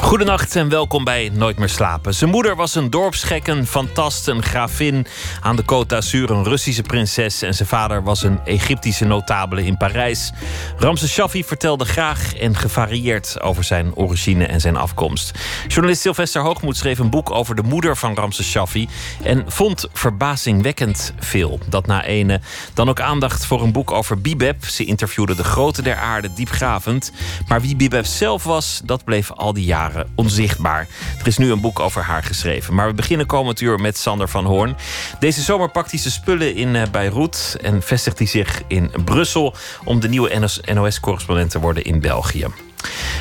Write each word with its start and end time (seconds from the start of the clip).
Goedenacht 0.00 0.56
en 0.56 0.68
welkom 0.68 1.04
bij 1.04 1.30
Nooit 1.32 1.58
meer 1.58 1.68
slapen. 1.68 2.14
Zijn 2.14 2.30
moeder 2.30 2.56
was 2.56 2.74
een 2.74 2.90
dorpsgek, 2.90 3.46
een 3.46 3.66
fantast, 3.66 4.30
gravin 4.40 5.06
aan 5.40 5.56
de 5.56 5.62
Côte 5.62 5.86
d'Azur, 5.86 6.30
een 6.30 6.44
Russische 6.44 6.82
prinses. 6.82 7.42
En 7.42 7.54
zijn 7.54 7.68
vader 7.68 8.02
was 8.02 8.22
een 8.22 8.40
Egyptische 8.44 9.04
notabele 9.04 9.64
in 9.64 9.76
Parijs. 9.76 10.32
Ramses 10.76 11.12
Shaffi 11.12 11.44
vertelde 11.44 11.84
graag 11.84 12.36
en 12.36 12.56
gevarieerd 12.56 13.40
over 13.40 13.64
zijn 13.64 13.94
origine 13.94 14.46
en 14.46 14.60
zijn 14.60 14.76
afkomst. 14.76 15.38
Journalist 15.68 16.00
Sylvester 16.00 16.42
Hoogmoed 16.42 16.76
schreef 16.76 16.98
een 16.98 17.10
boek 17.10 17.30
over 17.30 17.54
de 17.54 17.62
moeder 17.62 17.96
van 17.96 18.14
Ramses 18.14 18.50
Shaffi. 18.50 18.88
En 19.22 19.44
vond 19.46 19.88
verbazingwekkend 19.92 21.12
veel. 21.18 21.58
Dat 21.68 21.86
na 21.86 22.04
ene 22.04 22.40
dan 22.74 22.88
ook 22.88 23.00
aandacht 23.00 23.46
voor 23.46 23.62
een 23.62 23.72
boek 23.72 23.90
over 23.90 24.20
Bibeb. 24.20 24.64
Ze 24.64 24.84
interviewde 24.84 25.34
de 25.34 25.44
grote 25.44 25.82
der 25.82 25.96
aarde 25.96 26.32
diepgravend. 26.32 27.12
Maar 27.48 27.60
wie 27.60 27.76
Bibeb 27.76 28.06
zelf 28.06 28.44
was, 28.44 28.80
dat 28.84 29.04
bleef 29.04 29.32
al 29.32 29.52
die 29.52 29.64
jaren 29.64 29.89
onzichtbaar. 30.14 30.88
Er 31.20 31.26
is 31.26 31.38
nu 31.38 31.50
een 31.50 31.60
boek 31.60 31.80
over 31.80 32.02
haar 32.02 32.22
geschreven. 32.22 32.74
Maar 32.74 32.86
we 32.86 32.94
beginnen 32.94 33.26
komend 33.26 33.60
uur 33.60 33.78
met 33.78 33.98
Sander 33.98 34.28
van 34.28 34.44
Hoorn. 34.44 34.76
Deze 35.18 35.40
zomer 35.40 35.70
pakt 35.70 35.90
hij 35.90 36.00
zijn 36.00 36.12
spullen 36.12 36.54
in 36.54 36.74
uh, 36.74 36.82
Beirut 36.90 37.56
en 37.60 37.82
vestigt 37.82 38.18
hij 38.18 38.26
zich 38.26 38.62
in 38.66 38.90
Brussel 39.04 39.54
om 39.84 40.00
de 40.00 40.08
nieuwe 40.08 40.50
NOS-correspondent 40.74 41.50
te 41.50 41.60
worden 41.60 41.84
in 41.84 42.00
België. 42.00 42.46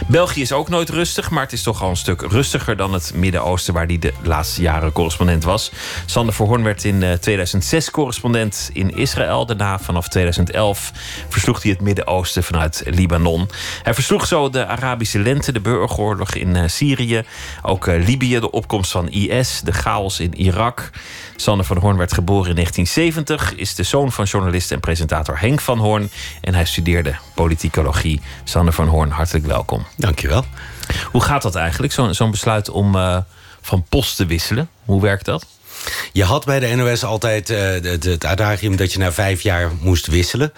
België 0.08 0.42
is 0.42 0.52
ook 0.52 0.70
nooit 0.70 0.90
rustig, 0.90 1.30
maar 1.30 1.44
het 1.44 1.54
is 1.54 1.64
toch 1.64 1.82
al 1.82 1.90
een 1.90 1.96
stuk 1.96 2.22
rustiger 2.22 2.76
dan 2.76 2.94
het 2.94 3.12
Midden-Oosten, 3.16 3.74
waar 3.74 3.86
hij 3.86 4.00
de 4.00 4.14
laatste 4.24 4.62
jaren 4.62 4.92
correspondent 4.92 5.44
was. 5.44 5.72
Sander 6.06 6.34
Verhoorn 6.34 6.64
werd 6.64 6.84
in 6.84 7.18
2006 7.20 7.86
eh, 7.86 7.94
correspondent 7.94 8.70
in 8.74 8.96
Israël. 8.96 9.46
Daarna, 9.46 9.80
vanaf 9.80 10.08
2011, 10.08 10.92
versloeg 11.30 11.62
hij 11.62 11.72
het 11.72 11.82
Midden-Oosten 11.82 12.44
vanuit 12.44 12.84
Libanon. 12.86 13.50
Hij 13.84 13.94
versloeg 13.94 14.28
zo 14.28 14.50
de 14.50 14.66
Arabische 14.66 15.20
lente, 15.20 15.52
de 15.52 15.60
burgeroorlog 15.60 16.34
in 16.36 16.56
eh, 16.56 16.68
Syrië, 16.68 17.24
ook 17.62 17.88
eh, 17.88 18.06
Libië, 18.06 18.40
de 18.40 18.52
opkomst 18.52 18.92
van 18.92 19.10
IS, 19.10 19.62
de 19.64 19.72
chaos 19.72 20.20
in 20.20 20.36
Irak. 20.36 20.90
Sander 21.42 21.66
van 21.66 21.78
Hoorn 21.78 21.98
werd 21.98 22.14
geboren 22.14 22.50
in 22.50 22.56
1970, 22.56 23.56
is 23.56 23.76
de 23.76 23.84
zoon 23.84 24.12
van 24.12 24.26
journalist 24.26 24.72
en 24.72 24.80
presentator 24.80 25.40
Henk 25.40 25.62
van 25.62 25.78
Hoorn 25.78 26.10
en 26.42 26.54
hij 26.54 26.66
studeerde 26.66 27.16
politicologie. 27.36 28.22
Sander 28.44 28.74
van 28.74 28.88
Hoorn, 28.88 29.10
hartelijk 29.10 29.46
welkom. 29.46 29.86
Dankjewel. 29.96 30.46
Hoe 31.12 31.22
gaat 31.22 31.42
dat 31.42 31.56
eigenlijk, 31.56 31.94
zo'n 31.94 32.14
zo'n 32.14 32.32
besluit 32.32 32.70
om 32.70 32.96
uh, 32.96 33.18
van 33.62 33.86
post 33.90 34.16
te 34.16 34.26
wisselen? 34.26 34.70
Hoe 34.86 35.02
werkt 35.02 35.26
dat? 35.26 35.46
Je 36.12 36.24
had 36.24 36.46
bij 36.46 36.60
de 36.60 36.76
NOS 36.76 37.04
altijd 37.04 37.50
uh, 37.50 37.58
het, 37.60 38.04
het 38.04 38.26
adagium 38.26 38.76
dat 38.76 38.94
je 38.94 39.00
na 39.00 39.12
vijf 39.12 39.42
jaar 39.42 39.72
moest 39.82 40.08
wisselen. 40.08 40.54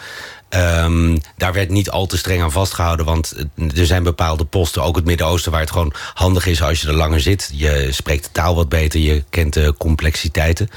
Um, 0.49 1.21
daar 1.37 1.53
werd 1.53 1.69
niet 1.69 1.89
al 1.89 2.05
te 2.05 2.17
streng 2.17 2.41
aan 2.41 2.51
vastgehouden, 2.51 3.05
want 3.05 3.33
er 3.75 3.85
zijn 3.85 4.03
bepaalde 4.03 4.45
posten, 4.45 4.83
ook 4.83 4.95
het 4.95 5.05
Midden-Oosten, 5.05 5.51
waar 5.51 5.61
het 5.61 5.71
gewoon 5.71 5.93
handig 6.13 6.45
is 6.45 6.61
als 6.61 6.81
je 6.81 6.87
er 6.87 6.93
langer 6.93 7.19
zit. 7.19 7.49
Je 7.53 7.87
spreekt 7.91 8.23
de 8.23 8.31
taal 8.31 8.55
wat 8.55 8.69
beter, 8.69 8.99
je 8.99 9.23
kent 9.29 9.53
de 9.53 9.73
complexiteiten. 9.77 10.69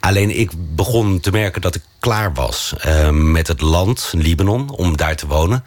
Alleen 0.00 0.38
ik 0.38 0.50
begon 0.54 1.20
te 1.20 1.30
merken 1.30 1.60
dat 1.60 1.74
ik 1.74 1.82
klaar 1.98 2.34
was 2.34 2.72
uh, 2.86 3.08
met 3.10 3.48
het 3.48 3.60
land, 3.60 4.12
Libanon, 4.16 4.70
om 4.70 4.96
daar 4.96 5.16
te 5.16 5.26
wonen. 5.26 5.64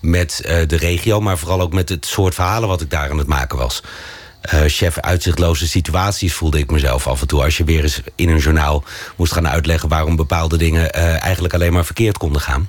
Met 0.00 0.42
uh, 0.44 0.50
de 0.66 0.76
regio, 0.76 1.20
maar 1.20 1.38
vooral 1.38 1.60
ook 1.60 1.72
met 1.72 1.88
het 1.88 2.06
soort 2.06 2.34
verhalen 2.34 2.68
wat 2.68 2.80
ik 2.80 2.90
daar 2.90 3.10
aan 3.10 3.18
het 3.18 3.26
maken 3.26 3.58
was. 3.58 3.82
Uh, 4.54 4.60
chef 4.66 4.98
uitzichtloze 4.98 5.68
situaties 5.68 6.34
voelde 6.34 6.58
ik 6.58 6.70
mezelf 6.70 7.06
af 7.06 7.20
en 7.20 7.26
toe. 7.26 7.42
Als 7.42 7.56
je 7.56 7.64
weer 7.64 7.82
eens 7.82 8.00
in 8.14 8.28
een 8.28 8.38
journaal 8.38 8.84
moest 9.16 9.32
gaan 9.32 9.48
uitleggen... 9.48 9.88
waarom 9.88 10.16
bepaalde 10.16 10.56
dingen 10.56 10.92
eigenlijk 11.20 11.54
alleen 11.54 11.72
maar 11.72 11.84
verkeerd 11.84 12.18
konden 12.18 12.40
gaan. 12.40 12.68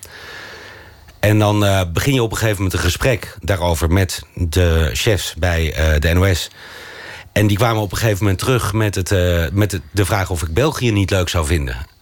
En 1.19 1.39
dan 1.39 1.59
begin 1.93 2.13
je 2.13 2.23
op 2.23 2.31
een 2.31 2.37
gegeven 2.37 2.57
moment 2.57 2.73
een 2.73 2.85
gesprek 2.85 3.37
daarover... 3.41 3.89
met 3.89 4.21
de 4.33 4.89
chefs 4.93 5.33
bij 5.37 5.73
de 5.99 6.13
NOS... 6.13 6.49
En 7.31 7.47
die 7.47 7.57
kwamen 7.57 7.81
op 7.81 7.91
een 7.91 7.97
gegeven 7.97 8.23
moment 8.23 8.39
terug 8.39 8.73
met, 8.73 8.95
het, 8.95 9.09
met 9.53 9.79
de 9.91 10.05
vraag 10.05 10.29
of 10.29 10.41
ik 10.41 10.53
België 10.53 10.91
niet 10.91 11.09
leuk 11.09 11.29
zou 11.29 11.45
vinden. 11.45 11.96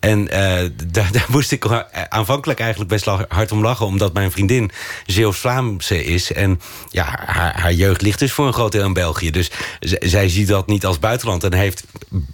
En 0.00 0.20
uh, 0.20 0.32
daar, 0.92 1.12
daar, 1.12 1.26
moest 1.28 1.52
ik 1.52 1.86
aanvankelijk 2.08 2.60
eigenlijk 2.60 2.90
best 2.90 3.04
hard 3.04 3.52
om 3.52 3.62
lachen... 3.62 3.86
omdat 3.86 4.12
mijn 4.12 4.30
vriendin 4.30 4.70
Zeeuws-Vlaamse 5.06 6.04
is. 6.04 6.32
En 6.32 6.60
ja, 6.90 7.18
haar, 7.26 7.60
haar, 7.60 7.72
jeugd 7.72 8.02
ligt 8.02 8.18
dus 8.18 8.32
voor 8.32 8.46
een 8.46 8.52
groot 8.52 8.72
deel 8.72 8.84
in 8.84 8.92
België. 8.92 9.30
Dus 9.30 9.50
zij 10.00 10.28
ziet 10.28 10.48
dat 10.48 10.66
niet 10.66 10.86
als 10.86 10.98
buitenland. 10.98 11.44
En 11.44 11.52
heeft 11.52 11.84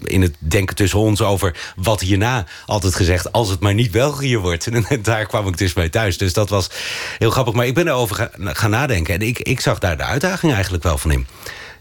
in 0.03 0.23
het 0.23 0.35
denken 0.39 0.77
tussen 0.77 0.99
ons 0.99 1.23
over 1.23 1.57
wat 1.77 2.01
hierna 2.01 2.47
altijd 2.67 2.95
gezegd... 2.95 3.33
als 3.33 3.49
het 3.49 3.61
maar 3.61 3.75
niet 3.75 3.91
België 3.91 4.39
wordt. 4.39 4.67
En 4.77 5.03
daar 5.03 5.27
kwam 5.27 5.49
ik 5.49 5.59
dus 5.59 5.75
mee 5.75 5.91
thuis. 5.91 6.19
Dus 6.19 6.33
dat 6.33 6.49
was 6.49 6.71
heel 7.19 7.31
grappig. 7.31 7.55
Maar 7.55 7.67
ik 7.67 7.75
ben 7.75 7.89
erover 7.89 8.17
gaan, 8.17 8.57
gaan 8.57 8.71
nadenken. 8.71 9.15
En 9.15 9.23
ik, 9.23 9.39
ik 9.39 9.61
zag 9.61 9.79
daar 9.79 9.97
de 9.97 10.03
uitdaging 10.03 10.53
eigenlijk 10.53 10.83
wel 10.83 10.99
van 10.99 11.11
in. 11.11 11.27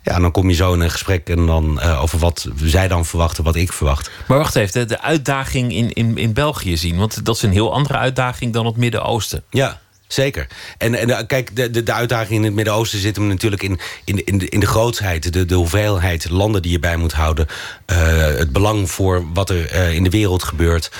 Ja, 0.05 0.19
dan 0.19 0.31
kom 0.31 0.49
je 0.49 0.55
zo 0.55 0.73
in 0.73 0.79
een 0.79 0.91
gesprek 0.91 1.29
en 1.29 1.45
dan 1.45 1.79
uh, 1.83 2.01
over 2.01 2.19
wat 2.19 2.47
zij 2.63 2.87
dan 2.87 3.05
verwachten, 3.05 3.43
wat 3.43 3.55
ik 3.55 3.73
verwacht. 3.73 4.09
Maar 4.27 4.37
wacht 4.37 4.55
even, 4.55 4.87
de 4.87 5.01
uitdaging 5.01 5.73
in, 5.73 5.93
in, 5.93 6.17
in 6.17 6.33
België 6.33 6.77
zien. 6.77 6.97
Want 6.97 7.25
dat 7.25 7.35
is 7.35 7.41
een 7.41 7.51
heel 7.51 7.73
andere 7.73 7.97
uitdaging 7.97 8.53
dan 8.53 8.65
het 8.65 8.77
Midden-Oosten. 8.77 9.43
Ja, 9.49 9.79
Zeker. 10.07 10.47
En, 10.77 10.95
en 10.95 11.27
kijk, 11.27 11.55
de, 11.55 11.69
de, 11.69 11.83
de 11.83 11.93
uitdaging 11.93 12.39
in 12.39 12.43
het 12.43 12.53
Midden-Oosten 12.53 12.99
zit 12.99 13.15
hem 13.15 13.27
natuurlijk 13.27 13.63
in, 13.63 13.79
in, 14.03 14.25
in, 14.25 14.37
de, 14.37 14.49
in 14.49 14.59
de 14.59 14.65
grootsheid, 14.65 15.33
de, 15.33 15.45
de 15.45 15.55
hoeveelheid 15.55 16.29
landen 16.29 16.61
die 16.61 16.71
je 16.71 16.79
bij 16.79 16.97
moet 16.97 17.13
houden. 17.13 17.47
Uh, 17.91 17.97
het 18.17 18.51
belang 18.51 18.91
voor 18.91 19.23
wat 19.33 19.49
er 19.49 19.73
uh, 19.73 19.93
in 19.93 20.03
de 20.03 20.09
wereld 20.09 20.43
gebeurt. 20.43 20.91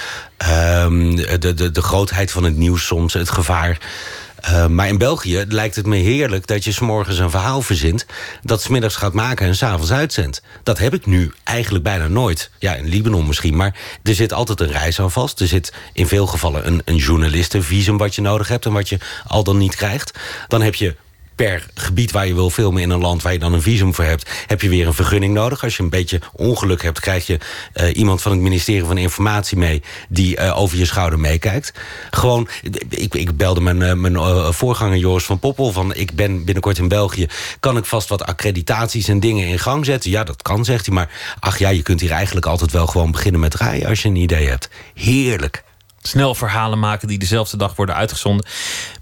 Uh, 0.42 0.48
de, 1.40 1.54
de, 1.54 1.72
de 1.72 1.82
grootheid 1.82 2.32
van 2.32 2.44
het 2.44 2.58
nieuws 2.58 2.86
soms, 2.86 3.14
het 3.14 3.30
gevaar. 3.30 3.78
Uh, 4.50 4.68
maar 4.68 4.88
in 4.88 4.98
België 4.98 5.46
lijkt 5.48 5.76
het 5.76 5.86
me 5.86 5.96
heerlijk 5.96 6.48
dat 6.48 6.64
je 6.64 6.72
s'morgens 6.72 7.18
een 7.18 7.30
verhaal 7.30 7.62
verzint... 7.62 8.06
dat 8.42 8.62
smiddags 8.62 8.96
gaat 8.96 9.14
maken 9.14 9.48
en 9.48 9.56
s'avonds 9.56 9.92
uitzendt. 9.92 10.42
Dat 10.64 10.78
heb 10.78 10.94
ik 10.94 11.06
nu 11.06 11.34
eigenlijk 11.44 11.84
bijna 11.84 12.08
nooit. 12.08 12.50
Ja, 12.60 12.74
in 12.74 12.88
Libanon 12.88 13.28
misschien, 13.28 13.56
maar 13.56 13.76
er 14.04 14.16
zit 14.16 14.34
altijd 14.34 14.60
een 14.60 14.72
reis 14.72 15.00
aan 15.00 15.12
vast. 15.12 15.40
Er 15.40 15.48
zit 15.48 15.74
in 15.94 16.08
veel 16.08 16.28
gevallen 16.28 16.68
een, 16.68 16.82
een 16.86 16.96
journalistenvisum 16.96 17.98
wat 17.98 18.16
je 18.16 18.22
nodig 18.22 18.48
hebt... 18.48 18.66
en 18.66 18.74
wat 18.74 18.90
je 18.90 18.98
al 19.28 19.44
dan 19.44 19.58
niet 19.58 19.76
krijgt. 19.76 20.20
Dan 20.48 20.62
heb 20.62 20.76
je 20.76 20.96
per 21.36 21.66
gebied 21.74 22.12
waar 22.12 22.28
je 22.28 22.34
wil 22.34 22.50
filmen 22.50 22.82
in 22.82 22.90
een 22.90 23.00
land 23.00 23.22
waar 23.22 23.34
je 23.34 23.40
dan 23.40 23.54
een 23.54 23.62
visum 23.62 23.94
voor 23.94 24.04
hebt, 24.04 24.30
heb 24.48 24.62
je 24.62 24.70
weer 24.70 24.88
een 24.88 24.94
vergunning 24.94 25.34
nodig. 25.34 25.64
Als 25.64 25.78
je 25.78 25.84
een 25.84 25.90
beetje 25.90 26.22
ongeluk 26.34 26.84
hebt, 26.84 27.00
krijg 27.00 27.28
je 27.28 27.40
uh, 27.74 27.96
iemand 27.96 28.22
van 28.22 28.32
het 28.32 28.42
ministerie 28.42 28.86
van 28.86 28.98
Informatie 28.98 29.58
mee 29.58 29.84
die 30.10 30.40
uh, 30.40 30.60
over 30.60 30.78
je 30.78 30.86
schouder 30.86 31.20
meekijkt. 31.20 31.74
Gewoon, 32.12 32.48
ik, 32.90 33.16
ik 33.16 33.38
belde 33.38 33.62
mijn, 33.62 33.82
uh, 33.82 33.94
mijn 33.94 34.54
voorganger 34.54 34.98
Joris 34.98 35.24
van 35.24 35.40
Poppel 35.40 35.72
van 35.72 35.94
ik 35.94 36.16
ben 36.16 36.44
binnenkort 36.44 36.78
in 36.78 36.88
België. 36.88 37.28
Kan 37.60 37.78
ik 37.78 37.86
vast 37.86 38.10
wat 38.10 38.26
accreditaties 38.26 39.08
en 39.08 39.20
dingen 39.20 39.48
in 39.48 39.60
gang 39.60 39.86
zetten? 39.86 40.12
Ja, 40.12 40.24
dat 40.24 40.42
kan, 40.42 40.66
zegt 40.66 40.86
hij. 40.86 40.96
Maar 40.96 41.10
ach 41.40 41.58
ja, 41.58 41.70
je 41.70 41.82
kunt 41.82 42.02
hier 42.02 42.12
eigenlijk 42.12 42.46
altijd 42.46 42.72
wel 42.72 42.88
gewoon 42.88 43.12
beginnen 43.12 43.42
met 43.42 43.56
rijden 43.56 43.90
als 43.90 44.02
je 44.02 44.10
een 44.10 44.16
idee 44.16 44.48
hebt. 44.48 44.70
Heerlijk 44.94 45.65
snel 46.08 46.36
verhalen 46.36 46.80
maken 46.80 47.08
die 47.08 47.18
dezelfde 47.18 47.58
dag 47.58 47.76
worden 47.76 47.96
uitgezonden. 47.96 48.46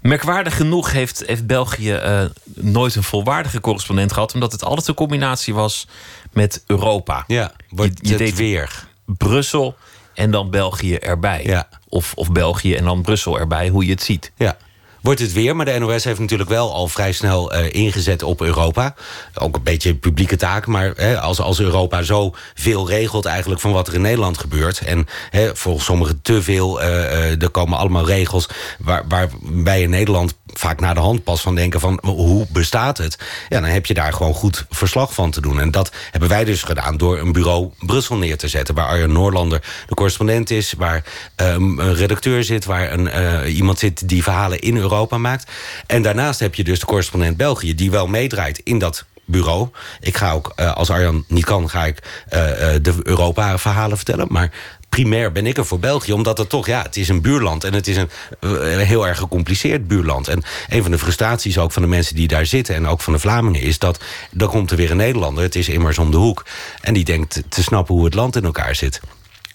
Merkwaardig 0.02 0.56
genoeg 0.56 0.92
heeft, 0.92 1.22
heeft 1.26 1.46
België 1.46 1.94
uh, 1.94 2.24
nooit 2.44 2.94
een 2.94 3.02
volwaardige 3.02 3.60
correspondent 3.60 4.12
gehad, 4.12 4.34
omdat 4.34 4.52
het 4.52 4.64
altijd 4.64 4.88
een 4.88 4.94
combinatie 4.94 5.54
was 5.54 5.86
met 6.32 6.62
Europa. 6.66 7.24
Ja, 7.26 7.52
wordt 7.68 7.98
je, 8.02 8.08
je 8.08 8.16
deed 8.16 8.36
weer. 8.36 8.86
Brussel 9.04 9.76
en 10.14 10.30
dan 10.30 10.50
België 10.50 10.94
erbij. 10.94 11.44
Ja. 11.44 11.68
Of, 11.88 12.12
of 12.14 12.32
België 12.32 12.74
en 12.74 12.84
dan 12.84 13.02
Brussel 13.02 13.38
erbij, 13.38 13.68
hoe 13.68 13.84
je 13.84 13.90
het 13.90 14.02
ziet. 14.02 14.32
Ja 14.36 14.56
wordt 15.04 15.20
het 15.20 15.32
weer. 15.32 15.56
Maar 15.56 15.64
de 15.64 15.78
NOS 15.78 16.04
heeft 16.04 16.18
natuurlijk 16.18 16.50
wel 16.50 16.72
al 16.72 16.88
vrij 16.88 17.12
snel 17.12 17.54
uh, 17.54 17.72
ingezet 17.72 18.22
op 18.22 18.40
Europa. 18.40 18.94
Ook 19.34 19.56
een 19.56 19.62
beetje 19.62 19.94
publieke 19.94 20.36
taak. 20.36 20.66
Maar 20.66 20.92
hè, 20.96 21.20
als, 21.20 21.40
als 21.40 21.60
Europa 21.60 22.02
zo 22.02 22.34
veel 22.54 22.88
regelt 22.88 23.24
eigenlijk 23.24 23.60
van 23.60 23.72
wat 23.72 23.88
er 23.88 23.94
in 23.94 24.00
Nederland 24.00 24.38
gebeurt... 24.38 24.78
en 24.78 25.06
hè, 25.30 25.56
volgens 25.56 25.84
sommigen 25.84 26.22
te 26.22 26.42
veel, 26.42 26.82
uh, 26.82 26.88
uh, 26.88 27.42
er 27.42 27.50
komen 27.50 27.78
allemaal 27.78 28.06
regels... 28.06 28.48
Waar, 28.78 29.04
waar 29.08 29.28
wij 29.40 29.82
in 29.82 29.90
Nederland 29.90 30.34
vaak 30.58 30.80
naar 30.80 30.94
de 30.94 31.00
hand 31.00 31.24
pas 31.24 31.40
van 31.40 31.54
denken 31.54 31.80
van... 31.80 31.98
hoe 32.02 32.46
bestaat 32.48 32.98
het? 32.98 33.18
Ja, 33.48 33.60
dan 33.60 33.70
heb 33.70 33.86
je 33.86 33.94
daar 33.94 34.12
gewoon 34.12 34.34
goed 34.34 34.66
verslag 34.70 35.14
van 35.14 35.30
te 35.30 35.40
doen. 35.40 35.60
En 35.60 35.70
dat 35.70 35.92
hebben 36.10 36.28
wij 36.28 36.44
dus 36.44 36.62
gedaan 36.62 36.96
door 36.96 37.18
een 37.18 37.32
bureau 37.32 37.70
Brussel 37.78 38.16
neer 38.16 38.38
te 38.38 38.48
zetten... 38.48 38.74
waar 38.74 38.86
Arjen 38.86 39.12
Noorlander 39.12 39.62
de 39.86 39.94
correspondent 39.94 40.50
is... 40.50 40.74
waar 40.78 41.04
um, 41.36 41.78
een 41.78 41.94
redacteur 41.94 42.44
zit, 42.44 42.64
waar 42.64 42.92
een, 42.92 43.06
uh, 43.06 43.56
iemand 43.56 43.78
zit 43.78 44.08
die 44.08 44.22
verhalen 44.22 44.60
in 44.60 44.76
Europa 44.76 45.18
maakt. 45.18 45.50
En 45.86 46.02
daarnaast 46.02 46.40
heb 46.40 46.54
je 46.54 46.64
dus 46.64 46.80
de 46.80 46.86
correspondent 46.86 47.36
België... 47.36 47.74
die 47.74 47.90
wel 47.90 48.06
meedraait 48.06 48.60
in 48.64 48.78
dat 48.78 49.04
bureau. 49.24 49.68
Ik 50.00 50.16
ga 50.16 50.32
ook, 50.32 50.52
uh, 50.56 50.74
als 50.74 50.90
Arjan 50.90 51.24
niet 51.28 51.44
kan, 51.44 51.70
ga 51.70 51.84
ik 51.84 51.98
uh, 52.26 52.40
de 52.82 52.94
Europa-verhalen 53.02 53.96
vertellen. 53.96 54.26
Maar 54.30 54.50
primair 54.94 55.32
ben 55.32 55.46
ik 55.46 55.56
er 55.56 55.66
voor 55.66 55.78
België. 55.78 56.12
Omdat 56.12 56.38
het 56.38 56.48
toch, 56.48 56.66
ja, 56.66 56.82
het 56.82 56.96
is 56.96 57.08
een 57.08 57.22
buurland. 57.22 57.64
En 57.64 57.72
het 57.72 57.88
is 57.88 57.96
een 58.40 58.78
heel 58.78 59.06
erg 59.06 59.18
gecompliceerd 59.18 59.88
buurland. 59.88 60.28
En 60.28 60.42
een 60.68 60.82
van 60.82 60.90
de 60.90 60.98
frustraties 60.98 61.58
ook 61.58 61.72
van 61.72 61.82
de 61.82 61.88
mensen 61.88 62.14
die 62.14 62.28
daar 62.28 62.46
zitten... 62.46 62.74
en 62.74 62.86
ook 62.86 63.00
van 63.00 63.12
de 63.12 63.18
Vlamingen 63.18 63.60
is 63.60 63.78
dat... 63.78 64.00
dan 64.30 64.48
komt 64.48 64.70
er 64.70 64.76
weer 64.76 64.90
een 64.90 64.96
Nederlander, 64.96 65.42
het 65.42 65.54
is 65.54 65.68
immers 65.68 65.98
om 65.98 66.10
de 66.10 66.16
hoek... 66.16 66.44
en 66.80 66.94
die 66.94 67.04
denkt 67.04 67.42
te 67.48 67.62
snappen 67.62 67.94
hoe 67.94 68.04
het 68.04 68.14
land 68.14 68.36
in 68.36 68.44
elkaar 68.44 68.74
zit. 68.74 69.00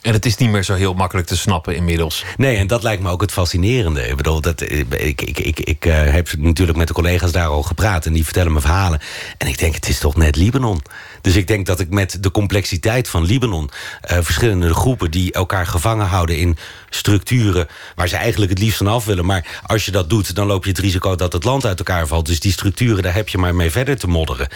En 0.02 0.14
het 0.14 0.26
is 0.26 0.38
niet 0.38 0.50
meer 0.50 0.64
zo 0.64 0.74
heel 0.74 0.94
makkelijk 0.94 1.28
te 1.28 1.38
snappen 1.38 1.76
inmiddels. 1.76 2.26
Nee, 2.38 2.58
en 2.58 2.68
dat 2.68 2.84
lijkt 2.84 3.02
me 3.02 3.10
ook 3.10 3.22
het 3.22 3.32
fascinerende. 3.32 4.08
Ik 4.08 4.16
bedoel, 4.16 4.42
dat, 4.42 4.62
ik, 4.62 5.22
ik, 5.22 5.40
ik, 5.40 5.60
ik 5.60 5.86
uh, 5.86 5.94
heb 5.94 6.30
natuurlijk 6.38 6.78
met 6.78 6.88
de 6.88 6.94
collega's 6.94 7.32
daar 7.32 7.48
al 7.48 7.64
gepraat... 7.64 8.06
en 8.06 8.14
die 8.14 8.24
vertellen 8.24 8.54
me 8.54 8.62
verhalen. 8.62 9.00
En 9.38 9.48
ik 9.48 9.58
denk, 9.58 9.76
het 9.76 9.90
is 9.90 10.00
toch 10.00 10.16
net 10.16 10.36
Libanon. 10.36 10.82
Dus 11.22 11.36
ik 11.36 11.48
denk 11.48 11.66
dat 11.66 11.80
ik 11.80 11.90
met 11.90 12.24
de 12.24 12.32
complexiteit 12.32 13.10
van 13.10 13.24
Libanon... 13.26 13.70
Uh, 14.12 14.18
verschillende 14.22 14.74
groepen 14.74 15.12
die 15.12 15.32
elkaar 15.32 15.66
gevangen 15.66 16.08
houden 16.08 16.38
in 16.38 16.58
structuren... 16.90 17.68
waar 17.96 18.08
ze 18.08 18.16
eigenlijk 18.16 18.52
het 18.52 18.60
liefst 18.60 18.78
vanaf 18.78 19.06
willen. 19.06 19.26
Maar 19.26 19.62
als 19.66 19.86
je 19.86 19.92
dat 19.92 20.10
doet, 20.10 20.36
dan 20.36 20.48
loop 20.48 20.64
je 20.64 20.70
het 20.70 20.80
risico 20.80 21.16
dat 21.16 21.34
het 21.34 21.44
land 21.44 21.66
uit 21.66 21.80
elkaar 21.80 22.08
valt. 22.08 22.26
Dus 22.26 22.40
die 22.40 22.52
structuren, 22.52 23.04
daar 23.04 23.14
heb 23.14 23.30
je 23.30 23.38
maar 23.38 23.56
mee 23.56 23.72
verder 23.72 23.98
te 23.98 24.08
modderen. 24.08 24.48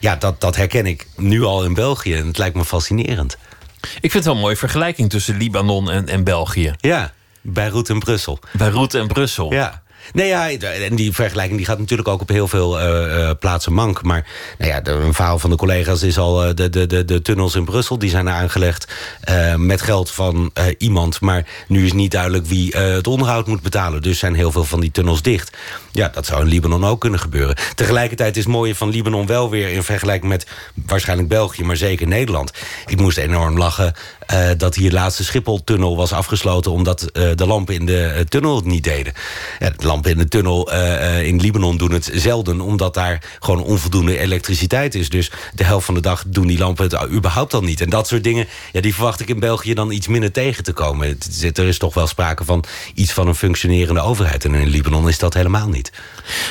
Ja, 0.00 0.16
dat, 0.16 0.40
dat 0.40 0.56
herken 0.56 0.86
ik 0.86 1.06
nu 1.16 1.42
al 1.42 1.64
in 1.64 1.74
België. 1.74 2.14
En 2.14 2.26
het 2.26 2.38
lijkt 2.38 2.56
me 2.56 2.64
fascinerend. 2.64 3.36
Ik 3.94 4.10
vind 4.10 4.12
het 4.12 4.24
wel 4.24 4.34
een 4.34 4.40
mooie 4.40 4.56
vergelijking 4.56 5.10
tussen 5.10 5.36
Libanon 5.36 5.90
en, 5.90 6.08
en 6.08 6.24
België. 6.24 6.74
Ja, 6.76 7.12
Beirut 7.40 7.88
en 7.90 7.98
Brussel. 7.98 8.38
Beirut 8.52 8.94
en 8.94 9.06
Brussel. 9.06 9.52
Ja. 9.52 9.82
Nee, 10.12 10.28
ja, 10.28 10.50
en 10.50 10.94
die 10.94 11.12
vergelijking 11.12 11.56
die 11.56 11.66
gaat 11.66 11.78
natuurlijk 11.78 12.08
ook 12.08 12.20
op 12.20 12.28
heel 12.28 12.48
veel 12.48 12.80
uh, 12.80 13.30
plaatsen 13.38 13.72
mank. 13.72 14.02
Maar 14.02 14.26
nou 14.58 14.70
ja, 14.70 14.80
een 14.86 15.14
verhaal 15.14 15.38
van 15.38 15.50
de 15.50 15.56
collega's 15.56 16.02
is 16.02 16.18
al 16.18 16.48
uh, 16.48 16.54
de, 16.54 16.70
de, 16.70 16.86
de, 16.86 17.04
de 17.04 17.22
tunnels 17.22 17.54
in 17.54 17.64
Brussel. 17.64 17.98
Die 17.98 18.10
zijn 18.10 18.28
aangelegd 18.28 18.92
met 19.56 19.82
geld 19.82 20.10
van 20.10 20.52
iemand. 20.78 21.20
Maar 21.20 21.46
nu 21.68 21.84
is 21.84 21.92
niet 21.92 22.10
duidelijk 22.10 22.46
wie 22.46 22.76
het 22.76 23.06
onderhoud 23.06 23.46
moet 23.46 23.62
betalen. 23.62 24.02
Dus 24.02 24.18
zijn 24.18 24.34
heel 24.34 24.52
veel 24.52 24.64
van 24.64 24.80
die 24.80 24.90
tunnels 24.90 25.22
dicht. 25.22 25.56
Ja, 25.92 26.08
dat 26.08 26.26
zou 26.26 26.40
in 26.40 26.48
Libanon 26.48 26.84
ook 26.84 27.00
kunnen 27.00 27.20
gebeuren. 27.20 27.56
Tegelijkertijd 27.74 28.36
is 28.36 28.44
het 28.44 28.52
mooie 28.52 28.74
van 28.74 28.88
Libanon 28.88 29.26
wel 29.26 29.50
weer... 29.50 29.68
in 29.68 29.82
vergelijking 29.82 30.30
met 30.30 30.46
waarschijnlijk 30.86 31.28
België, 31.28 31.64
maar 31.64 31.76
zeker 31.76 32.06
Nederland. 32.06 32.52
Ik 32.86 33.00
moest 33.00 33.18
enorm 33.18 33.58
lachen 33.58 33.94
uh, 34.32 34.48
dat 34.56 34.74
hier 34.74 34.88
de 34.88 34.96
laatste 34.96 35.24
Schiphol-tunnel 35.24 35.96
was 35.96 36.12
afgesloten... 36.12 36.72
omdat 36.72 37.02
uh, 37.12 37.30
de 37.34 37.46
lampen 37.46 37.74
in 37.74 37.86
de 37.86 38.12
uh, 38.14 38.20
tunnel 38.20 38.56
het 38.56 38.64
niet 38.64 38.84
deden. 38.84 39.12
Ja, 39.58 39.70
de 39.76 39.86
lampen 39.86 40.10
in 40.10 40.18
de 40.18 40.28
tunnel 40.28 40.72
in 41.22 41.40
Libanon 41.40 41.76
doen 41.76 41.92
het 41.92 42.10
zelden... 42.12 42.60
omdat 42.60 42.94
daar 42.94 43.36
gewoon 43.40 43.62
onvoldoende 43.62 44.18
elektriciteit 44.18 44.94
is. 44.94 45.08
Dus 45.08 45.30
de 45.54 45.64
helft 45.64 45.86
van 45.86 45.94
de 45.94 46.00
dag 46.00 46.24
doen 46.26 46.46
die 46.46 46.58
lampen 46.58 46.84
het 46.84 47.10
überhaupt 47.10 47.54
al 47.54 47.62
niet. 47.62 47.80
En 47.80 47.90
dat 47.90 48.08
soort 48.08 48.24
dingen, 48.24 48.46
ja, 48.72 48.80
die 48.80 48.94
verwacht 48.94 49.20
ik 49.20 49.28
in 49.28 49.40
België 49.40 49.74
dan 49.74 49.90
iets 49.90 50.08
minder 50.08 50.32
tegen 50.32 50.64
te 50.64 50.72
komen. 50.72 51.18
Er 51.54 51.66
is 51.66 51.78
toch 51.78 51.94
wel 51.94 52.06
sprake 52.06 52.44
van 52.44 52.64
iets 52.94 53.12
van 53.12 53.28
een 53.28 53.34
functionerende 53.34 54.00
overheid. 54.00 54.44
En 54.44 54.54
in 54.54 54.68
Libanon 54.68 55.08
is 55.08 55.18
dat 55.18 55.34
helemaal 55.34 55.68
niet. 55.68 55.92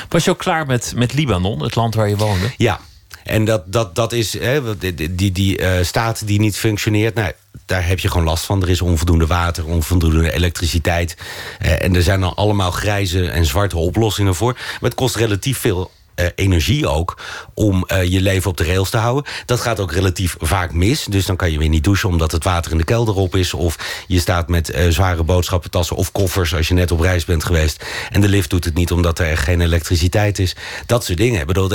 Was 0.09 0.23
je 0.23 0.29
ook 0.29 0.37
klaar 0.37 0.65
met, 0.65 0.93
met 0.95 1.13
Libanon, 1.13 1.63
het 1.63 1.75
land 1.75 1.95
waar 1.95 2.09
je 2.09 2.17
woonde? 2.17 2.53
Ja, 2.57 2.79
en 3.23 3.45
dat, 3.45 3.63
dat, 3.65 3.95
dat 3.95 4.13
is 4.13 4.39
hè, 4.39 4.77
die, 5.15 5.31
die, 5.31 5.59
uh, 5.59 5.71
staat 5.81 6.27
die 6.27 6.39
niet 6.39 6.57
functioneert. 6.57 7.15
Nou, 7.15 7.31
daar 7.65 7.87
heb 7.87 7.99
je 7.99 8.09
gewoon 8.09 8.25
last 8.25 8.45
van. 8.45 8.61
Er 8.61 8.69
is 8.69 8.81
onvoldoende 8.81 9.27
water, 9.27 9.65
onvoldoende 9.65 10.33
elektriciteit. 10.33 11.17
Uh, 11.61 11.83
en 11.83 11.95
er 11.95 12.03
zijn 12.03 12.19
dan 12.19 12.35
allemaal 12.35 12.71
grijze 12.71 13.29
en 13.29 13.45
zwarte 13.45 13.77
oplossingen 13.77 14.35
voor. 14.35 14.53
Maar 14.53 14.89
het 14.89 14.93
kost 14.93 15.15
relatief 15.15 15.57
veel 15.57 15.91
uh, 16.15 16.25
energie 16.35 16.87
ook 16.87 17.17
om 17.53 17.85
uh, 17.87 18.03
je 18.03 18.21
leven 18.21 18.49
op 18.49 18.57
de 18.57 18.65
rails 18.65 18.89
te 18.89 18.97
houden. 18.97 19.31
Dat 19.45 19.59
gaat 19.59 19.79
ook 19.79 19.91
relatief 19.91 20.35
vaak 20.39 20.73
mis. 20.73 21.05
Dus 21.05 21.25
dan 21.25 21.35
kan 21.35 21.51
je 21.51 21.57
weer 21.57 21.69
niet 21.69 21.83
douchen 21.83 22.09
omdat 22.09 22.31
het 22.31 22.43
water 22.43 22.71
in 22.71 22.77
de 22.77 22.83
kelder 22.83 23.15
op 23.15 23.35
is. 23.35 23.53
Of 23.53 24.03
je 24.07 24.19
staat 24.19 24.47
met 24.47 24.75
uh, 24.75 24.89
zware 24.89 25.23
boodschappentassen 25.23 25.95
of 25.95 26.11
koffers 26.11 26.55
als 26.55 26.67
je 26.67 26.73
net 26.73 26.91
op 26.91 26.99
reis 26.99 27.25
bent 27.25 27.43
geweest. 27.43 27.85
En 28.09 28.21
de 28.21 28.29
lift 28.29 28.49
doet 28.49 28.65
het 28.65 28.73
niet 28.73 28.91
omdat 28.91 29.19
er 29.19 29.37
geen 29.37 29.61
elektriciteit 29.61 30.39
is. 30.39 30.55
Dat 30.85 31.05
soort 31.05 31.17
dingen. 31.17 31.47
Bedoel, 31.47 31.71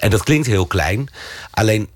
en 0.00 0.10
dat 0.10 0.22
klinkt 0.22 0.46
heel 0.46 0.66
klein. 0.66 1.08
Alleen 1.50 1.88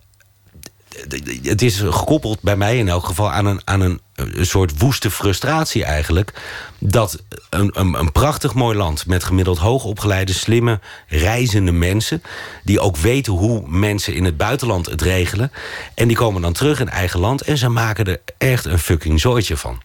het 1.42 1.62
is 1.62 1.80
gekoppeld 1.80 2.40
bij 2.40 2.56
mij 2.56 2.78
in 2.78 2.88
elk 2.88 3.06
geval 3.06 3.30
aan 3.30 3.46
een, 3.46 3.60
aan 3.64 3.80
een, 3.80 4.00
soort 4.40 4.78
woeste 4.78 5.10
frustratie 5.10 5.84
eigenlijk. 5.84 6.32
Dat 6.78 7.22
een, 7.50 7.70
een, 7.74 7.94
een, 7.94 8.12
prachtig 8.12 8.54
mooi 8.54 8.76
land 8.76 9.06
met 9.06 9.24
gemiddeld 9.24 9.58
hoogopgeleide, 9.58 10.32
slimme, 10.32 10.80
reizende 11.08 11.72
mensen. 11.72 12.22
Die 12.64 12.80
ook 12.80 12.96
weten 12.96 13.32
hoe 13.32 13.68
mensen 13.68 14.14
in 14.14 14.24
het 14.24 14.36
buitenland 14.36 14.86
het 14.86 15.02
regelen. 15.02 15.52
En 15.94 16.08
die 16.08 16.16
komen 16.16 16.42
dan 16.42 16.52
terug 16.52 16.80
in 16.80 16.88
eigen 16.88 17.20
land 17.20 17.40
en 17.40 17.58
ze 17.58 17.68
maken 17.68 18.04
er 18.04 18.20
echt 18.38 18.64
een 18.64 18.78
fucking 18.78 19.20
zooitje 19.20 19.56
van. 19.56 19.82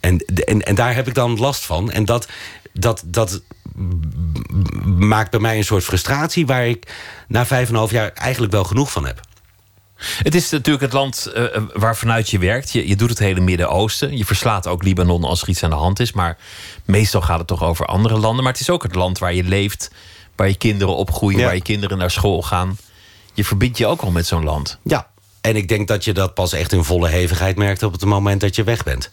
En, 0.00 0.18
en, 0.18 0.74
daar 0.74 0.94
heb 0.94 1.08
ik 1.08 1.14
dan 1.14 1.38
last 1.38 1.64
van. 1.64 1.90
En 1.90 2.04
dat, 2.04 2.28
dat, 2.72 3.02
dat 3.06 3.42
maakt 4.84 5.30
bij 5.30 5.40
mij 5.40 5.56
een 5.56 5.64
soort 5.64 5.84
frustratie 5.84 6.46
waar 6.46 6.66
ik 6.66 6.92
na 7.28 7.46
vijf 7.46 7.68
en 7.68 7.74
half 7.74 7.90
jaar 7.90 8.12
eigenlijk 8.12 8.52
wel 8.52 8.64
genoeg 8.64 8.92
van 8.92 9.06
heb. 9.06 9.20
Het 10.22 10.34
is 10.34 10.50
natuurlijk 10.50 10.84
het 10.84 10.92
land 10.92 11.32
uh, 11.36 11.44
waar 11.72 11.96
vanuit 11.96 12.30
je 12.30 12.38
werkt. 12.38 12.72
Je, 12.72 12.88
je 12.88 12.96
doet 12.96 13.08
het 13.08 13.18
hele 13.18 13.40
Midden-Oosten. 13.40 14.16
Je 14.16 14.24
verslaat 14.24 14.66
ook 14.66 14.82
Libanon 14.82 15.24
als 15.24 15.42
er 15.42 15.48
iets 15.48 15.62
aan 15.62 15.70
de 15.70 15.76
hand 15.76 16.00
is. 16.00 16.12
Maar 16.12 16.36
meestal 16.84 17.20
gaat 17.20 17.38
het 17.38 17.46
toch 17.46 17.62
over 17.62 17.86
andere 17.86 18.18
landen. 18.18 18.44
Maar 18.44 18.52
het 18.52 18.60
is 18.60 18.70
ook 18.70 18.82
het 18.82 18.94
land 18.94 19.18
waar 19.18 19.34
je 19.34 19.44
leeft. 19.44 19.90
Waar 20.36 20.48
je 20.48 20.56
kinderen 20.56 20.96
opgroeien. 20.96 21.44
Waar 21.44 21.54
je 21.54 21.62
kinderen 21.62 21.98
naar 21.98 22.10
school 22.10 22.42
gaan. 22.42 22.76
Je 23.34 23.44
verbindt 23.44 23.78
je 23.78 23.86
ook 23.86 24.00
al 24.00 24.10
met 24.10 24.26
zo'n 24.26 24.44
land. 24.44 24.78
Ja, 24.82 25.08
en 25.40 25.56
ik 25.56 25.68
denk 25.68 25.88
dat 25.88 26.04
je 26.04 26.12
dat 26.12 26.34
pas 26.34 26.52
echt 26.52 26.72
in 26.72 26.84
volle 26.84 27.08
hevigheid 27.08 27.56
merkt... 27.56 27.82
op 27.82 27.92
het 27.92 28.04
moment 28.04 28.40
dat 28.40 28.56
je 28.56 28.64
weg 28.64 28.82
bent 28.82 29.12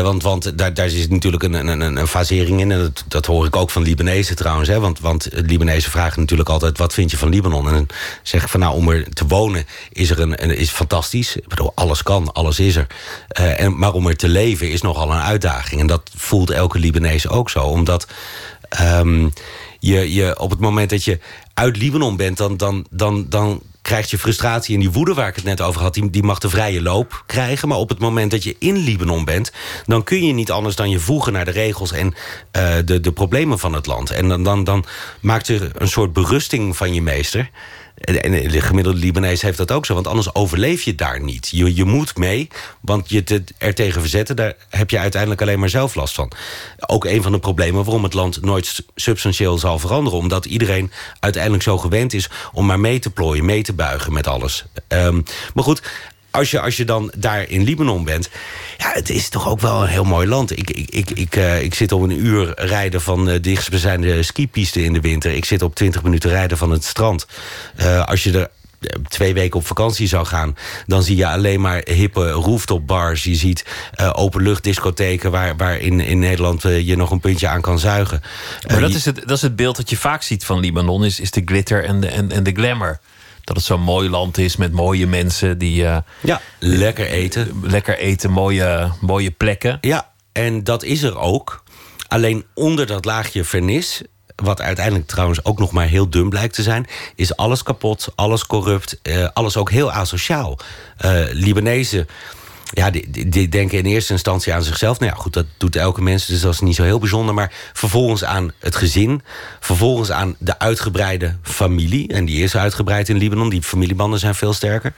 want 0.00 0.22
want 0.22 0.58
daar, 0.58 0.74
daar 0.74 0.86
is 0.86 1.08
natuurlijk 1.08 1.42
een, 1.42 1.68
een, 1.68 1.96
een 1.96 2.06
fasering 2.06 2.60
in. 2.60 2.70
En 2.70 2.78
dat, 2.78 3.04
dat 3.08 3.26
hoor 3.26 3.46
ik 3.46 3.56
ook 3.56 3.70
van 3.70 3.82
Libanezen 3.82 4.36
trouwens. 4.36 4.68
Hè, 4.68 4.80
want, 4.80 5.00
want 5.00 5.28
Libanezen 5.32 5.90
vragen 5.90 6.20
natuurlijk 6.20 6.48
altijd... 6.48 6.78
wat 6.78 6.94
vind 6.94 7.10
je 7.10 7.16
van 7.16 7.28
Libanon? 7.28 7.68
En 7.68 7.74
dan 7.74 7.86
zeg 8.22 8.50
van 8.50 8.60
nou, 8.60 8.74
om 8.74 8.88
er 8.88 9.08
te 9.08 9.26
wonen 9.26 9.64
is, 9.92 10.10
er 10.10 10.20
een, 10.20 10.36
is 10.36 10.70
fantastisch. 10.70 11.36
Ik 11.36 11.48
bedoel, 11.48 11.72
alles 11.74 12.02
kan, 12.02 12.32
alles 12.32 12.58
is 12.58 12.76
er. 12.76 12.86
Uh, 13.40 13.60
en, 13.60 13.78
maar 13.78 13.92
om 13.92 14.06
er 14.06 14.16
te 14.16 14.28
leven 14.28 14.70
is 14.70 14.82
nogal 14.82 15.10
een 15.12 15.22
uitdaging. 15.22 15.80
En 15.80 15.86
dat 15.86 16.10
voelt 16.16 16.50
elke 16.50 16.78
Libanees 16.78 17.28
ook 17.28 17.50
zo. 17.50 17.60
Omdat 17.60 18.06
um, 18.80 19.32
je, 19.78 20.12
je 20.12 20.38
op 20.38 20.50
het 20.50 20.60
moment 20.60 20.90
dat 20.90 21.04
je 21.04 21.18
uit 21.54 21.76
Libanon 21.76 22.16
bent... 22.16 22.36
dan, 22.36 22.56
dan, 22.56 22.86
dan, 22.90 23.26
dan 23.28 23.62
krijgt 23.82 24.10
je 24.10 24.18
frustratie 24.18 24.74
en 24.74 24.80
die 24.80 24.90
woede 24.90 25.14
waar 25.14 25.28
ik 25.28 25.34
het 25.34 25.44
net 25.44 25.60
over 25.60 25.80
had... 25.80 25.94
Die, 25.94 26.10
die 26.10 26.22
mag 26.22 26.38
de 26.38 26.48
vrije 26.48 26.82
loop 26.82 27.22
krijgen. 27.26 27.68
Maar 27.68 27.78
op 27.78 27.88
het 27.88 27.98
moment 27.98 28.30
dat 28.30 28.44
je 28.44 28.56
in 28.58 28.76
Libanon 28.76 29.24
bent... 29.24 29.52
dan 29.86 30.04
kun 30.04 30.26
je 30.26 30.32
niet 30.32 30.50
anders 30.50 30.76
dan 30.76 30.90
je 30.90 30.98
voegen 30.98 31.32
naar 31.32 31.44
de 31.44 31.50
regels... 31.50 31.92
en 31.92 32.06
uh, 32.06 32.74
de, 32.84 33.00
de 33.00 33.12
problemen 33.12 33.58
van 33.58 33.72
het 33.72 33.86
land. 33.86 34.10
En 34.10 34.28
dan, 34.28 34.42
dan, 34.42 34.64
dan 34.64 34.84
maakt 35.20 35.48
er 35.48 35.70
een 35.74 35.88
soort 35.88 36.12
berusting 36.12 36.76
van 36.76 36.94
je 36.94 37.02
meester... 37.02 37.50
En 37.94 38.48
de 38.48 38.60
gemiddelde 38.60 38.98
Libanees 38.98 39.42
heeft 39.42 39.58
dat 39.58 39.70
ook 39.70 39.86
zo. 39.86 39.94
Want 39.94 40.06
anders 40.06 40.34
overleef 40.34 40.82
je 40.82 40.94
daar 40.94 41.20
niet. 41.20 41.48
Je, 41.48 41.74
je 41.74 41.84
moet 41.84 42.16
mee, 42.16 42.48
want 42.80 43.10
je 43.10 43.24
te, 43.24 43.44
er 43.58 43.74
tegen 43.74 44.00
verzetten... 44.00 44.36
daar 44.36 44.54
heb 44.70 44.90
je 44.90 44.98
uiteindelijk 44.98 45.40
alleen 45.40 45.58
maar 45.58 45.68
zelf 45.68 45.94
last 45.94 46.14
van. 46.14 46.32
Ook 46.86 47.04
een 47.04 47.22
van 47.22 47.32
de 47.32 47.38
problemen 47.38 47.84
waarom 47.84 48.02
het 48.02 48.14
land 48.14 48.42
nooit 48.42 48.84
substantieel 48.94 49.58
zal 49.58 49.78
veranderen. 49.78 50.18
Omdat 50.18 50.44
iedereen 50.44 50.92
uiteindelijk 51.20 51.62
zo 51.62 51.78
gewend 51.78 52.12
is... 52.12 52.30
om 52.52 52.66
maar 52.66 52.80
mee 52.80 52.98
te 52.98 53.10
plooien, 53.10 53.44
mee 53.44 53.62
te 53.62 53.72
buigen 53.72 54.12
met 54.12 54.26
alles. 54.26 54.64
Um, 54.88 55.22
maar 55.54 55.64
goed, 55.64 55.82
als 56.32 56.50
je, 56.50 56.60
als 56.60 56.76
je 56.76 56.84
dan 56.84 57.12
daar 57.16 57.48
in 57.48 57.62
Libanon 57.62 58.04
bent... 58.04 58.28
ja, 58.78 58.90
het 58.92 59.10
is 59.10 59.28
toch 59.28 59.48
ook 59.48 59.60
wel 59.60 59.82
een 59.82 59.88
heel 59.88 60.04
mooi 60.04 60.28
land. 60.28 60.58
Ik, 60.58 60.70
ik, 60.70 60.90
ik, 60.90 61.10
ik, 61.10 61.36
uh, 61.36 61.62
ik 61.62 61.74
zit 61.74 61.92
op 61.92 62.02
een 62.02 62.24
uur 62.24 62.52
rijden 62.56 63.00
van 63.00 63.24
de 63.24 63.40
dichtstbijzijnde 63.40 64.22
skipiste 64.22 64.84
in 64.84 64.92
de 64.92 65.00
winter. 65.00 65.32
Ik 65.32 65.44
zit 65.44 65.62
op 65.62 65.74
20 65.74 66.02
minuten 66.02 66.30
rijden 66.30 66.58
van 66.58 66.70
het 66.70 66.84
strand. 66.84 67.26
Uh, 67.80 68.04
als 68.04 68.22
je 68.22 68.38
er 68.38 68.50
twee 69.08 69.34
weken 69.34 69.58
op 69.58 69.66
vakantie 69.66 70.06
zou 70.08 70.26
gaan... 70.26 70.56
dan 70.86 71.02
zie 71.02 71.16
je 71.16 71.26
alleen 71.26 71.60
maar 71.60 71.82
hippe 71.84 72.30
rooftop 72.30 72.86
bars. 72.86 73.24
Je 73.24 73.34
ziet 73.34 73.64
uh, 74.00 74.10
openluchtdiscotheken 74.14 75.30
waar, 75.30 75.56
waar 75.56 75.78
in, 75.78 76.00
in 76.00 76.18
Nederland 76.18 76.64
uh, 76.64 76.86
je 76.86 76.96
nog 76.96 77.10
een 77.10 77.20
puntje 77.20 77.48
aan 77.48 77.60
kan 77.60 77.78
zuigen. 77.78 78.22
Maar 78.66 78.80
dat, 78.80 78.94
is 78.94 79.04
het, 79.04 79.16
dat 79.16 79.36
is 79.36 79.42
het 79.42 79.56
beeld 79.56 79.76
dat 79.76 79.90
je 79.90 79.96
vaak 79.96 80.22
ziet 80.22 80.44
van 80.44 80.60
Libanon... 80.60 81.04
is, 81.04 81.20
is 81.20 81.30
de 81.30 81.42
glitter 81.44 81.84
en 81.84 82.00
de, 82.00 82.08
en, 82.08 82.32
en 82.32 82.42
de 82.42 82.52
glamour 82.52 83.00
dat 83.44 83.56
het 83.56 83.64
zo'n 83.64 83.80
mooi 83.80 84.08
land 84.08 84.38
is 84.38 84.56
met 84.56 84.72
mooie 84.72 85.06
mensen 85.06 85.58
die. 85.58 85.82
Uh, 85.82 85.96
ja, 86.20 86.40
lekker 86.58 87.06
eten. 87.06 87.60
Lekker 87.62 87.98
eten, 87.98 88.30
mooie, 88.30 88.92
mooie 89.00 89.30
plekken. 89.30 89.78
Ja, 89.80 90.10
en 90.32 90.64
dat 90.64 90.82
is 90.82 91.02
er 91.02 91.18
ook. 91.18 91.62
Alleen 92.08 92.44
onder 92.54 92.86
dat 92.86 93.04
laagje 93.04 93.44
vernis. 93.44 94.02
Wat 94.36 94.60
uiteindelijk 94.60 95.06
trouwens 95.06 95.44
ook 95.44 95.58
nog 95.58 95.72
maar 95.72 95.86
heel 95.86 96.10
dun 96.10 96.28
blijkt 96.28 96.54
te 96.54 96.62
zijn, 96.62 96.86
is 97.14 97.36
alles 97.36 97.62
kapot, 97.62 98.08
alles 98.14 98.46
corrupt, 98.46 99.00
uh, 99.02 99.28
alles 99.32 99.56
ook 99.56 99.70
heel 99.70 99.92
asociaal. 99.92 100.58
Uh, 101.04 101.24
Libanezen 101.30 102.08
ja, 102.72 102.90
die, 102.90 103.28
die, 103.28 103.48
denken 103.48 103.78
in 103.78 103.84
eerste 103.84 104.12
instantie 104.12 104.54
aan 104.54 104.62
zichzelf. 104.62 104.98
Nou 104.98 105.12
ja, 105.12 105.18
goed, 105.18 105.32
dat 105.32 105.46
doet 105.56 105.76
elke 105.76 106.02
mens, 106.02 106.26
dus 106.26 106.40
dat 106.40 106.52
is 106.52 106.60
niet 106.60 106.74
zo 106.74 106.82
heel 106.82 106.98
bijzonder. 106.98 107.34
Maar 107.34 107.52
vervolgens 107.72 108.24
aan 108.24 108.52
het 108.58 108.76
gezin. 108.76 109.22
Vervolgens 109.60 110.10
aan 110.10 110.36
de 110.38 110.58
uitgebreide 110.58 111.36
familie. 111.42 112.08
En 112.08 112.24
die 112.24 112.42
is 112.42 112.56
uitgebreid 112.56 113.08
in 113.08 113.16
Libanon. 113.16 113.48
Die 113.48 113.62
familiebanden 113.62 114.18
zijn 114.18 114.34
veel 114.34 114.52
sterker. 114.52 114.94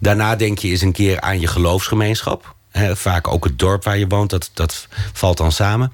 Daarna 0.00 0.36
denk 0.36 0.58
je 0.58 0.68
eens 0.68 0.80
een 0.80 0.92
keer 0.92 1.20
aan 1.20 1.40
je 1.40 1.46
geloofsgemeenschap. 1.46 2.54
Vaak 2.92 3.28
ook 3.28 3.44
het 3.44 3.58
dorp 3.58 3.84
waar 3.84 3.98
je 3.98 4.06
woont, 4.06 4.30
dat, 4.30 4.50
dat 4.54 4.88
valt 5.12 5.36
dan 5.36 5.52
samen. 5.52 5.92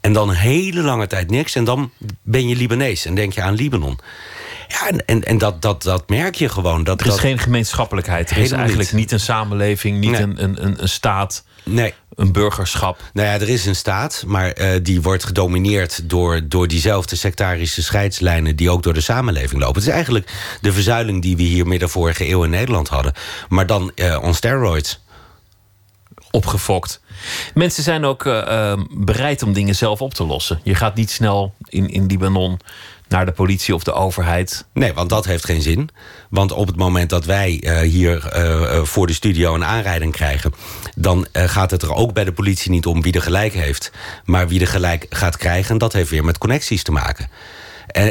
En 0.00 0.12
dan 0.12 0.30
hele 0.30 0.82
lange 0.82 1.06
tijd 1.06 1.30
niks. 1.30 1.54
En 1.54 1.64
dan 1.64 1.90
ben 2.22 2.48
je 2.48 2.56
Libanees 2.56 3.04
en 3.04 3.14
denk 3.14 3.32
je 3.32 3.42
aan 3.42 3.54
Libanon. 3.54 3.98
Ja, 4.72 4.88
en, 4.88 5.04
en, 5.06 5.22
en 5.22 5.38
dat, 5.38 5.62
dat, 5.62 5.82
dat 5.82 6.08
merk 6.08 6.34
je 6.34 6.48
gewoon. 6.48 6.84
Dat, 6.84 7.00
Er 7.00 7.06
is 7.06 7.12
dat, 7.12 7.20
geen 7.20 7.38
gemeenschappelijkheid. 7.38 8.30
Er 8.30 8.36
is 8.36 8.42
Helemaal 8.42 8.58
eigenlijk 8.58 8.90
niet. 8.92 9.00
niet 9.00 9.12
een 9.12 9.20
samenleving, 9.20 9.98
niet 10.00 10.10
Nee. 10.10 10.20
een, 10.22 10.42
een, 10.42 10.64
een, 10.64 10.82
een 10.82 10.88
staat, 10.88 11.44
Nee, 11.64 11.94
een 12.14 12.32
burgerschap. 12.32 13.00
Nou 13.12 13.28
ja, 13.28 13.34
er 13.34 13.48
is 13.48 13.66
een 13.66 13.76
staat, 13.76 14.24
maar 14.26 14.50
eh, 14.50 14.78
die 14.82 15.02
wordt 15.02 15.24
gedomineerd 15.24 16.08
door, 16.10 16.40
door 16.48 16.68
diezelfde 16.68 17.16
sectarische 17.16 17.82
scheidslijnen 17.82 18.56
die 18.56 18.70
ook 18.70 18.82
door 18.82 18.94
de 18.94 19.00
samenleving 19.00 19.60
lopen. 19.60 19.74
Het 19.80 19.88
is 19.88 19.94
eigenlijk 19.94 20.32
de 20.60 20.72
verzuiling 20.72 21.22
die 21.22 21.36
we 21.36 21.42
hier 21.42 21.66
midden 21.66 21.88
vorige 21.88 22.28
eeuw 22.28 22.44
in 22.44 22.50
Nederland 22.50 22.88
hadden, 22.88 23.12
maar 23.48 23.66
dan 23.66 23.92
eh 23.94 24.18
on 24.22 24.34
steroids. 24.34 25.00
opgefokt. 26.30 27.00
Mensen 27.54 27.82
zijn 27.82 28.04
ook 28.04 28.26
eh, 28.26 28.72
bereid 28.90 29.42
om 29.42 29.52
dingen 29.52 29.74
zelf 29.74 30.00
op 30.00 30.14
te 30.14 30.24
lossen. 30.24 30.60
Je 30.64 30.74
gaat 30.74 30.94
niet 30.94 31.10
snel 31.10 31.54
in, 31.68 31.88
in 31.88 32.06
Libanon 32.06 32.58
naar 33.12 33.26
de 33.26 33.32
politie 33.32 33.74
of 33.74 33.82
de 33.82 33.92
overheid. 33.92 34.66
Nee, 34.72 34.92
want 34.92 35.08
dat 35.08 35.24
heeft 35.24 35.44
geen 35.44 35.62
zin. 35.62 35.88
Want 36.30 36.52
op 36.52 36.66
het 36.66 36.76
moment 36.76 37.10
dat 37.10 37.24
wij 37.24 37.60
eh, 37.62 37.78
hier 37.78 38.26
eh, 38.26 38.76
eh, 38.76 38.84
voor 38.84 39.06
de 39.06 39.12
studio 39.12 39.54
een 39.54 39.64
aanrijding 39.64 40.12
krijgen... 40.12 40.54
dan 40.96 41.26
gaat 41.32 41.70
het 41.70 41.82
er 41.82 41.94
ook 41.94 42.12
bij 42.12 42.24
de 42.24 42.32
politie 42.32 42.70
niet 42.70 42.86
om 42.86 43.02
wie 43.02 43.12
er 43.12 43.22
gelijk 43.22 43.52
heeft... 43.52 43.92
maar 44.24 44.48
wie 44.48 44.60
er 44.60 44.66
gelijk 44.66 45.06
gaat 45.10 45.36
krijgen. 45.36 45.70
En 45.70 45.78
dat 45.78 45.92
heeft 45.92 46.10
weer 46.10 46.24
met 46.24 46.38
connecties 46.38 46.82
te 46.82 46.92
maken. 46.92 47.28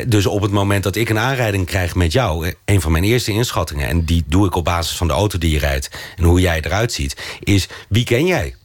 Dus 0.08 0.25
op 0.25 0.41
het 0.41 0.51
moment 0.51 0.84
dat 0.84 0.96
ik 0.96 1.10
een 1.10 1.20
aanrijding 1.20 1.65
krijg 1.65 1.96
met 1.96 2.12
jou... 2.12 2.53
een 2.65 2.81
van 2.81 2.91
mijn 2.91 3.03
eerste 3.03 3.31
inschattingen... 3.31 3.88
en 3.88 4.05
die 4.05 4.24
doe 4.27 4.46
ik 4.46 4.55
op 4.55 4.63
basis 4.63 4.98
van 4.98 5.08
de 5.08 5.13
auto 5.13 5.38
die 5.38 5.51
je 5.51 5.60
rijdt... 5.60 5.89
en 6.15 6.24
hoe 6.24 6.41
jij 6.41 6.62
eruit 6.62 6.93
ziet, 6.93 7.38
is 7.39 7.67
wie 7.89 8.03
ken 8.03 8.25
jij? 8.25 8.55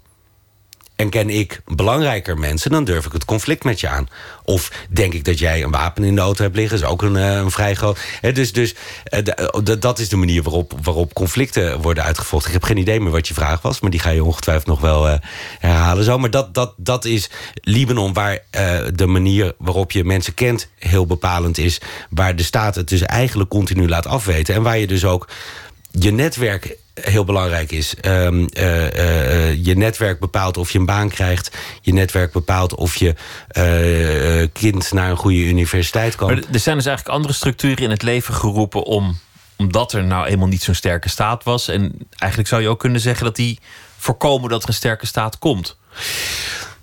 En 0.96 1.10
ken 1.10 1.30
ik 1.30 1.60
belangrijker 1.66 2.38
mensen, 2.38 2.70
dan 2.70 2.84
durf 2.84 3.06
ik 3.06 3.12
het 3.12 3.24
conflict 3.24 3.64
met 3.64 3.80
je 3.80 3.88
aan. 3.88 4.08
Of 4.44 4.70
denk 4.90 5.12
ik 5.12 5.24
dat 5.24 5.38
jij 5.38 5.62
een 5.62 5.70
wapen 5.70 6.04
in 6.04 6.14
de 6.14 6.20
auto 6.20 6.42
hebt 6.42 6.56
liggen, 6.56 6.76
is 6.78 6.84
ook 6.84 7.02
een, 7.02 7.16
eh, 7.16 7.30
een 7.36 7.50
vrij 7.50 7.74
groot. 7.74 7.98
Dus 8.32 8.52
dus 8.52 8.74
eh, 9.04 9.18
d- 9.62 9.82
dat 9.82 9.98
is 9.98 10.08
de 10.08 10.16
manier 10.16 10.42
waarop, 10.42 10.72
waarop 10.82 11.14
conflicten 11.14 11.80
worden 11.80 12.04
uitgevochten. 12.04 12.48
Ik 12.48 12.54
heb 12.54 12.64
geen 12.64 12.76
idee 12.76 13.00
meer 13.00 13.10
wat 13.12 13.28
je 13.28 13.34
vraag 13.34 13.62
was, 13.62 13.80
maar 13.80 13.90
die 13.90 14.00
ga 14.00 14.10
je 14.10 14.24
ongetwijfeld 14.24 14.66
nog 14.66 14.80
wel 14.80 15.08
eh, 15.08 15.18
herhalen. 15.58 16.04
Zo. 16.04 16.18
Maar 16.18 16.30
dat, 16.30 16.54
dat, 16.54 16.72
dat 16.76 17.04
is 17.04 17.30
Libanon, 17.60 18.12
waar 18.12 18.38
de 18.94 19.06
manier 19.06 19.54
waarop 19.58 19.92
je 19.92 20.04
mensen 20.04 20.34
kent 20.34 20.68
heel 20.78 21.06
bepalend 21.06 21.58
is. 21.58 21.80
Waar 22.10 22.36
de 22.36 22.42
staat 22.42 22.74
het 22.74 22.88
dus 22.88 23.02
eigenlijk 23.02 23.50
continu 23.50 23.88
laat 23.88 24.06
afweten. 24.06 24.54
En 24.54 24.62
waar 24.62 24.78
je 24.78 24.86
dus 24.86 25.04
ook 25.04 25.28
je 25.90 26.10
netwerk 26.10 26.76
heel 27.00 27.24
belangrijk 27.24 27.72
is. 27.72 27.94
Ehm, 27.94 28.44
eh, 28.44 28.86
eh, 28.86 29.48
eh, 29.48 29.64
je 29.64 29.76
netwerk 29.76 30.20
bepaalt 30.20 30.56
of 30.56 30.70
je 30.70 30.78
een 30.78 30.86
baan 30.86 31.08
krijgt. 31.08 31.56
Je 31.80 31.92
netwerk 31.92 32.32
bepaalt 32.32 32.74
of 32.74 32.96
je 32.96 33.14
kind 34.52 34.92
naar 34.92 35.10
een 35.10 35.16
goede 35.16 35.44
universiteit 35.44 36.14
kan. 36.14 36.28
Maar 36.28 36.36
er 36.36 36.60
zijn 36.60 36.76
dus 36.76 36.86
eigenlijk 36.86 37.16
andere 37.16 37.34
structuren 37.34 37.84
in 37.84 37.90
het 37.90 38.02
leven 38.02 38.34
geroepen 38.34 38.82
om, 38.82 39.18
omdat 39.56 39.92
er 39.92 40.04
nou 40.04 40.26
eenmaal 40.26 40.48
niet 40.48 40.62
zo'n 40.62 40.74
sterke 40.74 41.08
staat 41.08 41.44
was. 41.44 41.68
En 41.68 41.92
eigenlijk 42.18 42.50
zou 42.50 42.62
je 42.62 42.68
ook 42.68 42.80
kunnen 42.80 43.00
zeggen 43.00 43.24
dat 43.24 43.36
die 43.36 43.58
voorkomen 43.96 44.50
dat 44.50 44.62
er 44.62 44.68
een 44.68 44.74
sterke 44.74 45.06
staat 45.06 45.38
komt. 45.38 45.76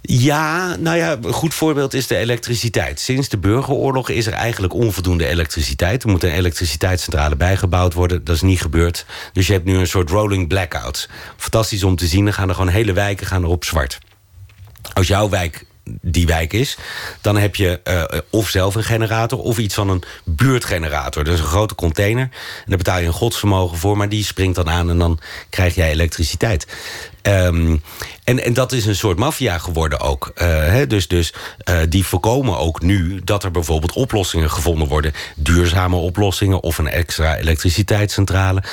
Ja, 0.05 0.75
nou 0.75 0.97
ja, 0.97 1.17
een 1.21 1.33
goed 1.33 1.53
voorbeeld 1.53 1.93
is 1.93 2.07
de 2.07 2.17
elektriciteit. 2.17 2.99
Sinds 2.99 3.29
de 3.29 3.37
burgeroorlog 3.37 4.09
is 4.09 4.25
er 4.27 4.33
eigenlijk 4.33 4.73
onvoldoende 4.73 5.27
elektriciteit. 5.27 6.03
Er 6.03 6.09
moet 6.09 6.23
een 6.23 6.31
elektriciteitscentrale 6.31 7.35
bijgebouwd 7.35 7.93
worden. 7.93 8.23
Dat 8.23 8.35
is 8.35 8.41
niet 8.41 8.61
gebeurd. 8.61 9.05
Dus 9.33 9.47
je 9.47 9.53
hebt 9.53 9.65
nu 9.65 9.77
een 9.77 9.87
soort 9.87 10.09
rolling 10.09 10.47
blackout. 10.47 11.09
Fantastisch 11.37 11.83
om 11.83 11.95
te 11.95 12.07
zien. 12.07 12.23
Dan 12.23 12.33
gaan 12.33 12.49
er 12.49 12.55
gewoon 12.55 12.69
hele 12.69 12.93
wijken 12.93 13.27
gaan 13.27 13.43
er 13.43 13.49
op 13.49 13.63
zwart. 13.65 13.99
Als 14.93 15.07
jouw 15.07 15.29
wijk 15.29 15.65
die 15.85 16.27
wijk 16.27 16.53
is, 16.53 16.77
dan 17.21 17.37
heb 17.37 17.55
je 17.55 17.79
eh, 17.83 18.03
of 18.29 18.49
zelf 18.49 18.75
een 18.75 18.83
generator 18.83 19.39
of 19.39 19.57
iets 19.57 19.75
van 19.75 19.89
een 19.89 20.03
buurtgenerator. 20.23 21.27
Is 21.27 21.39
een 21.39 21.45
grote 21.45 21.75
container. 21.75 22.23
En 22.23 22.65
daar 22.65 22.77
betaal 22.77 22.99
je 22.99 23.05
een 23.05 23.13
godsvermogen 23.13 23.77
voor, 23.77 23.97
maar 23.97 24.09
die 24.09 24.23
springt 24.23 24.55
dan 24.55 24.69
aan 24.69 24.89
en 24.89 24.97
dan 24.97 25.19
krijg 25.49 25.75
jij 25.75 25.89
elektriciteit. 25.89 26.67
Ehm, 27.21 27.77
en, 28.23 28.43
en 28.43 28.53
dat 28.53 28.71
is 28.71 28.85
een 28.85 28.95
soort 28.95 29.17
maffia 29.17 29.57
geworden 29.57 29.99
ook. 29.99 30.31
Eh, 30.35 30.81
dus 30.87 31.07
dus 31.07 31.33
eh, 31.57 31.77
die 31.89 32.05
voorkomen 32.05 32.57
ook 32.57 32.81
nu 32.81 33.21
dat 33.23 33.43
er 33.43 33.51
bijvoorbeeld 33.51 33.93
oplossingen 33.93 34.51
gevonden 34.51 34.87
worden. 34.87 35.13
Duurzame 35.35 35.95
oplossingen 35.95 36.61
of 36.61 36.77
een 36.77 36.87
extra 36.87 37.35
elektriciteitscentrale 37.35 38.63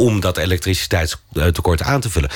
om 0.00 0.20
dat 0.20 0.36
elektriciteitstekort 0.36 1.82
aan 1.82 2.00
te 2.00 2.10
vullen. 2.10 2.30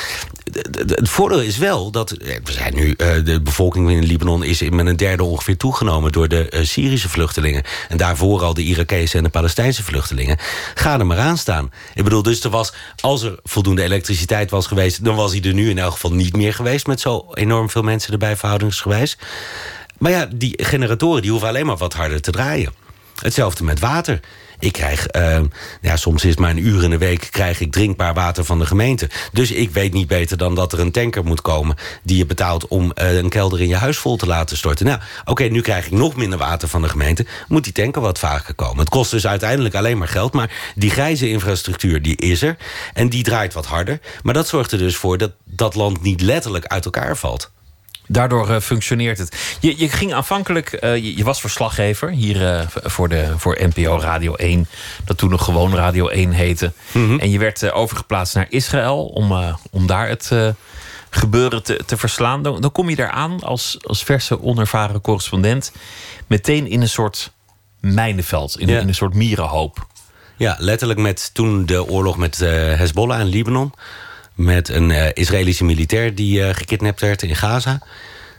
Het 0.87 1.09
voordeel 1.09 1.41
is 1.41 1.57
wel 1.57 1.91
dat 1.91 2.11
eh, 2.11 2.37
we 2.45 2.53
zijn 2.53 2.75
nu, 2.75 2.91
eh, 2.93 3.25
de 3.25 3.41
bevolking 3.41 3.91
in 3.91 4.05
Libanon 4.05 4.45
is 4.45 4.63
met 4.63 4.87
een 4.87 4.97
derde 4.97 5.23
ongeveer 5.23 5.57
toegenomen 5.57 6.13
door 6.13 6.29
de 6.29 6.49
eh, 6.49 6.65
Syrische 6.65 7.09
vluchtelingen. 7.09 7.63
En 7.89 7.97
daarvoor 7.97 8.43
al 8.43 8.55
de 8.55 8.63
Irakese 8.63 9.17
en 9.17 9.23
de 9.23 9.29
Palestijnse 9.29 9.83
vluchtelingen. 9.83 10.37
Ga 10.75 10.99
er 10.99 11.07
maar 11.07 11.19
aan 11.19 11.39
staan. 11.39 11.73
Ik 11.95 12.05
bedoel, 12.05 12.23
dus 12.23 12.45
er 12.45 12.51
was, 12.51 12.73
als 13.01 13.23
er 13.23 13.39
voldoende 13.45 13.83
elektriciteit 13.83 14.51
was 14.51 14.67
geweest, 14.67 15.05
dan 15.05 15.15
was 15.15 15.33
hij 15.33 15.43
er 15.43 15.55
nu 15.55 15.71
in 15.71 15.79
elk 15.79 15.93
geval 15.93 16.13
niet 16.13 16.37
meer 16.37 16.55
geweest 16.55 16.87
met 16.87 17.01
zo 17.01 17.27
enorm 17.33 17.71
veel 17.71 17.83
mensen 17.83 18.13
erbij 18.13 18.37
verhoudingsgewijs. 18.37 19.19
Maar 19.99 20.11
ja, 20.11 20.29
die 20.35 20.65
generatoren 20.65 21.23
die 21.23 21.31
hoeven 21.31 21.49
alleen 21.49 21.67
maar 21.67 21.77
wat 21.77 21.95
harder 21.95 22.21
te 22.21 22.31
draaien. 22.31 22.73
Hetzelfde 23.21 23.65
met 23.65 23.81
water. 23.81 24.21
Ik 24.63 24.73
krijg, 24.73 25.07
eh, 25.07 25.41
ja, 25.81 25.97
soms 25.97 26.25
is 26.25 26.37
maar 26.37 26.51
een 26.51 26.67
uur 26.67 26.83
in 26.83 26.91
de 26.91 26.99
week... 26.99 27.29
krijg 27.31 27.61
ik 27.61 27.73
drinkbaar 27.73 28.15
water 28.15 28.45
van 28.45 28.59
de 28.59 28.67
gemeente. 28.67 29.11
Dus 29.33 29.51
ik 29.51 29.71
weet 29.71 29.93
niet 29.93 30.07
beter 30.07 30.37
dan 30.37 30.55
dat 30.55 30.73
er 30.73 30.81
een 30.81 30.91
tanker 30.91 31.25
moet 31.25 31.41
komen... 31.41 31.77
die 32.03 32.17
je 32.17 32.27
betaalt 32.27 32.69
om 32.69 32.93
eh, 32.93 33.17
een 33.17 33.29
kelder 33.29 33.61
in 33.61 33.69
je 33.69 33.77
huis 33.77 33.97
vol 33.97 34.17
te 34.17 34.27
laten 34.27 34.57
storten. 34.57 34.87
Nou, 34.87 35.01
oké, 35.25 35.45
nu 35.45 35.61
krijg 35.61 35.87
ik 35.87 35.93
nog 35.93 36.17
minder 36.17 36.39
water 36.39 36.69
van 36.69 36.83
de 36.83 36.89
gemeente. 36.89 37.27
Moet 37.49 37.65
die 37.65 37.73
tanker 37.73 38.03
wat 38.03 38.19
vaker 38.19 38.55
komen. 38.55 38.79
Het 38.79 38.89
kost 38.89 39.11
dus 39.11 39.27
uiteindelijk 39.27 39.75
alleen 39.75 39.99
maar 39.99 40.09
geld. 40.09 40.33
Maar 40.33 40.73
die 40.75 40.91
grijze 40.91 41.29
infrastructuur, 41.29 42.03
die 42.03 42.17
is 42.17 42.43
er. 42.43 42.57
En 42.93 43.09
die 43.09 43.23
draait 43.23 43.55
wat 43.55 43.67
harder. 43.67 44.01
Maar 44.23 44.35
dat 44.35 44.49
zorgt 44.49 44.73
er 44.73 44.79
dus 44.79 44.97
voor 44.97 45.19
dat 45.19 45.33
dat 45.45 45.75
land 45.75 46.03
niet 46.03 46.21
letterlijk 46.21 46.67
uit 46.67 46.85
elkaar 46.85 47.17
valt. 47.17 47.51
Daardoor 48.13 48.51
eh, 48.51 48.61
functioneert 48.61 49.19
het. 49.19 49.57
Je, 49.61 49.79
je 49.79 49.89
ging 49.89 50.15
aanvankelijk, 50.15 50.73
eh, 50.73 50.97
je, 50.97 51.17
je 51.17 51.25
was 51.25 51.41
verslaggever 51.41 52.11
hier 52.11 52.47
eh, 52.49 52.67
voor, 52.69 53.09
de, 53.09 53.35
voor 53.37 53.59
NPO 53.75 53.99
Radio 53.99 54.35
1, 54.35 54.67
dat 55.05 55.19
toen 55.19 55.31
nog 55.31 55.45
gewoon 55.45 55.75
Radio 55.75 56.09
1 56.09 56.31
heette. 56.31 56.73
En 56.93 57.31
je 57.31 57.39
werd 57.39 57.73
overgeplaatst 57.73 58.35
naar 58.35 58.47
Israël 58.49 59.05
om, 59.05 59.57
om 59.71 59.87
daar 59.87 60.09
het 60.09 60.31
gebeuren 61.11 61.63
te, 61.63 61.81
te 61.87 61.97
verslaan. 61.97 62.43
Dan, 62.43 62.61
dan 62.61 62.73
kom 62.73 62.91
je 62.91 62.97
daar 62.97 63.11
aan 63.11 63.41
als, 63.43 63.77
als 63.83 64.03
verse, 64.03 64.43
onervaren 64.43 65.01
correspondent, 65.01 65.73
meteen 66.27 66.67
in 66.67 66.81
een 66.81 66.89
soort 66.89 67.33
mijnenveld, 67.81 68.59
in, 68.59 68.69
Ja. 68.69 68.81
in 68.81 68.89
een 68.89 68.95
soort 68.95 69.15
mierenhoop. 69.15 69.87
Ja, 70.37 70.57
letterlijk 70.59 71.01
met 71.01 71.31
toen 71.35 71.67
de 71.67 71.87
oorlog 71.87 72.17
met 72.17 72.39
Hezbollah 72.39 73.21
in 73.21 73.27
Libanon. 73.27 73.73
Met 74.35 74.69
een 74.69 74.91
eh, 74.91 75.11
Israëlische 75.13 75.65
militair 75.65 76.15
die 76.15 76.45
eh, 76.45 76.55
gekidnapt 76.55 77.01
werd 77.01 77.23
in 77.23 77.37
Gaza. 77.37 77.83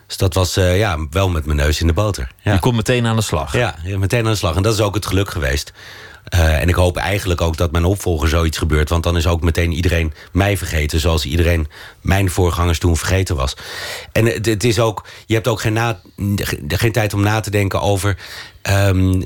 Dus 0.08 0.18
dat 0.18 0.34
was 0.34 0.58
eh, 0.58 0.78
ja, 0.78 1.08
wel 1.10 1.30
met 1.30 1.46
mijn 1.46 1.58
neus 1.58 1.82
in 1.82 1.88
de 1.88 1.94
boter. 1.94 2.32
Ja. 2.44 2.54
Je 2.54 2.60
komt 2.60 2.76
meteen 2.76 3.06
aan 3.06 3.16
de 3.16 3.22
slag. 3.22 3.58
Ja, 3.58 3.76
meteen 3.84 4.26
aan 4.26 4.32
de 4.32 4.38
slag. 4.38 4.56
En 4.56 4.64
dat 4.64 4.74
is 4.74 4.80
ook 4.80 4.96
het 4.96 5.06
geluk 5.06 5.30
geweest. 5.30 5.74
En 6.24 6.70
ik 6.70 6.76
hoop 6.76 6.98
eigenlijk 6.98 7.42
ook 7.42 7.58
dat 7.58 7.72
mijn 7.72 7.86
opvolger 7.86 8.30
zoiets 8.30 8.58
gebeurt. 8.58 8.90
Want 8.90 9.04
dan 9.04 9.18
is 9.18 9.28
ook 9.28 9.42
meteen 9.42 9.72
iedereen 9.72 10.14
mij 10.32 10.58
vergeten. 10.58 11.00
Zoals 11.00 11.26
iedereen 11.26 11.68
mijn 12.02 12.30
voorgangers 12.30 12.80
toen 12.80 12.98
vergeten 12.98 13.36
was. 13.36 13.56
En 14.12 14.26
het, 14.26 14.46
het 14.46 14.64
is 14.64 14.80
ook, 14.80 15.06
je 15.26 15.34
hebt 15.34 15.48
ook 15.48 15.62
geen, 15.62 15.74
na, 15.74 16.00
geen 16.68 16.92
tijd 16.92 17.14
om 17.14 17.22
na 17.22 17.40
te 17.40 17.52
denken 17.52 17.82
over 17.82 18.18
ehm, 18.64 19.22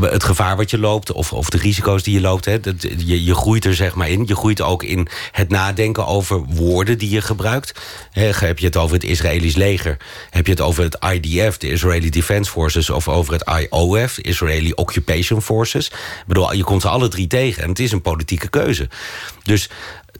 het 0.00 0.24
gevaar 0.24 0.56
wat 0.56 0.70
je 0.70 0.78
loopt. 0.78 1.12
Of, 1.12 1.32
of 1.32 1.50
de 1.50 1.58
risico's 1.58 2.02
die 2.02 2.14
je 2.14 2.20
loopt. 2.20 2.44
Hè. 2.44 2.60
Dat, 2.60 2.82
je, 2.82 3.24
je 3.24 3.34
groeit 3.34 3.64
er 3.64 3.74
zeg 3.74 3.94
maar 3.94 4.08
in. 4.08 4.24
Je 4.26 4.36
groeit 4.36 4.60
ook 4.60 4.82
in 4.82 5.08
het 5.32 5.48
nadenken 5.48 6.06
over 6.06 6.44
woorden 6.44 6.98
die 6.98 7.10
je 7.10 7.20
gebruikt. 7.20 7.80
Heb 8.10 8.58
je 8.58 8.66
het 8.66 8.76
over 8.76 8.94
het 8.94 9.04
Israëlisch 9.04 9.56
leger? 9.56 9.96
Heb 10.30 10.46
je 10.46 10.52
het 10.52 10.60
over 10.60 10.82
het 10.82 10.98
IDF, 11.12 11.56
de 11.56 11.70
Israeli 11.70 12.10
Defense 12.10 12.50
Forces? 12.50 12.90
Of 12.90 13.08
over 13.08 13.32
het 13.32 13.68
IOF, 13.70 14.18
Israeli 14.18 14.72
Occupation 14.72 15.42
Forces? 15.42 15.86
Ik 15.86 16.24
bedoel, 16.26 16.52
je 16.52 16.64
komt 16.64 16.82
ze 16.82 16.88
alle 16.88 17.08
drie 17.08 17.26
tegen. 17.26 17.62
En 17.62 17.68
het 17.68 17.78
is 17.78 17.92
een 17.92 18.02
politieke 18.02 18.48
keuze. 18.48 18.88
Dus 19.42 19.70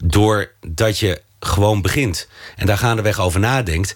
doordat 0.04 0.98
je 0.98 1.20
gewoon 1.40 1.82
begint 1.82 2.28
en 2.56 2.66
daar 2.66 2.78
gaandeweg 2.78 3.20
over 3.20 3.40
nadenkt 3.40 3.94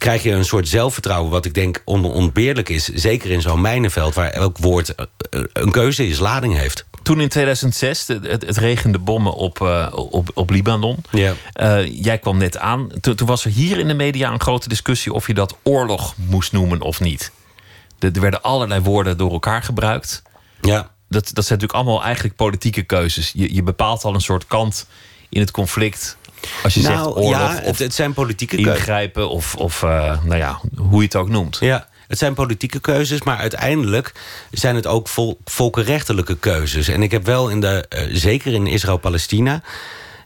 krijg 0.00 0.22
je 0.22 0.30
een 0.30 0.44
soort 0.44 0.68
zelfvertrouwen... 0.68 1.30
wat 1.30 1.44
ik 1.44 1.54
denk 1.54 1.82
onontbeerlijk 1.84 2.68
is. 2.68 2.84
Zeker 2.84 3.30
in 3.30 3.40
zo'n 3.40 3.60
mijnenveld 3.60 4.14
waar 4.14 4.30
elk 4.30 4.58
woord 4.58 4.94
eh, 4.94 5.06
een 5.52 5.70
keuze 5.70 6.06
is, 6.06 6.18
lading 6.18 6.56
heeft. 6.56 6.84
Toen 7.02 7.20
in 7.20 7.28
2006, 7.28 8.06
het, 8.06 8.26
het, 8.26 8.56
regende 8.56 8.98
bommen 8.98 9.34
op, 9.34 9.60
eh, 9.60 9.86
op, 9.92 10.30
op 10.34 10.50
Libanon. 10.50 10.96
Ja. 11.10 11.34
Eh, 11.52 12.02
jij 12.02 12.18
kwam 12.18 12.38
net 12.38 12.58
aan. 12.58 12.88
Toen, 13.00 13.14
toen 13.14 13.26
was 13.26 13.44
er 13.44 13.50
hier 13.50 13.78
in 13.78 13.88
de 13.88 13.94
media 13.94 14.32
een 14.32 14.40
grote 14.40 14.68
discussie 14.68 15.12
of 15.12 15.26
je 15.26 15.34
dat 15.34 15.56
oorlog 15.62 16.14
moest 16.16 16.52
noemen 16.52 16.80
of 16.80 17.00
niet. 17.00 17.32
Er, 17.98 18.10
er 18.12 18.20
werden 18.20 18.42
allerlei 18.42 18.80
woorden 18.80 19.16
door 19.16 19.32
elkaar 19.32 19.62
gebruikt. 19.62 20.22
Ja, 20.60 20.90
Dat, 21.08 21.30
dat 21.32 21.44
zijn 21.44 21.58
natuurlijk 21.58 21.72
allemaal 21.72 22.02
eigenlijk 22.02 22.36
politieke 22.36 22.82
keuzes. 22.82 23.32
Je, 23.34 23.54
je 23.54 23.62
bepaalt 23.62 24.04
al 24.04 24.14
een 24.14 24.20
soort 24.20 24.46
kant 24.46 24.86
in 25.28 25.40
het 25.40 25.50
conflict 25.50 26.16
Als 26.62 26.74
je 26.74 26.80
zegt 26.80 26.94
Nou, 26.94 27.08
oorlog 27.08 27.30
ja, 27.30 27.56
of 27.56 27.64
het, 27.64 27.78
het 27.78 27.94
zijn 27.94 28.12
politieke 28.12 28.56
ingrijpen 28.56 29.28
of, 29.28 29.54
of 29.54 29.82
eh, 29.82 30.22
nou 30.24 30.36
ja, 30.36 30.60
hoe 30.76 30.98
je 30.98 31.04
het 31.04 31.16
ook 31.16 31.28
noemt. 31.28 31.56
Ja, 31.60 31.88
het 32.08 32.18
zijn 32.18 32.34
politieke 32.34 32.80
keuzes, 32.80 33.22
maar 33.22 33.36
uiteindelijk 33.36 34.12
zijn 34.50 34.74
het 34.74 34.86
ook 34.86 35.08
vol, 35.08 35.38
volkenrechtelijke 35.44 36.36
keuzes. 36.36 36.88
En 36.88 37.02
ik 37.02 37.10
heb 37.10 37.26
wel 37.26 37.48
in 37.48 37.60
de, 37.60 37.86
eh, 37.88 38.02
zeker 38.12 38.52
in 38.52 38.66
Israël-Palestina, 38.66 39.62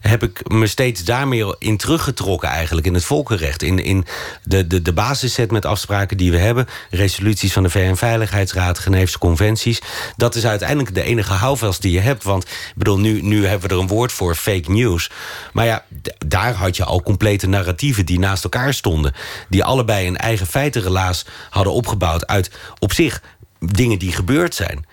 heb 0.09 0.23
ik 0.23 0.51
me 0.51 0.67
steeds 0.67 1.05
daarmee 1.05 1.55
in 1.59 1.77
teruggetrokken 1.77 2.49
eigenlijk 2.49 2.87
in 2.87 2.95
het 2.95 3.05
volkenrecht. 3.05 3.63
In, 3.63 3.79
in 3.79 4.05
de, 4.43 4.67
de, 4.67 4.83
de 4.83 4.93
basisset 4.93 5.51
met 5.51 5.65
afspraken 5.65 6.17
die 6.17 6.31
we 6.31 6.39
hebben. 6.39 6.67
Resoluties 6.91 7.53
van 7.53 7.63
de 7.63 7.71
VN-veiligheidsraad, 7.71 8.79
Geneefse 8.79 9.19
conventies. 9.19 9.81
Dat 10.17 10.35
is 10.35 10.47
uiteindelijk 10.47 10.95
de 10.95 11.03
enige 11.03 11.33
houvast 11.33 11.83
die 11.83 11.93
je 11.93 12.01
hebt. 12.01 12.23
Want 12.23 12.45
ik 12.45 12.73
bedoel, 12.75 12.99
nu, 12.99 13.23
nu 13.23 13.47
hebben 13.47 13.69
we 13.69 13.75
er 13.75 13.81
een 13.81 13.89
woord 13.89 14.13
voor, 14.13 14.35
fake 14.35 14.71
news. 14.71 15.11
Maar 15.53 15.67
ja, 15.67 15.85
daar 16.27 16.55
had 16.55 16.77
je 16.77 16.85
al 16.85 17.03
complete 17.03 17.47
narratieven 17.47 18.07
die 18.07 18.19
naast 18.19 18.45
elkaar 18.45 18.75
stonden. 18.75 19.13
Die 19.49 19.65
allebei 19.65 20.07
een 20.07 20.17
eigen 20.17 20.47
feitenrelaas 20.47 21.27
hadden 21.51 21.73
opgebouwd 21.73 22.27
uit 22.27 22.51
op 22.79 22.93
zich 22.93 23.23
dingen 23.59 23.99
die 23.99 24.13
gebeurd 24.13 24.55
zijn. 24.55 24.87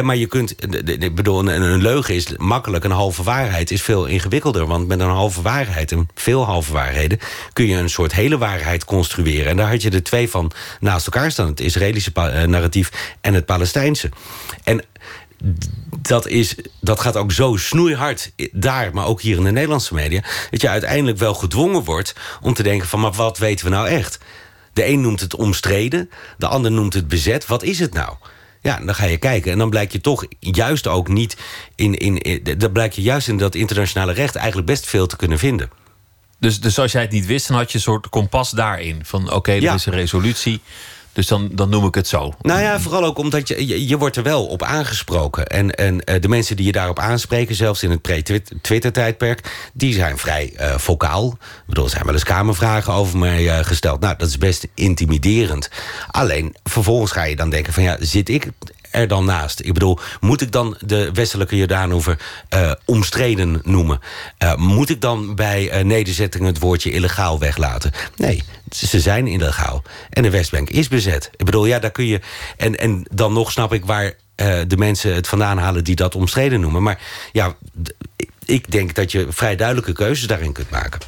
Maar 0.00 0.16
je 0.16 0.26
kunt, 0.26 0.54
ik 1.02 1.14
bedoel, 1.14 1.48
een, 1.48 1.82
leugen 1.82 2.14
is 2.14 2.26
makkelijk, 2.36 2.84
een 2.84 2.90
halve 2.90 3.22
waarheid 3.22 3.70
is 3.70 3.82
veel 3.82 4.06
ingewikkelder. 4.06 4.66
Want 4.66 4.88
met 4.88 5.00
een 5.00 5.08
halve 5.08 5.42
waarheid 5.42 5.92
en 5.92 6.08
veel 6.14 6.44
halve 6.44 6.72
waarheden 6.72 7.18
kun 7.52 7.66
je 7.66 7.76
een 7.76 7.90
soort 7.90 8.12
hele 8.12 8.38
waarheid 8.38 8.84
construeren. 8.84 9.46
En 9.46 9.56
daar 9.56 9.70
had 9.70 9.82
je 9.82 9.90
de 9.90 10.02
twee 10.02 10.30
van 10.30 10.52
naast 10.80 11.06
elkaar 11.06 11.30
staan: 11.30 11.46
het 11.46 11.60
Israëlische 11.60 12.12
eh, 12.14 12.42
narratief 12.42 13.16
en 13.20 13.34
het 13.34 13.46
Palestijnse. 13.46 14.08
En 14.64 14.82
dat, 16.02 16.26
is, 16.26 16.56
dat 16.80 17.00
gaat 17.00 17.16
ook 17.16 17.32
zo 17.32 17.56
snoeihard 17.56 18.32
daar, 18.52 18.90
maar 18.94 19.06
ook 19.06 19.20
hier 19.20 19.36
in 19.36 19.44
de 19.44 19.50
Nederlandse 19.50 19.94
media, 19.94 20.22
dat 20.50 20.60
je 20.60 20.68
uiteindelijk 20.68 21.18
wel 21.18 21.34
gedwongen 21.34 21.84
wordt 21.84 22.14
om 22.40 22.54
te 22.54 22.62
denken: 22.62 22.88
van 22.88 23.00
maar 23.00 23.12
wat 23.12 23.38
weten 23.38 23.64
we 23.64 23.70
nou 23.70 23.88
echt? 23.88 24.18
De 24.72 24.86
een 24.86 25.00
noemt 25.00 25.20
het 25.20 25.34
omstreden, 25.34 26.10
de 26.38 26.46
ander 26.46 26.70
noemt 26.70 26.94
het 26.94 27.08
bezet. 27.08 27.46
Wat 27.46 27.62
is 27.62 27.78
het 27.78 27.92
nou? 27.94 28.16
Ja, 28.62 28.80
dan 28.84 28.94
ga 28.94 29.04
je 29.04 29.16
kijken. 29.16 29.52
En 29.52 29.58
dan 29.58 29.70
blijkt 29.70 29.92
je 29.92 30.00
toch 30.00 30.24
juist 30.38 30.86
ook 30.86 31.08
niet 31.08 31.36
in. 31.74 31.94
in, 31.94 32.18
in 32.18 32.58
dan 32.58 32.72
blijkt 32.72 32.94
je 32.94 33.02
juist 33.02 33.28
in 33.28 33.36
dat 33.36 33.54
internationale 33.54 34.12
recht 34.12 34.36
eigenlijk 34.36 34.66
best 34.66 34.86
veel 34.86 35.06
te 35.06 35.16
kunnen 35.16 35.38
vinden. 35.38 35.70
Dus, 36.38 36.60
dus 36.60 36.78
als 36.78 36.92
jij 36.92 37.02
het 37.02 37.10
niet 37.10 37.26
wist, 37.26 37.48
dan 37.48 37.56
had 37.56 37.70
je 37.70 37.76
een 37.78 37.84
soort 37.84 38.08
kompas 38.08 38.50
daarin. 38.50 39.00
Van 39.04 39.32
oké, 39.32 39.52
er 39.52 39.62
Ja. 39.62 39.74
is 39.74 39.86
een 39.86 39.92
resolutie, 39.92 40.60
dus 41.12 41.26
dan, 41.26 41.48
dan 41.52 41.68
noem 41.68 41.86
ik 41.86 41.94
het 41.94 42.08
zo. 42.08 42.32
Nou 42.42 42.60
ja, 42.60 42.80
vooral 42.80 43.04
ook 43.04 43.18
omdat 43.18 43.48
je, 43.48 43.86
je, 43.88 43.98
wordt 43.98 44.16
er 44.16 44.22
wel 44.22 44.46
op 44.46 44.62
aangesproken. 44.62 45.46
En, 45.46 45.74
en 45.74 46.04
eh, 46.04 46.20
de 46.20 46.28
mensen 46.28 46.56
die 46.56 46.66
je 46.66 46.72
daarop 46.72 46.98
aanspreken, 46.98 47.54
zelfs 47.54 47.82
in 47.82 47.90
het 47.90 48.02
pre-Twitter-tijdperk... 48.02 49.70
die 49.72 49.94
zijn 49.94 50.18
vrij 50.18 50.52
eh 50.56 50.78
vocaal. 50.78 51.26
Ik 51.26 51.62
bedoel, 51.66 51.84
er 51.84 51.90
zijn 51.90 52.04
wel 52.04 52.14
eens 52.14 52.24
kamervragen 52.24 52.92
over 52.92 53.18
mij 53.18 53.48
eh, 53.48 53.64
gesteld. 53.64 54.00
Nou, 54.00 54.14
dat 54.18 54.28
is 54.28 54.38
best 54.38 54.66
intimiderend. 54.74 55.70
Alleen, 56.10 56.56
vervolgens 56.64 57.12
ga 57.12 57.24
je 57.24 57.36
dan 57.36 57.50
denken 57.50 57.72
van... 57.72 57.82
ja, 57.82 57.96
zit 58.00 58.28
ik 58.28 58.48
er 58.92 59.08
dan 59.08 59.24
naast? 59.24 59.60
Ik 59.60 59.72
bedoel, 59.72 59.98
moet 60.20 60.40
ik 60.40 60.52
dan 60.52 60.76
de 60.80 61.10
westelijke 61.12 61.56
Jordaanoever 61.56 62.18
eh 62.48 62.72
omstreden 62.84 63.60
noemen? 63.64 64.00
Eh, 64.38 64.54
moet 64.54 64.90
ik 64.90 65.00
dan 65.00 65.34
bij 65.34 65.70
eh, 65.70 65.84
nederzettingen 65.84 66.46
het 66.46 66.58
woordje 66.58 66.90
illegaal 66.90 67.38
weglaten? 67.38 67.92
Nee, 68.16 68.42
ze 68.70 69.00
zijn 69.00 69.26
illegaal. 69.26 69.82
En 70.10 70.22
de 70.22 70.30
Westbank 70.30 70.70
is 70.70 70.88
bezet. 70.88 71.30
Ik 71.36 71.44
bedoel, 71.44 71.66
ja, 71.66 71.78
daar 71.78 71.90
kun 71.90 72.06
je... 72.06 72.20
En, 72.56 72.78
en 72.78 73.06
dan 73.10 73.32
nog 73.32 73.50
snap 73.50 73.72
ik 73.72 73.84
waar 73.84 74.12
de 74.66 74.76
mensen 74.76 75.14
het 75.14 75.28
vandaan 75.28 75.58
halen... 75.58 75.84
die 75.84 75.94
dat 75.94 76.14
omstreden 76.14 76.60
noemen. 76.60 76.82
Maar 76.82 77.00
ja, 77.32 77.56
ik 78.44 78.70
denk 78.70 78.94
dat 78.94 79.12
je 79.12 79.26
vrij 79.30 79.56
duidelijke 79.56 79.92
keuzes 79.92 80.26
daarin 80.26 80.52
kunt 80.52 80.70
maken. 80.70 81.00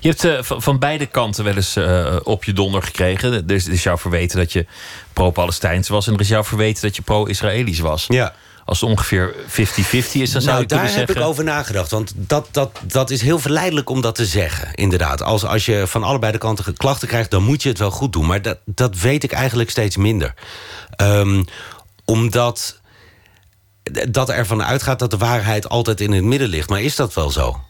Je 0.00 0.08
hebt 0.08 0.24
eh, 0.24 0.38
van, 0.40 0.62
van 0.62 0.78
beide 0.78 1.06
kanten 1.06 1.44
wel 1.44 1.54
eens 1.54 1.76
eh, 1.76 2.16
op 2.22 2.44
je 2.44 2.52
donder 2.52 2.82
gekregen. 2.82 3.32
Er 3.32 3.54
is, 3.54 3.66
er 3.66 3.72
is 3.72 3.82
jou 3.82 3.98
verweten 3.98 4.38
dat 4.38 4.52
je 4.52 4.66
pro-Palestijns 5.12 5.88
was... 5.88 6.06
en 6.06 6.14
er 6.14 6.20
is 6.20 6.28
jou 6.28 6.44
verweten 6.44 6.82
dat 6.82 6.96
je 6.96 7.02
pro-Israëlisch 7.02 7.78
was. 7.78 8.04
Ja. 8.08 8.34
Als 8.64 8.80
het 8.80 8.90
ongeveer 8.90 9.34
50-50 9.34 9.52
is, 9.52 10.12
dan 10.12 10.26
zou 10.26 10.44
nou, 10.44 10.60
je 10.60 10.66
kunnen 10.66 10.66
daar 10.68 10.78
heb 10.78 10.92
zeggen... 10.92 11.16
ik 11.16 11.22
over 11.22 11.44
nagedacht. 11.44 11.90
Want 11.90 12.12
dat, 12.16 12.48
dat, 12.50 12.80
dat 12.82 13.10
is 13.10 13.22
heel 13.22 13.38
verleidelijk 13.38 13.90
om 13.90 14.00
dat 14.00 14.14
te 14.14 14.26
zeggen. 14.26 14.74
Inderdaad. 14.74 15.22
Als, 15.22 15.44
als 15.44 15.66
je 15.66 15.86
van 15.86 16.02
allebei 16.02 16.32
de 16.32 16.38
kanten 16.38 16.76
klachten 16.76 17.08
krijgt, 17.08 17.30
dan 17.30 17.42
moet 17.42 17.62
je 17.62 17.68
het 17.68 17.78
wel 17.78 17.90
goed 17.90 18.12
doen. 18.12 18.26
Maar 18.26 18.42
dat, 18.42 18.58
dat 18.64 18.98
weet 18.98 19.24
ik 19.24 19.32
eigenlijk 19.32 19.70
steeds 19.70 19.96
minder. 19.96 20.34
Ehm, 20.96 21.42
omdat 22.04 22.80
dat 24.08 24.30
ervan 24.30 24.64
uitgaat 24.64 24.98
dat 24.98 25.10
de 25.10 25.16
waarheid 25.16 25.68
altijd 25.68 26.00
in 26.00 26.12
het 26.12 26.24
midden 26.24 26.48
ligt. 26.48 26.68
Maar 26.68 26.82
is 26.82 26.96
dat 26.96 27.14
wel 27.14 27.30
zo? 27.30 27.60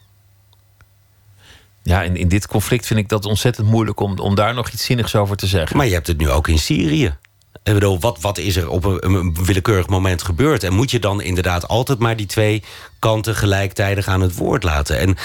Ja, 1.85 2.03
in, 2.03 2.15
in 2.15 2.27
dit 2.27 2.47
conflict 2.47 2.85
vind 2.85 2.99
ik 2.99 3.09
dat 3.09 3.25
ontzettend 3.25 3.67
moeilijk... 3.67 3.99
om, 3.99 4.19
om 4.19 4.35
daar 4.35 4.53
nog 4.53 4.69
iets 4.69 4.85
zinnigs 4.85 5.15
over 5.15 5.35
te 5.35 5.47
zeggen. 5.47 5.77
Maar 5.77 5.85
je 5.85 5.93
hebt 5.93 6.07
het 6.07 6.17
nu 6.17 6.29
ook 6.29 6.47
in 6.47 6.59
Syrië. 6.59 7.17
Ik 7.63 7.73
bedoel, 7.73 7.99
wat, 7.99 8.21
wat 8.21 8.37
is 8.37 8.55
er 8.55 8.69
op 8.69 8.83
een, 8.83 9.37
willekeurig 9.43 9.87
moment 9.87 10.23
gebeurd? 10.23 10.63
En 10.63 10.73
moet 10.73 10.91
je 10.91 10.99
dan 10.99 11.21
inderdaad 11.21 11.67
altijd 11.67 11.99
maar 11.99 12.15
die 12.15 12.25
twee 12.25 12.63
kanten 12.99 13.35
gelijktijdig 13.35 14.07
aan 14.07 14.21
het 14.21 14.35
woord 14.35 14.63
laten? 14.63 14.99
En 14.99 15.15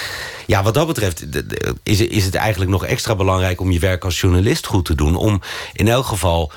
ja, 0.47 0.63
wat 0.63 0.75
dat 0.75 0.87
betreft 0.87 1.27
is, 1.83 2.01
is 2.01 2.25
het 2.25 2.35
eigenlijk 2.35 2.71
nog 2.71 2.85
extra 2.85 3.15
belangrijk... 3.15 3.61
om 3.61 3.71
je 3.71 3.79
werk 3.79 4.05
als 4.05 4.21
journalist 4.21 4.67
goed 4.67 4.85
te 4.85 4.95
doen. 4.95 5.17
Om 5.17 5.41
in 5.73 5.89
elk 5.89 6.07
geval 6.07 6.53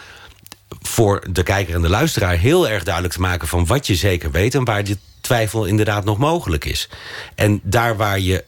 voor 0.81 1.27
de 1.31 1.43
kijker 1.43 1.75
en 1.75 1.81
de 1.81 1.89
luisteraar 1.89 2.37
heel 2.37 2.69
erg 2.69 2.83
duidelijk 2.83 3.13
te 3.13 3.21
maken... 3.21 3.47
van 3.47 3.65
wat 3.65 3.87
je 3.87 3.95
zeker 3.95 4.31
weet 4.31 4.55
en 4.55 4.65
waar 4.65 4.83
die 4.83 4.97
twijfel 5.21 5.65
inderdaad 5.65 6.05
nog 6.05 6.17
mogelijk 6.17 6.65
is. 6.65 6.89
En 7.35 7.59
daar 7.63 7.97
waar 7.97 8.19
je 8.19 8.43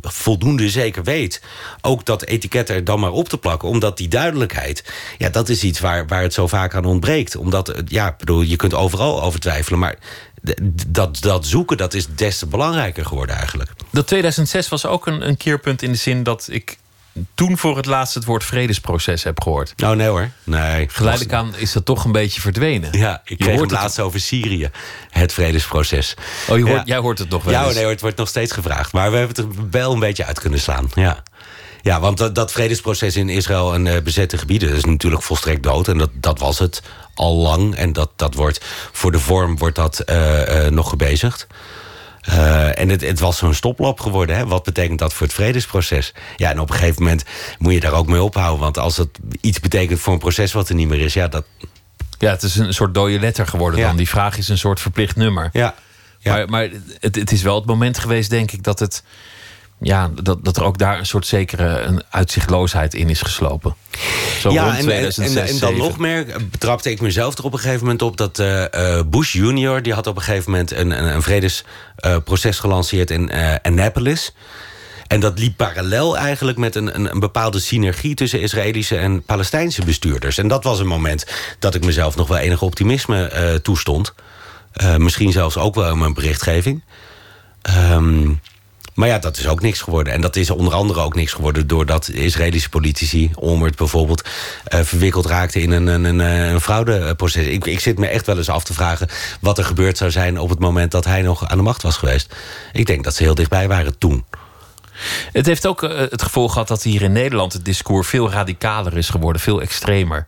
voldoende 0.00 0.70
zeker 0.70 1.04
weet... 1.04 1.42
ook 1.80 2.04
dat 2.04 2.24
etiket 2.24 2.68
er 2.68 2.84
dan 2.84 3.00
maar 3.00 3.12
op 3.12 3.28
te 3.28 3.38
plakken. 3.38 3.68
Omdat 3.68 3.96
die 3.96 4.08
duidelijkheid, 4.08 4.84
ja, 5.18 5.28
dat 5.28 5.48
is 5.48 5.62
iets 5.62 5.80
waar, 5.80 6.06
waar 6.06 6.22
het 6.22 6.34
zo 6.34 6.46
vaak 6.46 6.74
aan 6.74 6.84
ontbreekt. 6.84 7.36
Omdat, 7.36 7.68
eh, 7.68 7.82
ja, 7.86 8.14
bedoel, 8.18 8.40
je 8.40 8.56
kunt 8.56 8.74
overal 8.74 9.22
over 9.22 9.40
twijfelen... 9.40 9.78
maar 9.78 9.98
dat, 10.86 11.20
dat 11.20 11.46
zoeken, 11.46 11.76
dat 11.76 11.94
is 11.94 12.06
des 12.06 12.38
te 12.38 12.46
belangrijker 12.46 13.06
geworden 13.06 13.36
eigenlijk. 13.36 13.70
Dat 13.90 14.06
2006 14.06 14.68
was 14.68 14.86
ook 14.86 15.06
een, 15.06 15.28
een 15.28 15.36
keerpunt 15.36 15.82
in 15.82 15.92
de 15.92 15.98
zin 15.98 16.22
dat 16.22 16.48
ik 16.50 16.78
toen 17.34 17.58
voor 17.58 17.76
het 17.76 17.86
laatst 17.86 18.14
het 18.14 18.24
woord 18.24 18.44
vredesproces 18.44 19.22
heb 19.22 19.42
gehoord. 19.42 19.72
Nou, 19.76 19.96
nee 19.96 20.08
hoor. 20.08 20.30
Nee. 20.44 20.88
Geleidelijk 20.88 21.32
aan 21.32 21.56
is 21.56 21.72
dat 21.72 21.84
toch 21.84 22.04
een 22.04 22.12
beetje 22.12 22.40
verdwenen. 22.40 22.98
Ja, 22.98 23.20
ik 23.24 23.38
kreeg 23.38 23.56
hoort 23.56 23.70
het 23.70 23.80
laatst 23.80 24.00
over 24.00 24.20
Syrië. 24.20 24.70
Het 25.10 25.32
vredesproces. 25.32 26.14
Oh, 26.48 26.56
je 26.58 26.62
hoort, 26.64 26.76
Ja. 26.76 26.82
jij 26.84 26.98
hoort 26.98 27.18
het 27.18 27.28
nog 27.28 27.44
wel 27.44 27.52
Ja, 27.52 27.64
eens. 27.64 27.74
nee, 27.74 27.82
hoor, 27.82 27.92
het 27.92 28.00
wordt 28.00 28.16
nog 28.16 28.28
steeds 28.28 28.52
gevraagd. 28.52 28.92
Maar 28.92 29.10
we 29.10 29.16
hebben 29.16 29.36
het 29.36 29.44
er 29.56 29.70
wel 29.70 29.92
een 29.92 29.98
beetje 29.98 30.24
uit 30.24 30.40
kunnen 30.40 30.60
slaan. 30.60 30.90
Ja, 30.94 31.22
ja 31.82 32.00
want 32.00 32.18
dat, 32.18 32.34
dat 32.34 32.52
vredesproces 32.52 33.16
in 33.16 33.28
Israël 33.28 33.74
en 33.74 33.86
eh, 33.86 34.02
bezette 34.02 34.38
gebieden... 34.38 34.74
is 34.74 34.84
natuurlijk 34.84 35.22
volstrekt 35.22 35.62
dood. 35.62 35.88
En 35.88 35.98
dat, 35.98 36.10
dat 36.14 36.38
was 36.38 36.58
het 36.58 36.82
al 37.14 37.36
lang. 37.36 37.74
En 37.74 37.92
dat, 37.92 38.10
dat 38.16 38.34
wordt, 38.34 38.64
voor 38.92 39.12
de 39.12 39.18
vorm 39.20 39.58
wordt 39.58 39.76
dat 39.76 39.98
eh, 39.98 40.66
eh, 40.66 40.72
nog 40.72 40.88
gebezigd. 40.88 41.46
Eh, 42.20 42.78
en 42.78 42.88
het, 42.88 43.00
het 43.00 43.20
was 43.20 43.36
zo'n 43.38 43.54
stoplap 43.54 44.00
geworden. 44.00 44.36
Hè? 44.36 44.46
Wat 44.46 44.62
betekent 44.62 44.98
dat 44.98 45.12
voor 45.14 45.26
het 45.26 45.34
vredesproces? 45.34 46.14
Ja, 46.36 46.50
en 46.50 46.60
op 46.60 46.70
een 46.70 46.76
gegeven 46.76 47.02
moment 47.02 47.24
moet 47.58 47.72
je 47.72 47.80
daar 47.80 47.92
ook 47.92 48.06
mee 48.06 48.22
ophouden. 48.22 48.60
Want 48.60 48.78
als 48.78 48.96
het 48.96 49.08
iets 49.40 49.60
betekent 49.60 50.00
voor 50.00 50.12
een 50.12 50.18
proces 50.18 50.52
wat 50.52 50.68
er 50.68 50.74
niet 50.74 50.88
meer 50.88 51.00
is... 51.00 51.14
ja, 51.14 51.28
dat... 51.28 51.44
Ja, 52.18 52.30
het 52.30 52.42
is 52.42 52.56
een 52.56 52.74
soort 52.74 52.94
dode 52.94 53.20
letter 53.20 53.46
geworden 53.46 53.80
Ja. 53.80 53.86
dan. 53.86 53.96
Die 53.96 54.08
vraag 54.08 54.38
is 54.38 54.48
een 54.48 54.58
soort 54.58 54.80
verplicht 54.80 55.16
nummer. 55.16 55.48
Ja, 55.52 55.74
ja. 56.18 56.32
Maar, 56.32 56.48
maar 56.48 56.68
het, 57.00 57.14
het 57.14 57.32
is 57.32 57.42
wel 57.42 57.54
het 57.54 57.66
moment 57.66 57.98
geweest, 57.98 58.30
denk 58.30 58.52
ik, 58.52 58.62
dat, 58.62 58.78
het, 58.78 59.02
ja, 59.80 60.10
dat, 60.22 60.44
dat 60.44 60.56
er 60.56 60.64
ook 60.64 60.78
daar 60.78 60.98
een 60.98 61.06
soort 61.06 61.26
zekere 61.26 61.80
een 61.80 62.02
uitzichtloosheid 62.10 62.94
in 62.94 63.08
is 63.08 63.22
geslopen. 63.22 63.74
Zo 64.40 64.50
ja, 64.50 64.62
rond 64.62 64.74
en, 64.74 64.80
en, 64.80 64.84
2006, 64.84 65.34
en, 65.34 65.40
en 65.40 65.58
dan 65.58 65.74
2007. 65.74 65.78
nog 65.78 65.98
meer 65.98 66.48
betrapte 66.50 66.90
ik 66.90 67.00
mezelf 67.00 67.38
er 67.38 67.44
op 67.44 67.52
een 67.52 67.58
gegeven 67.58 67.82
moment 67.82 68.02
op... 68.02 68.16
dat 68.16 68.38
eh, 68.38 68.98
eh, 68.98 69.06
Bush 69.06 69.32
junior, 69.32 69.82
die 69.82 69.92
had 69.92 70.06
op 70.06 70.16
een 70.16 70.22
gegeven 70.22 70.50
moment 70.50 70.70
een, 70.70 70.98
een, 70.98 71.14
een 71.14 71.22
vredesproces 71.22 72.58
gelanceerd 72.58 73.10
in 73.10 73.30
eh, 73.30 73.54
Annapolis... 73.62 74.32
En 75.08 75.20
dat 75.20 75.38
liep 75.38 75.56
parallel 75.56 76.16
eigenlijk 76.18 76.58
met 76.58 76.74
een, 76.74 76.94
een, 76.94 77.10
een 77.10 77.20
bepaalde 77.20 77.58
synergie... 77.58 78.14
tussen 78.14 78.40
Israëlische 78.40 78.96
en 78.96 79.22
Palestijnse 79.22 79.84
bestuurders. 79.84 80.38
En 80.38 80.48
dat 80.48 80.64
was 80.64 80.78
een 80.78 80.86
moment 80.86 81.26
dat 81.58 81.74
ik 81.74 81.84
mezelf 81.84 82.16
nog 82.16 82.28
wel 82.28 82.38
enig 82.38 82.62
optimisme 82.62 83.24
eh, 83.24 83.54
toestond. 83.54 84.14
Eh, 84.72 84.96
misschien 84.96 85.32
zelfs 85.32 85.56
ook 85.56 85.74
wel 85.74 85.90
in 85.90 85.98
mijn 85.98 86.14
berichtgeving. 86.14 86.82
Ehm, 87.62 88.32
maar 88.98 89.08
ja, 89.08 89.18
dat 89.18 89.36
is 89.36 89.48
ook 89.48 89.60
niks 89.60 89.80
geworden. 89.80 90.12
En 90.12 90.20
dat 90.20 90.36
is 90.36 90.50
onder 90.50 90.74
andere 90.74 91.00
ook 91.00 91.14
niks 91.14 91.32
geworden... 91.32 91.66
doordat 91.66 92.08
Israëlische 92.08 92.68
politici, 92.68 93.30
Olmert 93.34 93.76
bijvoorbeeld... 93.76 94.28
eh, 94.64 94.80
verwikkeld 94.80 95.26
raakten 95.26 95.60
in 95.60 95.70
een, 95.70 95.86
een, 95.86 96.04
een, 96.04 96.18
een 96.18 96.60
fraudeproces. 96.60 97.46
Ik, 97.46 97.66
ik 97.66 97.80
zit 97.80 97.98
me 97.98 98.06
echt 98.06 98.26
wel 98.26 98.36
eens 98.36 98.48
af 98.48 98.64
te 98.64 98.74
vragen... 98.74 99.08
wat 99.40 99.58
er 99.58 99.64
gebeurd 99.64 99.96
zou 99.96 100.10
zijn 100.10 100.38
op 100.38 100.48
het 100.48 100.58
moment 100.58 100.90
dat 100.90 101.04
hij 101.04 101.22
nog 101.22 101.48
aan 101.48 101.56
de 101.56 101.62
macht 101.62 101.82
was 101.82 101.96
geweest. 101.96 102.34
Ik 102.72 102.86
denk 102.86 103.04
dat 103.04 103.14
ze 103.14 103.22
heel 103.22 103.34
dichtbij 103.34 103.68
waren 103.68 103.98
toen. 103.98 104.24
Het 105.32 105.46
heeft 105.46 105.66
ook 105.66 105.82
eh, 105.82 105.98
het 105.98 106.22
gevolg 106.22 106.52
gehad 106.52 106.68
dat 106.68 106.82
hier 106.82 107.02
in 107.02 107.12
Nederland 107.12 107.52
het 107.52 107.64
discours 107.64 108.08
veel 108.08 108.30
radicaler 108.30 108.96
is 108.96 109.08
geworden, 109.08 109.42
veel 109.42 109.60
extremer. 109.60 110.26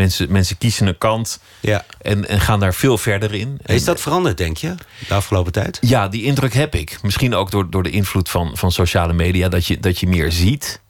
Mensen, 0.00 0.32
mensen 0.32 0.58
kiezen 0.58 0.86
een 0.86 0.98
kant 0.98 1.40
Ja. 1.60 1.84
en, 2.02 2.28
en 2.28 2.40
gaan 2.40 2.60
daar 2.60 2.74
veel 2.74 2.98
verder 2.98 3.34
in. 3.34 3.58
Is 3.64 3.84
dat 3.84 4.00
veranderd, 4.00 4.36
denk 4.36 4.56
je, 4.56 4.74
de 5.08 5.14
afgelopen 5.14 5.52
tijd? 5.52 5.78
Ja, 5.80 6.08
die 6.08 6.22
indruk 6.24 6.54
heb 6.54 6.74
ik. 6.74 6.98
Misschien 7.02 7.34
ook 7.34 7.50
door, 7.50 7.70
door 7.70 7.82
de 7.82 7.90
invloed 7.90 8.30
van, 8.30 8.50
van 8.54 8.72
sociale 8.72 9.12
media, 9.12 9.48
dat 9.48 9.66
je, 9.66 9.80
dat 9.80 9.98
je 9.98 10.06
meer 10.06 10.32
ziet. 10.32 10.80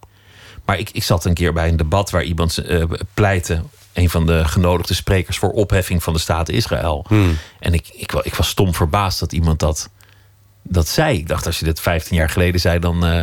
Maar 0.65 0.79
ik, 0.79 0.91
ik 0.91 1.03
zat 1.03 1.25
een 1.25 1.35
keer 1.35 1.53
bij 1.53 1.69
een 1.69 1.77
debat 1.77 2.11
waar 2.11 2.23
iemand 2.23 2.59
eh, 2.59 2.85
pleitte, 3.15 3.63
een 3.93 4.11
van 4.11 4.27
de 4.27 4.45
genodigde 4.45 4.95
sprekers, 4.95 5.39
voor 5.39 5.51
opheffing 5.51 6.03
van 6.03 6.13
de 6.13 6.19
staat 6.19 6.49
Israël. 6.49 7.07
En 7.59 7.73
ik, 7.75 7.89
ik, 7.93 8.13
ik 8.13 8.35
was 8.35 8.49
stom 8.49 8.75
verbaasd 8.75 9.21
dat 9.21 9.33
iemand 9.33 9.59
dat, 9.59 9.89
dat 10.63 10.89
zei. 10.89 11.19
Ik 11.19 11.29
dacht, 11.29 11.47
als 11.47 11.59
je 11.59 11.65
dit 11.65 11.81
15 11.81 12.17
jaar 12.17 12.31
geleden 12.31 12.61
zei, 12.61 12.79
dan, 12.79 13.05
eh, 13.07 13.23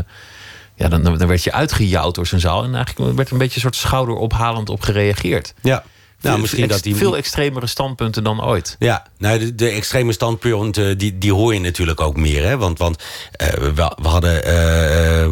ja, 0.78 0.88
dan, 0.88 1.04
dan 1.04 1.28
werd 1.28 1.44
je 1.44 1.52
uitgejouwd 1.52 2.16
door 2.16 2.28
zijn 2.28 2.42
zaal. 2.42 2.64
En 2.64 2.76
eigenlijk 2.76 3.16
werd 3.16 3.28
er 3.28 3.34
een 3.34 3.40
beetje 3.40 3.56
een 3.56 3.62
soort 3.62 3.76
schouderophalend 3.76 4.70
op 4.70 4.82
gereageerd. 4.82 5.54
Ja. 5.62 5.84
Nou, 6.22 6.34
Veel- 6.34 6.42
misschien 6.42 6.68
dat 6.68 6.84
die... 6.84 6.96
Veel 6.96 7.18
extremere 7.18 7.68
standpunten 7.68 8.24
dan 8.24 8.44
ooit. 8.44 8.76
Ja, 8.80 9.08
nou, 9.18 9.40
de, 9.40 9.56
de 9.56 9.70
extreme 9.70 10.12
standpunten, 10.12 10.98
die, 10.98 11.18
die 11.18 11.34
hoor 11.34 11.54
je 11.54 11.60
natuurlijk 11.60 12.02
ook 12.02 12.18
meer. 12.18 12.44
Hè? 12.44 12.58
Want, 12.58 12.78
want 12.78 13.04
eh, 13.32 13.48
we, 13.48 13.96
we 14.02 14.08
hadden 14.08 14.44
eh, 14.44 15.24
eh, 15.24 15.32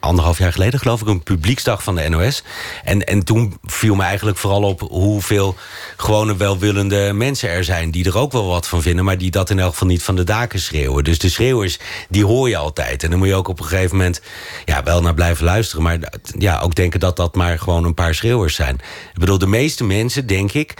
anderhalf 0.00 0.38
jaar 0.38 0.52
geleden, 0.52 0.80
geloof 0.80 1.00
ik, 1.00 1.06
een 1.06 1.22
publieksdag 1.22 1.82
van 1.82 1.94
de 1.94 2.08
NOS. 2.08 2.42
En, 2.84 3.04
en 3.04 3.24
toen 3.24 3.58
viel 3.64 3.94
me 3.94 4.02
eigenlijk 4.02 4.38
vooral 4.38 4.62
op 4.62 4.80
hoeveel 4.80 5.56
gewone 5.96 6.36
welwillende 6.36 7.12
mensen 7.12 7.48
er 7.48 7.64
zijn... 7.64 7.90
die 7.90 8.04
er 8.04 8.18
ook 8.18 8.32
wel 8.32 8.46
wat 8.46 8.68
van 8.68 8.82
vinden, 8.82 9.04
maar 9.04 9.18
die 9.18 9.30
dat 9.30 9.50
in 9.50 9.58
elk 9.58 9.72
geval 9.72 9.88
niet 9.88 10.02
van 10.02 10.16
de 10.16 10.24
daken 10.24 10.60
schreeuwen. 10.60 11.04
Dus 11.04 11.18
de 11.18 11.28
schreeuwers, 11.28 11.78
die 12.08 12.24
hoor 12.24 12.48
je 12.48 12.56
altijd. 12.56 13.02
En 13.02 13.10
dan 13.10 13.18
moet 13.18 13.28
je 13.28 13.34
ook 13.34 13.48
op 13.48 13.60
een 13.60 13.66
gegeven 13.66 13.96
moment 13.96 14.20
ja, 14.64 14.82
wel 14.82 15.02
naar 15.02 15.14
blijven 15.14 15.44
luisteren... 15.44 15.82
maar 15.82 15.98
ja, 16.38 16.60
ook 16.60 16.74
denken 16.74 17.00
dat 17.00 17.16
dat 17.16 17.34
maar 17.34 17.58
gewoon 17.58 17.84
een 17.84 17.94
paar 17.94 18.14
schreeuwers 18.14 18.54
zijn. 18.54 18.74
Ik 19.12 19.18
bedoel, 19.18 19.38
de 19.38 19.46
meeste 19.46 19.84
mensen, 19.84 20.26
denk 20.26 20.52
ik 20.52 20.74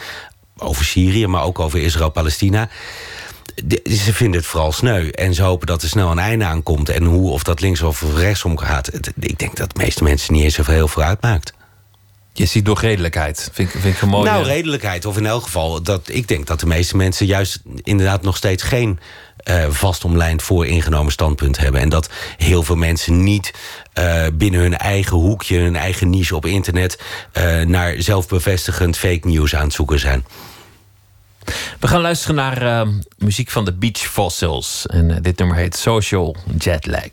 over 0.57 0.85
Syrië, 0.85 1.27
maar 1.27 1.43
ook 1.43 1.59
over 1.59 1.79
Israël-Palestina. 1.79 2.69
Ze 3.83 4.13
vinden 4.13 4.39
het 4.39 4.49
vooral 4.49 4.71
sneu. 4.71 5.09
En 5.09 5.33
ze 5.33 5.41
hopen 5.43 5.67
dat 5.67 5.81
er 5.81 5.87
snel 5.89 6.11
een 6.11 6.19
einde 6.19 6.45
aan 6.45 6.63
komt. 6.63 6.89
En 6.89 7.03
hoe 7.03 7.29
of 7.31 7.43
dat 7.43 7.61
links 7.61 7.81
of 7.81 8.03
rechtsom 8.15 8.57
gaat. 8.57 8.89
Ik 9.19 9.39
denk 9.39 9.55
dat 9.55 9.71
de 9.75 9.81
meeste 9.83 10.03
mensen 10.03 10.33
niet 10.33 10.43
eens 10.43 10.53
zoveel 10.55 10.73
heel 10.73 10.87
veel 10.87 11.03
uitmaakt. 11.03 11.53
Je 12.33 12.45
ziet 12.45 12.65
door 12.65 12.79
redelijkheid. 12.79 13.49
Vind, 13.53 13.73
ik- 13.73 13.81
vind 13.81 13.95
ik 13.95 14.01
een 14.01 14.07
mooie... 14.09 14.29
Nou, 14.29 14.43
redelijkheid. 14.45 15.05
Of 15.05 15.17
in 15.17 15.25
elk 15.25 15.43
geval, 15.43 15.81
dat, 15.83 16.01
ik 16.11 16.27
denk 16.27 16.47
dat 16.47 16.59
de 16.59 16.65
meeste 16.65 16.97
mensen 16.97 17.25
juist 17.25 17.59
inderdaad 17.83 18.21
nog 18.21 18.37
steeds 18.37 18.63
geen 18.63 18.99
eh 19.37 19.65
vastomlijnd 19.69 20.43
voor 20.43 20.65
ingenomen 20.67 21.11
standpunt 21.11 21.57
hebben. 21.57 21.81
En 21.81 21.89
dat 21.89 22.09
heel 22.37 22.63
veel 22.63 22.75
mensen 22.75 23.23
niet 23.23 23.53
eh, 23.93 24.25
binnen 24.33 24.59
hun 24.59 24.77
eigen 24.77 25.17
hoekje, 25.17 25.57
hun 25.59 25.75
eigen 25.75 26.09
niche 26.09 26.35
op 26.35 26.45
internet, 26.45 26.99
eh, 27.31 27.61
naar 27.61 27.95
zelfbevestigend 27.97 28.97
fake 28.97 29.27
news 29.27 29.55
aan 29.55 29.63
het 29.63 29.73
zoeken 29.73 29.99
zijn. 29.99 30.25
We 31.79 31.87
gaan 31.87 32.01
luisteren 32.01 32.35
naar 32.35 32.61
eh, 32.61 32.87
muziek 33.17 33.49
van 33.49 33.65
de 33.65 33.73
Beach 33.73 33.97
Fossils. 33.99 34.85
En 34.85 35.11
eh, 35.11 35.17
dit 35.21 35.37
nummer 35.37 35.57
heet 35.57 35.75
Social 35.75 36.35
Jetlag. 36.57 37.11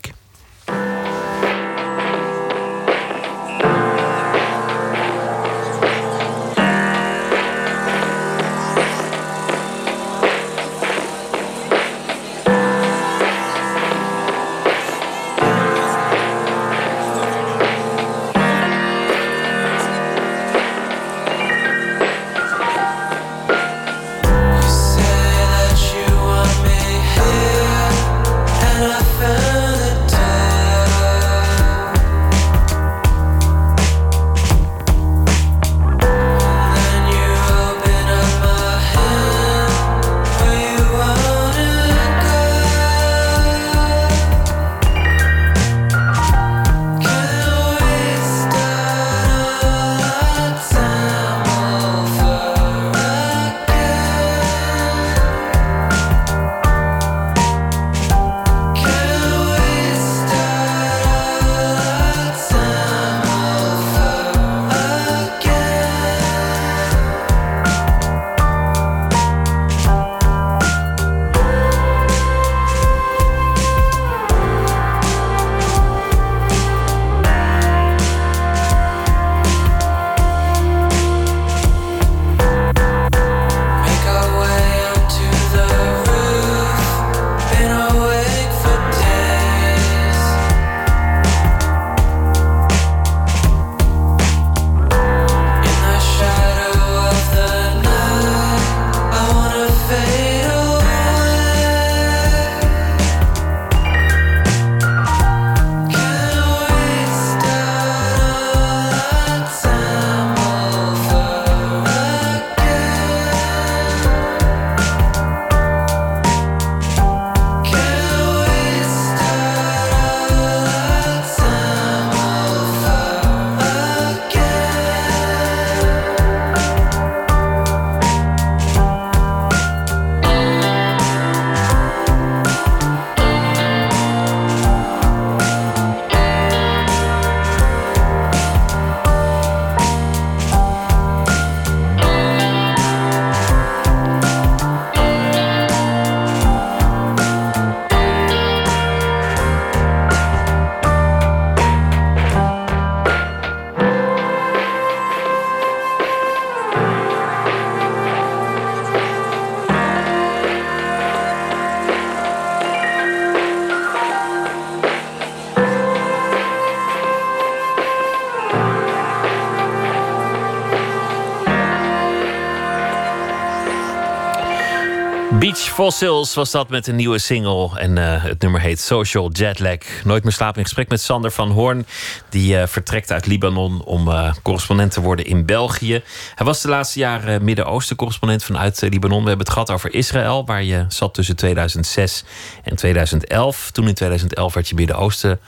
Fossils 175.81 176.33
was 176.33 176.51
dat 176.51 176.69
met 176.69 176.87
een 176.87 176.95
nieuwe 176.95 177.19
single. 177.19 177.79
En 177.79 177.97
eh, 177.97 178.23
het 178.23 178.41
nummer 178.41 178.61
heet 178.61 178.79
Social 178.79 179.31
Jetlag. 179.31 179.77
Nooit 180.03 180.23
meer 180.23 180.31
slapen 180.31 180.57
in 180.57 180.63
gesprek 180.63 180.89
met 180.89 181.01
Sander 181.01 181.31
van 181.31 181.51
Hoorn. 181.51 181.85
Die 182.29 182.57
eh, 182.57 182.67
vertrekt 182.67 183.11
uit 183.11 183.25
Libanon 183.25 183.83
om 183.83 184.07
eh, 184.07 184.33
correspondent 184.43 184.91
te 184.91 185.01
worden 185.01 185.25
in 185.25 185.45
België. 185.45 186.01
Hij 186.35 186.45
was 186.45 186.61
de 186.61 186.67
laatste 186.67 186.99
jaren 186.99 187.43
Midden-Oosten 187.43 187.95
correspondent 187.95 188.43
vanuit 188.43 188.81
Libanon. 188.81 189.21
We 189.21 189.27
hebben 189.27 189.45
het 189.45 189.53
gehad 189.53 189.71
over 189.71 189.93
Israël, 189.93 190.45
waar 190.45 190.63
je 190.63 190.85
zat 190.87 191.13
tussen 191.13 191.35
2006 191.35 192.23
en 192.63 192.75
2011. 192.75 193.71
Toen 193.71 193.87
in 193.87 193.93
2011 193.93 194.53
werd 194.53 194.69
je 194.69 194.75
Midden-Oosten 194.75 195.39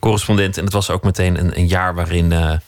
correspondent. 0.00 0.58
En 0.58 0.64
het 0.64 0.72
was 0.72 0.90
ook 0.90 1.02
meteen 1.02 1.38
een, 1.38 1.58
een 1.58 1.68
jaar 1.68 1.94
waarin. 1.94 2.60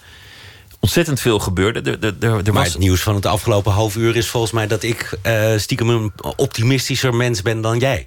Ontzettend 0.83 1.21
veel 1.21 1.39
gebeurde. 1.39 1.91
Er, 1.91 2.05
er, 2.05 2.15
er, 2.21 2.53
Maar 2.53 2.63
was, 2.63 2.69
het 2.69 2.79
nieuws 2.79 3.03
van 3.03 3.15
het 3.15 3.27
afgelopen 3.27 3.73
half 3.73 3.97
uur 3.97 4.17
is 4.17 4.29
volgens 4.29 4.53
mij... 4.53 4.67
dat 4.67 4.83
ik 4.83 5.19
eh, 5.23 5.57
stiekem 5.57 5.89
een 5.89 6.13
optimistischer 6.37 7.15
mens 7.15 7.43
ben 7.43 7.61
dan 7.61 7.79
jij. 7.79 8.07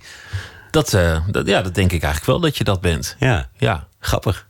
dat, 0.71 0.93
eh, 0.93 1.17
dat, 1.27 1.47
ja, 1.47 1.61
dat 1.61 1.75
denk 1.75 1.91
ik 1.91 2.03
eigenlijk 2.03 2.25
wel 2.25 2.39
dat 2.39 2.57
je 2.57 2.63
dat 2.63 2.81
bent. 2.81 3.15
Ja, 3.19 3.49
Ja. 3.57 3.87
grappig. 3.99 4.45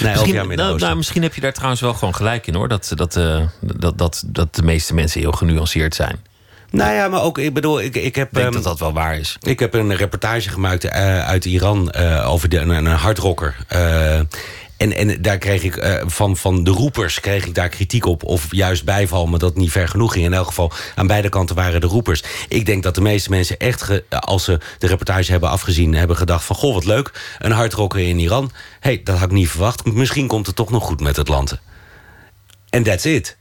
Nee, 0.00 0.10
Misschien, 0.10 0.56
nou, 0.56 0.78
nou, 0.78 0.96
misschien 0.96 1.22
heb 1.22 1.34
je 1.34 1.40
daar 1.40 1.52
trouwens 1.52 1.80
wel 1.80 1.94
gewoon 1.94 2.14
gelijk 2.14 2.46
in 2.46 2.54
hoor. 2.54 2.68
Dat, 2.68 2.92
dat, 2.94 3.16
eh, 3.16 3.40
dat, 3.60 3.98
dat, 3.98 4.22
dat 4.26 4.54
de 4.54 4.62
meeste 4.62 4.94
mensen 4.94 5.20
heel 5.20 5.32
genuanceerd 5.32 5.94
zijn. 5.94 6.24
Nou 6.70 6.92
ja, 6.94 7.08
maar 7.08 7.22
ook, 7.22 7.38
ik 7.38 7.54
bedoel, 7.54 7.80
ik, 7.80 7.96
ik 7.96 8.14
heb... 8.14 8.28
Ik 8.28 8.34
denk 8.34 8.46
ehm, 8.46 8.54
dat 8.54 8.64
dat 8.64 8.78
wel 8.78 8.92
waar 8.92 9.18
is. 9.18 9.36
Ik 9.40 9.58
heb 9.58 9.74
een 9.74 9.96
reportage 9.96 10.48
gemaakt 10.48 10.90
uit 10.90 11.44
Iran 11.44 11.94
over 12.24 12.48
de, 12.48 12.58
een, 12.58 12.68
een 12.70 12.86
hardrocker. 12.86 13.56
En, 14.76 14.92
en 14.92 15.22
daar 15.22 15.38
kreeg 15.38 15.62
ik 15.62 15.76
eh, 15.76 16.02
van, 16.06 16.36
van 16.36 16.64
de 16.64 16.70
roepers 16.70 17.20
kreeg 17.20 17.46
ik 17.46 17.54
daar 17.54 17.68
kritiek 17.68 18.06
op. 18.06 18.22
Of 18.22 18.46
juist 18.50 18.84
bijval, 18.84 19.26
maar 19.26 19.38
dat 19.38 19.56
niet 19.56 19.70
ver 19.70 19.88
genoeg 19.88 20.12
ging. 20.12 20.24
In 20.24 20.32
elk 20.32 20.46
geval, 20.46 20.72
aan 20.94 21.06
beide 21.06 21.28
kanten 21.28 21.56
waren 21.56 21.80
de 21.80 21.86
roepers. 21.86 22.22
Ik 22.48 22.66
denk 22.66 22.82
dat 22.82 22.94
de 22.94 23.00
meeste 23.00 23.30
mensen 23.30 23.58
echt, 23.58 24.02
als 24.08 24.44
ze 24.44 24.60
de 24.78 24.86
reportage 24.86 25.30
hebben 25.30 25.50
afgezien... 25.50 25.94
hebben 25.94 26.16
gedacht 26.16 26.44
van, 26.44 26.56
goh, 26.56 26.74
wat 26.74 26.84
leuk, 26.84 27.36
een 27.38 27.52
hardrocker 27.52 28.00
in 28.00 28.18
Iran. 28.18 28.50
hey, 28.80 29.00
dat 29.04 29.18
had 29.18 29.30
ik 29.30 29.36
niet 29.36 29.48
verwacht. 29.48 29.84
Misschien 29.84 30.26
komt 30.26 30.46
het 30.46 30.56
toch 30.56 30.70
nog 30.70 30.84
goed 30.84 31.00
met 31.00 31.16
het 31.16 31.28
land. 31.28 31.58
En 32.70 32.82
that's 32.82 33.04
it. 33.04 33.36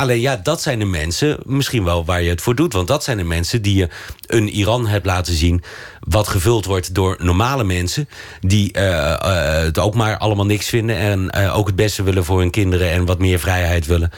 Alleen 0.00 0.20
ja, 0.20 0.40
dat 0.42 0.62
zijn 0.62 0.78
de 0.78 0.84
mensen 0.84 1.38
misschien 1.44 1.84
wel 1.84 2.04
waar 2.04 2.22
je 2.22 2.28
het 2.30 2.40
voor 2.40 2.54
doet. 2.54 2.72
Want 2.72 2.88
dat 2.88 3.04
zijn 3.04 3.16
de 3.16 3.24
mensen 3.24 3.62
die 3.62 3.74
je 3.74 3.88
een 4.26 4.48
Iran 4.48 4.86
hebt 4.86 5.06
laten 5.06 5.34
zien... 5.34 5.62
wat 6.00 6.28
gevuld 6.28 6.64
wordt 6.64 6.94
door 6.94 7.16
normale 7.18 7.64
mensen... 7.64 8.08
die 8.40 8.72
eh, 8.72 9.12
eh, 9.12 9.62
het 9.64 9.78
ook 9.78 9.94
maar 9.94 10.18
allemaal 10.18 10.46
niks 10.46 10.68
vinden... 10.68 10.96
en 10.96 11.30
eh, 11.30 11.56
ook 11.56 11.66
het 11.66 11.76
beste 11.76 12.02
willen 12.02 12.24
voor 12.24 12.38
hun 12.38 12.50
kinderen... 12.50 12.90
en 12.90 13.04
wat 13.04 13.18
meer 13.18 13.38
vrijheid 13.38 13.86
willen. 13.86 14.10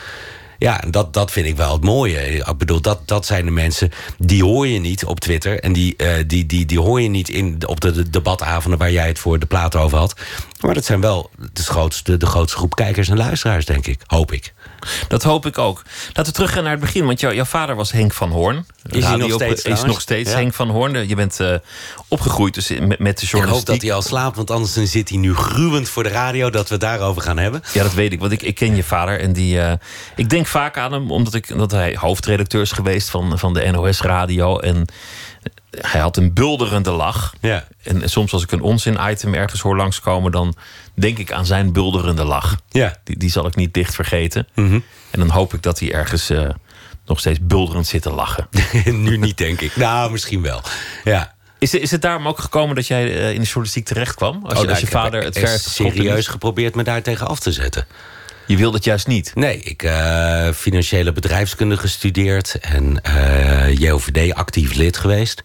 Ja, 0.58 0.82
dat, 0.90 1.14
dat 1.14 1.30
vind 1.30 1.46
ik 1.46 1.56
wel 1.56 1.72
het 1.72 1.84
mooie. 1.84 2.18
Ik 2.18 2.58
bedoel, 2.58 2.80
dat, 2.80 3.08
dat 3.08 3.26
zijn 3.26 3.44
de 3.44 3.50
mensen... 3.50 3.90
die 4.18 4.44
hoor 4.44 4.66
je 4.66 4.78
niet 4.78 5.04
op 5.04 5.20
Twitter... 5.20 5.60
en 5.60 5.72
die, 5.72 5.96
die, 6.26 6.46
die, 6.46 6.66
die 6.66 6.80
hoor 6.80 7.00
je 7.00 7.08
niet 7.08 7.28
in, 7.28 7.58
op 7.66 7.80
de, 7.80 7.92
de 7.92 8.10
debatavonden... 8.10 8.78
waar 8.78 8.92
jij 8.92 9.06
het 9.06 9.18
voor 9.18 9.38
de 9.38 9.46
plaat 9.46 9.76
over 9.76 9.98
had. 9.98 10.14
Maar 10.62 10.74
dat 10.74 10.84
zijn 10.84 11.00
wel 11.00 11.30
de 11.52 11.62
grootste, 11.62 12.16
de 12.16 12.26
grootste 12.26 12.56
groep 12.56 12.74
kijkers 12.74 13.08
en 13.08 13.16
luisteraars, 13.16 13.64
denk 13.64 13.86
ik. 13.86 14.00
Hoop 14.06 14.32
ik. 14.32 14.54
Dat 15.08 15.22
hoop 15.22 15.46
ik 15.46 15.58
ook. 15.58 15.82
Laten 16.06 16.24
we 16.24 16.32
teruggaan 16.32 16.62
naar 16.62 16.72
het 16.72 16.80
begin. 16.80 17.06
Want 17.06 17.20
jou- 17.20 17.34
jouw 17.34 17.44
vader 17.44 17.74
was 17.76 17.92
Henk 17.92 18.12
van 18.12 18.30
Hoorn. 18.30 18.66
Is 18.88 19.04
hij 19.04 19.16
nog 19.16 19.32
steeds 19.32 19.62
Is 19.64 19.82
nog 19.84 20.00
steeds 20.00 20.30
Ja. 20.30 20.36
Henk 20.36 20.54
van 20.54 20.68
Hoorn. 20.70 21.08
Je 21.08 21.14
bent 21.14 21.40
eh, 21.40 21.54
opgegroeid 22.08 22.54
dus 22.54 22.68
met, 22.68 22.80
met 22.80 22.98
de 22.98 22.98
Ik 23.08 23.18
hoop 23.18 23.30
journalistiek. 23.30 23.66
dat 23.66 23.82
hij 23.82 23.92
al 23.92 24.02
slaapt, 24.02 24.36
want 24.36 24.50
anders 24.50 24.74
dan 24.74 24.86
zit 24.86 25.08
hij 25.08 25.18
nu 25.18 25.34
gruwend 25.34 25.88
voor 25.88 26.02
de 26.02 26.08
radio... 26.08 26.50
dat 26.50 26.68
we 26.68 26.76
daarover 26.76 27.22
gaan 27.22 27.38
hebben. 27.38 27.62
Ja, 27.72 27.82
dat 27.82 27.94
weet 27.94 28.12
ik. 28.12 28.20
Want 28.20 28.32
ik, 28.32 28.42
ik 28.42 28.54
ken 28.54 28.76
je 28.76 28.84
vader. 28.84 29.20
En 29.20 29.32
die, 29.32 29.60
eh, 29.60 29.72
ik 30.16 30.30
denk 30.30 30.46
vaak 30.46 30.76
aan 30.78 30.92
hem, 30.92 31.10
omdat, 31.10 31.34
ik, 31.34 31.50
omdat 31.52 31.70
hij 31.70 31.96
hoofdredacteur 32.00 32.62
is 32.62 32.72
geweest 32.72 33.10
van, 33.10 33.38
van 33.38 33.54
de 33.54 33.70
NOS 33.70 34.00
Radio. 34.00 34.58
En 34.58 34.86
hij 35.80 36.00
had 36.00 36.16
een 36.16 36.32
bulderende 36.32 36.90
lach. 36.90 37.34
Ja. 37.40 37.66
En 37.82 38.10
soms 38.10 38.32
als 38.32 38.42
ik 38.42 38.52
een 38.52 38.60
onzin-item 38.60 39.34
ergens 39.34 39.60
hoor 39.60 39.76
langskomen... 39.76 40.32
dan 40.32 40.54
denk 40.94 41.18
ik 41.18 41.32
aan 41.32 41.46
zijn 41.46 41.72
bulderende 41.72 42.24
lach. 42.24 42.56
Ja. 42.68 42.96
Die, 43.04 43.16
die 43.16 43.30
zal 43.30 43.46
ik 43.46 43.54
niet 43.56 43.74
dicht 43.74 43.94
vergeten. 43.94 44.48
Mhm. 44.54 44.80
En 45.10 45.18
dan 45.18 45.28
hoop 45.28 45.54
ik 45.54 45.62
dat 45.62 45.78
hij 45.78 45.92
ergens 45.92 46.30
eh, 46.30 46.48
nog 47.06 47.18
steeds 47.18 47.38
bulderend 47.42 47.86
zit 47.86 48.02
te 48.02 48.10
lachen. 48.10 48.48
nu 48.84 49.16
niet, 49.16 49.38
denk 49.38 49.60
ik. 49.60 49.76
Nou, 49.76 50.10
misschien 50.10 50.42
wel. 50.42 50.62
Ja. 51.04 51.34
Is, 51.58 51.74
is 51.74 51.90
het 51.90 52.02
daarom 52.02 52.28
ook 52.28 52.38
gekomen 52.38 52.74
dat 52.74 52.86
jij 52.86 53.04
eh, 53.04 53.32
in 53.32 53.40
de 53.40 53.46
journalistiek 53.46 53.84
terecht 53.84 54.14
kwam? 54.14 54.34
Als, 54.34 54.42
je, 54.42 54.48
Oh, 54.48 54.56
als 54.56 54.64
nou, 54.66 54.78
je 54.78 54.84
heb 54.84 54.94
vader 54.94 55.24
het 55.24 55.38
ver 55.38 55.58
serieus 55.58 56.26
geprobeerd 56.26 56.74
me 56.74 56.82
daar 56.82 57.02
tegen 57.02 57.26
af 57.26 57.40
te 57.40 57.52
zetten. 57.52 57.86
Je 58.46 58.56
wilde 58.56 58.76
het 58.76 58.84
juist 58.84 59.06
niet. 59.06 59.32
Nee, 59.34 59.58
ik 59.58 59.82
eh 59.82 60.48
financiële 60.54 61.12
bedrijfskunde 61.12 61.76
gestudeerd 61.76 62.58
en 62.60 63.02
eh 63.02 63.78
JOVD 63.78 64.34
actief 64.34 64.74
lid 64.74 64.96
geweest. 64.96 65.42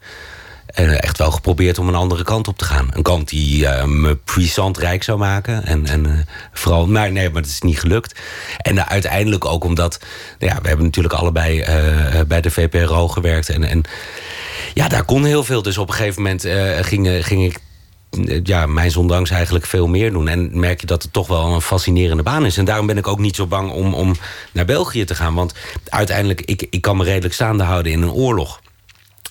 En 0.67 1.01
echt 1.01 1.17
wel 1.17 1.31
geprobeerd 1.31 1.79
om 1.79 1.87
een 1.87 1.95
andere 1.95 2.23
kant 2.23 2.47
op 2.47 2.57
te 2.57 2.65
gaan. 2.65 2.87
Een 2.91 3.03
kant 3.03 3.29
die 3.29 3.67
eh, 3.67 3.85
me 3.85 4.15
puissant 4.15 4.77
rijk 4.77 5.03
zou 5.03 5.17
maken. 5.17 5.65
En, 5.65 5.85
en 5.85 6.05
eh, 6.05 6.11
vooral, 6.53 6.87
maar 6.87 7.11
nee, 7.11 7.29
maar 7.29 7.41
dat 7.41 7.51
is 7.51 7.61
niet 7.61 7.79
gelukt. 7.79 8.19
En 8.61 8.77
eh, 8.77 8.85
uiteindelijk 8.87 9.45
ook 9.45 9.63
omdat, 9.63 9.99
ja, 10.39 10.59
we 10.61 10.67
hebben 10.67 10.85
natuurlijk 10.85 11.13
allebei 11.13 11.61
eh, 11.61 12.21
bij 12.27 12.41
de 12.41 12.51
VPRO 12.51 13.07
gewerkt. 13.07 13.49
En, 13.49 13.63
en 13.63 13.83
ja, 14.73 14.87
daar 14.87 15.03
kon 15.03 15.25
heel 15.25 15.43
veel. 15.43 15.61
Dus 15.61 15.77
op 15.77 15.87
een 15.87 15.95
gegeven 15.95 16.21
moment 16.21 16.45
eh, 16.45 16.77
ging, 16.81 17.25
ging 17.25 17.45
ik 17.45 17.59
ja, 18.43 18.65
mijn 18.65 18.91
zondanks 18.91 19.29
eigenlijk 19.29 19.65
veel 19.65 19.87
meer 19.87 20.11
doen. 20.11 20.27
En 20.27 20.59
merk 20.59 20.81
je 20.81 20.87
dat 20.87 21.03
het 21.03 21.13
toch 21.13 21.27
wel 21.27 21.53
een 21.53 21.61
fascinerende 21.61 22.23
baan 22.23 22.45
is. 22.45 22.57
En 22.57 22.65
daarom 22.65 22.85
ben 22.87 22.97
ik 22.97 23.07
ook 23.07 23.19
niet 23.19 23.35
zo 23.35 23.47
bang 23.47 23.71
om, 23.71 23.93
om 23.93 24.15
naar 24.51 24.65
België 24.65 25.05
te 25.05 25.15
gaan. 25.15 25.33
Want 25.33 25.53
uiteindelijk, 25.89 26.41
ik, 26.41 26.67
ik 26.69 26.81
kan 26.81 26.97
me 26.97 27.03
redelijk 27.03 27.33
staande 27.33 27.63
houden 27.63 27.91
in 27.91 28.01
een 28.01 28.11
oorlog. 28.11 28.61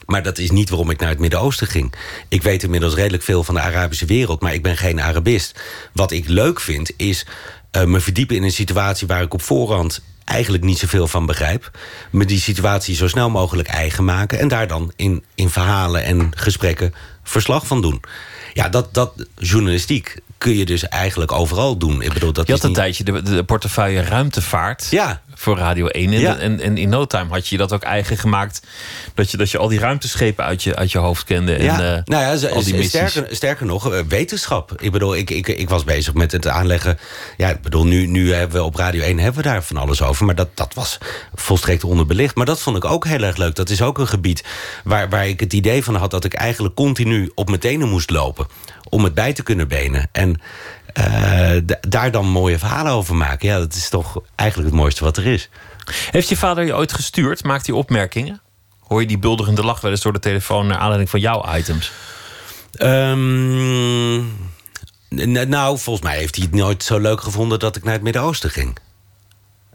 Maar 0.06 0.22
dat 0.22 0.38
is 0.38 0.50
niet 0.50 0.68
waarom 0.68 0.90
ik 0.90 1.00
naar 1.00 1.08
het 1.08 1.18
Midden-Oosten 1.18 1.66
ging. 1.66 1.92
Ik 2.28 2.42
weet 2.42 2.62
inmiddels 2.62 2.94
redelijk 2.94 3.22
veel 3.22 3.44
van 3.44 3.54
de 3.54 3.60
Arabische 3.60 4.06
wereld... 4.06 4.40
maar 4.40 4.54
ik 4.54 4.62
ben 4.62 4.76
geen 4.76 5.00
Arabist. 5.00 5.60
Wat 5.92 6.10
ik 6.10 6.28
leuk 6.28 6.60
vind, 6.60 6.90
is 6.96 7.26
eh, 7.70 7.84
me 7.84 8.00
verdiepen 8.00 8.36
in 8.36 8.42
een 8.42 8.52
situatie... 8.52 9.06
waar 9.06 9.22
ik 9.22 9.34
op 9.34 9.42
voorhand 9.42 10.02
eigenlijk 10.24 10.64
niet 10.64 10.78
zoveel 10.78 11.08
van 11.08 11.26
begrijp. 11.26 11.70
Me 12.10 12.24
die 12.24 12.40
situatie 12.40 12.94
zo 12.94 13.08
snel 13.08 13.30
mogelijk 13.30 13.68
eigen 13.68 14.04
maken... 14.04 14.38
en 14.38 14.48
daar 14.48 14.66
dan 14.66 14.92
in, 14.96 15.24
in 15.34 15.50
verhalen 15.50 16.04
en 16.04 16.30
gesprekken 16.34 16.94
verslag 17.22 17.66
van 17.66 17.80
doen. 17.80 18.00
Ja, 18.56 18.68
dat, 18.68 18.94
dat 18.94 19.12
journalistiek 19.34 20.20
kun 20.38 20.56
je 20.56 20.64
dus 20.64 20.88
eigenlijk 20.88 21.32
overal 21.32 21.76
doen. 21.76 22.02
Ik 22.02 22.12
bedoel, 22.12 22.32
dat 22.32 22.46
Je 22.46 22.52
had 22.52 22.62
een 22.62 22.68
niet... 22.68 22.76
tijdje 22.78 23.04
de, 23.04 23.22
de 23.22 23.44
portefeuille 23.44 24.00
ruimtevaart 24.02 24.86
Ja. 24.90 25.20
voor 25.34 25.56
Radio 25.58 25.86
1. 25.86 26.12
En, 26.12 26.20
Ja. 26.20 26.36
en, 26.36 26.60
en 26.60 26.76
in 26.78 26.88
no 26.88 27.04
time 27.04 27.30
had 27.30 27.48
je 27.48 27.56
dat 27.56 27.72
ook 27.72 27.82
eigen 27.82 28.16
gemaakt. 28.18 28.62
Dat 29.14 29.30
je, 29.30 29.36
dat 29.36 29.50
je 29.50 29.58
al 29.58 29.68
die 29.68 29.78
ruimteschepen 29.78 30.44
uit 30.44 30.62
je, 30.62 30.76
uit 30.76 30.92
je 30.92 30.98
hoofd 30.98 31.24
kende. 31.24 31.54
En, 31.54 31.64
Ja, 31.64 31.72
eh, 31.96 32.02
nou 32.04 32.38
ja, 32.38 32.48
al 32.48 32.62
die 32.64 32.82
sterker, 32.82 33.26
sterker 33.30 33.66
nog, 33.66 33.92
eh, 33.92 34.00
wetenschap. 34.08 34.72
Ik 34.80 34.92
bedoel, 34.92 35.16
ik, 35.16 35.30
ik, 35.30 35.48
ik 35.48 35.68
was 35.68 35.84
bezig 35.84 36.14
met 36.14 36.32
het 36.32 36.46
aanleggen. 36.46 36.98
Ja, 37.36 37.48
ik 37.50 37.60
bedoel, 37.62 37.84
nu, 37.86 38.06
nu 38.06 38.32
hebben 38.32 38.56
we 38.56 38.64
op 38.64 38.74
Radio 38.74 39.02
1 39.02 39.18
hebben 39.18 39.42
we 39.42 39.48
daar 39.48 39.62
van 39.62 39.76
alles 39.76 40.02
over. 40.02 40.24
Maar 40.26 40.34
dat, 40.34 40.48
dat 40.54 40.74
was 40.74 40.98
volstrekt 41.34 41.84
onderbelicht. 41.84 42.34
Maar 42.34 42.46
dat 42.46 42.60
vond 42.60 42.76
ik 42.76 42.84
ook 42.84 43.04
heel 43.06 43.22
erg 43.22 43.36
leuk. 43.36 43.54
Dat 43.54 43.70
is 43.70 43.82
ook 43.82 43.98
een 43.98 44.08
gebied 44.08 44.44
waar, 44.84 45.08
waar 45.08 45.28
ik 45.28 45.40
het 45.40 45.52
idee 45.52 45.84
van 45.84 45.94
had... 45.94 46.10
dat 46.10 46.24
ik 46.24 46.34
eigenlijk 46.34 46.74
continu 46.74 47.30
op 47.34 47.48
mijn 47.48 47.60
tenen 47.60 47.88
moest 47.88 48.10
lopen. 48.10 48.46
Om 48.88 49.04
het 49.04 49.14
bij 49.14 49.32
te 49.32 49.42
kunnen 49.42 49.68
benen. 49.68 50.08
En 50.12 50.40
eh, 50.92 51.56
daar 51.80 52.10
dan 52.10 52.26
mooie 52.26 52.58
verhalen 52.58 52.92
over 52.92 53.14
maken. 53.14 53.48
Ja, 53.48 53.58
dat 53.58 53.74
is 53.74 53.88
toch 53.88 54.22
eigenlijk 54.34 54.70
het 54.70 54.80
mooiste 54.80 55.04
wat 55.04 55.16
er 55.16 55.26
is. 55.26 55.48
Heeft 56.10 56.28
je 56.28 56.36
vader 56.36 56.64
je 56.64 56.74
ooit 56.74 56.92
gestuurd? 56.92 57.44
Maakt 57.44 57.66
hij 57.66 57.74
opmerkingen? 57.74 58.40
Hoor 58.80 59.00
je 59.00 59.06
die 59.06 59.18
bulderende 59.18 59.64
lach 59.64 59.80
wel 59.80 59.90
eens 59.90 60.02
door 60.02 60.12
de 60.12 60.18
telefoon... 60.18 60.66
naar 60.66 60.78
aanleiding 60.78 61.10
van 61.10 61.20
jouw 61.20 61.56
items? 61.56 61.92
Ehm, 62.72 64.16
nou, 65.48 65.78
volgens 65.78 66.06
mij 66.06 66.16
heeft 66.16 66.36
hij 66.36 66.44
het 66.44 66.54
nooit 66.54 66.82
zo 66.82 66.98
leuk 66.98 67.20
gevonden 67.20 67.58
dat 67.58 67.76
ik 67.76 67.84
naar 67.84 67.92
het 67.92 68.02
Midden-Oosten 68.02 68.50
ging. 68.50 68.78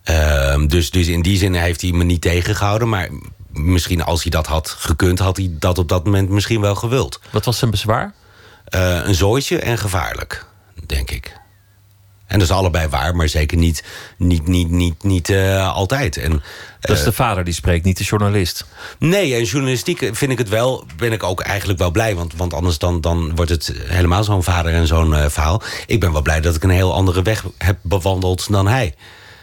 Ehm, 0.04 0.68
dus, 0.68 0.92
dus 0.92 1.08
in 1.08 1.22
die 1.22 1.38
zin 1.38 1.54
heeft 1.54 1.82
hij 1.82 1.92
me 1.92 2.04
niet 2.04 2.22
tegengehouden. 2.22 2.90
Maar 2.90 3.10
misschien 3.52 4.04
als 4.04 4.22
hij 4.22 4.32
dat 4.32 4.48
had 4.48 4.70
gekund, 4.70 5.20
had 5.20 5.38
hij 5.38 5.50
dat 5.52 5.78
op 5.78 5.90
dat 5.90 6.06
moment 6.06 6.30
misschien 6.30 6.62
wel 6.62 6.76
gewild. 6.76 7.20
Wat 7.32 7.46
was 7.46 7.58
zijn 7.58 7.72
bezwaar? 7.72 8.14
Eh, 8.66 9.06
een 9.06 9.16
zooitje 9.16 9.60
en 9.60 9.78
gevaarlijk, 9.78 10.46
denk 10.86 11.12
ik. 11.12 11.40
En 12.32 12.40
dat 12.40 12.48
is 12.48 12.54
allebei 12.56 12.88
waar, 12.88 13.16
maar 13.16 13.30
zeker 13.30 13.58
niet, 13.58 13.84
niet, 14.18 14.48
niet, 14.48 14.70
niet, 14.70 15.04
niet 15.04 15.30
eh, 15.30 15.74
altijd. 15.74 16.18
En, 16.18 16.44
Dat 16.80 16.98
is 16.98 17.04
de 17.04 17.12
vader 17.12 17.44
die 17.44 17.54
spreekt, 17.54 17.86
niet 17.86 17.98
de 17.98 18.04
journalist. 18.04 18.66
Nee, 19.00 19.36
en 19.36 19.44
journalistiek 19.44 20.10
vind 20.12 20.32
ik 20.32 20.38
het 20.38 20.50
wel, 20.50 20.86
ben 20.98 21.12
ik 21.12 21.24
ook 21.24 21.42
eigenlijk 21.42 21.80
wel 21.80 21.92
blij. 21.92 22.16
Want, 22.16 22.34
want 22.36 22.54
anders 22.54 22.78
dan, 22.78 23.02
dan 23.02 23.36
wordt 23.36 23.52
het 23.52 23.74
helemaal 23.84 24.24
zo'n 24.24 24.44
vader 24.44 24.74
en 24.74 24.88
zo'n 24.88 25.16
eh, 25.16 25.30
verhaal. 25.30 25.62
Ik 25.86 26.00
ben 26.00 26.12
wel 26.12 26.22
blij 26.22 26.42
dat 26.42 26.56
ik 26.56 26.64
een 26.64 26.70
heel 26.70 26.94
andere 26.94 27.22
weg 27.22 27.44
heb 27.58 27.78
bewandeld 27.82 28.52
dan 28.52 28.68
hij. 28.68 28.96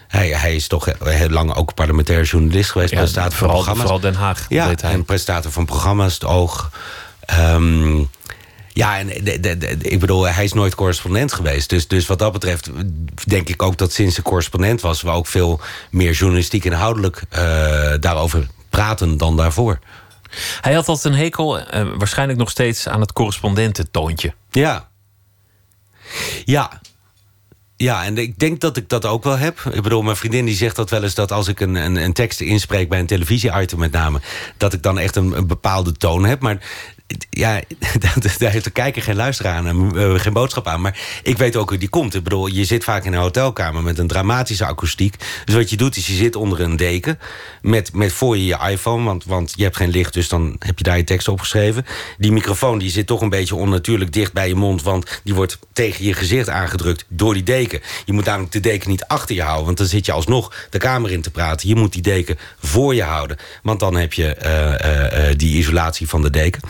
Hij, 0.08 0.28
hij 0.28 0.54
is 0.54 0.66
toch 0.66 0.88
heel 1.04 1.28
lang 1.28 1.54
ook 1.54 1.74
parlementair 1.74 2.24
journalist 2.24 2.70
geweest. 2.70 2.90
Ja, 2.90 2.96
presentator 2.96 3.32
van 3.32 3.38
vooral, 3.38 3.56
programma's. 3.56 3.90
vooral 3.90 4.12
Den 4.12 4.20
Haag. 4.20 4.46
Ja, 4.48 4.74
en 4.76 5.04
presentator 5.04 5.52
van 5.52 5.64
programma's, 5.64 6.14
het 6.14 6.24
oog. 6.24 6.70
Ehm, 7.20 8.02
ja, 8.78 8.98
en 8.98 9.06
de, 9.24 9.40
de, 9.40 9.58
de- 9.58 9.76
ik 9.78 10.00
bedoel, 10.00 10.28
hij 10.28 10.44
is 10.44 10.52
nooit 10.52 10.74
correspondent 10.74 11.32
geweest. 11.32 11.68
Dus, 11.68 11.88
dus 11.88 12.06
wat 12.06 12.18
dat 12.18 12.32
betreft 12.32 12.70
denk 13.26 13.48
ik 13.48 13.62
ook 13.62 13.76
dat 13.76 13.92
sinds 13.92 14.14
hij 14.14 14.24
correspondent 14.24 14.80
was... 14.80 15.02
we 15.02 15.10
ook 15.10 15.26
veel 15.26 15.60
meer 15.90 16.12
journalistiek 16.12 16.64
inhoudelijk 16.64 17.22
eh, 17.28 17.40
daarover 18.00 18.46
praten 18.70 19.16
dan 19.16 19.36
daarvoor. 19.36 19.78
Hij 20.60 20.74
had 20.74 20.88
altijd 20.88 21.14
een 21.14 21.20
hekel, 21.20 21.58
eh, 21.60 21.86
waarschijnlijk 21.96 22.38
nog 22.38 22.50
steeds... 22.50 22.88
aan 22.88 23.00
het 23.00 23.12
correspondententoontje. 23.12 24.34
Ja. 24.50 24.88
Ja. 26.44 26.80
Ja, 27.78 28.04
en 28.04 28.18
ik 28.18 28.38
denk 28.38 28.60
dat 28.60 28.76
ik 28.76 28.88
dat 28.88 29.06
ook 29.06 29.24
wel 29.24 29.38
heb. 29.38 29.60
Ik 29.72 29.82
bedoel, 29.82 30.02
mijn 30.02 30.16
vriendin 30.16 30.44
die 30.44 30.54
zegt 30.54 30.76
dat 30.76 30.90
wel 30.90 31.02
eens... 31.02 31.14
dat 31.14 31.32
als 31.32 31.48
ik 31.48 31.60
een, 31.60 31.74
een, 31.74 31.96
een 31.96 32.12
tekst 32.12 32.40
inspreek 32.40 32.88
bij 32.88 32.98
een 32.98 33.06
televisie-item 33.06 33.78
met 33.78 33.92
name... 33.92 34.20
dat 34.56 34.72
ik 34.72 34.82
dan 34.82 34.98
echt 34.98 35.16
een, 35.16 35.36
een 35.36 35.46
bepaalde 35.46 35.92
toon 35.92 36.24
heb. 36.24 36.40
Maar 36.40 36.58
ja, 37.30 37.60
daar 38.38 38.50
heeft 38.50 38.64
de 38.64 38.70
kijker 38.70 39.02
geen 39.02 39.16
luisteraar 39.16 39.54
aan 39.54 39.66
en 39.66 39.90
uh, 39.94 40.18
geen 40.18 40.32
boodschap 40.32 40.66
aan. 40.66 40.80
Maar 40.80 41.20
ik 41.22 41.38
weet 41.38 41.56
ook 41.56 41.68
hoe 41.68 41.78
die 41.78 41.88
komt. 41.88 42.14
Ik 42.14 42.22
bedoel, 42.22 42.46
je 42.46 42.64
zit 42.64 42.84
vaak 42.84 43.04
in 43.04 43.12
een 43.12 43.20
hotelkamer 43.20 43.82
met 43.82 43.98
een 43.98 44.06
dramatische 44.06 44.64
akoestiek. 44.64 45.14
Dus 45.44 45.54
wat 45.54 45.70
je 45.70 45.76
doet 45.76 45.96
is 45.96 46.06
je 46.06 46.14
zit 46.14 46.36
onder 46.36 46.60
een 46.60 46.76
deken 46.76 47.18
met, 47.62 47.92
met 47.92 48.12
voor 48.12 48.36
je 48.36 48.46
je 48.46 48.58
iPhone. 48.70 49.04
Want, 49.04 49.24
want 49.24 49.52
je 49.56 49.62
hebt 49.62 49.76
geen 49.76 49.90
licht, 49.90 50.14
dus 50.14 50.28
dan 50.28 50.56
heb 50.58 50.78
je 50.78 50.84
daar 50.84 50.96
je 50.96 51.04
tekst 51.04 51.28
opgeschreven. 51.28 51.86
Die 52.18 52.32
microfoon 52.32 52.78
die 52.78 52.90
zit 52.90 53.06
toch 53.06 53.20
een 53.20 53.28
beetje 53.28 53.54
onnatuurlijk 53.54 54.12
dicht 54.12 54.32
bij 54.32 54.48
je 54.48 54.54
mond. 54.54 54.82
Want 54.82 55.20
die 55.24 55.34
wordt 55.34 55.58
tegen 55.72 56.04
je 56.04 56.14
gezicht 56.14 56.48
aangedrukt 56.48 57.04
door 57.08 57.34
die 57.34 57.42
deken. 57.42 57.67
Je 58.04 58.12
moet 58.12 58.24
namelijk 58.24 58.52
de 58.52 58.60
deken 58.60 58.90
niet 58.90 59.04
achter 59.04 59.34
je 59.34 59.42
houden. 59.42 59.64
Want 59.64 59.78
dan 59.78 59.86
zit 59.86 60.06
je 60.06 60.12
alsnog 60.12 60.54
de 60.70 60.78
kamer 60.78 61.10
in 61.10 61.22
te 61.22 61.30
praten. 61.30 61.68
Je 61.68 61.74
moet 61.74 61.92
die 61.92 62.02
deken 62.02 62.38
voor 62.58 62.94
je 62.94 63.02
houden. 63.02 63.36
Want 63.62 63.80
dan 63.80 63.96
heb 63.96 64.12
je 64.12 64.36
uh, 64.42 65.28
uh, 65.28 65.34
die 65.36 65.56
isolatie 65.56 66.08
van 66.08 66.22
de 66.22 66.30
deken. 66.30 66.60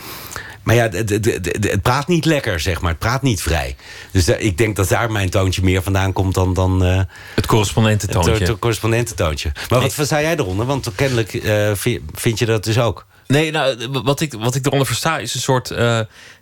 Maar 0.63 0.75
ja, 0.75 0.89
het, 0.89 1.09
het, 1.09 1.25
het, 1.25 1.81
praat 1.81 2.07
niet 2.07 2.25
lekker, 2.25 2.59
zeg 2.59 2.81
maar. 2.81 2.89
Het 2.89 2.99
praat 2.99 3.21
niet 3.21 3.41
vrij. 3.41 3.75
Dus 4.11 4.27
ik 4.27 4.57
denk 4.57 4.75
dat 4.75 4.89
daar 4.89 5.11
mijn 5.11 5.29
toontje 5.29 5.63
meer 5.63 5.83
vandaan 5.83 6.13
komt 6.13 6.33
dan... 6.33 6.53
dan 6.53 6.85
uh, 6.85 7.01
het 7.35 7.45
correspondententoontje. 7.45 8.31
Het, 8.31 8.47
het 8.47 8.59
correspondententoontje. 8.59 9.51
Maar 9.69 9.79
wat 9.79 10.07
zei 10.07 10.23
jij 10.23 10.37
eronder? 10.37 10.65
Want 10.65 10.91
kennelijk 10.95 11.33
uh, 11.33 11.71
vind 12.13 12.39
je 12.39 12.45
dat 12.45 12.63
dus 12.63 12.79
ook. 12.79 13.05
Nee, 13.27 13.51
nou, 13.51 13.87
wat 14.03 14.21
ik, 14.21 14.33
wat 14.33 14.55
ik 14.55 14.65
eronder 14.65 14.87
versta 14.87 15.17
is 15.17 15.33
een 15.33 15.39
soort 15.39 15.73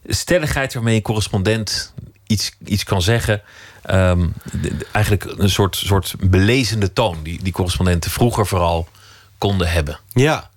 stelligheid... 0.06 0.74
waarmee 0.74 0.96
een 0.96 1.02
correspondent 1.02 1.94
iets, 2.28 2.52
iets 2.66 2.84
kan 2.84 3.02
zeggen... 3.02 3.42
De, 3.88 4.76
eigenlijk 4.92 5.26
een 5.38 5.50
soort, 5.50 5.76
soort 5.76 6.16
belezende 6.20 6.94
toon... 6.94 7.18
die, 7.24 7.44
die 7.44 7.54
correspondenten 7.54 8.12
vroeger 8.12 8.48
vooral 8.48 8.88
konden 9.38 9.70
hebben. 9.70 10.00
Ja, 10.14 10.50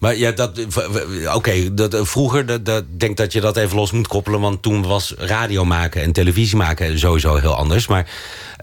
maar 0.00 0.16
ja, 0.16 0.30
dat. 0.30 0.58
Oké, 0.58 1.34
okay, 1.34 1.74
dat, 1.74 1.96
vroeger 2.00 2.64
dat, 2.64 2.84
denk 2.88 3.16
dat 3.16 3.32
je 3.32 3.40
dat 3.40 3.56
even 3.56 3.76
los 3.76 3.92
moet 3.92 4.08
koppelen. 4.08 4.40
Want 4.40 4.62
toen 4.62 4.86
was 4.86 5.14
radio 5.18 5.64
maken 5.64 6.02
en 6.02 6.12
televisie 6.12 6.56
maken 6.56 6.98
sowieso 6.98 7.36
heel 7.36 7.54
anders. 7.54 7.86
Maar 7.86 8.10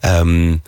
um, 0.02 0.62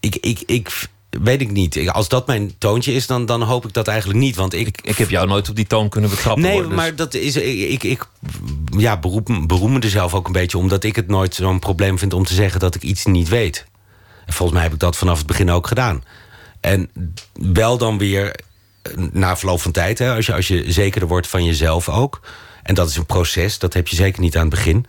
ik, 0.00 0.16
ik, 0.16 0.42
ik, 0.46 0.88
weet 1.20 1.40
ik 1.40 1.50
niet. 1.50 1.90
Als 1.90 2.08
dat 2.08 2.26
mijn 2.26 2.52
toontje 2.58 2.92
is, 2.92 3.06
dan, 3.06 3.26
dan 3.26 3.42
hoop 3.42 3.64
ik 3.66 3.72
dat 3.72 3.88
eigenlijk 3.88 4.18
niet. 4.18 4.36
Want 4.36 4.54
ik, 4.54 4.66
ik, 4.66 4.80
ik 4.82 4.96
heb 4.96 5.10
jou 5.10 5.26
nooit 5.26 5.48
op 5.48 5.56
die 5.56 5.66
toon 5.66 5.88
kunnen 5.88 6.10
betrappen. 6.10 6.42
Nee, 6.42 6.52
worden, 6.52 6.70
dus. 6.70 6.78
maar 6.78 6.94
dat 6.94 7.14
is. 7.14 7.36
Ik, 7.36 7.82
ik 7.82 8.06
ja, 8.76 8.96
beroep, 8.98 9.42
beroem 9.46 9.72
me 9.72 9.80
er 9.80 9.90
zelf 9.90 10.14
ook 10.14 10.26
een 10.26 10.32
beetje 10.32 10.58
omdat 10.58 10.84
ik 10.84 10.96
het 10.96 11.08
nooit 11.08 11.34
zo'n 11.34 11.58
probleem 11.58 11.98
vind 11.98 12.12
om 12.12 12.24
te 12.24 12.34
zeggen 12.34 12.60
dat 12.60 12.74
ik 12.74 12.82
iets 12.82 13.04
niet 13.04 13.28
weet. 13.28 13.66
En 14.26 14.32
volgens 14.32 14.52
mij 14.52 14.62
heb 14.62 14.72
ik 14.72 14.80
dat 14.80 14.96
vanaf 14.96 15.18
het 15.18 15.26
begin 15.26 15.50
ook 15.50 15.66
gedaan. 15.66 16.04
En 16.60 16.90
wel 17.32 17.78
dan 17.78 17.98
weer 17.98 18.34
na 19.12 19.36
verloop 19.36 19.60
van 19.60 19.72
tijd, 19.72 19.98
hè, 19.98 20.14
als, 20.14 20.26
je, 20.26 20.34
als 20.34 20.48
je 20.48 20.72
zekerder 20.72 21.08
wordt 21.08 21.26
van 21.26 21.44
jezelf 21.44 21.88
ook. 21.88 22.20
En 22.62 22.74
dat 22.74 22.88
is 22.88 22.96
een 22.96 23.06
proces, 23.06 23.58
dat 23.58 23.72
heb 23.74 23.88
je 23.88 23.96
zeker 23.96 24.20
niet 24.20 24.36
aan 24.36 24.46
het 24.46 24.50
begin. 24.50 24.86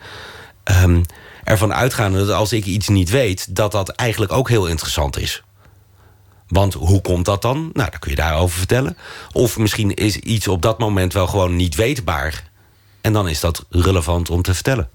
Um, 0.84 1.02
ervan 1.44 1.74
uitgaande 1.74 2.26
dat 2.26 2.36
als 2.36 2.54
ik 2.54 2.66
iets 2.66 2.88
niet 2.88 3.10
weet, 3.10 3.56
dat 3.56 3.72
dat 3.72 3.90
eigenlijk 3.90 4.32
ook 4.32 4.50
heel 4.50 4.68
interessant 4.68 5.18
is. 5.18 5.44
Want 6.54 6.74
hoe 6.74 7.02
komt 7.02 7.26
dat 7.26 7.42
dan? 7.42 7.70
Nou, 7.74 7.90
dan 7.90 8.00
kun 8.00 8.12
je 8.12 8.18
daarover 8.18 8.58
vertellen. 8.58 8.98
Of 9.32 9.58
misschien 9.58 9.94
is 9.94 10.18
iets 10.18 10.48
op 10.48 10.62
dat 10.62 10.80
moment 10.80 11.14
wel 11.14 11.28
gewoon 11.28 11.56
niet 11.56 11.76
weetbaar. 11.76 12.50
En 13.02 13.14
dan 13.14 13.28
is 13.28 13.40
dat 13.40 13.66
relevant 13.70 14.30
om 14.30 14.42
te 14.42 14.54
vertellen. 14.54 14.90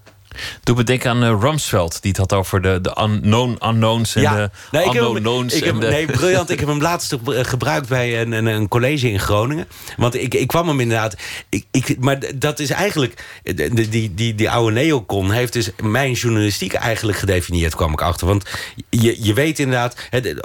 Doe 0.63 0.77
me 0.77 0.85
denken 0.85 1.11
aan 1.11 1.25
uh, 1.25 1.37
Rumsfeld, 1.41 2.03
die 2.03 2.11
het 2.11 2.21
had 2.21 2.33
over 2.33 2.63
de, 2.63 2.81
de 2.81 2.97
unknown 3.03 3.59
unknowns 3.67 4.15
en 4.15 4.23
ja. 4.23 4.35
de 4.37 4.51
nee, 4.71 4.85
ik 4.85 4.93
heb, 4.93 5.15
knowns. 5.15 5.55
Ik 5.55 5.65
heb, 5.65 5.75
en 5.75 5.81
de... 5.81 5.89
Nee, 5.89 6.07
briljant. 6.07 6.51
ik 6.51 6.61
heb 6.61 6.69
hem 6.69 6.81
laatst 6.81 7.17
gebruikt 7.25 7.89
bij 7.89 8.21
een, 8.21 8.33
een, 8.33 8.69
college 8.69 9.11
in 9.11 9.21
Groningen. 9.21 9.69
Want 9.97 10.15
ik, 10.15 10.35
ik 10.35 10.47
kwam 10.47 10.69
hem 10.69 10.81
inderdaad... 10.81 11.17
Ik, 11.49 11.65
ik, 11.71 11.97
maar 12.01 12.19
dat 12.35 12.59
is 12.59 12.71
eigenlijk... 12.71 13.25
Die, 13.43 13.89
die, 13.89 14.15
die, 14.15 14.35
die 14.35 14.51
oude 14.51 14.73
neocon 14.73 15.31
heeft 15.31 15.53
dus 15.53 15.71
mijn 15.83 16.13
journalistiek 16.13 16.73
eigenlijk 16.73 17.19
gedefinieerd, 17.19 17.75
kwam 17.75 17.93
ik 17.93 18.03
achter. 18.03 18.27
Want 18.27 18.45
je, 18.91 19.25
je 19.25 19.35
weet 19.35 19.59
inderdaad... 19.59 19.97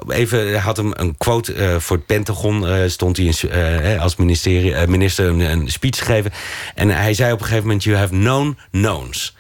Even, 0.07 0.59
had 0.59 0.77
hem 0.77 0.91
een 0.95 1.17
quote 1.17 1.55
uh, 1.55 1.75
voor 1.79 1.97
het 1.97 2.05
Pentagon... 2.05 2.63
Uh, 2.63 2.87
stond 2.87 3.17
hij 3.17 3.25
in, 3.25 3.99
als 3.99 4.15
ministerie, 4.15 4.87
minister 4.87 5.25
een, 5.25 5.39
een 5.39 5.71
speech 5.71 5.97
gegeven. 5.97 6.31
En 6.75 6.89
hij 6.89 7.13
zei 7.13 7.31
op 7.31 7.39
een 7.39 7.45
gegeven 7.45 7.65
moment... 7.65 7.83
You 7.83 7.97
have 7.97 8.13
known 8.13 8.57
knowns 8.71 9.33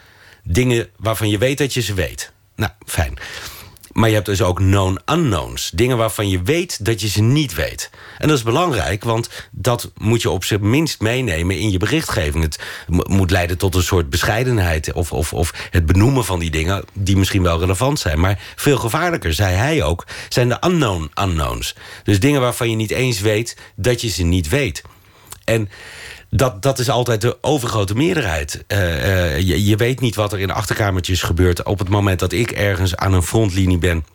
dingen 0.43 0.89
waarvan 0.97 1.29
je 1.29 1.37
weet 1.37 1.57
dat 1.57 1.73
je 1.73 1.81
ze 1.81 1.93
weet. 1.93 2.31
Nou, 2.55 2.71
fijn. 2.85 3.17
Maar 3.93 4.09
je 4.09 4.15
hebt 4.15 4.25
dus 4.25 4.41
ook 4.41 4.55
known 4.55 4.99
unknowns. 5.05 5.71
Dingen 5.73 5.97
waarvan 5.97 6.29
je 6.29 6.41
weet 6.41 6.85
dat 6.85 7.01
je 7.01 7.07
ze 7.07 7.21
niet 7.21 7.53
weet. 7.53 7.89
En 8.17 8.27
dat 8.27 8.37
is 8.37 8.43
belangrijk, 8.43 9.03
want 9.03 9.29
dat 9.51 9.91
moet 9.97 10.21
je 10.21 10.29
op 10.29 10.43
zijn 10.43 10.69
minst 10.69 11.01
meenemen 11.01 11.59
in 11.59 11.71
je 11.71 11.77
berichtgeving. 11.77 12.43
Het 12.43 12.59
moet 12.87 13.31
leiden 13.31 13.57
tot 13.57 13.75
een 13.75 13.83
soort 13.83 14.09
bescheidenheid 14.09 14.93
of, 14.93 15.11
of, 15.11 15.33
of 15.33 15.67
het 15.69 15.85
benoemen 15.85 16.25
van 16.25 16.39
die 16.39 16.51
dingen 16.51 16.83
die 16.93 17.17
misschien 17.17 17.43
wel 17.43 17.59
relevant 17.59 17.99
zijn. 17.99 18.19
Maar 18.19 18.39
veel 18.55 18.77
gevaarlijker, 18.77 19.33
zei 19.33 19.55
hij 19.55 19.83
ook, 19.83 20.07
zijn 20.29 20.49
de 20.49 20.57
unknown 20.65 21.11
unknowns. 21.21 21.75
Dus 22.03 22.19
dingen 22.19 22.41
waarvan 22.41 22.69
je 22.69 22.75
niet 22.75 22.91
eens 22.91 23.19
weet 23.19 23.57
dat 23.75 24.01
je 24.01 24.09
ze 24.09 24.23
niet 24.23 24.49
weet. 24.49 24.81
En 25.43 25.69
dat, 26.35 26.61
dat 26.61 26.79
is 26.79 26.89
altijd 26.89 27.21
de 27.21 27.37
overgrote 27.41 27.95
meerderheid. 27.95 28.63
Uh, 28.67 29.35
uh, 29.35 29.67
je, 29.67 29.75
weet 29.75 29.99
niet 29.99 30.15
wat 30.15 30.33
er 30.33 30.39
in 30.39 30.51
achterkamertjes 30.51 31.21
gebeurt... 31.21 31.63
op 31.63 31.79
het 31.79 31.89
moment 31.89 32.19
dat 32.19 32.31
ik 32.31 32.51
ergens 32.51 32.95
aan 32.95 33.13
een 33.13 33.23
frontlinie 33.23 33.77
ben... 33.77 34.05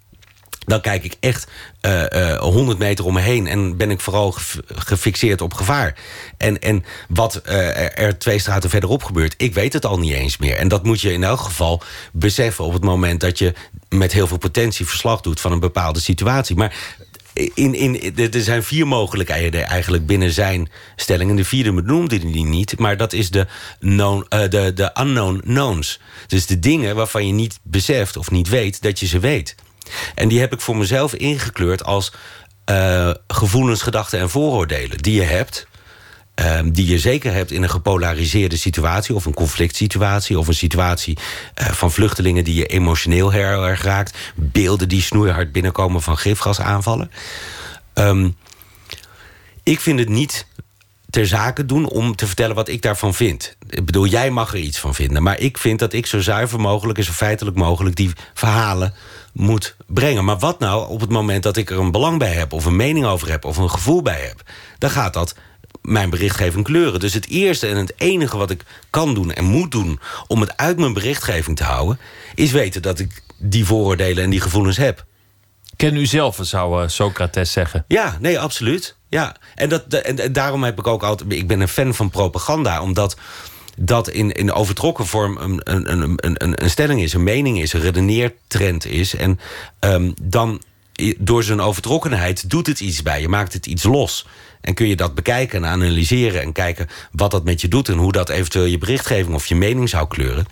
dan 0.64 0.80
kijk 0.80 1.04
ik 1.04 1.16
echt 1.20 1.46
uh, 1.82 2.36
100 2.38 2.78
meter 2.78 3.04
om 3.04 3.14
me 3.14 3.20
heen... 3.20 3.46
en 3.46 3.76
ben 3.76 3.90
ik 3.90 4.00
vooral 4.00 4.34
gefixeerd 4.66 5.40
op 5.40 5.54
gevaar. 5.54 5.94
En, 6.36 6.58
en 6.58 6.84
wat 7.08 7.40
er 7.44 8.18
twee 8.18 8.38
straten 8.38 8.70
verderop 8.70 9.04
gebeurt... 9.04 9.34
ik 9.36 9.54
weet 9.54 9.72
het 9.72 9.86
al 9.86 9.98
niet 9.98 10.12
eens 10.12 10.36
meer. 10.36 10.56
En 10.56 10.68
dat 10.68 10.84
moet 10.84 11.00
je 11.00 11.12
in 11.12 11.24
elk 11.24 11.40
geval 11.40 11.82
beseffen... 12.12 12.64
op 12.64 12.72
het 12.72 12.84
moment 12.84 13.20
dat 13.20 13.38
je 13.38 13.54
met 13.88 14.12
heel 14.12 14.26
veel 14.26 14.38
potentie 14.38 14.86
verslag 14.86 15.20
doet... 15.20 15.40
van 15.40 15.52
een 15.52 15.60
bepaalde 15.60 16.00
situatie. 16.00 16.56
Maar 16.56 16.74
in, 17.54 17.74
in, 17.74 18.16
er 18.16 18.42
zijn 18.42 18.62
vier 18.62 18.86
mogelijkheden 18.86 19.64
eigenlijk 19.64 20.06
binnen 20.06 20.32
zijn 20.32 20.70
stelling. 20.96 21.30
En 21.30 21.36
de 21.36 21.44
vierde 21.44 21.72
benoemde 21.72 22.18
hij 22.18 22.42
niet. 22.42 22.78
Maar 22.78 22.96
dat 22.96 23.12
is 23.12 23.30
de, 23.30 23.46
known, 23.78 24.26
uh, 24.34 24.40
de, 24.48 24.72
de 24.74 24.90
unknown 25.00 25.40
knowns. 25.40 26.00
Dus 26.26 26.46
de 26.46 26.58
dingen 26.58 26.96
waarvan 26.96 27.26
je 27.26 27.32
niet 27.32 27.58
beseft 27.62 28.16
of 28.16 28.30
niet 28.30 28.48
weet 28.48 28.82
dat 28.82 29.00
je 29.00 29.06
ze 29.06 29.18
weet. 29.18 29.54
En 30.14 30.28
die 30.28 30.40
heb 30.40 30.52
ik 30.52 30.60
voor 30.60 30.76
mezelf 30.76 31.14
ingekleurd 31.14 31.84
als 31.84 32.12
uh, 32.70 33.10
gevoelens, 33.28 33.82
gedachten 33.82 34.18
en 34.18 34.30
vooroordelen. 34.30 34.98
Die 34.98 35.14
je 35.14 35.22
hebt, 35.22 35.66
Um, 36.44 36.72
die 36.72 36.86
je 36.86 36.98
zeker 36.98 37.32
hebt 37.32 37.50
in 37.50 37.62
een 37.62 37.70
gepolariseerde 37.70 38.56
situatie... 38.56 39.14
of 39.14 39.24
een 39.26 39.34
conflict 39.34 39.76
situatie, 39.76 40.38
of 40.38 40.48
een 40.48 40.54
situatie 40.54 41.18
uh, 41.60 41.66
van 41.66 41.92
vluchtelingen... 41.92 42.44
die 42.44 42.54
je 42.54 42.66
emotioneel 42.66 43.30
heel 43.30 43.66
erg 43.66 43.82
raakt. 43.82 44.16
Beelden 44.34 44.88
die 44.88 45.02
snoeihard 45.02 45.52
binnenkomen 45.52 46.02
van 46.02 46.18
gifgasaanvallen. 46.18 47.10
Um, 47.94 48.36
ik 49.62 49.80
vind 49.80 49.98
het 49.98 50.08
niet 50.08 50.46
ter 51.10 51.26
zake 51.26 51.66
doen 51.66 51.88
om 51.88 52.16
te 52.16 52.26
vertellen 52.26 52.54
wat 52.54 52.68
ik 52.68 52.82
daarvan 52.82 53.14
vind. 53.14 53.56
Ik 53.68 53.84
bedoel, 53.84 54.06
jij 54.06 54.30
mag 54.30 54.52
er 54.52 54.58
iets 54.58 54.78
van 54.78 54.94
vinden. 54.94 55.22
Maar 55.22 55.38
ik 55.40 55.58
vind 55.58 55.78
dat 55.78 55.92
ik 55.92 56.06
zo 56.06 56.20
zuiver 56.20 56.60
mogelijk 56.60 56.98
en 56.98 57.04
zo 57.04 57.12
feitelijk 57.12 57.56
mogelijk... 57.56 57.96
die 57.96 58.12
verhalen 58.34 58.94
moet 59.32 59.76
brengen. 59.86 60.24
Maar 60.24 60.38
wat 60.38 60.58
nou 60.58 60.88
op 60.88 61.00
het 61.00 61.10
moment 61.10 61.42
dat 61.42 61.56
ik 61.56 61.70
er 61.70 61.78
een 61.78 61.92
belang 61.92 62.18
bij 62.18 62.32
heb... 62.32 62.52
of 62.52 62.64
een 62.64 62.76
mening 62.76 63.06
over 63.06 63.30
heb 63.30 63.44
of 63.44 63.56
een 63.56 63.70
gevoel 63.70 64.02
bij 64.02 64.20
heb... 64.20 64.42
dan 64.78 64.90
gaat 64.90 65.14
dat 65.14 65.34
mijn 65.82 66.10
berichtgeving 66.10 66.64
kleuren. 66.64 67.00
Dus 67.00 67.14
het 67.14 67.28
eerste 67.28 67.66
en 67.66 67.76
het 67.76 67.92
enige 67.96 68.36
wat 68.36 68.50
ik 68.50 68.62
kan 68.90 69.14
doen 69.14 69.32
en 69.32 69.44
moet 69.44 69.70
doen... 69.70 70.00
om 70.26 70.40
het 70.40 70.56
uit 70.56 70.78
mijn 70.78 70.92
berichtgeving 70.92 71.56
te 71.56 71.64
houden... 71.64 71.98
is 72.34 72.50
weten 72.50 72.82
dat 72.82 72.98
ik 72.98 73.22
die 73.38 73.64
vooroordelen 73.64 74.24
en 74.24 74.30
die 74.30 74.40
gevoelens 74.40 74.76
heb. 74.76 75.06
Ken 75.76 75.96
u 75.96 76.06
zelf, 76.06 76.38
zou 76.40 76.82
uh, 76.82 76.88
Socrates 76.88 77.52
zeggen. 77.52 77.84
Ja, 77.88 78.18
nee, 78.20 78.38
absoluut. 78.40 78.96
Ja. 79.08 79.36
En, 79.54 79.68
dat, 79.68 79.94
en, 79.94 80.18
en 80.18 80.32
daarom 80.32 80.62
heb 80.62 80.78
ik 80.78 80.86
ook 80.86 81.02
altijd... 81.02 81.32
Ik 81.32 81.46
ben 81.46 81.60
een 81.60 81.68
fan 81.68 81.94
van 81.94 82.10
propaganda, 82.10 82.82
omdat 82.82 83.16
dat 83.76 84.08
in, 84.08 84.32
in 84.32 84.52
overtrokken 84.52 85.06
vorm 85.06 85.36
een, 85.36 85.60
een, 85.64 85.92
een, 85.92 86.16
een, 86.16 86.62
een 86.62 86.70
stelling 86.70 87.02
is, 87.02 87.12
een 87.12 87.22
mening 87.22 87.60
is, 87.60 87.72
een 87.72 87.80
redeneertrend 87.80 88.86
is. 88.86 89.14
En 89.14 89.40
um, 89.80 90.14
dan 90.22 90.62
door 91.18 91.42
zijn 91.42 91.60
overtrokkenheid 91.60 92.50
doet 92.50 92.66
het 92.66 92.80
iets 92.80 93.02
bij 93.02 93.20
je, 93.20 93.28
maakt 93.28 93.52
het 93.52 93.66
iets 93.66 93.82
los. 93.82 94.26
En 94.60 94.74
kun 94.74 94.88
je 94.88 94.96
dat 94.96 95.14
bekijken 95.14 95.64
en 95.64 95.70
analyseren 95.70 96.42
en 96.42 96.52
kijken 96.52 96.88
wat 97.12 97.30
dat 97.30 97.44
met 97.44 97.60
je 97.60 97.68
doet... 97.68 97.88
en 97.88 97.96
hoe 97.96 98.12
dat 98.12 98.28
eventueel 98.28 98.64
je 98.64 98.78
berichtgeving 98.78 99.34
of 99.34 99.46
je 99.46 99.54
mening 99.54 99.88
zou 99.88 100.08
kleuren. 100.08 100.46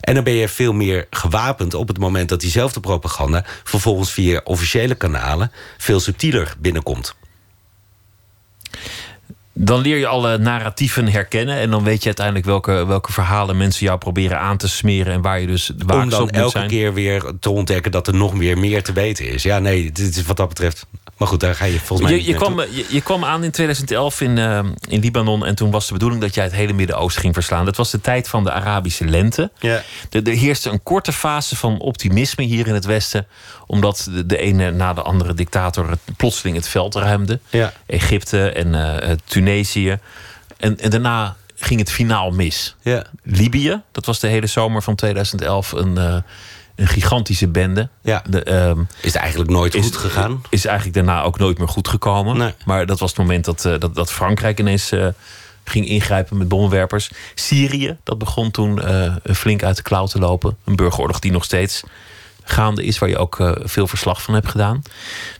En 0.00 0.14
dan 0.14 0.24
ben 0.24 0.32
je 0.32 0.48
veel 0.48 0.72
meer 0.72 1.06
gewapend 1.10 1.74
op 1.74 1.88
het 1.88 1.98
moment 1.98 2.28
dat 2.28 2.40
diezelfde 2.40 2.80
propaganda... 2.80 3.44
vervolgens 3.64 4.12
via 4.12 4.40
officiële 4.44 4.94
kanalen 4.94 5.52
veel 5.76 6.00
subtieler 6.00 6.54
binnenkomt. 6.58 7.14
Dan 9.58 9.80
leer 9.80 9.96
je 9.96 10.06
alle 10.06 10.38
narratieven 10.38 11.08
herkennen. 11.08 11.56
En 11.56 11.70
dan 11.70 11.84
weet 11.84 12.00
je 12.00 12.06
uiteindelijk 12.06 12.46
welke, 12.46 12.86
welke 12.86 13.12
verhalen 13.12 13.56
mensen 13.56 13.86
jou 13.86 13.98
proberen 13.98 14.38
aan 14.38 14.56
te 14.56 14.68
smeren. 14.68 15.12
En 15.12 15.22
waar 15.22 15.40
je 15.40 15.46
dus 15.46 15.70
waakzaam 15.76 16.02
Om 16.02 16.10
dan 16.10 16.40
elke 16.40 16.50
zijn. 16.50 16.68
keer 16.68 16.94
weer 16.94 17.32
te 17.40 17.50
ontdekken 17.50 17.90
dat 17.90 18.06
er 18.06 18.14
nog 18.14 18.34
meer 18.34 18.58
meer 18.58 18.82
te 18.82 18.92
weten 18.92 19.28
is. 19.28 19.42
Ja, 19.42 19.58
nee, 19.58 19.92
dit 19.92 20.16
is 20.16 20.24
wat 20.24 20.36
dat 20.36 20.48
betreft 20.48 20.86
Maar 21.16 21.28
goed, 21.28 21.40
daar 21.40 21.54
ga 21.54 21.64
je 21.64 21.80
volgens 21.80 22.00
mij 22.00 22.10
Je, 22.10 22.16
niet 22.16 22.26
je, 22.26 22.34
kwam, 22.34 22.60
je, 22.60 22.86
je 22.88 23.02
kwam 23.02 23.24
aan 23.24 23.44
in 23.44 23.50
2011 23.50 24.20
in, 24.20 24.38
eh, 24.38 24.58
in 24.88 25.00
Libanon 25.00 25.46
en 25.46 25.54
toen 25.54 25.70
was 25.70 25.86
de 25.86 25.92
bedoeling 25.92 26.20
dat 26.20 26.34
jij 26.34 26.44
het 26.44 26.52
hele 26.52 26.72
Midden-Oosten 26.72 27.22
ging 27.22 27.34
verslaan. 27.34 27.64
Dat 27.64 27.76
was 27.76 27.90
de 27.90 28.00
tijd 28.00 28.28
van 28.28 28.44
de 28.44 28.52
Arabische 28.52 29.04
lente. 29.04 29.50
Ja. 29.58 29.82
Er, 30.10 30.28
er 30.28 30.32
heerste 30.32 30.70
een 30.70 30.82
korte 30.82 31.12
fase 31.12 31.56
van 31.56 31.80
optimisme 31.80 32.44
hier 32.44 32.66
in 32.66 32.74
het 32.74 32.84
Westen, 32.84 33.26
omdat 33.66 34.08
de, 34.10 34.26
de 34.26 34.38
ene 34.38 34.70
na 34.70 34.92
de 34.92 35.02
andere 35.02 35.34
dictator 35.34 35.90
het, 35.90 36.00
plotseling 36.16 36.56
het 36.56 36.68
veld 36.68 36.94
ruimde. 36.94 37.40
Ja. 37.50 37.72
Egypte 37.86 38.50
en 38.50 38.74
eh, 38.74 39.10
eh, 39.10 39.18
Tunesië. 39.24 39.98
En, 40.56 40.78
en 40.78 40.90
daarna 40.90 41.36
ging 41.56 41.80
het 41.80 41.90
finaal 41.90 42.30
mis. 42.30 42.76
Ja. 42.82 43.06
Libië, 43.22 43.82
dat 43.92 44.06
was 44.06 44.20
de 44.20 44.26
hele 44.26 44.46
zomer 44.46 44.82
van 44.82 44.94
2011 44.94 45.72
een, 45.72 45.98
eh, 45.98 46.16
een 46.76 46.86
gigantische 46.86 47.48
bende. 47.48 47.88
Ja. 48.02 48.22
De, 48.28 48.42
ehm, 48.42 48.80
Is 48.80 49.12
het 49.12 49.22
eigenlijk 49.22 49.50
nooit 49.50 49.74
is, 49.74 49.84
goed 49.84 49.96
gegaan? 49.96 50.42
Is 50.50 50.64
eigenlijk 50.64 50.96
daarna 50.96 51.22
ook 51.22 51.38
nooit 51.38 51.58
meer 51.58 51.68
goed 51.68 51.88
gekomen. 51.88 52.36
Nee. 52.36 52.54
Maar 52.64 52.86
dat 52.86 52.98
was 52.98 53.10
het 53.10 53.18
moment 53.18 53.44
dat, 53.44 53.64
eh, 53.64 53.78
dat, 53.78 53.94
dat 53.94 54.12
Frankrijk 54.12 54.60
ineens 54.60 54.92
eh, 54.92 55.06
ging 55.64 55.88
ingrijpen 55.88 56.36
met 56.36 56.48
bommenwerpers. 56.48 57.10
Syrië, 57.34 57.96
dat 58.02 58.18
begon 58.18 58.50
toen 58.50 58.82
eh, 58.82 59.14
flink 59.24 59.62
uit 59.62 59.76
de 59.76 59.82
klauw 59.82 60.06
te 60.06 60.18
lopen. 60.18 60.56
Een 60.64 60.76
burgeroorlog 60.76 61.18
die 61.18 61.32
nog 61.32 61.44
steeds 61.44 61.82
gaande 62.44 62.84
is, 62.84 62.98
waar 62.98 63.08
je 63.08 63.18
ook 63.18 63.54
veel 63.62 63.86
verslag 63.86 64.22
van 64.22 64.34
hebt 64.34 64.48
gedaan. 64.48 64.82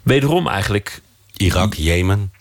Wederom 0.03 0.49
eigenlijk 0.49 1.01
Irak, 1.37 1.74
Jemen, 1.74 2.32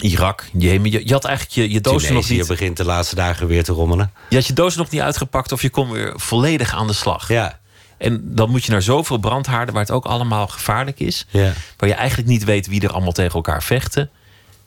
Irak, 0.00 0.44
Jemen. 0.52 0.90
Je, 0.90 1.06
je 1.06 1.12
had 1.12 1.24
eigenlijk 1.24 1.56
je, 1.56 1.70
je 1.70 1.80
doos 1.80 2.08
nog 2.08 2.28
niet. 2.28 2.46
begint 2.46 2.76
de 2.76 2.84
laatste 2.84 3.14
dagen 3.14 3.46
weer 3.46 3.64
te 3.64 3.72
rommelen. 3.72 4.12
Je 4.28 4.36
had 4.36 4.46
je 4.46 4.52
doos 4.52 4.76
nog 4.76 4.90
niet 4.90 5.00
uitgepakt 5.00 5.52
of 5.52 5.62
je 5.62 5.70
kon 5.70 5.90
weer 5.90 6.12
volledig 6.16 6.74
aan 6.74 6.86
de 6.86 6.92
slag. 6.92 7.28
Ja, 7.28 7.58
En 8.04 8.20
dan 8.34 8.50
moet 8.50 8.64
je 8.64 8.72
naar 8.72 8.82
zoveel 8.82 9.18
brandhaarden 9.18 9.74
waar 9.74 9.82
het 9.82 9.92
ook 9.92 10.04
allemaal 10.04 10.46
gevaarlijk 10.46 11.00
is. 11.00 11.26
ja. 11.30 11.52
Waar 11.76 11.88
je 11.88 11.94
eigenlijk 11.94 12.28
niet 12.28 12.44
weet 12.44 12.66
wie 12.66 12.80
er 12.80 12.92
allemaal 12.92 13.12
tegen 13.12 13.34
elkaar 13.34 13.62
vechten. 13.62 14.10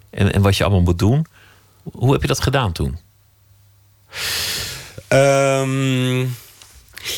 En, 0.09 0.33
en 0.33 0.41
wat 0.41 0.57
je 0.57 0.63
allemaal 0.63 0.81
moet 0.81 0.99
doen. 0.99 1.25
Hoe 1.83 2.11
heb 2.11 2.21
je 2.21 2.27
dat 2.27 2.41
gedaan 2.41 2.71
toen? 2.71 2.97
Ehm, 5.07 6.19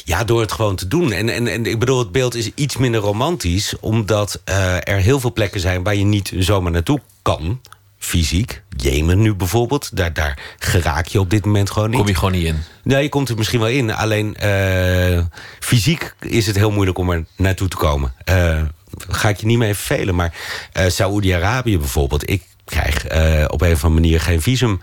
ja, 0.03 0.23
door 0.25 0.41
het 0.41 0.51
gewoon 0.51 0.75
te 0.75 0.87
doen. 0.87 1.11
En, 1.11 1.29
en, 1.29 1.47
en 1.47 1.65
ik 1.65 1.79
bedoel, 1.79 1.99
het 1.99 2.11
beeld 2.11 2.35
is 2.35 2.51
iets 2.55 2.77
minder 2.77 3.01
romantisch... 3.01 3.79
omdat 3.79 4.41
eh, 4.43 4.75
er 4.75 4.97
heel 4.97 5.19
veel 5.19 5.33
plekken 5.33 5.59
zijn 5.59 5.83
waar 5.83 5.95
je 5.95 6.03
niet 6.03 6.31
zomaar 6.37 6.71
naartoe 6.71 7.01
kan. 7.21 7.61
Fysiek. 7.99 8.61
Jemen 8.77 9.21
nu 9.21 9.35
bijvoorbeeld. 9.35 9.95
Daar, 9.97 10.13
daar 10.13 10.39
geraak 10.59 11.07
je 11.07 11.19
op 11.19 11.29
dit 11.29 11.45
moment 11.45 11.71
gewoon 11.71 11.89
niet. 11.89 11.99
Kom 11.99 12.07
je 12.07 12.15
gewoon 12.15 12.31
niet 12.31 12.45
in. 12.45 12.59
Nee, 12.83 13.03
je 13.03 13.09
komt 13.09 13.29
er 13.29 13.37
misschien 13.37 13.59
wel 13.59 13.69
in. 13.69 13.93
Alleen 13.93 14.35
eh, 14.35 15.23
fysiek 15.59 16.15
is 16.19 16.47
het 16.47 16.55
heel 16.55 16.71
moeilijk 16.71 16.97
om 16.97 17.09
er 17.09 17.25
naartoe 17.35 17.67
te 17.67 17.77
komen. 17.77 18.13
Eh, 18.23 18.61
ga 19.09 19.29
ik 19.29 19.37
je 19.37 19.45
niet 19.45 19.57
mee 19.57 19.73
vervelen. 19.73 20.15
Maar 20.15 20.33
eh 20.71 20.89
Saoedi-Arabië 20.89 21.77
bijvoorbeeld. 21.77 22.29
Ik 22.29 22.43
krijg 22.65 23.03
op 23.49 23.61
een 23.61 23.71
of 23.71 23.83
andere 23.83 24.01
manier 24.01 24.21
geen 24.21 24.41
visum 24.41 24.81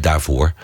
daarvoor. 0.00 0.54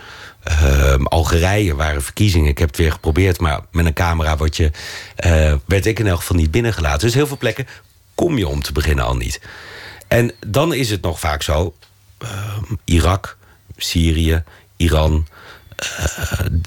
Ehm, 0.42 1.02
Algerije 1.04 1.74
waren 1.74 2.02
verkiezingen. 2.02 2.50
Ik 2.50 2.58
heb 2.58 2.68
het 2.68 2.76
weer 2.76 2.92
geprobeerd. 2.92 3.40
Maar 3.40 3.60
met 3.70 3.86
een 3.86 3.92
camera 3.92 4.36
word 4.36 4.56
je, 4.56 4.70
eh, 5.16 5.54
werd 5.66 5.86
ik 5.86 5.98
in 5.98 6.06
elk 6.06 6.18
geval 6.18 6.36
niet 6.36 6.50
binnengelaten. 6.50 7.00
Dus 7.00 7.14
heel 7.14 7.26
veel 7.26 7.36
plekken 7.36 7.66
kom 8.14 8.38
je 8.38 8.48
om 8.48 8.62
te 8.62 8.72
beginnen 8.72 9.04
al 9.04 9.16
niet. 9.16 9.40
En 10.10 10.32
dan 10.46 10.74
is 10.74 10.90
het 10.90 11.02
nog 11.02 11.20
vaak 11.20 11.42
zo. 11.42 11.74
ehm, 12.18 12.74
Irak, 12.84 13.36
Syrië, 13.76 14.42
Iran 14.76 15.26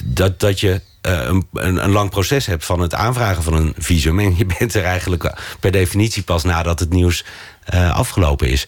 dat, 0.04 0.40
dat 0.40 0.60
je 0.60 0.82
eh, 1.02 1.20
een, 1.24 1.48
een, 1.84 1.92
lang 1.92 2.10
proces 2.10 2.46
hebt 2.46 2.66
van 2.66 2.80
het 2.80 2.94
aanvragen 2.94 3.44
van 3.44 3.54
een 3.54 3.74
visum. 3.78 4.20
En 4.20 4.38
je 4.38 4.46
bent 4.60 4.74
er 4.74 4.84
eigenlijk 4.84 5.24
eh, 5.24 5.32
per 5.60 5.72
definitie 5.72 6.24
pas 6.24 6.44
nadat 6.44 6.80
het 6.80 6.90
nieuws 6.90 7.26
eh, 7.64 7.96
afgelopen 7.96 8.50
is. 8.50 8.68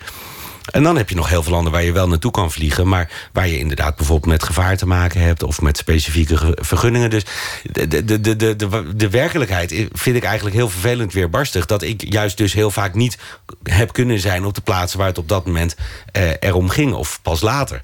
En 0.72 0.84
dan 0.84 0.97
heb 0.97 1.09
je 1.09 1.16
nog 1.16 1.30
heel 1.30 1.43
veel 1.43 1.51
landen 1.51 1.72
waar 1.72 1.84
je 1.84 1.91
wel 1.91 2.07
naartoe 2.07 2.32
kan 2.32 2.51
vliegen... 2.51 2.88
maar 2.88 3.30
waar 3.32 3.47
je 3.47 3.57
inderdaad 3.57 3.95
bijvoorbeeld 3.95 4.32
met 4.32 4.43
gevaar 4.43 4.78
te 4.78 4.88
maken 4.88 5.22
hebt... 5.22 5.43
of 5.43 5.61
met 5.61 5.78
specifieke 5.78 6.38
ge- 6.38 6.57
vergunningen. 6.61 7.09
Dus 7.09 7.24
de, 7.72 7.88
de, 7.88 8.05
de, 8.05 8.36
de, 8.36 8.55
de, 8.55 8.95
de 8.95 9.09
werkelijkheid 9.09 9.88
vind 9.91 10.16
ik 10.16 10.24
eigenlijk 10.24 10.55
heel 10.55 10.70
vervelend 10.70 11.13
weerbarstig... 11.13 11.66
dat 11.66 11.82
ik 11.82 12.11
juist 12.13 12.38
dus 12.38 12.53
heel 12.53 12.72
vaak 12.72 12.93
niet 12.93 13.18
heb 13.63 13.93
kunnen 13.93 14.20
zijn 14.20 14.45
op 14.45 14.53
de 14.53 14.61
plaatsen... 14.61 14.97
waar 14.99 15.07
het 15.07 15.18
op 15.18 15.30
dat 15.30 15.45
moment 15.45 15.76
eh, 16.11 16.30
erom 16.39 16.70
ging, 16.70 16.93
of 16.93 17.20
pas 17.22 17.41
later. 17.41 17.82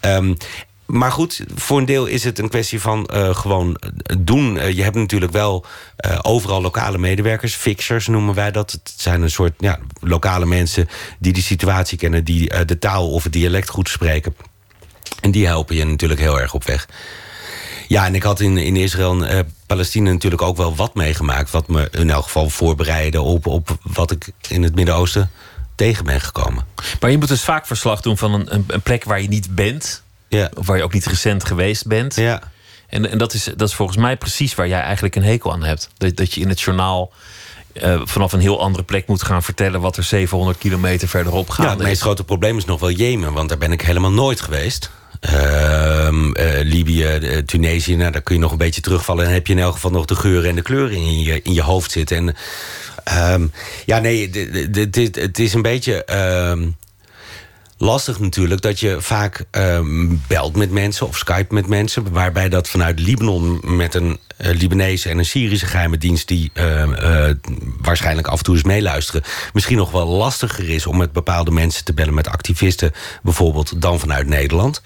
Ehm, 0.00 0.34
maar 0.88 1.12
goed, 1.12 1.40
voor 1.54 1.78
een 1.78 1.84
deel 1.84 2.06
is 2.06 2.24
het 2.24 2.38
een 2.38 2.48
kwestie 2.48 2.80
van 2.80 3.06
eh, 3.06 3.34
gewoon 3.34 3.80
doen. 4.18 4.58
Eh, 4.58 4.76
je 4.76 4.82
hebt 4.82 4.96
natuurlijk 4.96 5.32
wel 5.32 5.64
eh, 5.96 6.18
overal 6.22 6.60
lokale 6.60 6.98
medewerkers, 6.98 7.54
fixers 7.54 8.06
noemen 8.06 8.34
wij 8.34 8.50
dat. 8.50 8.70
Het 8.70 8.92
zijn 8.96 9.22
een 9.22 9.30
soort 9.30 9.52
ja, 9.58 9.78
lokale 10.00 10.46
mensen 10.46 10.88
die 11.18 11.32
die 11.32 11.42
situatie 11.42 11.98
kennen, 11.98 12.24
die 12.24 12.64
de 12.64 12.78
taal 12.78 13.10
of 13.10 13.22
het 13.22 13.32
dialect 13.32 13.68
goed 13.68 13.88
spreken. 13.88 14.36
En 15.20 15.30
die 15.30 15.46
helpen 15.46 15.76
je 15.76 15.84
natuurlijk 15.84 16.20
heel 16.20 16.40
erg 16.40 16.54
op 16.54 16.64
weg. 16.64 16.88
Ja, 17.88 18.06
en 18.06 18.14
ik 18.14 18.22
had 18.22 18.40
in, 18.40 18.56
in 18.56 18.76
Israël 18.76 19.24
en 19.24 19.54
Palestina 19.66 20.10
natuurlijk 20.10 20.42
ook 20.42 20.56
wel 20.56 20.76
wat 20.76 20.94
meegemaakt... 20.94 21.50
wat 21.50 21.68
me 21.68 21.88
in 21.90 22.10
elk 22.10 22.24
geval 22.24 22.50
voorbereidde 22.50 23.20
op, 23.20 23.46
op 23.46 23.78
wat 23.82 24.10
ik 24.10 24.30
in 24.48 24.62
het 24.62 24.74
Midden-Oosten 24.74 25.30
tegen 25.74 26.04
ben 26.04 26.20
gekomen. 26.20 26.64
Maar 27.00 27.10
je 27.10 27.18
moet 27.18 27.28
dus 27.28 27.44
vaak 27.44 27.66
verslag 27.66 28.00
doen 28.00 28.18
van 28.18 28.32
een, 28.32 28.64
een 28.66 28.82
plek 28.82 29.04
waar 29.04 29.22
je 29.22 29.28
niet 29.28 29.54
bent. 29.54 30.02
Ja, 30.28 30.50
Of 30.54 30.66
waar 30.66 30.76
je 30.76 30.82
ook 30.82 30.92
niet 30.92 31.06
recent 31.06 31.44
geweest 31.44 31.86
bent. 31.86 32.16
ja. 32.16 32.40
En, 32.88 33.10
en 33.10 33.18
dat, 33.18 33.34
is, 33.34 33.44
dat 33.56 33.68
is 33.68 33.74
volgens 33.74 33.98
mij 33.98 34.16
precies 34.16 34.54
waar 34.54 34.68
jij 34.68 34.80
eigenlijk 34.80 35.16
een 35.16 35.22
hekel 35.24 35.52
aan 35.52 35.62
hebt. 35.62 35.88
Dat, 35.96 36.16
dat 36.16 36.34
je 36.34 36.40
in 36.40 36.48
het 36.48 36.60
journaal 36.60 37.12
eh, 37.72 38.00
vanaf 38.04 38.32
een 38.32 38.40
heel 38.40 38.60
andere 38.60 38.84
plek 38.84 39.06
moet 39.06 39.22
gaan 39.22 39.42
vertellen... 39.42 39.80
wat 39.80 39.96
er 39.96 40.02
700 40.04 40.58
kilometer 40.58 41.08
verderop 41.08 41.48
Ja, 41.48 41.54
gaat. 41.54 41.68
het 41.70 41.78
meest 41.82 42.00
grote 42.00 42.24
probleem 42.24 42.56
is 42.56 42.64
nog 42.64 42.80
wel 42.80 42.90
Jemen, 42.90 43.32
want 43.32 43.48
daar 43.48 43.58
ben 43.58 43.72
ik 43.72 43.82
helemaal 43.82 44.10
nooit 44.12 44.40
geweest. 44.40 44.90
Ehm, 45.20 46.32
eh, 46.32 46.64
Libië, 46.64 47.04
eh, 47.04 47.38
Tunesië, 47.38 47.96
nou, 47.96 48.10
daar 48.12 48.22
kun 48.22 48.34
je 48.34 48.40
nog 48.40 48.50
een 48.52 48.58
beetje 48.58 48.80
terugvallen. 48.80 49.26
En 49.26 49.32
heb 49.32 49.46
je 49.46 49.52
in 49.52 49.58
elk 49.58 49.74
geval 49.74 49.90
nog 49.90 50.04
de 50.04 50.14
geuren 50.16 50.48
en 50.50 50.54
de 50.56 50.62
kleuren 50.62 50.96
in 50.96 51.20
je, 51.20 51.42
in 51.42 51.54
je 51.54 51.62
hoofd 51.62 51.90
zitten. 51.90 52.16
En, 52.16 52.36
ehm, 53.04 53.46
ja, 53.86 53.98
nee, 53.98 54.30
is- 54.30 55.08
het 55.14 55.38
is 55.38 55.54
een 55.54 55.62
beetje 55.62 56.04
ehm, 56.04 56.68
lastig 57.78 58.18
natuurlijk 58.18 58.60
dat 58.60 58.80
je 58.80 58.96
vaak 59.00 59.44
ehm, 59.50 60.16
belt 60.26 60.56
met 60.56 60.70
mensen 60.70 61.06
of 61.06 61.16
Skype 61.16 61.54
met 61.54 61.66
mensen. 61.66 62.12
Waarbij 62.12 62.48
dat 62.48 62.68
vanuit 62.68 63.00
Libanon 63.00 63.60
met 63.76 63.94
een 63.94 64.18
eh, 64.36 64.54
Libanese 64.54 65.08
en 65.08 65.18
een 65.18 65.24
Syrische 65.24 65.66
geheime 65.66 65.98
dienst... 65.98 66.28
die 66.28 66.50
ehm, 66.52 66.92
eh, 66.92 67.34
waarschijnlijk 67.80 68.26
af 68.26 68.38
en 68.38 68.44
toe 68.44 68.54
eens 68.54 68.64
meeluisteren... 68.64 69.22
misschien 69.52 69.76
nog 69.76 69.90
wel 69.90 70.06
lastiger 70.06 70.68
is 70.68 70.86
om 70.86 70.96
met 70.96 71.12
bepaalde 71.12 71.50
mensen 71.50 71.84
te 71.84 71.94
bellen... 71.94 72.14
met 72.14 72.28
activisten 72.28 72.92
bijvoorbeeld 73.22 73.82
dan 73.82 74.00
vanuit 74.00 74.26
Nederland. 74.26 74.82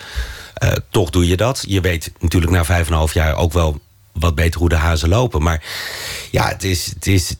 Eh, 0.55 0.73
toch 0.91 1.11
doe 1.11 1.29
je 1.29 1.37
dat. 1.37 1.65
Je 1.69 1.81
weet 1.81 2.13
natuurlijk 2.19 2.53
na 2.53 2.65
vijf 2.65 2.87
en 2.87 2.93
een 2.93 2.99
half 2.99 3.15
jaar 3.15 3.37
ook 3.37 3.53
wel 3.53 3.81
wat 4.13 4.35
beter 4.35 4.61
hoe 4.61 4.69
de 4.69 4.75
hazen 4.75 5.09
lopen. 5.09 5.43
Maar 5.43 5.65
ja, 6.31 6.49
het 6.49 6.65
is. 6.65 6.87
Het 6.95 7.07
is 7.07 7.37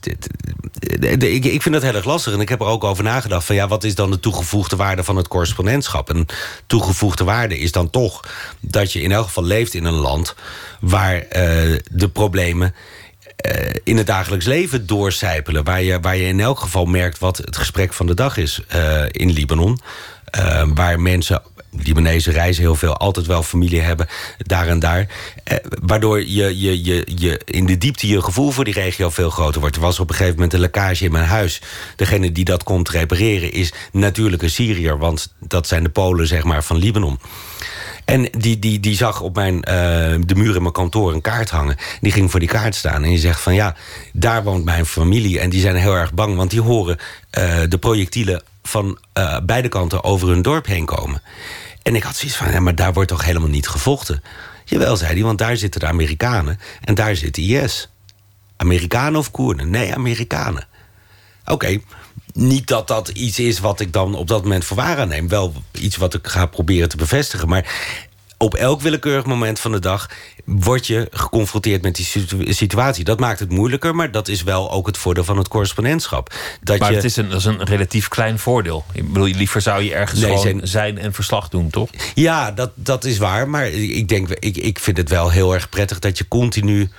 ik, 0.99 1.45
ik 1.45 1.61
vind 1.61 1.73
dat 1.73 1.83
heel 1.83 1.95
erg 1.95 2.05
lastig. 2.05 2.33
En 2.33 2.39
ik 2.39 2.49
heb 2.49 2.61
er 2.61 2.67
ook 2.67 2.83
over 2.83 3.03
nagedacht 3.03 3.45
van 3.45 3.55
ja, 3.55 3.67
wat 3.67 3.83
is 3.83 3.95
dan 3.95 4.11
de 4.11 4.19
toegevoegde 4.19 4.75
waarde 4.75 5.03
van 5.03 5.15
het 5.15 5.27
correspondentschap? 5.27 6.09
En 6.09 6.25
toegevoegde 6.67 7.23
waarde 7.23 7.59
is 7.59 7.71
dan 7.71 7.89
toch 7.89 8.27
dat 8.59 8.91
je 8.91 9.01
in 9.01 9.11
elk 9.11 9.25
geval 9.25 9.43
leeft 9.43 9.73
in 9.73 9.85
een 9.85 9.93
land 9.93 10.35
waar 10.79 11.15
eh, 11.17 11.79
de 11.91 12.09
problemen 12.09 12.75
eh, 13.35 13.75
in 13.83 13.97
het 13.97 14.07
dagelijks 14.07 14.45
leven 14.45 14.85
doorcijpelen. 14.85 15.63
Waar 15.63 15.81
je, 15.81 15.99
waar 15.99 16.17
je 16.17 16.27
in 16.27 16.39
elk 16.39 16.59
geval 16.59 16.85
merkt 16.85 17.19
wat 17.19 17.37
het 17.37 17.57
gesprek 17.57 17.93
van 17.93 18.05
de 18.05 18.15
dag 18.15 18.37
is 18.37 18.61
eh, 18.67 19.03
in 19.11 19.31
Libanon. 19.31 19.79
Waar 20.73 20.99
mensen, 20.99 21.41
Libanese 21.77 22.31
reizen 22.31 22.63
heel 22.63 22.75
veel, 22.75 22.97
altijd 22.97 23.25
wel 23.25 23.43
familie 23.43 23.81
hebben, 23.81 24.07
daar 24.37 24.67
en 24.67 24.79
daar. 24.79 25.07
Eh, 25.43 25.57
waardoor 25.81 26.19
je, 26.19 26.59
je, 26.59 26.83
je, 26.83 27.07
je 27.15 27.41
in 27.45 27.65
de 27.65 27.77
diepte 27.77 28.07
je 28.07 28.21
gevoel 28.21 28.51
voor 28.51 28.63
die 28.63 28.73
regio 28.73 29.09
veel 29.09 29.29
groter 29.29 29.61
wordt. 29.61 29.75
Er 29.75 29.81
was 29.81 29.99
op 29.99 30.09
een 30.09 30.15
gegeven 30.15 30.35
moment 30.35 30.53
een 30.53 30.59
lekkage 30.59 31.05
in 31.05 31.11
mijn 31.11 31.25
huis. 31.25 31.61
Degene 31.95 32.31
die 32.31 32.45
dat 32.45 32.63
komt 32.63 32.89
repareren 32.89 33.51
is 33.51 33.73
natuurlijk 33.91 34.41
een 34.41 34.49
Syriër, 34.49 34.97
want 34.97 35.33
dat 35.39 35.67
zijn 35.67 35.83
de 35.83 35.89
Polen 35.89 36.27
zeg 36.27 36.43
maar, 36.43 36.63
van 36.63 36.77
Libanon. 36.77 37.19
En 38.05 38.29
die, 38.37 38.59
die, 38.59 38.79
die 38.79 38.95
zag 38.95 39.21
op 39.21 39.35
mijn, 39.35 39.63
eh, 39.63 39.73
de 40.25 40.35
muur 40.35 40.55
in 40.55 40.61
mijn 40.61 40.73
kantoor 40.73 41.13
een 41.13 41.21
kaart 41.21 41.49
hangen. 41.49 41.75
Die 42.01 42.11
ging 42.11 42.31
voor 42.31 42.39
die 42.39 42.49
kaart 42.49 42.75
staan. 42.75 43.03
En 43.03 43.11
je 43.11 43.17
zegt 43.17 43.41
van 43.41 43.53
ja, 43.53 43.75
daar 44.13 44.43
woont 44.43 44.65
mijn 44.65 44.85
familie. 44.85 45.39
En 45.39 45.49
die 45.49 45.61
zijn 45.61 45.75
heel 45.75 45.95
erg 45.95 46.13
bang, 46.13 46.35
want 46.35 46.49
die 46.49 46.61
horen 46.61 46.97
eh, 47.29 47.59
de 47.69 47.77
projectielen 47.77 48.43
van 48.63 48.97
beide 49.43 49.67
kanten 49.67 50.03
over 50.03 50.27
hun 50.27 50.41
dorp 50.41 50.65
heen 50.65 50.85
komen. 50.85 51.21
En 51.83 51.95
ik 51.95 52.03
had 52.03 52.15
zoiets 52.15 52.37
van, 52.37 52.51
ja, 52.51 52.59
maar 52.59 52.75
daar 52.75 52.93
wordt 52.93 53.09
toch 53.09 53.25
helemaal 53.25 53.49
niet 53.49 53.67
gevochten? 53.67 54.23
Jawel, 54.65 54.97
zei 54.97 55.13
hij, 55.13 55.23
want 55.23 55.37
daar 55.37 55.57
zitten 55.57 55.79
de 55.79 55.87
Amerikanen 55.87 56.59
en 56.81 56.95
daar 56.95 57.15
zit 57.15 57.37
IS. 57.37 57.89
Amerikanen 58.57 59.19
of 59.19 59.31
Koerden? 59.31 59.69
Nee, 59.69 59.93
Amerikanen. 59.93 60.67
Oké, 61.45 61.79
niet 62.33 62.67
dat 62.67 62.87
dat 62.87 63.07
iets 63.09 63.39
is 63.39 63.59
wat 63.59 63.79
ik 63.79 63.93
dan 63.93 64.15
op 64.15 64.27
dat 64.27 64.41
moment 64.41 64.65
voor 64.65 64.77
waar 64.77 64.97
aanneem. 64.97 65.27
Wel 65.27 65.53
iets 65.71 65.95
wat 65.95 66.13
ik 66.13 66.27
ga 66.27 66.45
proberen 66.45 66.89
te 66.89 66.97
bevestigen. 66.97 67.47
Maar 67.49 67.65
op 68.43 68.55
elk 68.55 68.81
willekeurig 68.81 69.25
moment 69.25 69.59
van 69.59 69.71
de 69.71 69.79
dag 69.79 70.09
word 70.45 70.87
je 70.87 71.07
geconfronteerd 71.11 71.81
met 71.81 71.95
die 71.95 72.05
situ- 72.05 72.53
situatie. 72.53 73.03
Dat 73.03 73.19
maakt 73.19 73.39
het 73.39 73.49
moeilijker, 73.49 73.95
maar 73.95 74.11
dat 74.11 74.27
is 74.27 74.43
wel 74.43 74.71
ook 74.71 74.87
het 74.87 74.97
voordeel 74.97 75.23
van 75.23 75.37
het 75.37 75.47
correspondentschap. 75.47 76.33
Dat 76.61 76.79
Maar 76.79 76.89
je, 76.89 76.95
het 76.95 77.05
is 77.05 77.15
een, 77.15 77.29
dat 77.29 77.39
is 77.39 77.45
een 77.45 77.63
relatief 77.63 78.07
klein 78.07 78.39
voordeel. 78.39 78.85
Ik 78.93 79.07
bedoel, 79.13 79.27
liever 79.27 79.61
zou 79.61 79.83
je 79.83 79.93
ergens 79.93 80.19
Nee, 80.19 80.37
zijn- 80.37 80.67
zijn 80.67 80.97
en 80.97 81.13
verslag 81.13 81.49
doen, 81.49 81.69
toch? 81.69 81.89
Ja, 82.15 82.51
dat, 82.51 82.71
dat 82.75 83.05
is 83.05 83.17
waar. 83.17 83.49
Maar 83.49 83.67
ik, 83.67 84.07
denk, 84.07 84.29
ik, 84.29 84.57
ik 84.57 84.79
vind 84.79 84.97
het 84.97 85.09
wel 85.09 85.29
heel 85.29 85.53
erg 85.53 85.69
prettig 85.69 85.99
dat 85.99 86.17
je 86.17 86.27
continu 86.27 86.89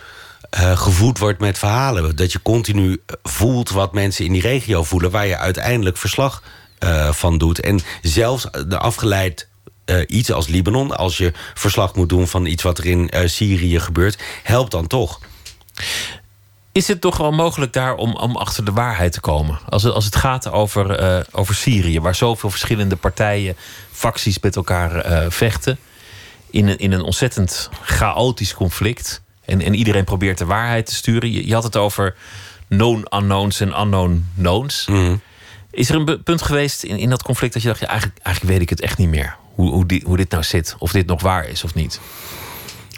eh, 0.51 0.79
gevoed 0.79 1.19
wordt 1.19 1.41
met 1.41 1.59
verhalen. 1.59 2.17
Dat 2.17 2.33
je 2.33 2.43
continu 2.43 3.03
voelt 3.23 3.71
wat 3.71 3.93
mensen 3.93 4.25
in 4.25 4.33
die 4.33 4.43
regio 4.43 4.85
voelen, 4.85 5.11
waar 5.11 5.27
je 5.27 5.37
uiteindelijk 5.39 5.97
verslag 5.97 6.43
eh, 6.79 7.13
van 7.13 7.39
doet. 7.39 7.61
En 7.61 7.81
zelfs 8.03 8.47
de 8.69 8.79
afgeleid. 8.79 9.49
Eh, 9.85 10.01
iets 10.07 10.33
als 10.33 10.47
Libanon, 10.47 10.97
als 10.97 11.17
je 11.17 11.33
verslag 11.55 11.95
moet 11.95 12.09
doen 12.09 12.29
van 12.29 12.47
iets 12.47 12.63
wat 12.63 12.79
er 12.79 12.87
in 12.87 13.09
eh, 13.09 13.29
Syrië 13.29 13.81
gebeurt, 13.81 14.23
helpt 14.43 14.71
dan 14.71 14.87
toch. 14.87 15.21
Is 16.73 16.89
het 16.89 17.01
toch 17.01 17.17
wel 17.17 17.33
mogelijk 17.33 17.73
daar 17.73 17.95
om, 17.95 18.17
om 18.17 18.37
achter 18.37 18.65
de 18.65 18.73
waarheid 18.73 19.13
te 19.13 19.21
komen? 19.21 19.59
Als 19.69 19.83
het, 19.83 19.93
als 19.93 20.05
het 20.05 20.17
gaat 20.17 20.51
over, 20.51 20.91
eh, 20.91 21.21
over 21.33 21.55
Syrië, 21.55 22.01
waar 22.01 22.15
zoveel 22.15 22.51
verschillende 22.51 22.97
partijen, 22.97 23.57
facties 23.93 24.39
met 24.41 24.57
elkaar 24.57 25.05
vechten. 25.33 25.79
In 26.51 26.69
een, 26.69 26.79
in 26.79 26.93
een 26.93 27.03
ontzettend 27.03 27.71
chaotisch 27.83 28.55
conflict. 28.55 29.23
En, 29.45 29.63
en 29.63 29.75
iedereen 29.75 30.05
probeert 30.05 30.39
de 30.39 30.45
waarheid 30.45 30.87
te 30.87 30.95
sturen. 30.95 31.33
Je, 31.33 31.47
je 31.47 31.55
had 31.55 31.63
het 31.63 31.77
over 31.77 32.15
known 32.69 33.07
unknowns 33.11 33.61
en 33.61 33.81
unknown 33.81 34.31
knowns. 34.37 34.89
Is 35.71 35.89
er 35.89 35.95
een 35.95 36.23
punt 36.23 36.43
geweest 36.43 36.83
in, 36.83 36.99
in 36.99 37.11
dat 37.11 37.23
conflict 37.23 37.53
dat 37.53 37.63
je 37.63 37.69
dacht, 37.69 37.81
ja, 37.81 37.87
eigenlijk, 37.87 38.19
eigenlijk 38.23 38.55
weet 38.55 38.63
ik 38.63 38.71
het 38.71 38.81
echt 38.81 38.99
niet 38.99 39.09
meer. 39.09 39.37
Hoe, 39.55 39.85
hoe, 40.05 40.17
dit 40.17 40.31
nou 40.31 40.43
zit. 40.43 40.75
Of 40.79 40.93
dit 40.93 41.07
nog 41.07 41.23
waar 41.23 41.49
is 41.49 41.65
of 41.65 41.75
niet. 41.75 42.01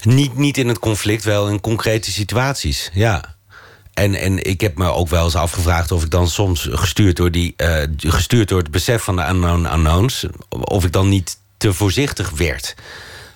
Niet, 0.03 0.37
niet 0.37 0.59
in 0.59 0.69
het 0.69 0.79
conflict, 0.79 1.25
wel 1.25 1.49
in 1.49 1.61
concrete 1.61 2.13
situaties. 2.13 2.91
Ja. 2.93 3.35
En, 3.95 4.15
en 4.15 4.45
ik 4.45 4.61
heb 4.61 4.79
me 4.79 4.93
ook 4.93 5.09
wel 5.09 5.25
eens 5.25 5.35
afgevraagd 5.35 5.93
of 5.93 6.05
ik 6.05 6.11
dan 6.11 6.29
soms 6.29 6.69
gestuurd 6.71 7.17
door, 7.17 7.31
die, 7.31 7.55
eh, 7.57 7.83
gestuurd 7.97 8.49
door 8.49 8.59
het 8.59 8.71
besef 8.71 9.03
van 9.03 9.17
de 9.17 9.29
unknown 9.29 9.65
unknowns, 9.75 10.27
of 10.49 10.85
ik 10.85 10.93
dan 10.93 11.09
niet 11.09 11.39
te 11.57 11.73
voorzichtig 11.73 12.31
werd. 12.31 12.75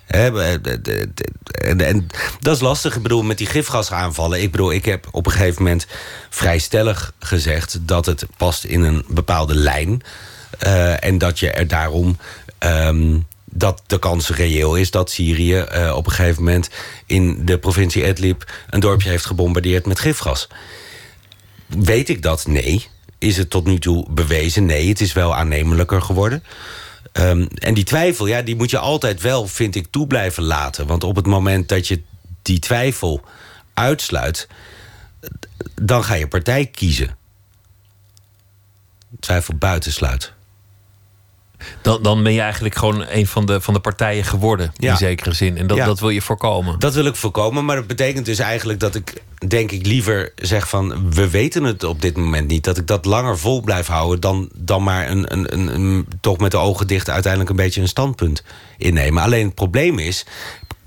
De- 0.06 1.08
en, 1.50 1.80
en 1.80 2.06
dat 2.40 2.54
is 2.54 2.60
lastig. 2.62 2.96
Ik 2.96 3.02
bedoel, 3.02 3.22
met 3.22 3.38
die 3.38 3.46
gifgasaanvallen. 3.46 4.42
Ik 4.42 4.50
bedoel, 4.50 4.72
ik 4.72 4.84
heb 4.84 5.08
op 5.10 5.26
een 5.26 5.32
gegeven 5.32 5.62
moment 5.62 5.86
vrij 6.30 6.58
stellig 6.58 7.12
gezegd 7.18 7.78
dat 7.80 8.06
het 8.06 8.26
past 8.36 8.64
in 8.64 8.82
een 8.82 9.04
bepaalde 9.08 9.54
lijn. 9.54 10.02
Eh, 10.58 11.04
en 11.04 11.18
dat 11.18 11.38
je 11.38 11.50
er 11.50 11.68
daarom. 11.68 12.16
Ehm, 12.60 13.18
dat 13.44 13.82
de 13.86 13.98
kans 13.98 14.28
reëel 14.28 14.76
is 14.76 14.90
dat 14.90 15.10
Syrië 15.10 15.58
eh, 15.58 15.92
op 15.96 16.06
een 16.06 16.12
gegeven 16.12 16.42
moment 16.42 16.70
in 17.06 17.44
de 17.44 17.58
provincie 17.58 18.06
Idlib 18.06 18.52
een 18.70 18.80
dorpje 18.80 19.08
heeft 19.08 19.26
gebombardeerd 19.26 19.86
met 19.86 20.00
gifgas. 20.00 20.48
Weet 21.66 22.08
ik 22.08 22.22
dat? 22.22 22.46
Nee. 22.46 22.86
Is 23.18 23.36
het 23.36 23.50
tot 23.50 23.66
nu 23.66 23.78
toe 23.78 24.06
bewezen? 24.10 24.66
Nee, 24.66 24.88
het 24.88 25.00
is 25.00 25.12
wel 25.12 25.34
aannemelijker 25.34 26.02
geworden. 26.02 26.42
Ehm, 27.12 27.46
en 27.54 27.74
die 27.74 27.84
twijfel, 27.84 28.26
ja, 28.26 28.42
die 28.42 28.56
moet 28.56 28.70
je 28.70 28.78
altijd 28.78 29.20
wel, 29.20 29.46
vind 29.48 29.74
ik, 29.74 29.86
toe 29.90 30.06
blijven 30.06 30.42
laten. 30.42 30.86
Want 30.86 31.04
op 31.04 31.16
het 31.16 31.26
moment 31.26 31.68
dat 31.68 31.88
je 31.88 32.02
die 32.42 32.58
twijfel 32.58 33.24
uitsluit, 33.74 34.48
dan 35.74 36.04
ga 36.04 36.14
je 36.14 36.28
partij 36.28 36.66
kiezen. 36.66 37.16
Twijfel 39.20 39.54
buitensluit. 39.54 40.32
Dan, 41.82 42.02
dan 42.02 42.22
ben 42.22 42.32
je 42.32 42.40
eigenlijk 42.40 42.74
gewoon 42.74 43.04
een 43.08 43.26
van 43.26 43.46
de, 43.46 43.60
van 43.60 43.74
de 43.74 43.80
partijen 43.80 44.24
geworden. 44.24 44.72
Ja. 44.76 44.90
In 44.90 44.96
zekere 44.96 45.32
zin. 45.32 45.56
En 45.58 45.66
dat, 45.66 45.76
Ja. 45.76 45.84
dat 45.86 46.00
wil 46.00 46.08
je 46.10 46.22
voorkomen. 46.22 46.78
Dat 46.78 46.94
wil 46.94 47.04
ik 47.04 47.16
voorkomen, 47.16 47.64
maar 47.64 47.76
dat 47.76 47.86
betekent 47.86 48.26
dus 48.26 48.38
eigenlijk 48.38 48.80
dat 48.80 48.94
ik, 48.94 49.22
denk 49.48 49.70
ik, 49.70 49.86
liever 49.86 50.32
zeg 50.34 50.68
van... 50.68 51.12
we 51.12 51.30
weten 51.30 51.64
het 51.64 51.84
op 51.84 52.00
dit 52.02 52.16
moment 52.16 52.48
niet. 52.48 52.64
Dat 52.64 52.76
ik 52.78 52.86
dat 52.86 53.04
langer 53.04 53.38
vol 53.38 53.60
blijf 53.60 53.86
houden 53.86 54.20
dan, 54.20 54.48
dan 54.56 54.82
maar 54.82 55.10
een, 55.10 55.32
een, 55.32 55.52
een, 55.52 55.74
een- 55.74 56.06
toch 56.20 56.38
met 56.38 56.50
de 56.50 56.56
ogen 56.56 56.86
dicht... 56.86 57.10
uiteindelijk 57.10 57.50
een 57.50 57.56
beetje 57.64 57.80
een 57.80 57.88
standpunt 57.88 58.42
innemen. 58.78 59.22
Alleen 59.22 59.46
het 59.46 59.54
probleem 59.54 59.98
is, 59.98 60.26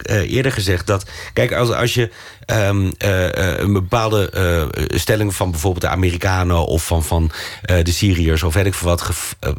eerder 0.01 0.51
gezegd, 0.51 0.87
dat... 0.87 1.05
Kijk, 1.33 1.53
als, 1.53 1.69
als 1.69 1.93
je 1.93 2.11
ehm, 2.45 2.91
eh, 2.97 3.37
eh, 3.53 3.59
een 3.59 3.73
bepaalde 3.73 4.29
eh, 4.29 4.97
stelling 4.97 5.35
van 5.35 5.51
bijvoorbeeld 5.51 5.83
de 5.83 5.89
Amerikanen... 5.89 6.65
of 6.65 6.85
van, 6.85 7.03
van 7.03 7.31
eh, 7.61 7.83
de 7.83 7.91
Syriërs 7.91 8.43
of 8.43 8.53
weet 8.53 8.65
ik 8.65 8.73
veel 8.73 8.87
wat... 8.87 9.11
eh, 9.39 9.49
eh, 9.49 9.55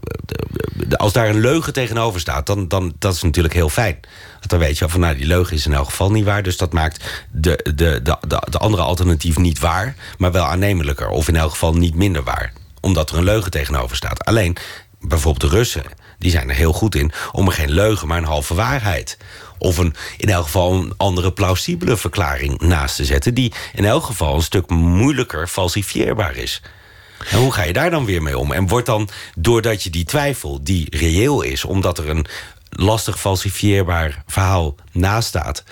als 0.96 1.12
daar 1.12 1.28
een 1.28 1.40
leugen 1.40 1.72
tegenover 1.72 2.20
staat, 2.20 2.46
dan, 2.46 2.68
dan 2.68 2.94
dat 2.98 3.14
is 3.14 3.22
natuurlijk 3.22 3.54
heel 3.54 3.68
fijn. 3.68 3.98
Want 4.32 4.48
dan 4.48 4.58
weet 4.58 4.78
je 4.78 4.88
van, 4.88 5.00
nou, 5.00 5.16
die 5.16 5.26
leugen 5.26 5.56
is 5.56 5.66
in 5.66 5.72
elk 5.74 5.88
geval 5.88 6.10
niet 6.10 6.24
waar. 6.24 6.42
Dus 6.42 6.56
dat 6.56 6.72
maakt 6.72 7.04
de, 7.30 7.60
de, 7.62 7.72
de, 7.74 8.00
de, 8.02 8.42
de 8.50 8.58
andere 8.58 8.82
alternatief 8.82 9.38
niet 9.38 9.58
waar, 9.58 9.94
maar 10.18 10.32
wel 10.32 10.44
aannemelijker. 10.44 11.08
Of 11.08 11.28
in 11.28 11.36
elk 11.36 11.50
geval 11.50 11.74
niet 11.74 11.94
minder 11.94 12.22
waar. 12.22 12.52
Omdat 12.80 13.10
er 13.10 13.16
een 13.16 13.24
leugen 13.24 13.50
tegenover 13.50 13.96
staat. 13.96 14.24
Alleen, 14.24 14.56
bijvoorbeeld 15.00 15.50
de 15.50 15.56
Russen, 15.56 15.82
die 16.18 16.30
zijn 16.30 16.48
er 16.48 16.54
heel 16.54 16.72
goed 16.72 16.94
in... 16.94 17.12
om 17.32 17.46
er 17.46 17.52
geen 17.52 17.70
leugen, 17.70 18.08
maar 18.08 18.18
een 18.18 18.24
halve 18.24 18.54
waarheid... 18.54 19.18
of 19.64 19.78
een, 19.78 19.94
in 20.16 20.28
elk 20.28 20.44
geval 20.44 20.72
een 20.72 20.92
andere 20.96 21.32
plausibele 21.32 21.96
verklaring 21.96 22.60
naast 22.60 22.96
te 22.96 23.04
zetten... 23.04 23.34
die 23.34 23.52
in 23.74 23.84
elk 23.84 24.04
geval 24.04 24.34
een 24.34 24.42
stuk 24.42 24.70
moeilijker 24.70 25.48
falsifieerbaar 25.48 26.36
is. 26.36 26.62
En 27.30 27.38
hoe 27.38 27.52
ga 27.52 27.62
je 27.62 27.72
daar 27.72 27.90
dan 27.90 28.04
weer 28.04 28.22
mee 28.22 28.38
om? 28.38 28.52
En 28.52 28.68
wordt 28.68 28.86
dan, 28.86 29.08
doordat 29.36 29.82
je 29.82 29.90
die 29.90 30.04
twijfel, 30.04 30.64
die 30.64 30.96
reëel 30.96 31.42
is... 31.42 31.64
omdat 31.64 31.98
er 31.98 32.08
een 32.08 32.26
lastig 32.70 33.20
falsifieerbaar 33.20 34.22
verhaal 34.26 34.74
naast 34.92 35.28
staat... 35.28 35.64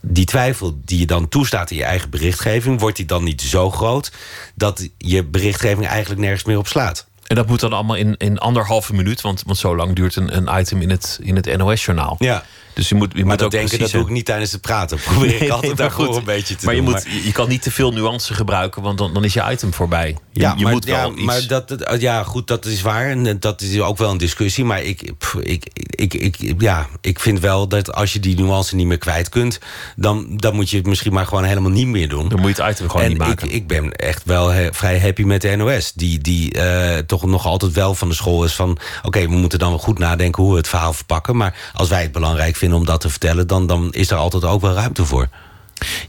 die 0.00 0.24
twijfel 0.24 0.80
die 0.84 0.98
je 0.98 1.06
dan 1.06 1.28
toestaat 1.28 1.70
in 1.70 1.76
je 1.76 1.84
eigen 1.84 2.10
berichtgeving... 2.10 2.80
wordt 2.80 2.96
die 2.96 3.06
dan 3.06 3.24
niet 3.24 3.42
zo 3.42 3.70
groot 3.70 4.12
dat 4.54 4.88
je 4.98 5.24
berichtgeving 5.24 5.86
eigenlijk 5.86 6.20
nergens 6.20 6.44
meer 6.44 6.58
op 6.58 6.68
slaat? 6.68 7.06
En 7.26 7.36
dat 7.36 7.46
moet 7.46 7.60
dan 7.60 7.72
allemaal 7.72 7.96
in, 7.96 8.14
in 8.16 8.38
anderhalve 8.38 8.94
minuut. 8.94 9.20
Want, 9.20 9.42
want 9.46 9.58
zo 9.58 9.76
lang 9.76 9.94
duurt 9.94 10.16
een, 10.16 10.36
een 10.36 10.60
item 10.60 10.82
in 10.82 10.90
het, 10.90 11.18
in 11.22 11.36
het 11.36 11.56
NOS-journaal. 11.56 12.16
Ja. 12.18 12.44
Dus 12.78 12.88
je 12.88 12.94
moet, 12.94 13.08
je 13.12 13.18
Maar 13.18 13.26
moet 13.26 13.36
dat 13.38 13.46
ook 13.46 13.52
denken, 13.52 13.78
dat 13.78 13.90
doe 13.90 14.02
ik 14.02 14.08
niet 14.08 14.24
tijdens 14.24 14.52
het 14.52 14.60
praten. 14.60 14.98
Probeer 15.04 15.34
ik 15.34 15.40
Nee, 15.40 15.52
altijd 15.52 15.76
daarvoor 15.76 16.06
goed. 16.06 16.16
een 16.16 16.24
beetje 16.24 16.54
te 16.56 16.64
maar 16.64 16.74
je, 16.74 16.82
doen. 16.82 16.90
moet, 16.90 17.02
je, 17.08 17.24
je 17.24 17.32
kan 17.32 17.48
niet 17.48 17.62
te 17.62 17.70
veel 17.70 17.92
nuance 17.92 18.34
gebruiken, 18.34 18.82
want 18.82 18.98
dan, 18.98 19.14
dan 19.14 19.24
is 19.24 19.32
je 19.34 19.44
item 19.50 19.74
voorbij. 19.74 20.16
Je, 20.32 20.40
ja, 20.40 20.54
je 20.56 20.62
maar, 20.62 20.72
moet 20.72 20.84
wel 20.84 20.96
ja, 21.10 21.16
iets... 21.16 21.22
maar 21.22 21.46
dat, 21.46 21.68
dat- 21.68 22.00
ja, 22.00 22.22
goed, 22.22 22.46
dat 22.46 22.64
is 22.64 22.82
waar. 22.82 23.06
En 23.10 23.40
dat 23.40 23.60
is 23.60 23.80
ook 23.80 23.98
wel 23.98 24.10
een 24.10 24.18
discussie. 24.18 24.64
Maar 24.64 24.82
ik, 24.82 25.12
pff, 25.18 25.34
ik, 25.34 25.66
ik, 25.74 26.14
ik, 26.14 26.54
ja, 26.58 26.86
ik 27.00 27.20
vind 27.20 27.40
wel 27.40 27.68
dat 27.68 27.92
als 27.92 28.12
je 28.12 28.20
die 28.20 28.36
nuance 28.36 28.74
niet 28.76 28.86
meer 28.86 28.98
kwijt 28.98 29.28
kunt... 29.28 29.58
dan, 29.96 30.26
dan 30.36 30.54
moet 30.54 30.70
je 30.70 30.76
het 30.76 30.86
misschien 30.86 31.12
maar 31.12 31.26
gewoon 31.26 31.44
helemaal 31.44 31.70
niet 31.70 31.86
meer 31.86 32.08
doen. 32.08 32.28
dan 32.28 32.40
moet 32.40 32.56
je 32.56 32.62
het 32.62 32.72
item 32.72 32.88
gewoon 32.90 33.02
en 33.06 33.12
niet 33.12 33.20
ik, 33.20 33.26
maken. 33.26 33.50
ik 33.50 33.66
ben 33.66 33.92
echt 33.92 34.22
wel 34.24 34.48
he- 34.48 34.72
vrij 34.72 35.00
happy 35.00 35.22
met 35.22 35.40
de 35.42 35.56
NOS. 35.56 35.92
Die, 35.92 36.18
die 36.18 36.52
eh, 36.52 36.98
toch 36.98 37.26
nog 37.26 37.46
altijd 37.46 37.72
wel 37.72 37.94
van 37.94 38.08
de 38.08 38.14
school 38.14 38.44
is 38.44 38.54
van... 38.54 38.78
oké, 39.02 39.20
we 39.20 39.36
moeten 39.36 39.58
dan 39.58 39.68
wel 39.68 39.78
goed 39.78 39.98
nadenken 39.98 40.42
hoe 40.42 40.52
we 40.52 40.58
het 40.58 40.68
verhaal 40.68 40.92
verpakken. 40.92 41.36
Maar 41.36 41.56
als 41.74 41.88
wij 41.88 42.02
het 42.02 42.12
belangrijk 42.12 42.56
vinden 42.56 42.66
om 42.72 42.84
dat 42.84 43.00
te 43.00 43.08
vertellen... 43.08 43.46
dan, 43.46 43.66
dan 43.66 43.92
is 43.92 44.10
er 44.10 44.16
altijd 44.16 44.44
ook 44.44 44.60
wel 44.60 44.74
ruimte 44.74 45.04
voor. 45.04 45.28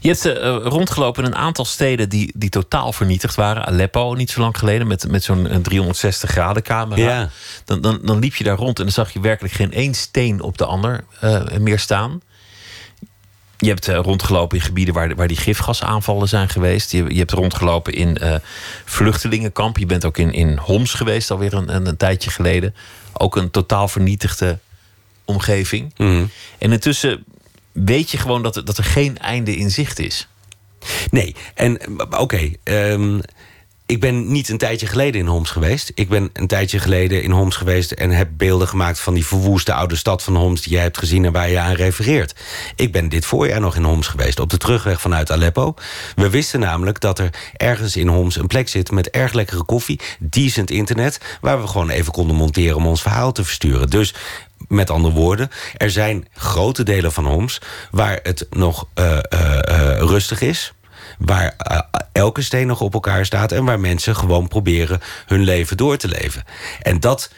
Je 0.00 0.08
hebt 0.08 0.24
eh, 0.24 0.56
rondgelopen 0.62 1.24
in 1.24 1.30
een 1.30 1.36
aantal 1.36 1.64
steden 1.64 2.08
die, 2.08 2.32
die 2.36 2.50
totaal 2.50 2.92
vernietigd 2.92 3.34
waren. 3.34 3.66
Aleppo, 3.66 4.14
niet 4.14 4.30
zo 4.30 4.40
lang 4.40 4.58
geleden, 4.58 4.86
met, 4.86 5.08
met 5.10 5.24
zo'n 5.24 5.46
eh, 5.46 5.56
360 5.56 6.30
graden 6.30 6.62
camera. 6.62 7.00
Ja. 7.02 7.28
Dan, 7.64 7.80
dan, 7.80 7.98
dan 8.02 8.18
liep 8.18 8.34
je 8.34 8.44
daar 8.44 8.56
rond 8.56 8.78
en 8.78 8.84
dan 8.84 8.92
zag 8.92 9.12
je 9.12 9.20
werkelijk 9.20 9.54
geen 9.54 9.72
één 9.72 9.94
steen 9.94 10.42
op 10.42 10.58
de 10.58 10.64
ander 10.64 11.04
eh, 11.20 11.42
meer 11.58 11.78
staan. 11.78 12.20
Je 13.60 13.68
hebt 13.68 13.88
eh, 13.88 13.96
rondgelopen 13.96 14.58
in 14.58 14.64
gebieden 14.64 14.94
waar, 14.94 15.14
waar 15.14 15.28
die 15.28 15.36
gifgasaanvallen 15.36 16.28
zijn 16.28 16.48
geweest. 16.48 16.92
Je, 16.92 17.04
je 17.08 17.18
hebt 17.18 17.32
rondgelopen 17.32 17.92
in 17.92 18.16
eh 18.16 18.34
vluchtelingenkamp. 18.84 19.78
Je 19.78 19.86
bent 19.86 20.04
ook 20.04 20.18
in, 20.18 20.32
in 20.32 20.58
Homs 20.58 20.94
geweest, 20.94 21.30
alweer 21.30 21.54
een, 21.54 21.74
een, 21.74 21.86
een 21.86 21.96
tijdje 21.96 22.30
geleden. 22.30 22.74
Ook 23.12 23.36
een 23.36 23.50
totaal 23.50 23.88
vernietigde 23.88 24.58
omgeving. 25.30 25.94
Mhm. 25.96 26.24
En 26.58 26.72
intussen 26.72 27.24
weet 27.72 28.10
je 28.10 28.18
gewoon 28.18 28.42
dat 28.42 28.56
er, 28.56 28.64
dat 28.64 28.78
er 28.78 28.84
geen 28.84 29.18
einde 29.18 29.56
in 29.56 29.70
zicht 29.70 29.98
is. 29.98 30.28
Nee, 31.10 31.34
en 31.54 31.78
eh, 31.78 32.20
oké. 32.20 32.50
ehm, 32.62 33.18
ik 33.90 34.00
ben 34.00 34.32
niet 34.32 34.48
een 34.48 34.58
tijdje 34.58 34.86
geleden 34.86 35.20
in 35.20 35.26
Homs 35.26 35.50
geweest. 35.50 35.92
Ik 35.94 36.08
ben 36.08 36.30
een 36.32 36.46
tijdje 36.46 36.78
geleden 36.78 37.22
in 37.22 37.30
Homs 37.30 37.56
geweest... 37.56 37.90
en 37.90 38.10
heb 38.10 38.28
beelden 38.32 38.68
gemaakt 38.68 39.00
van 39.00 39.14
die 39.14 39.26
verwoeste 39.26 39.72
oude 39.72 39.96
stad 39.96 40.22
van 40.22 40.36
Homs... 40.36 40.62
die 40.62 40.72
jij 40.72 40.82
hebt 40.82 40.98
gezien 40.98 41.24
en 41.24 41.32
waar 41.32 41.50
je 41.50 41.58
aan 41.58 41.74
refereert. 41.74 42.34
Ik 42.76 42.92
ben 42.92 43.08
dit 43.08 43.24
voorjaar 43.24 43.60
nog 43.60 43.76
in 43.76 43.84
Homs 43.84 44.06
geweest, 44.06 44.40
op 44.40 44.50
de 44.50 44.56
terugweg 44.56 45.00
vanuit 45.00 45.30
Aleppo. 45.30 45.74
We 46.14 46.30
wisten 46.30 46.60
namelijk 46.60 47.00
dat 47.00 47.18
er 47.18 47.30
ergens 47.56 47.96
in 47.96 48.08
Homs 48.08 48.36
een 48.36 48.46
plek 48.46 48.68
zit... 48.68 48.90
met 48.90 49.10
erg 49.10 49.32
lekkere 49.32 49.64
koffie, 49.64 50.00
decent 50.18 50.70
internet... 50.70 51.20
waar 51.40 51.60
we 51.60 51.66
gewoon 51.66 51.90
even 51.90 52.12
konden 52.12 52.36
monteren 52.36 52.76
om 52.76 52.86
ons 52.86 53.02
verhaal 53.02 53.32
te 53.32 53.44
versturen. 53.44 53.90
Dus 53.90 54.14
met 54.70 54.90
andere 54.90 55.14
woorden, 55.14 55.50
er 55.76 55.90
zijn 55.90 56.26
grote 56.32 56.82
delen 56.82 57.12
van 57.12 57.26
Homs... 57.26 57.60
waar 57.90 58.20
het 58.22 58.46
nog 58.50 58.88
eh, 58.94 59.18
eh, 59.18 59.68
eh, 59.68 59.98
rustig 59.98 60.40
is 60.40 60.72
waar 61.18 61.56
elke 62.12 62.42
steen 62.42 62.66
nog 62.66 62.80
op 62.80 62.94
elkaar 62.94 63.26
staat... 63.26 63.52
en 63.52 63.64
waar 63.64 63.80
mensen 63.80 64.16
gewoon 64.16 64.48
proberen 64.48 65.00
hun 65.26 65.42
leven 65.42 65.76
door 65.76 65.96
te 65.96 66.08
leven. 66.08 66.44
En 66.82 67.00
dat 67.00 67.30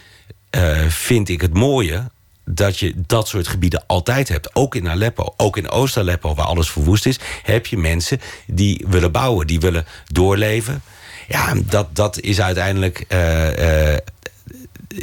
vind 0.89 1.29
ik 1.29 1.41
het 1.41 1.55
mooie 1.55 2.11
dat 2.45 2.79
je 2.79 2.93
dat 3.07 3.29
soort 3.29 3.49
gebieden 3.49 3.85
altijd 3.87 4.29
hebt. 4.29 4.55
Ook 4.55 4.75
in 4.75 4.89
Aleppo, 4.89 5.35
ook 5.37 5.57
in 5.57 5.71
Oost-Aleppo, 5.71 6.35
waar 6.35 6.47
alles 6.47 6.71
verwoest 6.71 7.07
is... 7.07 7.19
heb 7.43 7.67
je 7.67 7.77
mensen 7.77 8.21
die 8.47 8.85
willen 8.89 9.13
bouwen, 9.13 9.47
die 9.47 9.61
willen 9.61 9.87
doorleven. 10.07 10.83
Ja, 11.29 11.55
dat, 11.65 11.97
dat 11.97 12.21
is 12.21 12.41
uiteindelijk... 12.41 13.07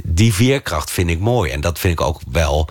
die 0.04 0.34
veerkracht 0.34 0.92
vind 0.92 1.10
ik 1.10 1.20
mooi. 1.20 1.52
En 1.52 1.62
dat 1.62 1.80
vind 1.80 2.00
ik 2.00 2.06
ook 2.06 2.22
wel... 2.32 2.70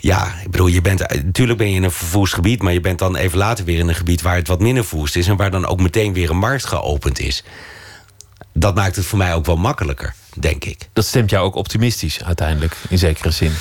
Ja, 0.00 0.34
ik 0.44 0.50
bedoel, 0.50 0.66
je 0.66 0.80
bent, 0.80 1.22
natuurlijk 1.24 1.58
ben 1.58 1.70
je 1.70 1.76
in 1.76 1.84
een 1.84 1.90
verwoest 1.90 2.34
gebied... 2.34 2.62
maar 2.62 2.72
je 2.72 2.80
bent 2.80 2.98
dan 2.98 3.16
even 3.16 3.38
later 3.38 3.64
weer 3.64 3.78
in 3.78 3.88
een 3.88 3.94
gebied 3.94 4.22
waar 4.22 4.36
het 4.36 4.48
wat 4.48 4.60
minder 4.60 4.84
verwoest 4.84 5.16
is... 5.16 5.28
en 5.28 5.36
waar 5.36 5.50
dan 5.50 5.66
ook 5.66 5.80
meteen 5.80 6.12
weer 6.12 6.30
een 6.30 6.38
markt 6.38 6.64
geopend 6.64 7.20
is. 7.20 7.44
Dat 8.52 8.74
maakt 8.74 8.96
het 8.96 9.04
voor 9.04 9.18
mij 9.18 9.34
ook 9.34 9.46
wel 9.46 9.56
makkelijker 9.56 10.14
denk 10.40 10.64
ik. 10.64 10.88
Dat 10.92 11.04
stemt 11.04 11.30
jou 11.30 11.44
ook 11.44 11.54
optimistisch 11.54 12.24
uiteindelijk, 12.24 12.76
in 12.88 12.98
zekere 12.98 13.30
zin. 13.30 13.52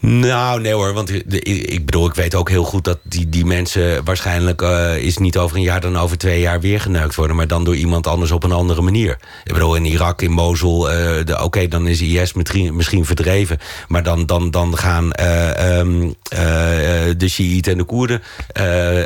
Nou, 0.00 0.60
nee 0.60 0.72
hoor, 0.72 0.92
want 0.92 1.10
ik 1.34 1.84
bedoel, 1.84 2.06
ik 2.06 2.14
weet 2.14 2.34
ook 2.34 2.48
heel 2.48 2.64
goed 2.64 2.84
dat 2.84 2.98
die, 3.02 3.28
die 3.28 3.44
mensen 3.44 4.04
waarschijnlijk 4.04 4.62
uh, 4.62 4.96
is 4.96 5.18
niet 5.18 5.36
over 5.38 5.56
een 5.56 5.62
jaar 5.62 5.80
dan 5.80 5.98
over 5.98 6.18
twee 6.18 6.40
jaar 6.40 6.60
weer 6.60 6.80
geneukt 6.80 7.14
worden, 7.14 7.36
maar 7.36 7.46
dan 7.46 7.64
door 7.64 7.76
iemand 7.76 8.06
anders 8.06 8.30
op 8.30 8.44
een 8.44 8.52
andere 8.52 8.82
manier. 8.82 9.18
Ik 9.44 9.52
bedoel, 9.52 9.74
in 9.74 9.84
Irak, 9.84 10.22
in 10.22 10.30
Mosul, 10.30 10.92
uh, 10.92 11.42
oké, 11.42 11.68
dan 11.68 11.86
is 11.86 12.00
IS 12.00 12.32
misschien, 12.32 13.04
verdreven, 13.04 13.58
maar 13.88 14.02
dan, 14.02 14.26
dan, 14.26 14.50
dan 14.50 14.78
gaan 14.78 15.10
uh, 15.20 15.78
um, 15.78 16.14
de 17.16 17.28
Shiiten 17.28 17.72
en 17.72 17.78
de 17.78 17.84
Koerden 17.84 18.22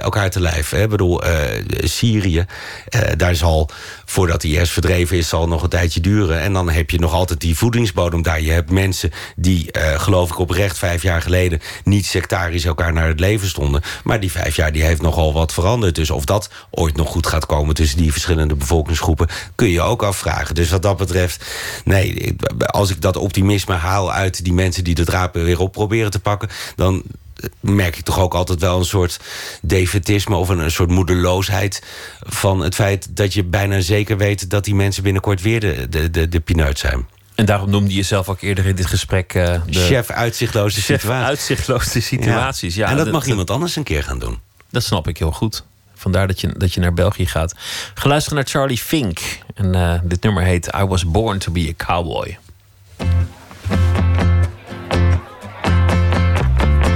elkaar 0.01 0.31
te 0.31 0.41
lijf. 0.41 0.71
Hè? 0.71 0.83
Ik 0.83 0.89
bedoel, 0.89 1.23
Syrië, 1.69 2.45
daar 3.17 3.35
zal 3.35 3.69
voordat 4.05 4.45
IS 4.45 4.71
verdreven 4.71 5.17
is, 5.17 5.29
zal 5.29 5.49
nog 5.49 5.63
een 5.63 5.69
tijdje 5.69 6.01
duren. 6.01 6.41
En 6.41 6.53
dan 6.53 6.71
heb 6.71 6.91
je 6.91 6.99
nog 6.99 7.13
altijd 7.13 7.41
die 7.41 7.57
voedingsbodem 7.57 8.23
daar. 8.23 8.41
Je 8.41 8.51
hebt 8.51 8.71
mensen 8.71 9.11
die, 9.37 9.69
geloof 9.97 10.31
ik, 10.31 10.39
oprecht 10.39 10.79
vijf 10.83 11.03
jaar 11.03 11.23
geleden 11.23 11.61
niet 11.85 12.07
sectarisch 12.07 12.65
elkaar 12.65 12.93
naar 12.93 13.09
het 13.09 13.21
leven 13.21 13.49
stonden. 13.49 13.83
Maar 14.05 14.21
die 14.21 14.31
vijf 14.31 14.57
jaar 14.57 14.73
die 14.73 14.83
heeft 14.83 15.03
nogal 15.03 15.33
wat 15.33 15.53
veranderd. 15.53 15.95
Dus 15.95 16.11
of 16.11 16.25
dat 16.25 16.51
ooit 16.71 16.97
nog 16.97 17.09
goed 17.09 17.27
gaat 17.27 17.47
komen 17.47 17.75
tussen 17.75 17.99
die 17.99 18.13
verschillende 18.13 18.55
bevolkingsgroepen, 18.55 19.29
kun 19.55 19.69
je 19.69 19.81
ook 19.81 20.03
afvragen. 20.03 20.55
Dus 20.55 20.71
wat 20.71 20.83
dat 20.83 20.97
betreft, 20.97 21.45
nee, 21.85 22.37
als 22.67 22.91
ik 22.91 23.01
dat 23.01 23.17
optimisme 23.17 23.75
haal 23.75 24.13
uit 24.13 24.45
die 24.45 24.53
mensen 24.53 24.85
die 24.85 24.95
de 24.95 25.05
draad 25.05 25.35
weer 25.35 25.61
op 25.61 25.73
proberen 25.73 26.11
te 26.11 26.21
pakken, 26.21 26.49
dan 26.77 27.03
merk 27.61 27.97
ik 27.97 28.05
toch 28.05 28.21
ook 28.21 28.35
altijd 28.35 28.61
wel 28.61 28.79
een 28.79 28.85
soort 28.85 29.21
defetisme 29.63 30.37
of 30.37 30.49
een, 30.49 30.59
een, 30.59 30.71
soort 30.71 30.91
moedeloosheid 30.91 31.83
van 32.21 32.61
het 32.61 32.75
feit 32.75 33.17
dat 33.17 33.33
je 33.33 33.45
bijna 33.45 33.81
zeker 33.81 34.17
weet 34.17 34.51
dat 34.51 34.65
die 34.65 34.75
mensen 34.75 35.03
binnenkort 35.03 35.43
weer 35.43 35.61
de, 35.61 35.87
de, 35.89 36.11
de, 36.11 36.29
de 36.29 36.41
pineut 36.41 36.79
zijn. 36.79 37.07
En 37.43 37.49
daarom 37.49 37.71
noemde 37.71 37.91
je 37.91 37.97
jezelf 37.97 38.29
ook 38.29 38.41
eerder 38.41 38.67
in 38.67 38.75
dit 38.75 38.87
gesprek... 38.87 39.35
Uh, 39.35 39.43
de 39.67 39.79
chef 39.79 40.11
uitzichtloze 40.11 40.81
chef 40.81 41.01
situaties. 41.01 41.29
uitzichtloze 41.29 42.01
situaties, 42.01 42.75
ja. 42.75 42.89
en 42.89 42.97
dat, 42.97 43.11
mag 43.11 43.27
iemand 43.27 43.51
anders 43.51 43.77
een 43.77 43.83
keer 43.83 44.03
gaan 44.03 44.19
doen. 44.19 44.39
Dat 44.71 44.83
snap 44.83 45.09
ik 45.09 45.19
heel 45.19 45.33
goed. 45.33 45.65
Vandaar 45.95 46.27
dat 46.27 46.41
je, 46.41 46.55
dat 46.57 46.75
je 46.75 46.81
naar 46.81 46.95
België 46.95 47.27
gaat. 47.27 47.55
Geluisterd 47.95 48.35
naar 48.35 48.45
Charlie 48.45 48.79
Fink. 48.79 49.21
En 49.55 49.77
uh, 49.77 49.95
dit 50.03 50.23
nummer 50.23 50.43
heet 50.43 50.71
I 50.77 50.85
Was 50.85 51.05
Born 51.11 51.39
to 51.39 51.53
Be 51.53 51.75
a 51.79 51.85
Cowboy. 51.85 52.39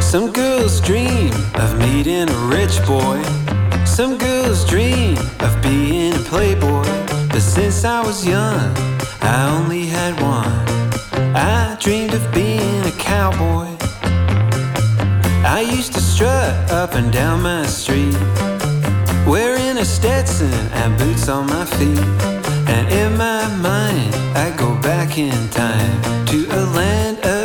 Some 0.01 0.29
girls 0.33 0.81
dream 0.81 1.31
of 1.55 1.77
meeting 1.77 2.31
a 2.31 2.49
rich 2.49 2.85
boy. 2.85 3.19
Some 3.85 4.19
girls 4.19 4.65
dream 4.65 5.17
of 5.17 5.61
being 5.61 6.15
a 6.15 6.23
playboy. 6.29 6.87
But 7.29 7.43
since 7.43 7.85
I 7.85 8.03
was 8.05 8.25
young, 8.25 8.77
I 9.21 9.59
only 9.59 9.87
had 9.87 10.21
one. 10.21 10.36
I 11.37 11.77
dreamed 11.79 12.15
of 12.15 12.33
being 12.33 12.83
a 12.85 12.93
cowboy. 12.93 13.69
I 15.45 15.61
used 15.61 15.93
to 15.93 16.01
strut 16.01 16.71
up 16.71 16.95
and 16.95 17.13
down 17.13 17.43
my 17.43 17.67
street, 17.67 18.17
wearing 19.27 19.77
a 19.77 19.85
Stetson 19.85 20.53
and 20.73 20.99
boots 20.99 21.29
on 21.29 21.47
my 21.47 21.67
feet. 21.67 21.99
And 22.75 22.89
in 22.91 23.17
my 23.19 23.47
mind, 23.57 24.15
I 24.35 24.55
go 24.57 24.75
back 24.81 25.19
in 25.19 25.49
time 25.51 26.27
to 26.27 26.47
a 26.53 26.63
land 26.75 27.19
of 27.19 27.36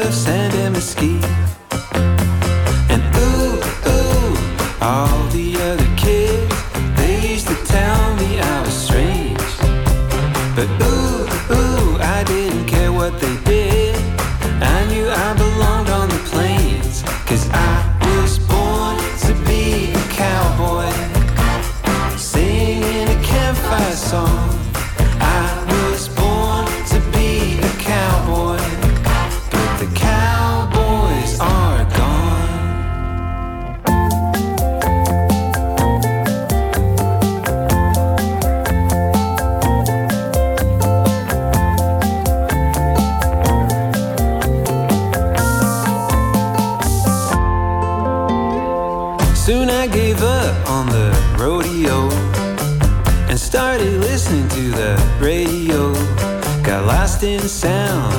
lost 57.22 57.24
in 57.24 57.50
sound 57.50 58.14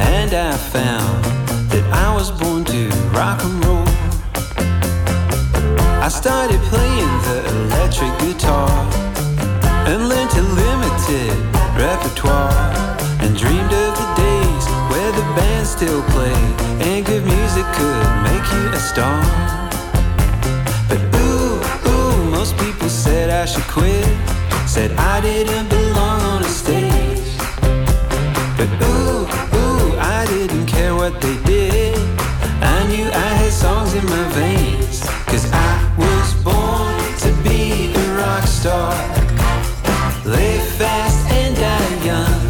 and 0.00 0.32
I 0.34 0.56
found 0.56 1.24
that 1.70 1.84
I 1.92 2.14
was 2.14 2.30
born 2.30 2.64
to 2.64 2.88
rock 3.14 3.42
and 3.44 3.64
roll. 3.64 3.86
I 6.02 6.08
started 6.08 6.60
playing 6.70 7.12
the 7.26 7.38
electric 7.52 8.12
guitar 8.20 8.70
and 9.86 10.08
learned 10.08 10.32
a 10.32 10.42
limited 10.62 11.34
repertoire 11.76 12.52
and 13.22 13.36
dreamed 13.36 13.72
of 13.72 13.92
the 14.00 14.08
days 14.26 14.64
where 14.90 15.12
the 15.12 15.26
band 15.36 15.66
still 15.66 16.02
played 16.14 16.52
and 16.86 17.06
good 17.06 17.24
music 17.24 17.66
could 17.78 18.06
make 18.28 18.46
you 18.54 18.64
a 18.72 18.80
star. 18.80 19.22
But 20.88 21.00
ooh, 21.16 21.60
ooh, 21.90 22.30
most 22.30 22.56
people 22.58 22.88
said 22.88 23.30
I 23.30 23.44
should 23.46 23.68
quit. 23.68 24.06
Said 24.66 24.90
I 24.92 25.20
didn't 25.20 25.68
belong 25.68 26.20
on 26.22 26.42
a 26.42 26.48
stage. 26.48 26.81
But 28.62 28.70
ooh, 28.86 29.26
ooh, 29.58 29.98
I 29.98 30.22
didn't 30.28 30.66
care 30.66 30.94
what 30.94 31.20
they 31.20 31.36
did. 31.42 31.98
I 32.62 32.86
knew 32.86 33.10
I 33.10 33.34
had 33.40 33.52
songs 33.52 33.92
in 33.92 34.06
my 34.06 34.28
veins. 34.38 35.00
Cause 35.26 35.50
I 35.52 35.82
was 35.98 36.34
born 36.44 36.94
to 37.24 37.32
be 37.42 37.92
a 37.92 38.14
rock 38.16 38.46
star. 38.46 38.94
Live 40.24 40.62
fast 40.78 41.28
and 41.32 41.56
die 41.56 42.04
young. 42.06 42.40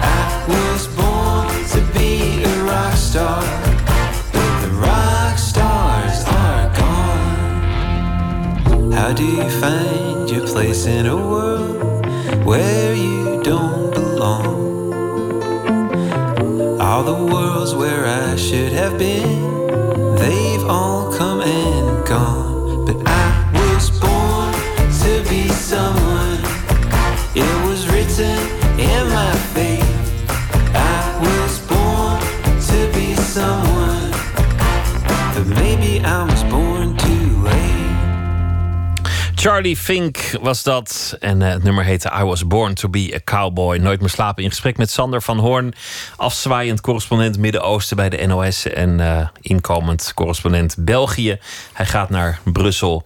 I 0.00 0.46
was 0.48 0.86
born 0.96 1.52
to 1.74 1.80
be 1.92 2.42
a 2.42 2.62
rock 2.64 2.94
star. 2.94 3.42
But 4.32 4.60
the 4.62 4.70
rock 4.80 5.36
stars 5.36 6.24
are 6.26 6.72
gone. 6.80 7.60
How 8.92 9.12
do 9.12 9.26
you 9.26 9.50
find 9.60 10.30
your 10.30 10.46
place 10.46 10.86
in 10.86 11.04
a 11.04 11.14
world 11.14 12.06
where 12.46 12.94
you 12.94 13.23
All 16.94 17.02
the 17.02 17.12
worlds 17.12 17.74
where 17.74 18.06
I 18.06 18.36
should 18.36 18.70
have 18.72 18.96
been, 18.96 19.63
Charlie 39.44 39.76
Fink 39.76 40.38
was 40.40 40.62
dat. 40.62 41.16
En 41.20 41.42
eh, 41.42 41.50
het 41.50 41.62
nummer 41.62 41.84
heette 41.84 42.12
I 42.20 42.24
Was 42.24 42.46
Born 42.46 42.74
to 42.74 42.88
Be 42.88 43.12
a 43.14 43.20
Cowboy. 43.24 43.76
Nooit 43.76 44.00
meer 44.00 44.08
slapen. 44.08 44.42
In 44.42 44.50
gesprek 44.50 44.76
met 44.76 44.90
Sander 44.90 45.22
van 45.22 45.38
Hoorn. 45.38 45.74
Afzwaaiend 46.16 46.80
correspondent 46.80 47.38
Midden-Oosten 47.38 47.96
bij 47.96 48.08
de 48.08 48.26
NOS. 48.26 48.66
En 48.66 49.00
eh, 49.00 49.28
inkomend 49.40 50.12
correspondent 50.14 50.76
België. 50.78 51.38
Hij 51.72 51.86
gaat 51.86 52.10
naar 52.10 52.40
Brussel. 52.44 53.04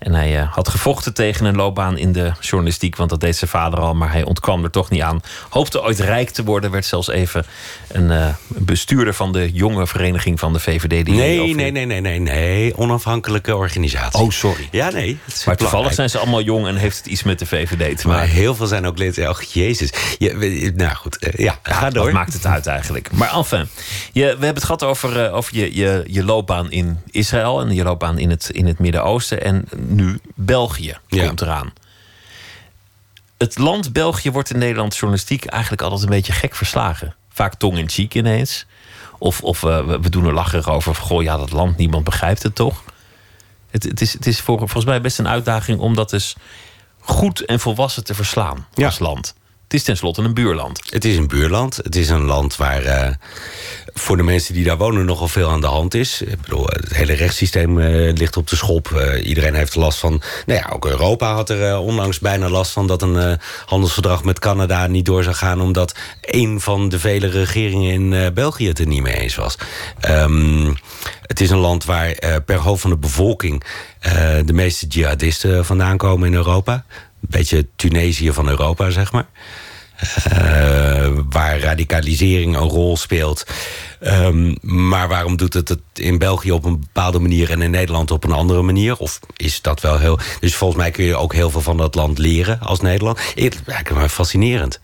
En 0.00 0.14
hij 0.14 0.38
eh, 0.40 0.52
had 0.52 0.68
gevochten 0.68 1.14
tegen 1.14 1.46
een 1.46 1.56
loopbaan 1.56 1.98
in 1.98 2.12
de 2.12 2.32
journalistiek, 2.40 2.96
want 2.96 3.10
dat 3.10 3.20
deed 3.20 3.36
zijn 3.36 3.50
vader 3.50 3.78
al, 3.80 3.94
maar 3.94 4.12
hij 4.12 4.24
ontkwam 4.24 4.64
er 4.64 4.70
toch 4.70 4.90
niet 4.90 5.02
aan. 5.02 5.20
Hoopte 5.48 5.82
ooit 5.82 5.98
rijk 5.98 6.30
te 6.30 6.44
worden, 6.44 6.70
werd 6.70 6.84
zelfs 6.86 7.08
even 7.08 7.44
een 7.88 8.10
eh, 8.10 8.26
bestuurder 8.46 9.14
van 9.14 9.32
de 9.32 9.50
jonge 9.52 9.86
vereniging 9.86 10.38
van 10.40 10.52
de 10.52 10.60
VVD. 10.60 11.04
Die 11.06 11.14
Nee, 11.14 11.40
over- 11.40 11.56
nee, 11.56 11.70
nee, 11.70 11.86
nee, 11.86 12.00
nee, 12.00 12.18
nee. 12.20 12.76
Onafhankelijke 12.76 13.56
organisatie. 13.56 14.20
Oh, 14.20 14.30
sorry. 14.30 14.68
Ja, 14.70 14.90
nee. 14.90 15.18
Maar 15.46 15.56
toevallig 15.56 15.94
zijn 15.94 16.10
ze 16.10 16.18
allemaal 16.18 16.42
jong 16.42 16.66
en 16.66 16.76
heeft 16.76 16.96
het 16.96 17.06
iets 17.06 17.22
met 17.22 17.38
de 17.38 17.46
VVD 17.46 17.98
te 17.98 18.06
Maar 18.08 18.16
maken. 18.16 18.32
heel 18.32 18.54
veel 18.54 18.66
zijn 18.66 18.86
ook 18.86 18.98
lid. 18.98 19.18
Oh, 19.18 19.40
jezus. 19.40 19.92
Ja, 20.18 20.32
nou 20.74 20.94
goed, 20.94 21.18
eh, 21.18 21.32
ja, 21.44 21.58
ga 21.62 21.80
Wat 21.84 21.94
door. 21.94 22.12
maakt 22.12 22.32
het 22.32 22.46
uit 22.46 22.66
eigenlijk? 22.66 23.12
Maar 23.12 23.32
enfin, 23.34 23.68
je, 24.12 24.22
we 24.22 24.28
hebben 24.28 24.54
het 24.54 24.64
gehad 24.64 24.82
over, 24.84 25.32
over 25.32 25.56
je, 25.56 25.76
je, 25.76 26.04
je 26.06 26.24
loopbaan 26.24 26.70
in 26.70 26.98
Israël 27.10 27.60
en 27.60 27.74
je 27.74 27.82
loopbaan 27.84 28.18
in 28.18 28.30
het, 28.30 28.50
in 28.50 28.66
het 28.66 28.78
Midden-Oosten. 28.78 29.42
En 29.44 29.64
nu 29.90 30.20
België 30.34 30.98
Ja. 31.06 31.26
komt 31.26 31.40
eraan. 31.40 31.72
Het 33.38 33.58
land 33.58 33.92
België 33.92 34.30
wordt 34.30 34.50
in 34.50 34.58
Nederland 34.58 34.94
journalistiek 34.96 35.44
eigenlijk 35.44 35.82
altijd 35.82 36.02
een 36.02 36.08
beetje 36.08 36.32
gek 36.32 36.54
verslagen. 36.54 37.14
Vaak 37.32 37.54
tong 37.54 37.78
in 37.78 37.88
cheek 37.88 38.14
ineens. 38.14 38.66
Of, 39.18 39.42
of 39.42 39.62
eh, 39.64 39.86
we, 39.86 40.08
doen 40.10 40.26
er 40.26 40.32
lacherig 40.32 40.68
over. 40.68 40.94
Goh, 40.94 41.22
ja, 41.22 41.36
dat 41.36 41.50
land, 41.52 41.76
niemand 41.76 42.04
begrijpt 42.04 42.42
het 42.42 42.54
toch? 42.54 42.82
Het, 43.70 43.82
het 43.82 44.00
is, 44.00 44.12
het 44.12 44.26
is 44.26 44.40
voor, 44.40 44.58
volgens 44.58 44.84
mij 44.84 45.00
best 45.00 45.18
een 45.18 45.28
uitdaging 45.28 45.78
om 45.78 45.94
dat 45.94 46.10
dus 46.10 46.36
goed 47.00 47.44
en 47.44 47.60
volwassen 47.60 48.04
te 48.04 48.14
verslaan 48.14 48.66
Ja. 48.74 48.86
als 48.86 48.98
land. 48.98 49.34
Het 49.70 49.78
is 49.78 49.84
tenslotte 49.84 50.22
een 50.22 50.34
buurland. 50.34 50.80
Het 50.90 51.04
is 51.04 51.16
een 51.16 51.28
buurland. 51.28 51.76
Het 51.76 51.96
is 51.96 52.08
een 52.08 52.24
land 52.24 52.56
waar 52.56 52.82
eh, 52.84 53.10
voor 53.94 54.16
de 54.16 54.22
mensen 54.22 54.54
die 54.54 54.64
daar 54.64 54.76
wonen 54.76 55.04
nogal 55.04 55.28
veel 55.28 55.50
aan 55.50 55.60
de 55.60 55.66
hand 55.66 55.94
is. 55.94 56.22
Ik 56.22 56.40
bedoel, 56.40 56.64
het 56.66 56.94
hele 56.94 57.12
rechtssysteem 57.12 57.80
eh, 57.80 58.12
ligt 58.12 58.36
op 58.36 58.48
de 58.48 58.56
schop. 58.56 58.92
Eh, 58.92 59.26
iedereen 59.26 59.54
heeft 59.54 59.74
last 59.74 59.98
van. 59.98 60.22
Nou 60.46 60.60
ja, 60.60 60.70
ook 60.72 60.86
Europa 60.86 61.34
had 61.34 61.50
er 61.50 61.68
eh, 61.68 61.84
onlangs 61.86 62.18
bijna 62.18 62.48
last 62.48 62.72
van 62.72 62.86
dat 62.86 63.02
een 63.02 63.16
eh, 63.16 63.32
handelsverdrag 63.66 64.24
met 64.24 64.38
Canada 64.38 64.86
niet 64.86 65.04
door 65.04 65.22
zou 65.22 65.36
gaan. 65.36 65.60
Omdat 65.60 65.96
een 66.20 66.60
van 66.60 66.88
de 66.88 66.98
vele 66.98 67.28
regeringen 67.28 67.92
in 67.92 68.12
eh, 68.12 68.32
België 68.32 68.68
het 68.68 68.78
er 68.78 68.86
niet 68.86 69.02
mee 69.02 69.14
eens 69.14 69.34
was. 69.34 69.58
Ehm, 70.00 70.74
het 71.22 71.40
is 71.40 71.50
een 71.50 71.58
land 71.58 71.84
waar 71.84 72.10
eh, 72.10 72.36
per 72.44 72.56
hoofd 72.56 72.80
van 72.80 72.90
de 72.90 72.96
bevolking 72.98 73.62
eh, 74.00 74.12
de 74.44 74.52
meeste 74.52 74.86
jihadisten 74.86 75.64
vandaan 75.64 75.96
komen 75.96 76.28
in 76.28 76.34
Europa. 76.34 76.84
Beetje 77.20 77.66
Tunesië 77.76 78.32
van 78.32 78.48
Europa, 78.48 78.90
zeg 78.90 79.12
maar. 79.12 79.26
Eh, 80.24 81.10
waar 81.30 81.60
radicalisering 81.60 82.56
een 82.56 82.68
rol 82.68 82.96
speelt. 82.96 83.46
Ehm, 84.00 84.54
maar 84.60 85.08
waarom 85.08 85.36
doet 85.36 85.54
het 85.54 85.68
het 85.68 85.80
in 85.94 86.18
België 86.18 86.52
op 86.52 86.64
een 86.64 86.80
bepaalde 86.80 87.18
manier 87.18 87.50
en 87.50 87.62
in 87.62 87.70
Nederland 87.70 88.10
op 88.10 88.24
een 88.24 88.32
andere 88.32 88.62
manier? 88.62 88.96
Of 88.96 89.20
is 89.36 89.62
dat 89.62 89.80
wel 89.80 89.98
heel. 89.98 90.18
Dus 90.40 90.54
volgens 90.54 90.80
mij 90.80 90.90
kun 90.90 91.04
je 91.04 91.16
ook 91.16 91.32
heel 91.34 91.50
veel 91.50 91.60
van 91.60 91.76
dat 91.76 91.94
land 91.94 92.18
leren 92.18 92.60
als 92.60 92.80
Nederland. 92.80 93.18
Ik 93.34 93.56
lijkt 93.64 93.88
het 93.88 93.98
me 93.98 94.08
fascinerend. 94.08 94.80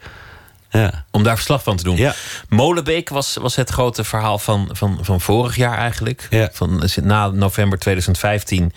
Ja. 0.76 1.04
Om 1.10 1.22
daar 1.22 1.36
verslag 1.36 1.62
van 1.62 1.76
te 1.76 1.84
doen. 1.84 1.96
Ja. 1.96 2.14
Molenbeek 2.48 3.08
was, 3.08 3.36
was 3.40 3.56
het 3.56 3.70
grote 3.70 4.04
verhaal 4.04 4.38
van, 4.38 4.68
van, 4.72 4.98
van 5.00 5.20
vorig 5.20 5.56
jaar 5.56 5.78
eigenlijk. 5.78 6.26
Ja. 6.30 6.48
Van, 6.52 6.88
na 7.02 7.28
november 7.28 7.78
2015 7.78 8.72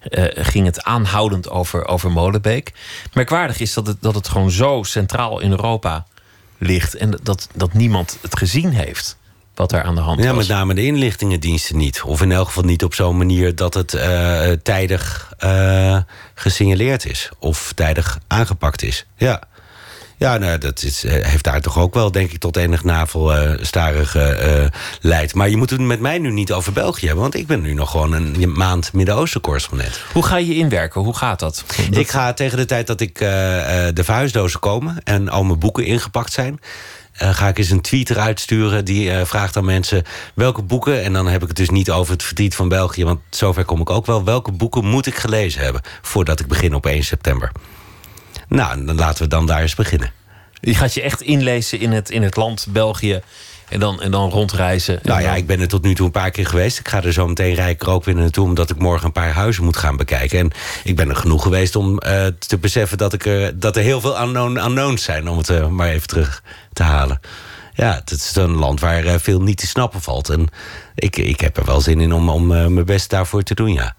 eh, 0.00 0.24
ging 0.34 0.66
het 0.66 0.82
aanhoudend 0.82 1.50
over, 1.50 1.86
over 1.86 2.10
Molenbeek. 2.10 2.72
Merkwaardig 3.12 3.60
is 3.60 3.74
dat 3.74 3.86
het, 3.86 3.96
dat 4.00 4.14
het 4.14 4.28
gewoon 4.28 4.50
zo 4.50 4.82
centraal 4.82 5.40
in 5.40 5.50
Europa 5.50 6.06
ligt. 6.58 6.94
En 6.94 7.18
dat, 7.22 7.48
dat 7.54 7.72
niemand 7.72 8.18
het 8.20 8.38
gezien 8.38 8.70
heeft 8.70 9.16
wat 9.54 9.70
daar 9.70 9.82
aan 9.82 9.94
de 9.94 10.00
hand 10.00 10.22
Ja, 10.22 10.28
was. 10.34 10.36
met 10.36 10.56
name 10.56 10.74
de 10.74 10.84
inlichtingendiensten 10.84 11.76
niet. 11.76 12.02
Of 12.02 12.22
in 12.22 12.32
elk 12.32 12.46
geval 12.46 12.62
niet 12.62 12.84
op 12.84 12.94
zo'n 12.94 13.16
manier 13.16 13.54
dat 13.54 13.74
het 13.74 13.94
eh, 13.94 14.50
tijdig 14.62 15.32
eh, 15.38 15.98
gesignaleerd 16.34 17.06
is. 17.06 17.30
Of 17.38 17.72
tijdig 17.72 18.18
aangepakt 18.26 18.82
is. 18.82 19.06
Ja. 19.16 19.42
Ja, 20.22 20.38
nou, 20.38 20.58
dat 20.58 20.82
is, 20.82 21.04
eh, 21.04 21.26
heeft 21.26 21.44
daar 21.44 21.60
toch 21.60 21.78
ook 21.78 21.94
wel, 21.94 22.12
denk 22.12 22.30
ik, 22.32 22.38
tot 22.38 22.56
enig 22.56 22.84
navelstarig 22.84 24.14
eh 24.16 24.64
leidt. 25.00 25.34
Maar 25.34 25.48
je 25.50 25.56
moet 25.56 25.70
het 25.70 25.80
met 25.80 26.00
mij 26.00 26.18
nu 26.18 26.30
niet 26.30 26.52
over 26.52 26.72
België 26.72 27.04
hebben... 27.06 27.22
want 27.22 27.34
ik 27.34 27.46
ben 27.46 27.60
nu 27.60 27.74
nog 27.74 27.90
gewoon 27.90 28.12
een 28.12 28.52
maand 28.52 28.92
Midden-Oosten-correspondent. 28.92 30.00
Hoe 30.12 30.24
ga 30.24 30.36
je 30.36 30.54
inwerken? 30.54 31.00
Hoe 31.00 31.16
gaat 31.16 31.38
dat? 31.38 31.64
Dat- 31.90 31.96
Ik 32.00 32.10
ga 32.10 32.32
tegen 32.32 32.56
de 32.58 32.64
tijd 32.64 32.86
dat 32.86 33.00
ik 33.00 33.20
eh, 33.20 33.86
eh, 33.88 33.94
de 33.94 34.04
verhuisdozen 34.04 34.60
komen... 34.60 34.96
en 35.04 35.28
al 35.28 35.44
mijn 35.44 35.58
boeken 35.58 35.84
ingepakt 35.84 36.32
zijn... 36.32 36.60
eh, 37.12 37.34
ga 37.34 37.48
ik 37.48 37.58
eens 37.58 37.70
een 37.70 37.80
tweet 37.80 38.10
eruit 38.10 38.40
sturen 38.40 38.84
die 38.84 39.10
eh, 39.10 39.24
vraagt 39.24 39.56
aan 39.56 39.64
mensen... 39.64 40.02
welke 40.34 40.62
boeken, 40.62 41.02
en 41.02 41.12
dan 41.12 41.26
heb 41.28 41.42
ik 41.42 41.48
het 41.48 41.56
dus 41.56 41.70
niet 41.70 41.90
over 41.90 42.12
het 42.12 42.22
verdriet 42.22 42.54
van 42.54 42.68
België... 42.68 43.04
want 43.04 43.20
zover 43.30 43.64
kom 43.64 43.80
ik 43.80 43.90
ook 43.90 44.06
wel. 44.06 44.24
Welke 44.24 44.52
boeken 44.52 44.84
moet 44.84 45.06
ik 45.06 45.14
gelezen 45.16 45.62
hebben... 45.62 45.80
voordat 46.02 46.40
ik 46.40 46.46
begin 46.46 46.74
op 46.74 46.86
1 46.86 47.04
september? 47.04 47.52
Nou, 48.52 48.84
dan 48.84 48.96
laten 48.96 49.22
we 49.22 49.28
dan 49.28 49.46
daar 49.46 49.60
eens 49.60 49.74
beginnen. 49.74 50.12
Je 50.60 50.74
gaat 50.74 50.94
je 50.94 51.02
echt 51.02 51.20
inlezen 51.20 51.80
in 51.80 51.92
het, 51.92 52.10
in 52.10 52.22
het 52.22 52.36
land 52.36 52.66
België 52.70 53.20
en 53.68 53.80
dan, 53.80 54.02
en 54.02 54.10
dan 54.10 54.30
rondreizen. 54.30 54.94
En 54.94 55.08
Nou 55.08 55.22
ja, 55.22 55.34
ik 55.34 55.46
ben 55.46 55.60
er 55.60 55.68
tot 55.68 55.82
nu 55.82 55.94
toe 55.94 56.06
een 56.06 56.12
paar 56.12 56.30
keer 56.30 56.46
geweest. 56.46 56.78
Ik 56.78 56.88
ga 56.88 57.02
er 57.02 57.12
zo 57.12 57.26
meteen 57.26 57.54
rijker 57.54 57.90
ook 57.90 58.04
weer 58.04 58.14
naartoe... 58.14 58.44
omdat 58.44 58.70
ik 58.70 58.78
morgen 58.78 59.06
een 59.06 59.12
paar 59.12 59.32
huizen 59.32 59.64
moet 59.64 59.76
gaan 59.76 59.96
bekijken. 59.96 60.38
En 60.38 60.50
ik 60.84 60.96
ben 60.96 61.08
er 61.08 61.16
genoeg 61.16 61.42
geweest 61.42 61.76
om 61.76 61.98
eh, 61.98 62.26
te 62.26 62.58
beseffen... 62.58 62.98
Dat, 62.98 63.12
ik 63.12 63.26
er, 63.26 63.58
dat 63.58 63.76
er 63.76 63.82
heel 63.82 64.00
veel 64.00 64.20
unknown, 64.20 64.56
unknowns 64.56 65.02
zijn... 65.02 65.28
om 65.28 65.38
het 65.38 65.48
eh, 65.48 65.68
maar 65.68 65.88
even 65.88 66.08
terug 66.08 66.42
te 66.72 66.82
halen. 66.82 67.20
Ja, 67.74 67.94
het 67.94 68.10
is 68.10 68.36
een 68.36 68.54
land 68.54 68.80
waar 68.80 69.04
eh, 69.04 69.14
veel 69.18 69.42
niet 69.42 69.58
te 69.58 69.66
snappen 69.66 70.00
valt. 70.00 70.28
En 70.28 70.48
ik, 70.94 71.16
ik 71.16 71.40
heb 71.40 71.56
er 71.56 71.64
wel 71.64 71.80
zin 71.80 72.00
in 72.00 72.12
om, 72.12 72.28
om 72.28 72.46
mijn 72.46 72.84
best 72.84 73.10
daarvoor 73.10 73.42
te 73.42 73.54
doen, 73.54 73.72
ja. 73.72 73.94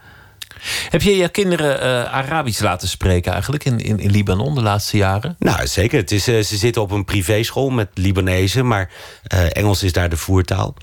Heb 0.90 1.02
je 1.02 1.16
je 1.16 1.30
kinderen 1.30 1.82
eh, 1.82 2.14
Arabisch 2.14 2.62
laten 2.62 2.88
spreken 2.88 3.32
eigenlijk 3.32 3.66
in, 3.66 3.80
in, 3.80 4.00
in 4.00 4.12
Libanon 4.12 4.56
de 4.56 4.62
laatste 4.62 4.98
jaren? 4.98 5.36
Nou, 5.40 5.68
zeker. 5.68 6.00
Het 6.00 6.12
is, 6.12 6.28
eh, 6.28 6.40
ze 6.40 6.58
zitten 6.58 6.82
op 6.82 6.92
een 6.92 7.06
privéschool 7.06 7.70
met 7.70 7.90
Libanezen... 7.94 8.68
maar 8.68 8.90
eh, 9.24 9.46
Engels 9.52 9.84
is 9.84 9.94
daar 9.94 10.10
de 10.10 10.18
voertaal. 10.18 10.74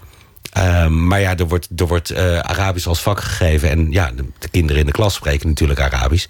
Ehm, 0.52 1.06
maar 1.06 1.20
ja, 1.20 1.36
er 1.36 1.48
wordt, 1.48 1.68
er 1.76 1.86
wordt 1.86 2.14
Arabisch 2.42 2.86
als 2.86 3.02
vak 3.02 3.20
gegeven. 3.20 3.70
En 3.70 3.90
ja, 3.90 4.10
de, 4.16 4.24
de 4.38 4.48
kinderen 4.48 4.80
in 4.80 4.86
de 4.86 4.92
klas 4.92 5.14
spreken 5.14 5.48
natuurlijk 5.48 5.80
Arabisch. 5.80 6.26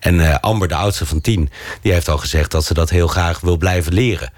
En 0.00 0.40
Amber, 0.40 0.68
de 0.68 0.74
oudste 0.74 1.06
van 1.06 1.20
tien, 1.20 1.50
die 1.82 1.92
heeft 1.92 2.08
al 2.08 2.18
gezegd... 2.18 2.50
dat 2.50 2.64
ze 2.64 2.74
dat 2.74 2.90
heel 2.90 3.08
graag 3.08 3.40
wil 3.40 3.56
blijven 3.56 3.92
leren. 3.92 4.32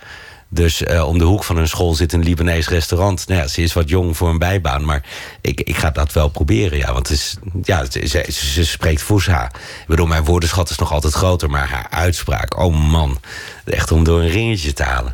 Dus 0.51 0.83
eh, 0.83 1.07
om 1.09 1.19
de 1.19 1.25
hoek 1.25 1.45
van 1.45 1.57
hun 1.57 1.69
school 1.69 1.95
zit 1.95 2.13
een 2.13 2.23
Libanees 2.23 2.69
restaurant. 2.69 3.29
Nou 3.29 3.41
ja, 3.41 3.47
ze 3.47 3.63
is 3.63 3.73
wat 3.73 3.89
jong 3.89 4.17
voor 4.17 4.29
een 4.29 4.39
bijbaan, 4.39 4.85
maar 4.85 5.03
ik, 5.41 5.61
ik 5.61 5.77
ga 5.77 5.91
dat 5.91 6.13
wel 6.13 6.29
proberen. 6.29 6.79
Ja, 6.79 6.93
want 6.93 7.09
het 7.09 7.17
is, 7.19 7.37
ja, 7.63 7.85
ze, 7.91 8.07
ze, 8.07 8.25
ze 8.33 8.65
spreekt 8.65 9.03
Fusha. 9.03 9.45
Ik 9.55 9.85
bedoel, 9.87 10.07
mijn 10.07 10.25
woordenschat 10.25 10.71
is 10.71 10.79
nog 10.79 10.93
altijd 10.93 11.15
groter... 11.15 11.51
maar 11.51 11.69
haar 11.69 11.87
uitspraak, 11.91 12.59
oh 12.59 12.91
man, 12.91 13.21
echt 13.65 13.93
om 13.93 14.05
door 14.05 14.21
een 14.21 14.29
ringetje 14.31 14.73
te 14.73 14.83
halen. 14.83 15.13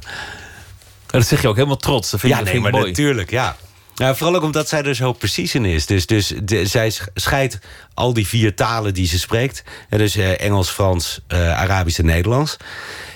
Dat 1.07 1.27
zeg 1.27 1.43
je 1.43 1.49
ook 1.49 1.57
helemaal 1.57 1.77
trots. 1.77 2.11
Dat 2.11 2.21
vind 2.21 2.33
Ja, 2.33 2.39
je, 2.39 2.45
dat 2.45 2.53
nee, 2.55 2.63
vind 2.63 2.73
maar 2.73 2.81
mooi. 2.83 2.93
natuurlijk, 2.93 3.31
ja. 3.31 3.57
Nou, 3.95 4.17
vooral 4.17 4.37
ook 4.37 4.43
omdat 4.43 4.69
zij 4.69 4.83
er 4.83 4.95
zo 4.95 5.13
precies 5.13 5.55
in 5.55 5.65
is. 5.65 5.87
Dus, 5.87 6.07
dus 6.07 6.33
de- 6.43 6.67
zij 6.67 6.91
sch- 6.91 7.07
scheidt 7.15 7.59
al 7.95 8.13
die 8.13 8.27
vier 8.27 8.55
talen 8.55 8.95
die 8.95 9.07
ze 9.07 9.19
spreekt. 9.19 9.63
Dus 9.89 10.17
eh, 10.17 10.41
Engels, 10.41 10.69
Frans, 10.71 11.21
eh, 11.27 11.59
Arabisch 11.61 11.99
en 11.99 12.07
Nederlands. 12.07 12.57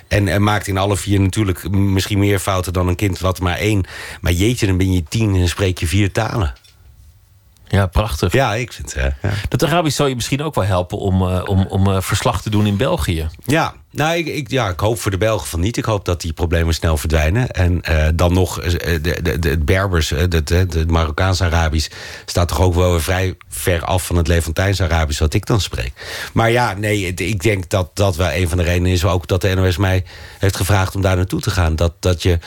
En, 0.08 0.28
en 0.28 0.42
maakt 0.42 0.66
in 0.66 0.78
alle 0.78 0.96
vier 0.96 1.20
natuurlijk 1.20 1.70
misschien 1.70 2.18
meer 2.18 2.38
fouten 2.38 2.72
dan 2.72 2.88
een 2.88 2.96
kind 2.96 3.18
wat 3.18 3.40
maar 3.40 3.56
één. 3.58 3.84
Maar 4.20 4.32
jeetje, 4.32 4.66
dan 4.66 4.76
ben 4.76 4.92
je 4.92 5.02
tien 5.02 5.34
en 5.34 5.48
spreek 5.48 5.78
je 5.78 5.86
vier 5.86 6.12
talen. 6.12 6.52
Ja, 7.68 7.86
prachtig. 7.86 8.32
Ja, 8.32 8.54
ik 8.54 8.72
vind 8.72 8.94
het. 8.94 9.14
Ja. 9.22 9.30
Dat 9.48 9.64
Arabisch 9.64 9.96
zou 9.96 10.08
je 10.08 10.14
misschien 10.14 10.42
ook 10.42 10.54
wel 10.54 10.64
helpen 10.64 10.98
om, 10.98 11.22
eh, 11.22 11.42
om, 11.44 11.66
om 11.68 11.86
eh, 11.86 12.00
verslag 12.00 12.42
te 12.42 12.50
doen 12.50 12.66
in 12.66 12.76
België. 12.76 13.28
Ja, 13.44 13.74
nou, 13.90 14.16
ik, 14.16 14.26
ik, 14.26 14.50
ja, 14.50 14.68
ik 14.68 14.80
hoop 14.80 15.00
voor 15.00 15.10
de 15.10 15.18
Belgen 15.18 15.46
van 15.46 15.60
niet. 15.60 15.76
Ik 15.76 15.84
hoop 15.84 16.04
dat 16.04 16.20
die 16.20 16.32
problemen 16.32 16.74
snel 16.74 16.96
verdwijnen. 16.96 17.50
En 17.50 17.82
eh, 17.82 18.08
dan 18.14 18.32
nog, 18.32 18.60
eh, 18.60 18.92
de, 19.02 19.22
de, 19.22 19.38
de, 19.38 19.48
het 19.48 19.64
Berbers, 19.64 20.12
eh, 20.12 20.18
het 20.18 20.48
het 20.48 20.90
Marokkaans-Arabisch... 20.90 21.88
staat 22.26 22.48
toch 22.48 22.60
ook 22.60 22.74
wel 22.74 22.90
weer 22.90 23.02
vrij 23.02 23.36
ver 23.48 23.84
af 23.84 24.06
van 24.06 24.16
het 24.16 24.26
Levantijns-Arabisch... 24.26 25.20
wat 25.20 25.34
ik 25.34 25.46
dan 25.46 25.60
spreek. 25.60 25.92
Maar 26.32 26.50
ja, 26.50 26.74
nee, 26.74 27.14
ik 27.14 27.42
denk 27.42 27.68
dat 27.68 27.90
dat 27.94 28.16
wel 28.16 28.32
een 28.32 28.48
van 28.48 28.58
de 28.58 28.64
redenen 28.64 28.92
is... 28.92 29.04
ook 29.04 29.26
dat 29.26 29.40
de 29.40 29.54
NOS 29.54 29.76
mij 29.76 30.04
heeft 30.38 30.56
gevraagd 30.56 30.94
om 30.94 31.02
daar 31.02 31.16
naartoe 31.16 31.40
te 31.40 31.50
gaan. 31.50 31.76
Dat, 31.76 31.92
dat 32.00 32.22
je 32.22 32.38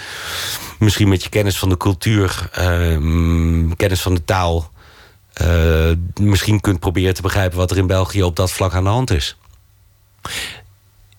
misschien 0.79 1.09
met 1.09 1.23
je 1.23 1.29
kennis 1.29 1.57
van 1.57 1.69
de 1.69 1.77
cultuur... 1.77 2.49
eh, 2.51 2.97
mm, 2.97 3.75
kennis 3.75 4.01
van 4.01 4.13
de 4.13 4.25
taal... 4.25 4.70
eh, 5.41 5.97
misschien 6.25 6.61
kunt 6.61 6.79
proberen 6.79 7.13
te 7.13 7.21
begrijpen... 7.21 7.57
wat 7.57 7.71
er 7.71 7.77
in 7.77 7.87
België 7.87 8.23
op 8.23 8.35
dat 8.35 8.51
vlak 8.51 8.73
aan 8.73 8.83
de 8.83 8.89
hand 8.89 9.11
is. 9.11 9.35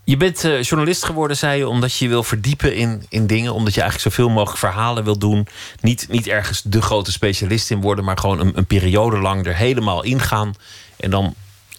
Je 0.04 0.16
bent 0.16 0.44
eh, 0.44 0.62
journalist 0.62 1.04
geworden, 1.04 1.36
zei 1.36 1.58
je, 1.58 1.68
omdat 1.68 1.96
je 1.96 2.04
je 2.04 2.10
wil 2.10 2.22
verdiepen 2.22 2.74
in, 2.74 3.06
in 3.08 3.26
dingen. 3.26 3.54
Omdat 3.54 3.74
je 3.74 3.80
eigenlijk 3.80 4.14
zoveel 4.14 4.30
mogelijk 4.32 4.58
verhalen 4.58 5.04
wil 5.04 5.18
doen. 5.18 5.46
Niet, 5.80 6.06
niet 6.10 6.26
ergens 6.26 6.62
de 6.62 6.82
grote 6.82 7.12
specialist 7.12 7.70
in 7.70 7.80
worden, 7.80 8.04
maar 8.04 8.18
gewoon 8.18 8.40
een, 8.40 8.52
een 8.54 8.66
periode 8.66 9.18
lang 9.18 9.46
er 9.46 9.56
helemaal 9.56 10.02
ingaan. 10.02 10.54
En 10.96 11.10
dan 11.10 11.34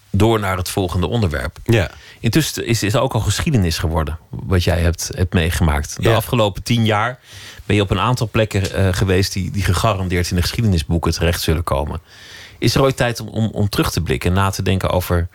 door 0.09 0.39
naar 0.39 0.57
het 0.57 0.69
volgende 0.69 1.07
onderwerp. 1.07 1.57
Ja. 1.63 1.91
Intussen 2.19 2.65
is 2.65 2.81
het 2.81 2.95
ook 2.97 3.13
al 3.13 3.19
geschiedenis 3.19 3.77
geworden, 3.77 4.19
wat 4.29 4.63
jij 4.63 4.79
hebt, 4.79 5.09
hebt 5.15 5.33
meegemaakt. 5.33 5.95
De 5.95 6.09
Ja. 6.09 6.15
afgelopen 6.15 6.63
tien 6.63 6.85
jaar 6.85 7.19
ben 7.65 7.75
je 7.75 7.81
op 7.81 7.91
een 7.91 7.99
aantal 7.99 8.29
plekken 8.31 8.73
eh, 8.73 8.87
geweest 8.91 9.33
die, 9.33 9.51
die 9.51 9.63
gegarandeerd 9.63 10.29
in 10.29 10.35
de 10.35 10.41
geschiedenisboeken 10.41 11.11
terecht 11.11 11.41
zullen 11.41 11.63
komen. 11.63 12.01
Is 12.63 12.75
er 12.75 12.81
ooit 12.81 12.97
tijd 12.97 13.19
om, 13.19 13.27
om, 13.27 13.49
om 13.51 13.69
terug 13.69 13.91
te 13.91 14.01
blikken 14.01 14.29
en 14.29 14.35
na 14.35 14.49
te 14.49 14.61
denken 14.61 14.89
over 14.89 15.27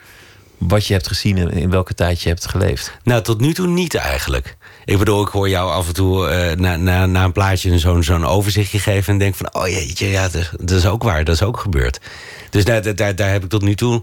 wat 0.58 0.86
je 0.86 0.92
hebt 0.92 1.08
gezien 1.08 1.38
en 1.38 1.50
in 1.50 1.70
welke 1.70 1.94
tijd 1.94 2.22
je 2.22 2.28
hebt 2.28 2.46
geleefd? 2.46 2.92
Nou, 3.02 3.22
tot 3.22 3.40
nu 3.40 3.54
toe 3.54 3.66
niet 3.66 3.94
eigenlijk. 3.94 4.56
Ik 4.84 4.98
bedoel, 4.98 5.22
ik 5.22 5.28
hoor 5.28 5.48
jou 5.48 5.70
af 5.70 5.86
en 5.86 5.94
toe 5.94 6.28
eh, 6.28 6.56
na, 6.56 7.06
na, 7.06 7.24
een 7.24 7.32
plaatje 7.32 7.78
zo'n 7.78 8.02
zo'n 8.02 8.26
overzichtje 8.26 8.78
geven... 8.78 9.12
en 9.12 9.18
denk 9.18 9.34
van, 9.34 9.54
oh 9.54 9.68
jeetje, 9.68 10.06
ja, 10.06 10.28
dat, 10.28 10.50
dat 10.56 10.78
is 10.78 10.86
ook 10.86 11.02
waar, 11.02 11.24
dat 11.24 11.34
is 11.34 11.42
ook 11.42 11.58
gebeurd. 11.58 12.00
Dus 12.50 12.64
daar, 12.64 12.94
daar, 12.94 13.16
daar 13.16 13.30
heb 13.30 13.44
ik 13.44 13.50
tot 13.50 13.62
nu 13.62 13.74
toe 13.74 14.02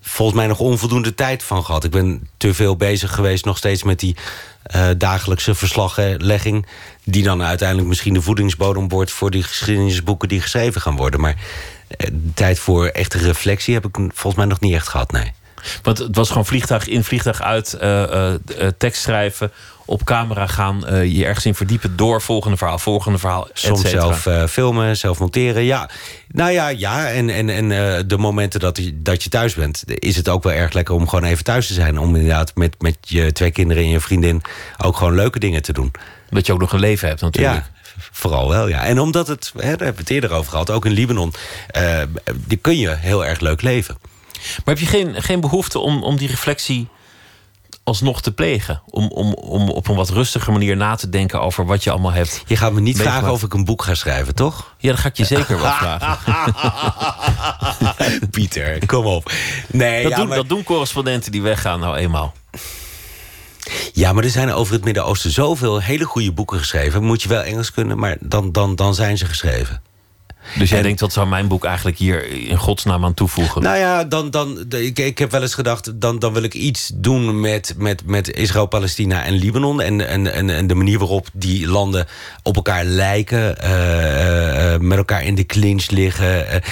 volgens 0.00 0.38
mij 0.38 0.46
nog 0.46 0.58
onvoldoende 0.58 1.14
tijd 1.14 1.42
van 1.42 1.64
gehad. 1.64 1.84
Ik 1.84 1.90
ben 1.90 2.28
te 2.36 2.54
veel 2.54 2.76
bezig 2.76 3.14
geweest 3.14 3.44
nog 3.44 3.56
steeds 3.56 3.82
met 3.82 4.00
die 4.00 4.16
eh, 4.62 4.88
dagelijkse 4.98 5.54
verslaglegging... 5.54 6.66
die 7.04 7.22
dan 7.22 7.42
uiteindelijk 7.42 7.88
misschien 7.88 8.14
de 8.14 8.22
voedingsbodem 8.22 8.88
wordt... 8.88 9.10
voor 9.10 9.30
die 9.30 9.42
geschiedenisboeken 9.42 10.28
die 10.28 10.40
geschreven 10.40 10.80
gaan 10.80 10.96
worden. 10.96 11.20
Maar 11.20 11.36
eh, 11.88 12.08
tijd 12.34 12.58
voor 12.58 12.86
echte 12.86 13.18
reflectie 13.18 13.74
heb 13.74 13.84
ik 13.84 13.96
volgens 13.96 14.34
mij 14.34 14.44
nog 14.44 14.60
niet 14.60 14.74
echt 14.74 14.88
gehad, 14.88 15.12
nee. 15.12 15.32
Want 15.82 15.98
het 15.98 16.16
was 16.16 16.28
gewoon 16.28 16.46
vliegtuig 16.46 16.88
in, 16.88 17.04
vliegtuig 17.04 17.42
uit, 17.42 17.72
eh, 17.72 18.34
tekst 18.78 19.02
schrijven, 19.02 19.52
op 19.86 20.04
camera 20.04 20.46
gaan, 20.46 20.84
je 21.08 21.24
ergens 21.24 21.46
in 21.46 21.54
verdiepen, 21.54 21.96
door 21.96 22.22
volgende 22.22 22.56
verhaal, 22.56 22.78
volgende 22.78 23.18
verhaal. 23.18 23.48
Soms 23.52 23.90
zelf 23.90 24.28
filmen, 24.48 24.96
zelf 24.96 25.18
monteren. 25.18 25.62
Ja, 25.62 25.90
nou 26.28 26.50
ja, 26.50 26.68
ja. 26.68 27.08
En, 27.08 27.30
en, 27.30 27.50
en 27.50 27.68
de 28.08 28.16
momenten 28.16 28.60
dat 28.60 28.76
je, 28.76 29.02
dat 29.02 29.22
je 29.22 29.30
thuis 29.30 29.54
bent, 29.54 29.82
is 29.86 30.16
het 30.16 30.28
ook 30.28 30.42
wel 30.42 30.52
erg 30.52 30.72
lekker 30.72 30.94
om 30.94 31.08
gewoon 31.08 31.24
even 31.24 31.44
thuis 31.44 31.66
te 31.66 31.74
zijn. 31.74 31.98
Om 31.98 32.16
inderdaad 32.16 32.54
met, 32.54 32.82
met 32.82 32.96
je 33.00 33.32
twee 33.32 33.50
kinderen 33.50 33.82
en 33.82 33.88
je 33.88 34.00
vriendin 34.00 34.42
ook 34.78 34.96
gewoon 34.96 35.14
leuke 35.14 35.38
dingen 35.38 35.62
te 35.62 35.72
doen. 35.72 35.92
Dat 36.30 36.46
je 36.46 36.52
ook 36.52 36.60
nog 36.60 36.72
een 36.72 36.80
leven 36.80 37.08
hebt 37.08 37.20
natuurlijk. 37.20 37.54
Ja, 37.54 37.73
vooral 37.98 38.48
wel, 38.48 38.68
ja. 38.68 38.84
En 38.84 38.98
omdat 39.00 39.26
het, 39.28 39.52
hè, 39.54 39.60
daar 39.60 39.68
hebben 39.68 39.94
we 39.94 40.00
het 40.00 40.10
eerder 40.10 40.32
over 40.32 40.50
gehad, 40.50 40.70
ook 40.70 40.84
in 40.86 40.92
Libanon, 40.92 41.34
eh, 41.66 41.98
die 42.34 42.58
kun 42.58 42.78
je 42.78 42.94
heel 42.94 43.24
erg 43.24 43.40
leuk 43.40 43.62
leven. 43.62 43.96
Maar 44.64 44.74
heb 44.74 44.78
je 44.78 44.86
geen, 44.86 45.22
geen 45.22 45.40
behoefte 45.40 45.78
om, 45.78 46.02
om 46.02 46.16
die 46.16 46.28
reflectie 46.28 46.88
alsnog 47.84 48.22
te 48.22 48.32
plegen? 48.32 48.82
Om, 48.86 49.08
om, 49.08 49.32
om 49.34 49.68
op 49.70 49.88
een 49.88 49.94
wat 49.96 50.08
rustiger 50.10 50.52
manier 50.52 50.76
na 50.76 50.94
te 50.94 51.08
denken 51.08 51.40
over 51.40 51.66
wat 51.66 51.84
je 51.84 51.90
allemaal 51.90 52.12
hebt. 52.12 52.42
Je 52.46 52.56
gaat 52.56 52.72
me 52.72 52.80
niet 52.80 52.94
meegemaakt? 52.96 53.18
vragen 53.18 53.34
of 53.36 53.42
ik 53.42 53.54
een 53.54 53.64
boek 53.64 53.82
ga 53.82 53.94
schrijven, 53.94 54.34
toch? 54.34 54.74
Ja, 54.78 54.90
dat 54.90 55.00
ga 55.00 55.08
ik 55.08 55.16
je 55.16 55.24
zeker 55.24 55.60
wel 55.60 55.72
vragen. 55.82 56.18
Pieter, 58.30 58.86
kom 58.86 59.04
op. 59.06 59.32
Nee, 59.66 60.02
Dat, 60.02 60.10
ja, 60.10 60.16
doen, 60.18 60.26
maar- 60.28 60.36
dat 60.36 60.48
doen 60.48 60.62
correspondenten 60.64 61.32
die 61.32 61.42
weggaan 61.42 61.80
nou 61.80 61.96
eenmaal. 61.96 62.34
Ja, 63.92 64.12
maar 64.12 64.24
er 64.24 64.30
zijn 64.30 64.52
over 64.52 64.74
het 64.74 64.84
Midden-Oosten 64.84 65.30
zoveel 65.30 65.80
hele 65.80 66.04
goede 66.04 66.32
boeken 66.32 66.58
geschreven. 66.58 67.04
Moet 67.04 67.22
je 67.22 67.28
wel 67.28 67.42
Engels 67.42 67.72
kunnen, 67.72 67.98
maar 67.98 68.16
dan, 68.20 68.52
dan, 68.52 68.76
dan 68.76 68.94
zijn 68.94 69.18
ze 69.18 69.26
geschreven. 69.26 69.82
Dus 70.58 70.70
jij 70.70 70.82
denkt, 70.82 70.98
dat 70.98 71.12
zou 71.12 71.26
mijn 71.26 71.48
boek 71.48 71.64
eigenlijk 71.64 71.98
hier 71.98 72.26
in 72.30 72.56
godsnaam 72.56 73.04
aan 73.04 73.14
toevoegen? 73.14 73.62
Nou 73.62 73.76
ja, 73.76 74.04
dan, 74.04 74.30
dan, 74.30 74.64
ik, 74.68 74.98
ik 74.98 75.18
heb 75.18 75.30
wel 75.30 75.42
eens 75.42 75.54
gedacht... 75.54 76.00
dan, 76.00 76.18
dan 76.18 76.32
wil 76.32 76.42
ik 76.42 76.54
iets 76.54 76.90
doen 76.94 77.40
met, 77.40 77.74
met, 77.76 78.06
met 78.06 78.30
Israël, 78.30 78.66
Palestina 78.66 79.24
en 79.24 79.32
Libanon... 79.32 79.80
En, 79.80 80.08
en, 80.08 80.32
en, 80.32 80.50
en 80.50 80.66
de 80.66 80.74
manier 80.74 80.98
waarop 80.98 81.28
die 81.32 81.66
landen 81.66 82.06
op 82.42 82.56
elkaar 82.56 82.84
lijken... 82.84 83.58
eh, 83.58 83.72
eh, 83.72 84.74
eh, 84.74 84.80
met 84.80 84.98
elkaar 84.98 85.24
in 85.24 85.34
de 85.34 85.44
clinch 85.44 85.90
liggen... 85.90 86.62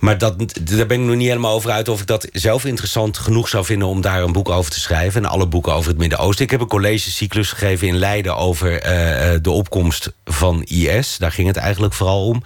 maar 0.00 0.18
dat, 0.18 0.34
daar 0.60 0.86
ben 0.86 1.00
ik 1.00 1.06
nog 1.06 1.16
niet 1.16 1.28
helemaal 1.28 1.54
over 1.54 1.70
uit... 1.70 1.88
of 1.88 2.00
ik 2.00 2.06
dat 2.06 2.28
zelf 2.32 2.64
interessant 2.64 3.18
genoeg 3.18 3.48
zou 3.48 3.64
vinden... 3.64 3.88
om 3.88 4.00
daar 4.00 4.22
een 4.22 4.32
boek 4.32 4.48
over 4.48 4.70
te 4.70 4.80
schrijven. 4.80 5.24
En 5.24 5.30
alle 5.30 5.46
boeken 5.46 5.72
over 5.72 5.90
het 5.90 5.98
Midden-Oosten. 5.98 6.44
Ik 6.44 6.50
heb 6.50 6.60
een 6.60 6.66
collegecyclus 6.66 7.50
gegeven 7.50 7.88
in 7.88 7.96
Leiden... 7.96 8.36
over 8.36 8.80
eh, 8.80 9.34
eh, 9.34 9.42
de 9.42 9.50
opkomst 9.50 10.12
van 10.24 10.62
IS. 10.62 11.16
Daar 11.18 11.32
ging 11.32 11.46
het 11.46 11.56
eigenlijk 11.56 11.94
vooral 11.94 12.26
om. 12.26 12.42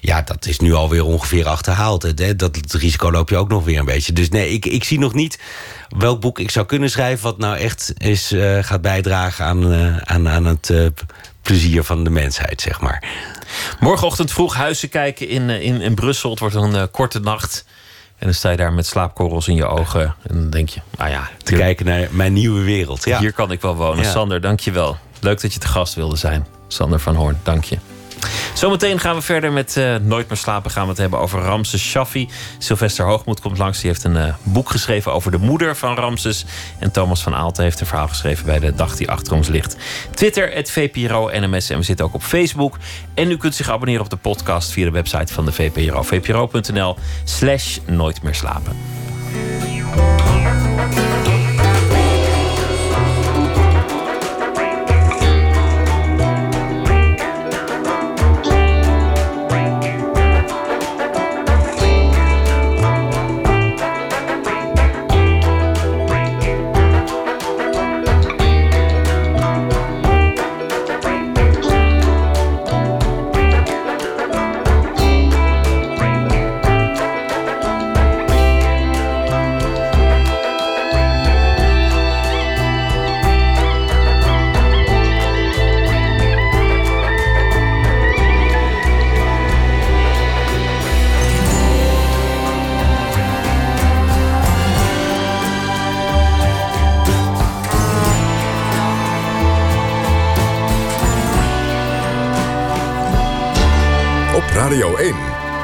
Ja, 0.00 0.22
dat 0.22 0.46
is 0.46 0.58
nu 0.58 0.72
alweer 0.72 1.04
ongeveer 1.04 1.46
achterhaald. 1.46 2.02
Hè? 2.02 2.36
Dat, 2.36 2.58
risico 2.70 3.10
loop 3.10 3.28
je 3.28 3.36
ook 3.36 3.48
nog 3.48 3.64
weer 3.64 3.78
een 3.78 3.84
beetje. 3.84 4.12
Dus 4.12 4.28
nee, 4.28 4.50
ik, 4.50 4.66
ik 4.66 4.84
zie 4.84 4.98
nog 4.98 5.14
niet 5.14 5.38
welk 5.98 6.20
boek 6.20 6.38
ik 6.38 6.50
zou 6.50 6.66
kunnen 6.66 6.90
schrijven... 6.90 7.24
wat 7.24 7.38
nou 7.38 7.56
echt 7.56 7.92
is, 7.96 8.32
eh, 8.32 8.58
gaat 8.60 8.82
bijdragen 8.82 9.44
aan, 9.44 9.72
aan, 10.04 10.28
aan 10.28 10.44
het 10.44 10.72
plezier 11.42 11.84
van 11.84 12.04
de 12.04 12.10
mensheid, 12.10 12.60
zeg 12.60 12.80
maar. 12.80 13.04
Morgenochtend 13.80 14.32
vroeg 14.32 14.54
huizen 14.54 14.88
kijken 14.88 15.28
in, 15.28 15.50
eh, 15.50 15.62
in, 15.62 15.80
in 15.80 15.94
Brussel. 15.94 16.30
Het 16.30 16.38
wordt 16.38 16.54
een 16.54 16.74
eh, 16.74 16.82
korte 16.90 17.20
nacht. 17.20 17.64
En 18.18 18.26
dan 18.28 18.34
sta 18.34 18.50
je 18.50 18.56
daar 18.56 18.72
met 18.72 18.86
slaapkorrels 18.86 19.48
in 19.48 19.54
je 19.54 19.66
ogen. 19.66 20.14
En 20.22 20.34
dan 20.34 20.50
denk 20.50 20.68
je, 20.68 20.80
nou 20.98 21.10
ja, 21.10 21.30
Te 21.42 21.54
kijken 21.54 21.86
naar 21.86 22.08
mijn 22.10 22.32
nieuwe 22.32 22.62
wereld. 22.62 23.04
Ja. 23.04 23.18
hier 23.18 23.32
kan 23.32 23.50
ik 23.50 23.60
wel 23.60 23.74
wonen. 23.74 24.04
Ja. 24.04 24.10
Sander, 24.10 24.40
dank 24.40 24.60
je 24.60 24.70
wel. 24.70 24.96
Leuk 25.20 25.40
dat 25.40 25.52
je 25.52 25.58
te 25.58 25.66
gast 25.66 25.94
wilde 25.94 26.16
zijn. 26.16 26.46
Sander 26.68 27.00
van 27.00 27.14
Hoorn, 27.14 27.40
dank 27.42 27.64
je. 27.64 27.78
Zometeen 28.54 28.98
gaan 28.98 29.14
we 29.14 29.22
verder 29.22 29.52
met 29.52 29.76
eh, 29.76 29.96
Nooit 29.96 30.28
meer 30.28 30.38
slapen. 30.38 30.70
Gaan 30.70 30.82
we 30.82 30.88
het 30.88 30.98
hebben 30.98 31.18
over 31.18 31.40
Ramses 31.40 31.82
Shaffi. 31.82 32.28
Sylvester 32.58 33.04
Hoogmoed 33.04 33.40
komt 33.40 33.58
langs. 33.58 33.80
Die 33.80 33.90
heeft 33.90 34.04
een 34.04 34.16
eh, 34.16 34.34
boek 34.42 34.70
geschreven 34.70 35.12
over 35.12 35.30
de 35.30 35.38
moeder 35.38 35.76
van 35.76 35.94
Ramses. 35.94 36.44
En 36.78 36.90
Thomas 36.90 37.22
van 37.22 37.34
Aalten 37.34 37.62
heeft 37.62 37.80
een 37.80 37.86
verhaal 37.86 38.08
geschreven 38.08 38.46
bij 38.46 38.58
de 38.58 38.74
dag 38.74 38.96
die 38.96 39.10
achter 39.10 39.32
ons 39.32 39.48
ligt. 39.48 39.76
Twitter, 40.14 40.52
het 40.52 40.70
VPRO 40.70 41.30
NMS. 41.32 41.70
En 41.70 41.78
we 41.78 41.84
zitten 41.84 42.04
ook 42.04 42.14
op 42.14 42.22
Facebook. 42.22 42.78
En 43.14 43.30
u 43.30 43.36
kunt 43.36 43.54
zich 43.54 43.70
abonneren 43.70 44.04
op 44.04 44.10
de 44.10 44.16
podcast 44.16 44.70
via 44.70 44.84
de 44.84 44.90
website 44.90 45.32
van 45.32 45.44
de 45.44 45.52
VPRO. 45.52 46.02
VPRO.nl 46.02 46.96
slash 47.24 47.78
Nooit 47.86 48.22
meer 48.22 48.34
slapen. 48.34 48.76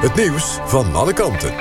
Het 0.09 0.17
nieuws 0.17 0.59
van 0.65 0.95
alle 0.95 1.13
kanten. 1.13 1.55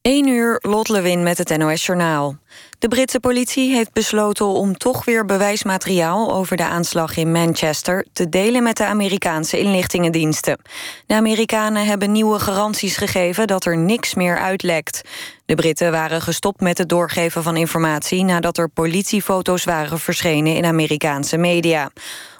1 0.00 0.26
uur, 0.26 0.58
Lot 0.60 0.88
Lewin 0.88 1.22
met 1.22 1.38
het 1.38 1.56
NOS 1.56 1.86
Journaal. 1.86 2.36
De 2.82 2.88
Britse 2.88 3.20
politie 3.20 3.74
heeft 3.74 3.92
besloten 3.92 4.46
om 4.46 4.76
toch 4.76 5.04
weer 5.04 5.24
bewijsmateriaal... 5.24 6.32
over 6.32 6.56
de 6.56 6.64
aanslag 6.64 7.16
in 7.16 7.32
Manchester 7.32 8.06
te 8.12 8.28
delen 8.28 8.62
met 8.62 8.76
de 8.76 8.84
Amerikaanse 8.84 9.58
inlichtingendiensten. 9.58 10.58
De 11.06 11.14
Amerikanen 11.14 11.86
hebben 11.86 12.12
nieuwe 12.12 12.38
garanties 12.38 12.96
gegeven 12.96 13.46
dat 13.46 13.64
er 13.64 13.76
niks 13.76 14.14
meer 14.14 14.38
uitlekt. 14.38 15.02
De 15.44 15.54
Britten 15.54 15.90
waren 15.90 16.22
gestopt 16.22 16.60
met 16.60 16.78
het 16.78 16.88
doorgeven 16.88 17.42
van 17.42 17.56
informatie... 17.56 18.24
nadat 18.24 18.58
er 18.58 18.68
politiefoto's 18.68 19.64
waren 19.64 19.98
verschenen 19.98 20.56
in 20.56 20.64
Amerikaanse 20.64 21.36
media. 21.36 21.90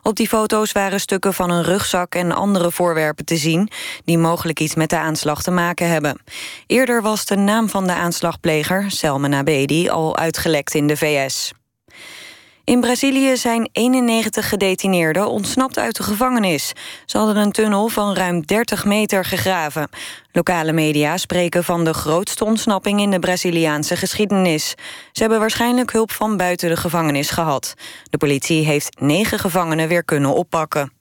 Op 0.05 0.17
die 0.17 0.29
foto's 0.29 0.73
waren 0.73 1.01
stukken 1.01 1.35
van 1.35 1.51
een 1.51 1.63
rugzak 1.63 2.15
en 2.15 2.33
andere 2.33 2.71
voorwerpen 2.71 3.25
te 3.25 3.37
zien... 3.37 3.69
die 4.05 4.19
mogelijk 4.19 4.61
iets 4.61 4.75
met 4.75 4.91
de 4.91 4.99
aanslag 4.99 5.43
te 5.43 5.51
maken 5.51 5.89
hebben. 5.89 6.21
Eerder 6.67 7.03
was 7.03 7.25
de 7.25 7.37
naam 7.37 7.69
van 7.69 7.87
de 7.87 7.93
aanslagpleger, 7.93 8.91
Selman 8.91 9.35
Abedi... 9.35 9.89
al 9.89 10.17
uitgelekt 10.17 10.75
in 10.75 10.87
de 10.87 10.97
VS. 10.97 11.53
In 12.65 12.81
Brazilië 12.81 13.37
zijn 13.37 13.69
91 13.73 14.49
gedetineerden 14.49 15.29
ontsnapt 15.29 15.79
uit 15.79 15.97
de 15.97 16.03
gevangenis. 16.03 16.73
Ze 17.07 17.19
hadden 17.19 17.37
een 17.37 17.53
tunnel 17.53 17.89
van 17.89 18.15
ruim 18.15 18.47
30 18.47 18.85
meter 18.85 19.25
gegraven. 19.25 19.89
Lokale 20.33 20.73
media 20.73 21.17
spreken 21.17 21.65
van 21.65 21.85
de 21.85 21.95
grootste 21.95 22.45
ontsnapping 22.45 23.01
in 23.01 23.11
de 23.11 23.19
Braziliaanse 23.19 23.97
geschiedenis. 23.97 24.75
Ze 25.13 25.21
hebben 25.21 25.39
waarschijnlijk 25.39 25.93
hulp 25.93 26.11
van 26.11 26.37
buiten 26.37 26.69
de 26.69 26.77
gevangenis 26.77 27.31
gehad. 27.31 27.75
De 28.11 28.19
politie 28.19 28.65
heeft 28.65 29.01
negen 29.01 29.39
gevangenen 29.39 29.89
weer 29.89 30.05
kunnen 30.05 30.35
oppakken. 30.35 30.93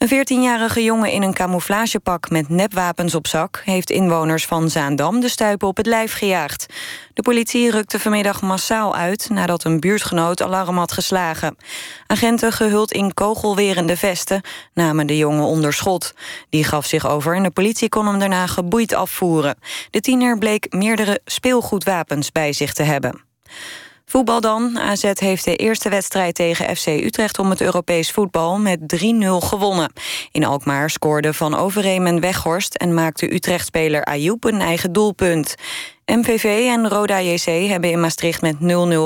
Een 0.00 0.08
14-jarige 0.08 0.82
jongen 0.82 1.10
in 1.10 1.22
een 1.22 1.34
camouflagepak 1.34 2.30
met 2.30 2.48
nepwapens 2.48 3.14
op 3.14 3.26
zak... 3.26 3.62
heeft 3.64 3.90
inwoners 3.90 4.46
van 4.46 4.70
Zaandam 4.70 5.20
de 5.20 5.28
stuipen 5.28 5.68
op 5.68 5.76
het 5.76 5.86
lijf 5.86 6.12
gejaagd. 6.12 6.66
De 7.14 7.22
politie 7.22 7.70
rukte 7.70 8.00
vanmiddag 8.00 8.42
massaal 8.42 8.94
uit... 8.94 9.28
nadat 9.30 9.64
een 9.64 9.80
buurtgenoot 9.80 10.42
alarm 10.42 10.78
had 10.78 10.92
geslagen. 10.92 11.56
Agenten 12.06 12.52
gehuld 12.52 12.92
in 12.92 13.14
kogelwerende 13.14 13.96
vesten 13.96 14.42
namen 14.74 15.06
de 15.06 15.16
jongen 15.16 15.44
onder 15.44 15.72
schot. 15.72 16.14
Die 16.50 16.64
gaf 16.64 16.86
zich 16.86 17.08
over 17.08 17.36
en 17.36 17.42
de 17.42 17.50
politie 17.50 17.88
kon 17.88 18.06
hem 18.06 18.18
daarna 18.18 18.46
geboeid 18.46 18.94
afvoeren. 18.94 19.58
De 19.90 20.00
tiener 20.00 20.38
bleek 20.38 20.66
meerdere 20.72 21.20
speelgoedwapens 21.24 22.32
bij 22.32 22.52
zich 22.52 22.72
te 22.72 22.82
hebben. 22.82 23.24
Voetbal 24.10 24.40
dan. 24.40 24.78
AZ 24.78 25.10
heeft 25.14 25.44
de 25.44 25.56
eerste 25.56 25.88
wedstrijd 25.88 26.34
tegen 26.34 26.76
FC 26.76 26.86
Utrecht 26.86 27.38
om 27.38 27.50
het 27.50 27.60
Europees 27.60 28.10
voetbal 28.10 28.58
met 28.58 28.78
3-0 28.96 29.02
gewonnen. 29.26 29.92
In 30.32 30.44
Alkmaar 30.44 30.90
scoorde 30.90 31.32
Van 31.32 31.54
Overeem 31.54 32.06
en 32.06 32.20
Weghorst 32.20 32.74
en 32.74 32.94
maakte 32.94 33.34
Utrecht-speler 33.34 34.04
Ayoub 34.04 34.44
een 34.44 34.60
eigen 34.60 34.92
doelpunt. 34.92 35.54
MVV 36.06 36.66
en 36.68 36.88
Roda 36.88 37.20
JC 37.20 37.68
hebben 37.68 37.90
in 37.90 38.00
Maastricht 38.00 38.42
met 38.42 38.54
0-0 38.54 38.56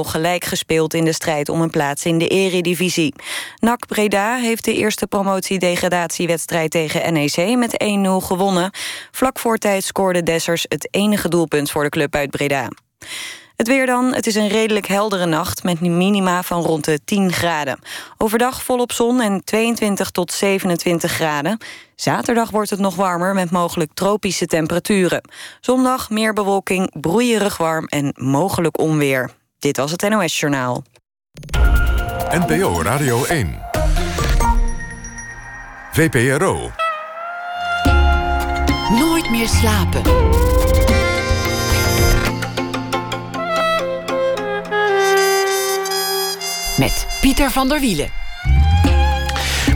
gelijk 0.09 0.45
gespeeld 0.45 0.95
in 0.95 1.05
de 1.05 1.13
strijd 1.13 1.49
om 1.49 1.61
een 1.61 1.71
plaats 1.71 2.05
in 2.05 2.19
de 2.19 2.29
eredivisie. 2.29 3.15
NAC 3.61 3.87
Breda 3.87 4.37
heeft 4.37 4.65
de 4.65 4.75
eerste 4.75 5.07
promotiedegradatiewedstrijd 5.07 6.71
tegen 6.71 7.13
NEC 7.13 7.57
met 7.57 7.85
1-0 7.85 8.27
gewonnen. 8.27 8.71
Vlak 9.11 9.39
voor 9.39 9.59
tijd 9.59 9.85
scoorde 9.85 10.23
Dessers 10.23 10.65
het 10.69 10.89
enige 10.91 11.29
doelpunt 11.29 11.71
voor 11.71 11.83
de 11.83 11.89
club 11.89 12.15
uit 12.15 12.31
Breda. 12.31 12.69
Het 13.57 13.69
weer 13.69 13.87
dan. 13.87 14.15
Het 14.15 14.27
is 14.27 14.35
een 14.35 14.49
redelijk 14.49 14.87
heldere 14.87 15.27
nacht 15.27 15.63
met 15.63 15.81
minima 15.81 16.43
van 16.43 16.63
rond 16.63 16.85
de 16.85 17.01
10 17.05 17.33
graden. 17.33 17.79
Overdag 18.19 18.63
volop 18.63 18.93
zon 18.93 19.21
en 19.21 19.45
22 19.45 20.11
tot 20.11 20.33
27 20.33 21.13
graden. 21.13 21.59
Zaterdag 21.97 22.51
wordt 22.51 22.71
het 22.71 22.79
nog 22.79 22.95
warmer 22.95 23.35
met 23.35 23.51
mogelijk 23.51 23.91
tropische 23.95 24.47
temperaturen. 24.47 25.29
Zondag 25.61 26.11
meer 26.11 26.33
bewolking, 26.33 27.01
broeierig 27.01 27.57
warm 27.57 27.87
en 27.87 28.13
mogelijk 28.15 28.79
onweer. 28.79 29.31
Dit 29.59 29.77
was 29.77 29.91
het 29.91 30.09
NOS 30.09 30.41
Journaal. 30.41 30.83
NPO 32.31 32.83
Radio 32.83 33.25
1. 33.25 33.63
VPRO. 35.93 36.71
Nooit 38.91 39.31
meer 39.31 39.49
slapen. 39.49 40.03
Met 46.79 47.07
Pieter 47.21 47.51
van 47.51 47.69
der 47.69 47.81
Wielen. 47.81 48.09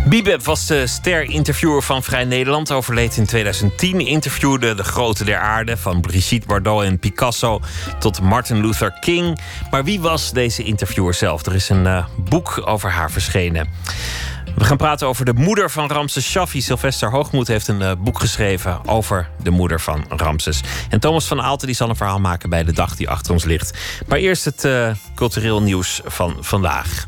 Biebe 0.08 0.38
was 0.42 0.66
de 0.66 0.86
ster-interviewer 0.86 1.82
van 1.82 2.02
Vrij 2.02 2.24
Nederland. 2.24 2.72
Overleed 2.72 3.16
in 3.16 3.26
2010. 3.26 4.00
Interviewde 4.00 4.74
de 4.74 4.84
grote 4.84 5.24
der 5.24 5.38
aarde. 5.38 5.76
Van 5.76 6.00
Brigitte 6.00 6.46
Bardot 6.46 6.82
en 6.82 6.98
Picasso 6.98 7.60
tot 7.98 8.20
Martin 8.20 8.60
Luther 8.60 8.96
King. 9.00 9.38
Maar 9.70 9.84
wie 9.84 10.00
was 10.00 10.32
deze 10.32 10.62
interviewer 10.62 11.14
zelf? 11.14 11.46
Er 11.46 11.54
is 11.54 11.68
een 11.68 11.84
uh, 11.84 12.04
boek 12.16 12.62
over 12.64 12.90
haar 12.90 13.10
verschenen. 13.10 13.68
We 14.58 14.64
gaan 14.64 14.76
praten 14.76 15.06
over 15.06 15.24
de 15.24 15.32
moeder 15.32 15.70
van 15.70 15.90
Ramses 15.90 16.30
Shaffi. 16.30 16.60
Sylvester 16.60 17.10
Hoogmoed 17.10 17.48
heeft 17.48 17.68
een 17.68 17.80
uh, 17.80 17.92
boek 17.98 18.18
geschreven 18.18 18.88
over 18.88 19.28
de 19.42 19.50
moeder 19.50 19.80
van 19.80 20.04
Ramses. 20.08 20.60
En 20.88 21.00
Thomas 21.00 21.26
van 21.26 21.42
Aalten 21.42 21.66
die 21.66 21.76
zal 21.76 21.88
een 21.88 21.96
verhaal 21.96 22.20
maken 22.20 22.50
bij 22.50 22.64
de 22.64 22.72
dag 22.72 22.96
die 22.96 23.08
achter 23.08 23.32
ons 23.32 23.44
ligt. 23.44 23.78
Maar 24.06 24.18
eerst 24.18 24.44
het 24.44 24.64
uh, 24.64 24.90
cultureel 25.14 25.62
nieuws 25.62 26.00
van 26.04 26.36
vandaag. 26.40 27.06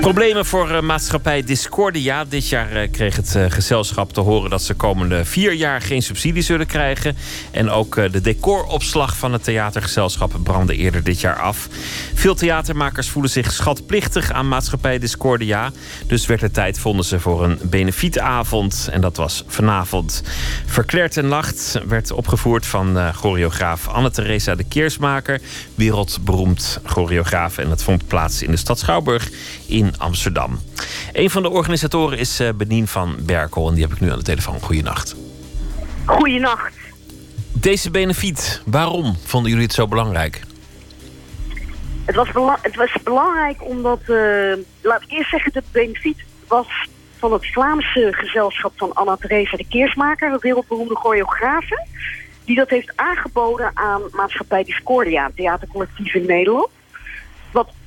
Problemen 0.00 0.46
voor 0.46 0.70
uh, 0.70 0.80
maatschappij 0.80 1.42
Discordia. 1.42 2.24
Dit 2.24 2.48
jaar 2.48 2.72
uh, 2.72 2.90
kreeg 2.90 3.16
het 3.16 3.34
uh, 3.36 3.44
gezelschap 3.48 4.12
te 4.12 4.20
horen 4.20 4.50
dat 4.50 4.62
ze 4.62 4.74
komende 4.74 5.24
vier 5.24 5.52
jaar 5.52 5.80
geen 5.80 6.02
subsidie 6.02 6.42
zullen 6.42 6.66
krijgen. 6.66 7.16
En 7.50 7.70
ook 7.70 7.94
de 7.94 8.20
decoropslag 8.20 9.16
van 9.16 9.32
het 9.32 9.44
theatergezelschap 9.44 10.34
brandde 10.42 10.76
eerder 10.76 11.02
dit 11.02 11.20
jaar 11.20 11.36
af. 11.36 11.68
Veel 12.14 12.34
theatermakers 12.34 13.08
voelen 13.08 13.30
zich 13.30 13.52
schatplichtig 13.52 14.32
aan 14.32 14.48
maatschappij 14.48 14.98
Discordia. 14.98 15.70
Dus 16.06 16.26
werd 16.26 16.40
het 16.40 16.54
tijd, 16.54 16.78
vonden 16.78 17.04
ze, 17.04 17.20
voor 17.20 17.44
een 17.44 17.58
benefietavond. 17.62 18.88
En 18.92 19.00
dat 19.00 19.16
was 19.16 19.44
vanavond. 19.46 20.22
Verkleerd 20.66 21.16
en 21.16 21.28
Nacht 21.28 21.80
werd 21.88 22.10
opgevoerd 22.12 22.66
van 22.66 23.12
choreograaf 23.14 23.88
Anne-Theresa 23.88 24.54
de 24.54 24.64
Keersmaker. 24.64 25.40
Wereldberoemd 25.74 26.80
choreograaf. 26.84 27.58
En 27.58 27.68
dat 27.68 27.82
vond 27.82 28.06
plaats 28.06 28.42
in 28.42 28.50
de 28.50 28.56
stad 28.56 28.78
Schouwburg 28.78 29.30
in 29.66 29.89
Amsterdam. 29.98 30.58
Een 31.12 31.30
van 31.30 31.42
de 31.42 31.50
organisatoren 31.50 32.18
is 32.18 32.40
uh, 32.40 32.48
Benien 32.54 32.88
van 32.88 33.16
Berkel 33.20 33.68
en 33.68 33.74
die 33.74 33.82
heb 33.82 33.92
ik 33.92 34.00
nu 34.00 34.10
aan 34.10 34.18
de 34.18 34.24
telefoon. 34.24 34.60
Goeienacht. 34.60 35.16
Goeienacht. 36.04 36.74
Deze 37.52 37.90
benefiet, 37.90 38.62
waarom 38.66 39.16
vonden 39.24 39.50
jullie 39.50 39.66
het 39.66 39.74
zo 39.74 39.88
belangrijk? 39.88 40.40
Het 42.04 42.14
was, 42.14 42.30
bela 42.30 42.58
het 42.62 42.76
was 42.76 42.92
belangrijk 43.04 43.64
omdat, 43.64 44.00
uh, 44.06 44.52
laat 44.80 45.02
ik 45.02 45.10
eerst 45.10 45.30
zeggen, 45.30 45.52
de 45.52 45.62
benefiet 45.72 46.24
was 46.48 46.66
van 47.18 47.32
het 47.32 47.46
Vlaamse 47.46 48.08
gezelschap 48.10 48.72
van 48.76 48.94
Anna-Theresa 48.94 49.56
de 49.56 49.66
Keersmaker, 49.68 50.32
een 50.32 50.38
wereldberoemde 50.40 50.96
choreografe, 50.96 51.86
die 52.44 52.56
dat 52.56 52.68
heeft 52.68 52.92
aangeboden 52.96 53.70
aan 53.74 54.02
Maatschappij 54.12 54.64
Discordia, 54.64 55.24
een 55.24 55.34
theatercollectief 55.34 56.14
in 56.14 56.26
Nederland. 56.26 56.68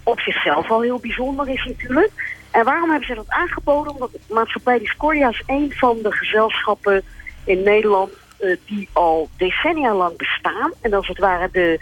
Op 0.03 0.19
zichzelf 0.19 0.71
al 0.71 0.81
heel 0.81 0.99
bijzonder 0.99 1.49
is 1.49 1.65
natuurlijk. 1.65 2.11
En 2.51 2.65
waarom 2.65 2.89
hebben 2.89 3.07
ze 3.07 3.15
dat 3.15 3.29
aangeboden? 3.29 3.93
Omdat 3.93 4.11
Maatschappij 4.29 4.79
Discordia 4.79 5.29
is 5.29 5.43
een 5.47 5.71
van 5.75 5.99
de 6.01 6.11
gezelschappen 6.11 7.01
in 7.45 7.63
Nederland 7.63 8.11
uh, 8.39 8.57
die 8.65 8.89
al 8.93 9.29
decennia 9.37 9.93
lang 9.93 10.17
bestaan. 10.17 10.71
En 10.81 10.93
als 10.93 11.07
het 11.07 11.17
ware 11.17 11.49
de, 11.51 11.79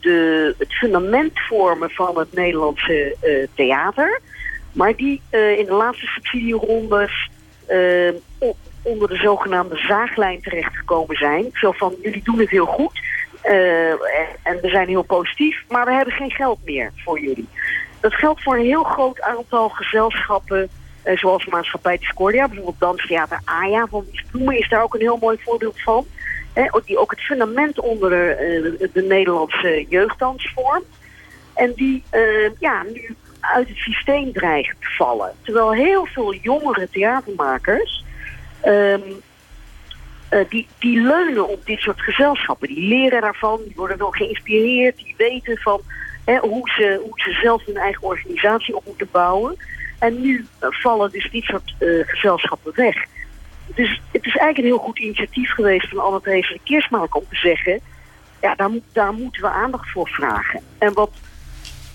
de, 0.00 0.54
het 0.58 0.72
fundament 0.72 1.40
vormen 1.40 1.90
van 1.90 2.18
het 2.18 2.32
Nederlandse 2.32 3.16
uh, 3.22 3.46
theater. 3.54 4.20
Maar 4.72 4.96
die 4.96 5.20
uh, 5.30 5.58
in 5.58 5.64
de 5.64 5.72
laatste 5.72 6.06
subsidierondes 6.06 7.30
onder 8.82 9.08
de 9.08 9.16
zogenaamde 9.16 9.76
zaaglijn 9.76 10.42
terechtgekomen 10.42 11.16
zijn. 11.16 11.48
Zo 11.52 11.72
van, 11.72 11.94
jullie 12.02 12.22
doen 12.24 12.38
het 12.38 12.50
heel 12.50 12.66
goed. 12.66 13.00
Uh, 13.44 13.90
en 14.42 14.60
we 14.60 14.68
zijn 14.68 14.88
heel 14.88 15.02
positief, 15.02 15.64
maar 15.68 15.84
we 15.84 15.92
hebben 15.92 16.14
geen 16.14 16.30
geld 16.30 16.58
meer 16.64 16.90
voor 16.96 17.20
jullie. 17.20 17.48
Dat 18.00 18.14
geldt 18.14 18.42
voor 18.42 18.56
een 18.56 18.64
heel 18.64 18.82
groot 18.82 19.20
aantal 19.20 19.68
gezelschappen, 19.68 20.68
uh, 21.04 21.16
zoals 21.16 21.46
Maatschappij 21.46 21.98
Discordia, 21.98 22.46
bijvoorbeeld 22.46 22.80
Danstheater 22.80 23.40
Aya 23.44 23.86
van 23.86 24.04
Bloemen 24.30 24.58
is 24.58 24.68
daar 24.68 24.82
ook 24.82 24.94
een 24.94 25.00
heel 25.00 25.18
mooi 25.20 25.38
voorbeeld 25.40 25.82
van. 25.82 26.06
Hè, 26.52 26.66
die 26.84 26.98
ook 26.98 27.10
het 27.10 27.20
fundament 27.20 27.80
onder 27.80 28.10
de, 28.10 28.76
uh, 28.80 28.88
de 28.92 29.02
Nederlandse 29.02 29.86
jeugddans 29.88 30.52
vormt. 30.54 30.86
En 31.54 31.72
die 31.74 32.02
ja, 32.58 32.82
nu 32.82 33.16
uit 33.40 33.68
het 33.68 33.76
systeem 33.76 34.32
dreigen 34.32 34.76
te 34.80 34.88
vallen. 34.96 35.32
Terwijl 35.42 35.72
heel 35.72 36.06
veel 36.06 36.34
jongere 36.34 36.88
theatermakers 36.90 38.04
um, 38.64 39.02
uh, 40.32 40.40
die, 40.48 40.66
die 40.78 41.00
leunen 41.00 41.48
op 41.48 41.66
dit 41.66 41.80
soort 41.80 42.00
gezelschappen. 42.00 42.68
Die 42.68 42.88
leren 42.88 43.20
daarvan, 43.20 43.60
die 43.64 43.76
worden 43.76 43.98
wel 43.98 44.10
geïnspireerd, 44.10 44.96
die 44.96 45.14
weten 45.16 45.56
van 45.56 45.80
hè, 46.24 46.38
hoe, 46.38 46.70
ze, 46.70 47.00
hoe 47.02 47.20
ze 47.20 47.38
zelf 47.42 47.64
hun 47.64 47.76
eigen 47.76 48.02
organisatie 48.02 48.76
op 48.76 48.84
moeten 48.86 49.08
bouwen. 49.10 49.56
En 49.98 50.20
nu 50.20 50.38
uh, 50.38 50.68
vallen 50.70 51.10
dus 51.10 51.30
dit 51.30 51.44
soort 51.44 51.74
uh, 51.78 52.08
gezelschappen 52.08 52.72
weg. 52.74 52.96
Dus 53.74 54.00
het 54.12 54.26
is 54.26 54.36
eigenlijk 54.36 54.58
een 54.58 54.64
heel 54.64 54.78
goed 54.78 54.98
initiatief 54.98 55.50
geweest 55.50 55.88
van 55.88 55.98
Anne 55.98 56.20
Theresa 56.20 56.52
de 56.52 56.60
Keersmaak 56.64 57.16
om 57.16 57.24
te 57.28 57.36
zeggen... 57.36 57.80
ja, 58.40 58.54
daar, 58.54 58.70
daar 58.92 59.12
moeten 59.12 59.42
we 59.42 59.48
aandacht 59.48 59.90
voor 59.90 60.08
vragen. 60.08 60.60
En 60.78 60.92
wat, 60.92 61.10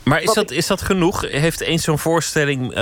maar 0.04 0.22
is, 0.22 0.34
dat, 0.34 0.52
is 0.52 0.68
dat 0.68 0.82
genoeg? 0.82 1.22
Heeft 1.22 1.62
eens 1.62 1.84
zo'n 1.84 2.00
voorstelling... 2.00 2.74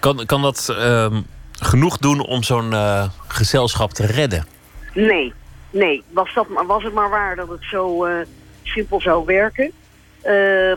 kan, 0.00 0.26
kan 0.26 0.42
dat 0.42 0.68
ehm, 0.68 1.20
genoeg 1.64 1.98
doen 1.98 2.20
om 2.20 2.42
zo'n 2.42 2.72
uh, 2.72 3.08
gezelschap 3.28 3.92
te 3.92 4.06
redden? 4.06 4.46
Nee, 4.92 5.32
nee. 5.70 6.02
Was, 6.10 6.34
dat, 6.34 6.46
was 6.66 6.82
het 6.82 6.92
maar 6.92 7.10
waar 7.10 7.36
dat 7.36 7.48
het 7.48 7.64
zo 7.70 8.06
uh, 8.06 8.12
simpel 8.62 9.00
zou 9.00 9.24
werken. 9.24 9.72
Uh, 10.24 10.76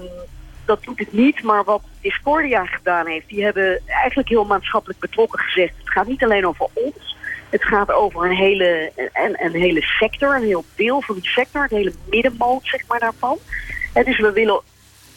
dat 0.65 0.83
doet 0.83 0.99
het 0.99 1.13
niet, 1.13 1.43
maar 1.43 1.63
wat 1.63 1.81
Discordia 2.01 2.65
gedaan 2.65 3.07
heeft... 3.07 3.27
die 3.27 3.43
hebben 3.43 3.81
eigenlijk 3.85 4.29
heel 4.29 4.45
maatschappelijk 4.45 4.99
betrokken 4.99 5.39
gezegd... 5.39 5.73
het 5.77 5.89
gaat 5.89 6.07
niet 6.07 6.23
alleen 6.23 6.47
over 6.47 6.67
ons... 6.73 7.15
Het 7.49 7.63
gaat 7.63 7.91
over 7.91 8.25
een 8.25 8.35
hele, 8.35 8.91
een, 8.95 9.45
een 9.45 9.61
hele 9.61 9.81
sector, 9.81 10.35
een 10.35 10.43
heel 10.43 10.65
deel 10.75 11.01
van 11.01 11.15
die 11.15 11.29
sector, 11.29 11.61
het 11.61 11.71
hele 11.71 11.93
middenmoot 12.09 12.61
zeg 12.63 12.87
maar 12.87 12.99
daarvan. 12.99 13.37
En 13.93 14.03
dus 14.03 14.19
we 14.19 14.31
willen 14.31 14.61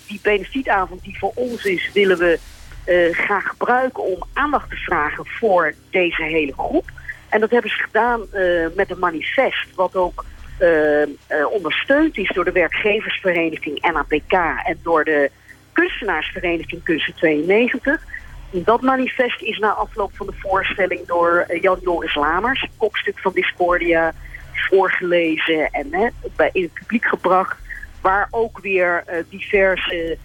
die 0.06 0.20
benefietavond 0.22 1.02
die 1.02 1.18
voor 1.18 1.32
ons 1.34 1.64
is, 1.64 1.90
willen 1.92 2.18
we 2.18 2.38
uh, 2.87 3.14
graag 3.14 3.47
gebruiken 3.47 4.03
om 4.03 4.22
aandacht 4.33 4.70
te 4.70 4.76
vragen 4.76 5.26
voor 5.26 5.74
deze 5.91 6.22
hele 6.22 6.53
groep. 6.53 6.91
En 7.28 7.41
dat 7.41 7.51
hebben 7.51 7.70
ze 7.70 7.76
gedaan 7.76 8.20
uh, 8.35 8.66
met 8.74 8.91
een 8.91 8.99
manifest, 8.99 9.74
wat 9.74 9.97
ook 9.97 10.24
uh, 10.61 11.07
ondersteund 11.51 12.16
is 12.16 12.28
door 12.28 12.45
de 12.45 12.53
werkgeversvereniging 12.53 13.93
NAPK 13.93 14.33
en 14.64 14.78
door 14.83 15.05
de 15.05 15.31
kunstenaarsvereniging 15.72 16.83
Kunsten 16.83 17.14
92. 17.14 18.05
Dat 18.51 18.81
manifest 18.81 19.43
is 19.43 19.59
na 19.59 19.68
afloop 19.68 20.11
van 20.14 20.26
de 20.26 20.33
voorstelling 20.39 21.07
door 21.07 21.45
eh, 21.49 21.62
Jan 21.62 21.78
Joris 21.83 22.14
Lamers, 22.14 22.68
kopstuk 22.76 23.18
van 23.18 23.33
Discordia, 23.33 24.12
voorgelezen 24.53 25.70
en 25.70 26.12
in 26.53 26.62
het 26.62 26.74
publiek 26.74 27.05
gebracht. 27.05 27.57
Waar 28.01 28.28
ook 28.31 28.59
weer 28.61 29.03
eh, 29.07 29.24
diverse 29.28 29.95
eh, 29.95 30.16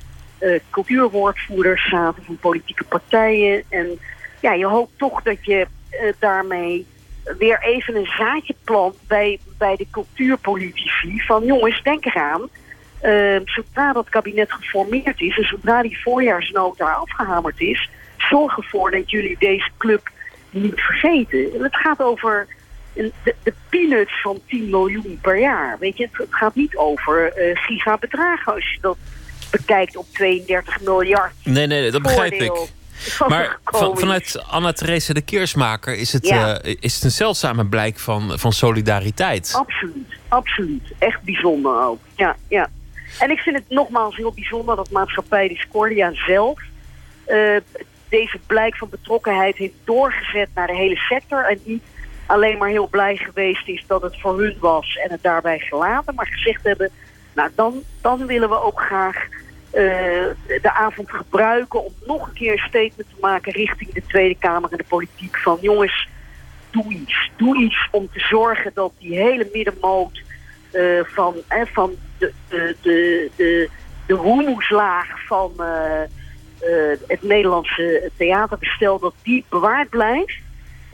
cultuurwoordvoerders 0.69 1.89
zaten 1.89 2.23
van 2.23 2.37
politieke 2.37 2.83
partijen. 2.83 3.63
En 3.69 3.99
ja, 4.41 4.53
je 4.53 4.65
hoopt 4.65 4.97
toch 4.97 5.21
dat 5.21 5.45
je 5.45 5.67
eh, 5.89 6.13
daarmee 6.19 6.85
weer 7.37 7.59
even 7.61 7.95
een 7.95 8.11
zaadje 8.17 8.55
plant 8.63 8.95
bij, 9.07 9.39
bij 9.57 9.75
de 9.75 9.87
cultuurpolitici. 9.91 11.21
Van 11.21 11.45
jongens, 11.45 11.83
denk 11.83 12.05
eraan. 12.05 12.49
eh, 13.01 13.39
zodra 13.45 13.93
dat 13.93 14.09
kabinet 14.09 14.51
geformeerd 14.51 15.21
is 15.21 15.37
en 15.37 15.43
zodra 15.43 15.81
die 15.81 16.01
voorjaarsnota 16.01 16.91
afgehamerd 16.91 17.59
is, 17.59 17.89
zorg 18.17 18.57
ervoor 18.57 18.91
dat 18.91 19.09
jullie 19.09 19.35
deze 19.39 19.69
club 19.77 20.09
niet 20.49 20.79
vergeten. 20.81 21.53
En 21.53 21.63
het 21.63 21.75
gaat 21.75 22.01
over 22.01 22.47
de, 22.93 23.11
de 23.43 23.53
peanuts 23.69 24.21
van 24.21 24.39
10 24.47 24.69
miljoen 24.69 25.19
per 25.21 25.39
jaar. 25.39 25.77
Weet 25.79 25.97
je, 25.97 26.09
het, 26.11 26.27
gaat 26.29 26.55
niet 26.55 26.75
over 26.75 27.33
eh 27.33 27.57
gigabedragen 27.57 28.53
als 28.53 28.73
je 28.73 28.77
dat 28.81 28.97
bekijkt 29.57 29.95
op 29.97 30.05
32 30.13 30.81
miljard. 30.81 31.33
Nee, 31.43 31.67
nee, 31.67 31.91
dat 31.91 32.01
begrijp 32.01 32.33
ik. 32.33 32.51
Maar 33.27 33.59
van, 33.63 33.97
vanuit 33.97 34.43
Anna-Theresa 34.47 35.13
de 35.13 35.21
Keersmaker 35.21 35.95
is 35.95 36.13
het, 36.13 36.27
Ja. 36.27 36.59
eh, 36.61 36.75
is 36.79 36.95
het 36.95 37.03
een 37.03 37.11
zeldzame 37.11 37.65
blijk 37.65 37.99
van, 37.99 38.39
van 38.39 38.51
solidariteit. 38.51 39.53
Absoluut, 39.55 40.17
absoluut. 40.27 40.93
Echt 40.99 41.21
bijzonder 41.21 41.83
ook. 41.83 41.99
Ja, 42.15 42.35
ja. 42.47 42.69
En 43.19 43.29
ik 43.31 43.39
vind 43.39 43.55
het 43.55 43.69
nogmaals 43.69 44.15
heel 44.15 44.31
bijzonder 44.33 44.75
dat 44.75 44.89
maatschappij 44.91 45.47
Discordia 45.47 46.11
zelf 46.13 46.61
eh, 47.25 47.55
deze 48.09 48.39
blijk 48.47 48.77
van 48.77 48.89
betrokkenheid 48.89 49.57
heeft 49.57 49.73
doorgezet 49.83 50.49
naar 50.55 50.67
de 50.67 50.75
hele 50.75 50.95
sector. 50.97 51.45
En 51.49 51.59
niet 51.63 51.83
alleen 52.25 52.57
maar 52.57 52.69
heel 52.69 52.87
blij 52.87 53.15
geweest 53.15 53.67
is 53.67 53.83
dat 53.87 54.01
het 54.01 54.19
voor 54.21 54.39
hun 54.39 54.55
was 54.59 54.95
en 55.03 55.11
het 55.11 55.23
daarbij 55.23 55.59
gelaten. 55.59 56.15
Maar 56.15 56.27
gezegd 56.27 56.63
hebben, 56.63 56.89
nou 57.35 57.49
dan, 57.55 57.83
dan 58.01 58.25
willen 58.25 58.49
we 58.49 58.61
ook 58.61 58.81
graag 58.81 59.27
eh, 59.71 59.81
de 60.61 60.71
avond 60.73 61.11
gebruiken 61.11 61.83
om 61.85 61.93
nog 62.05 62.27
een 62.27 62.33
keer 62.33 62.51
een 62.51 62.67
statement 62.67 63.09
te 63.09 63.19
maken 63.19 63.51
richting 63.51 63.93
de 63.93 64.01
Tweede 64.07 64.35
Kamer 64.39 64.71
en 64.71 64.77
de 64.77 64.83
politiek. 64.87 65.37
Van 65.37 65.57
jongens, 65.61 66.07
doe 66.71 66.93
iets. 66.93 67.31
Doe 67.35 67.57
iets 67.57 67.87
om 67.91 68.09
te 68.11 68.19
zorgen 68.19 68.71
dat 68.73 68.93
die 68.99 69.17
hele 69.17 69.49
middenmoot 69.53 70.21
eh, 70.71 70.99
van, 71.03 71.35
van 71.73 71.95
de, 72.17 72.33
de, 72.49 72.75
de, 72.81 73.29
de, 73.35 73.69
de 74.05 75.15
van 75.27 75.53
eh, 75.57 76.97
het 77.07 77.23
Nederlandse 77.23 78.11
theaterbestel, 78.17 78.99
dat 78.99 79.13
die 79.23 79.45
bewaard 79.49 79.89
blijft. 79.89 80.37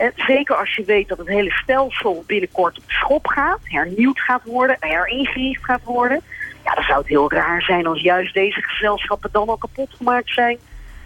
En 0.01 0.11
zeker 0.15 0.55
als 0.55 0.75
je 0.75 0.83
weet 0.83 1.07
dat 1.07 1.17
het 1.17 1.27
hele 1.27 1.51
stelsel 1.51 2.23
binnenkort 2.27 2.77
op 2.77 2.83
de 2.87 2.93
schop 2.93 3.27
gaat, 3.27 3.59
hernieuwd 3.63 4.19
gaat 4.19 4.41
worden, 4.43 4.77
heringericht 4.79 5.65
gaat 5.65 5.83
worden. 5.83 6.21
Ja, 6.65 6.73
dan 6.73 6.83
zou 6.83 6.99
het 6.99 7.07
heel 7.07 7.31
raar 7.31 7.61
zijn 7.61 7.87
als 7.87 8.01
juist 8.01 8.33
deze 8.33 8.61
gezelschappen 8.61 9.29
dan 9.31 9.47
al 9.47 9.57
kapot 9.57 9.89
gemaakt 9.97 10.33
zijn 10.33 10.57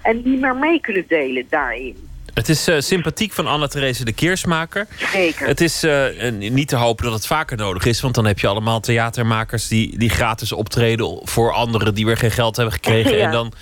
en 0.01 0.21
niet 0.23 0.39
meer 0.39 0.55
mee 0.55 0.79
kunnen 0.79 1.05
delen 1.07 1.45
daarin. 1.49 2.09
Het 2.33 2.49
is 2.49 2.67
eh, 2.67 2.79
sympathiek 2.79 3.33
van 3.33 3.47
Anna-Theresa 3.47 4.03
de 4.03 4.13
Keersmaker. 4.13 4.87
Zeker. 5.11 5.47
Het 5.47 5.61
is 5.61 5.83
eh, 5.83 6.31
niet 6.31 6.67
te 6.67 6.75
hopen 6.75 7.03
dat 7.05 7.13
het 7.13 7.27
vaker 7.27 7.57
nodig 7.57 7.85
is. 7.85 8.01
Want 8.01 8.15
dan 8.15 8.25
heb 8.25 8.39
je 8.39 8.47
allemaal 8.47 8.79
theatermakers 8.79 9.67
die, 9.67 9.97
die 9.97 10.09
gratis 10.09 10.51
optreden 10.51 11.19
voor 11.23 11.53
anderen 11.53 11.93
die 11.93 12.05
weer 12.05 12.17
geen 12.17 12.31
geld 12.31 12.55
hebben 12.55 12.73
gekregen. 12.73 13.17
Ja. 13.17 13.25
En 13.25 13.31
dan, 13.31 13.53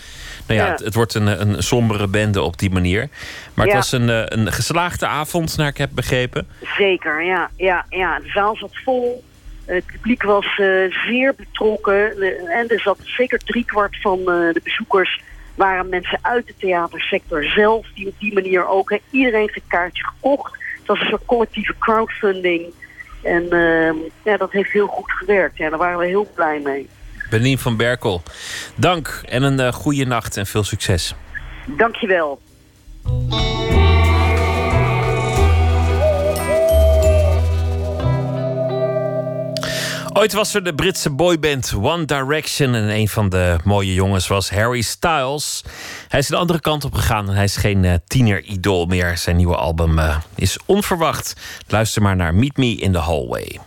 nou 0.47 0.59
ja, 0.59 0.65
Ja. 0.65 0.71
Het, 0.71 0.79
het 0.79 0.93
wordt 0.93 1.13
een, 1.13 1.41
een 1.41 1.63
sombere 1.63 2.07
bende 2.07 2.41
op 2.41 2.57
die 2.57 2.69
manier. 2.71 3.09
Maar 3.53 3.65
het 3.65 3.73
Ja. 3.73 3.79
was 3.79 3.91
een, 3.91 4.09
eh, 4.09 4.23
een 4.25 4.51
geslaagde 4.51 5.07
avond, 5.07 5.57
naar 5.57 5.67
ik 5.67 5.77
heb 5.77 5.89
begrepen. 5.93 6.47
Zeker, 6.77 7.23
ja. 7.23 7.49
ja, 7.57 7.86
ja. 7.89 8.19
De 8.19 8.29
zaal 8.29 8.55
zat 8.55 8.77
vol. 8.84 9.23
Het 9.65 9.86
publiek 9.86 10.23
was 10.23 10.45
eh, 10.45 10.67
zeer 11.07 11.34
betrokken. 11.38 12.21
En 12.49 12.67
er 12.69 12.79
zat 12.79 12.97
zeker 13.03 13.39
driekwart 13.39 14.01
van 14.01 14.19
eh, 14.19 14.25
de 14.25 14.61
bezoekers 14.63 15.21
waren 15.55 15.89
mensen 15.89 16.19
uit 16.21 16.47
de 16.47 16.53
theatersector 16.57 17.43
zelf. 17.43 17.88
Die 17.95 18.07
op 18.07 18.13
die 18.19 18.34
manier 18.34 18.67
ook. 18.67 18.89
Hè, 18.89 18.97
iedereen 19.09 19.39
heeft 19.39 19.55
een 19.55 19.61
kaartje 19.67 20.03
gekocht. 20.03 20.51
Het 20.53 20.88
was 20.88 20.99
een 20.99 21.07
soort 21.07 21.25
collectieve 21.25 21.73
crowdfunding. 21.79 22.73
En 23.23 23.49
ehm, 23.49 23.95
ja, 24.23 24.38
dat 24.38 24.51
heeft 24.51 24.71
heel 24.71 24.88
goed 24.88 25.11
gewerkt. 25.11 25.57
Ja, 25.57 25.69
daar 25.69 25.79
waren 25.79 25.97
we 25.97 26.05
heel 26.05 26.31
blij 26.36 26.59
mee. 26.63 26.89
Benien 27.34 27.59
van 27.59 27.77
Berkel, 27.77 28.23
dank 28.75 29.21
en 29.25 29.43
een 29.43 29.59
eh, 29.59 29.73
goede 29.73 30.05
nacht 30.05 30.38
en 30.38 30.45
veel 30.45 30.63
succes. 30.63 31.15
Dankjewel. 31.77 32.41
Ooit 40.13 40.34
was 40.34 40.53
er 40.53 40.63
de 40.63 40.75
Britse 40.75 41.09
boyband 41.09 41.73
One 41.81 42.05
Direction 42.05 42.75
en 42.75 42.89
een 42.89 43.07
van 43.07 43.29
de 43.29 43.57
mooie 43.63 43.93
jongens 43.93 44.27
was 44.27 44.49
Harry 44.49 44.81
Styles. 44.81 45.63
Hij 46.07 46.19
is 46.19 46.27
de 46.27 46.36
andere 46.36 46.59
kant 46.59 46.86
op 46.86 46.93
gegaan 46.93 47.29
en 47.29 47.36
hij 47.36 47.43
is 47.43 47.55
geen 47.55 47.86
eh, 47.86 47.93
tiener-idool 48.07 48.86
meer. 48.86 49.17
Zijn 49.17 49.36
nieuwe 49.36 49.55
album 49.55 49.99
eh, 49.99 50.17
is 50.36 50.57
onverwacht. 50.65 51.36
Luister 51.67 52.01
maar 52.01 52.15
naar 52.15 52.36
Meet 52.36 52.57
Me 52.57 52.75
in 52.75 52.91
the 52.91 52.99
Hallway. 52.99 53.59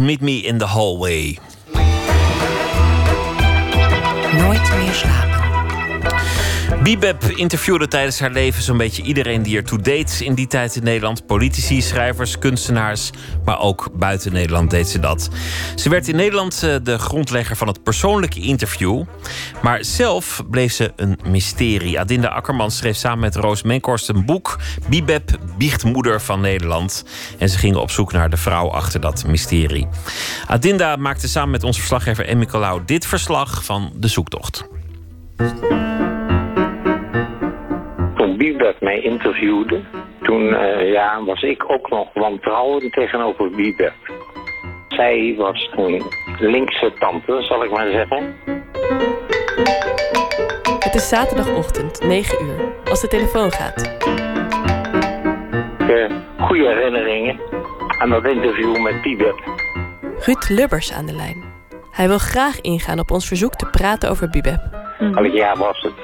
Meet 0.00 0.22
Me 0.22 0.38
in 0.38 0.58
the 0.58 0.66
Hallway. 0.66 1.38
Bibeb 6.84 7.24
interviewde 7.24 7.88
tijdens 7.88 8.20
haar 8.20 8.30
leven 8.30 8.62
zo'n 8.62 8.76
beetje 8.76 9.02
iedereen 9.02 9.42
die 9.42 9.56
ertoe 9.56 9.80
deed 9.80 10.20
in 10.20 10.34
die 10.34 10.46
tijd 10.46 10.76
in 10.76 10.82
Nederland. 10.82 11.26
Politici, 11.26 11.82
schrijvers, 11.82 12.38
kunstenaars, 12.38 13.10
maar 13.44 13.60
ook 13.60 13.88
buiten 13.92 14.32
Nederland 14.32 14.70
deed 14.70 14.88
ze 14.88 15.00
dat. 15.00 15.28
Ze 15.74 15.88
werd 15.88 16.08
in 16.08 16.16
Nederland 16.16 16.62
eh, 16.62 16.74
de 16.82 16.98
grondlegger 16.98 17.56
van 17.56 17.66
het 17.66 17.82
persoonlijke 17.82 18.40
interview. 18.40 19.02
Maar 19.62 19.84
zelf 19.84 20.42
bleef 20.50 20.72
ze 20.72 20.92
een 20.96 21.18
mysterie. 21.26 22.00
Adinda 22.00 22.28
Akkerman 22.28 22.70
schreef 22.70 22.96
samen 22.96 23.18
met 23.18 23.36
Roos 23.36 23.62
Menkhorst 23.62 24.08
een 24.08 24.24
boek... 24.24 24.58
Bibeb, 24.88 25.38
biechtmoeder 25.58 26.20
van 26.20 26.40
Nederland. 26.40 27.04
En 27.38 27.48
ze 27.48 27.58
gingen 27.58 27.80
op 27.80 27.90
zoek 27.90 28.12
naar 28.12 28.30
de 28.30 28.36
vrouw 28.36 28.70
achter 28.70 29.00
dat 29.00 29.26
mysterie. 29.26 29.88
Adinda 30.46 30.96
maakte 30.96 31.28
samen 31.28 31.50
met 31.50 31.62
onze 31.62 31.78
verslaggever 31.78 32.26
Emmy 32.26 32.46
Colau 32.46 32.82
dit 32.86 33.06
verslag 33.06 33.64
van 33.64 33.92
de 33.96 34.08
zoektocht. 34.08 34.64
Toen 38.34 38.46
Bibep 38.46 38.80
mij 38.80 39.00
interviewde, 39.00 39.80
toen 40.22 40.54
eh, 40.54 40.92
ja, 40.92 41.24
was 41.24 41.42
ik 41.42 41.70
ook 41.70 41.90
nog 41.90 42.08
wantrouwend 42.14 42.92
tegenover 42.92 43.50
Bibep. 43.50 43.94
Zij 44.88 45.34
was 45.36 45.70
een 45.76 46.02
linkse 46.38 46.92
tante, 46.98 47.42
zal 47.42 47.64
ik 47.64 47.70
maar 47.70 47.90
zeggen. 47.90 48.36
Het 50.78 50.94
is 50.94 51.08
zaterdagochtend, 51.08 52.02
9 52.06 52.44
uur, 52.44 52.72
als 52.84 53.00
de 53.00 53.08
telefoon 53.08 53.52
gaat. 53.52 53.96
Uh, 55.80 56.10
goede 56.38 56.68
herinneringen 56.68 57.40
aan 57.98 58.10
dat 58.10 58.24
interview 58.24 58.82
met 58.82 59.02
Bibep. 59.02 59.42
Ruud 60.18 60.48
Lubbers 60.48 60.92
aan 60.92 61.06
de 61.06 61.14
lijn. 61.14 61.44
Hij 61.90 62.08
wil 62.08 62.18
graag 62.18 62.60
ingaan 62.60 62.98
op 62.98 63.10
ons 63.10 63.28
verzoek 63.28 63.54
te 63.54 63.66
praten 63.70 64.10
over 64.10 64.30
Bibep. 64.30 64.60
Welk 64.98 65.32
jaar 65.32 65.56
was 65.56 65.80
het? 65.80 65.94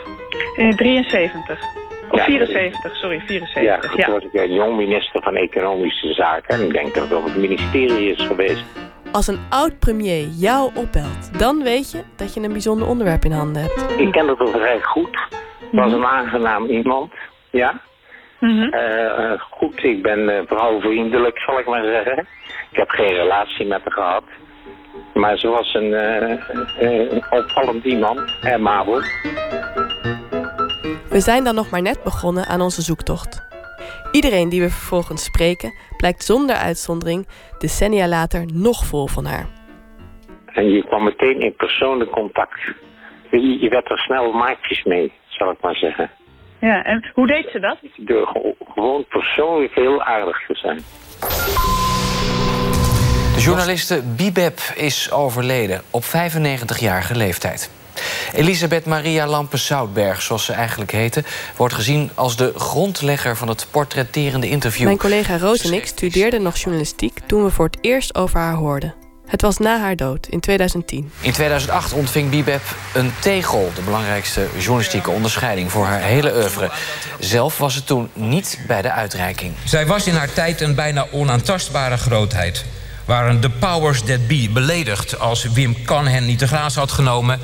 In 0.57 0.77
73. 0.77 1.89
Of 2.11 2.19
Ja, 2.19 2.25
74, 2.25 2.97
sorry, 2.97 3.21
74. 3.21 3.63
Ja, 3.63 3.79
Ja, 3.97 4.05
toen 4.05 4.15
was 4.15 4.25
ik 4.25 4.41
een 4.41 4.53
jong 4.53 4.77
minister 4.77 5.23
van 5.23 5.37
Economische 5.37 6.13
Zaken. 6.13 6.55
En 6.55 6.65
ik 6.67 6.73
denk 6.73 6.95
dat 6.95 7.03
het 7.03 7.13
op 7.19 7.25
het 7.25 7.37
ministerie 7.37 8.11
is 8.11 8.27
geweest. 8.27 8.65
Als 9.13 9.27
een 9.27 9.39
oud-premier 9.51 10.27
jou 10.27 10.71
opbelt, 10.75 11.39
dan 11.39 11.63
weet 11.63 11.91
je 11.91 12.03
dat 12.17 12.35
je 12.35 12.41
een 12.41 12.53
bijzonder 12.53 12.89
onderwerp 12.89 13.25
in 13.25 13.33
handen 13.33 13.63
hebt. 13.63 13.95
Ik 13.99 14.13
ken 14.13 14.29
het 14.29 14.39
wel 14.39 14.47
vrij 14.47 14.81
goed. 14.81 15.19
Het 15.59 15.81
was 15.81 15.93
een 15.93 16.05
aangenaam 16.05 16.67
iemand. 16.67 17.13
Ja. 17.51 17.81
Mhm. 18.41 18.63
Eh, 18.63 19.33
eh, 19.33 19.41
goed, 19.41 19.85
ik 19.85 20.03
ben 20.03 20.29
eh, 20.29 20.43
vrouwvriendelijk, 20.47 21.39
zal 21.39 21.59
ik 21.59 21.67
maar 21.67 21.85
zeggen. 21.85 22.19
Ik 22.71 22.77
heb 22.77 22.89
geen 22.89 23.15
relatie 23.15 23.67
met 23.67 23.81
haar 23.85 23.93
gehad. 23.93 24.25
Maar 25.15 25.39
ze 25.39 25.49
was 25.49 25.75
een 25.75 25.95
eh, 25.95 26.33
eh, 26.79 27.23
opvallend 27.31 27.85
iemand, 27.85 28.21
amabel. 28.43 29.01
We 31.11 31.21
zijn 31.21 31.45
dan 31.45 31.55
nog 31.55 31.71
maar 31.71 31.83
net 31.83 32.03
begonnen 32.03 32.47
aan 32.47 32.61
onze 32.61 32.83
zoektocht. 32.83 33.43
Iedereen 34.13 34.49
die 34.49 34.61
we 34.61 34.71
vervolgens 34.71 35.25
spreken, 35.25 35.75
blijkt 35.97 36.25
zonder 36.25 36.57
uitzondering 36.57 37.29
decennia 37.59 38.09
later 38.09 38.45
nog 38.53 38.85
vol 38.85 39.07
van 39.07 39.25
haar. 39.25 39.47
En 40.47 40.71
je 40.71 40.85
kwam 40.87 41.05
meteen 41.05 41.41
in 41.41 41.55
persoonlijk 41.57 42.11
contact. 42.11 42.61
Je, 43.31 43.59
je 43.61 43.69
werd 43.69 43.91
er 43.91 43.99
snel 43.99 44.33
maatjes 44.33 44.85
mee, 44.85 45.13
zal 45.29 45.51
ik 45.51 45.59
maar 45.61 45.75
zeggen. 45.77 46.11
ja, 46.59 46.85
en 46.85 47.11
hoe 47.15 47.27
deed 47.27 47.49
ze 47.53 47.61
dat? 47.61 47.79
Door 47.97 48.27
ge- 48.27 48.55
gewoon 48.75 49.05
persoonlijk 49.09 49.75
heel 49.75 50.03
aardig 50.03 50.47
te 50.47 50.55
zijn. 50.55 50.81
De 53.35 53.41
journaliste 53.41 54.03
Bibeb 54.17 54.59
is 54.77 55.13
overleden 55.13 55.81
op 55.91 56.03
95-jarige 56.05 57.17
leeftijd. 57.17 57.71
Elisabeth 58.33 58.87
Maria 58.87 59.27
Lampe-Zoutberg, 59.27 60.23
zoals 60.23 60.45
ze 60.45 60.53
eigenlijk 60.53 60.91
heette... 60.91 61.25
wordt 61.57 61.75
gezien 61.75 62.11
als 62.15 62.37
de 62.37 62.53
grondlegger 62.57 63.37
van 63.37 63.49
het 63.49 63.67
portretterende 63.71 64.49
interview. 64.49 64.85
Mijn 64.85 64.99
collega 64.99 65.39
Roos 65.39 65.61
en 65.61 65.73
ik 65.73 65.87
studeerden 65.87 66.43
nog 66.43 66.57
journalistiek 66.57 67.19
toen 67.27 67.45
we 67.45 67.51
voor 67.51 67.67
het 67.67 67.79
eerst 67.81 68.15
over 68.15 68.41
haar 68.41 68.55
hoorden. 68.55 68.95
Het 69.31 69.43
was 69.43 69.59
na 69.59 69.81
haar 69.81 69.97
dood, 69.97 70.27
in 70.27 70.41
2010. 70.41 71.11
In 71.21 71.33
2008 71.33 71.93
ontving 71.93 72.31
Bibeb 72.31 72.63
een 72.95 73.13
tegel, 73.21 73.73
de 73.75 73.83
belangrijkste 73.83 74.49
journalistieke 74.59 75.11
onderscheiding 75.11 75.71
voor 75.71 75.85
haar 75.85 76.01
hele 76.01 76.35
oeuvre. 76.35 76.71
Zelf 77.19 77.59
was 77.59 77.75
ze 77.75 77.85
toen 77.85 78.11
niet 78.13 78.59
bij 78.67 78.83
de 78.83 78.91
uitreiking. 78.91 79.53
Zij 79.65 79.87
was 79.87 80.07
in 80.07 80.15
haar 80.15 80.33
tijd 80.33 80.61
een 80.61 80.75
bijna 80.75 81.07
onaantastbare 81.13 81.97
grootheid. 81.97 82.65
Waren 83.05 83.41
de 83.41 83.51
powers 83.51 84.03
that 84.03 84.27
be 84.27 84.51
beledigd 84.53 85.19
als 85.19 85.45
Wim 85.45 85.83
Kan 85.85 86.07
hen 86.07 86.27
niet 86.27 86.39
te 86.39 86.47
graas 86.47 86.75
had 86.75 86.93
genomen. 86.93 87.41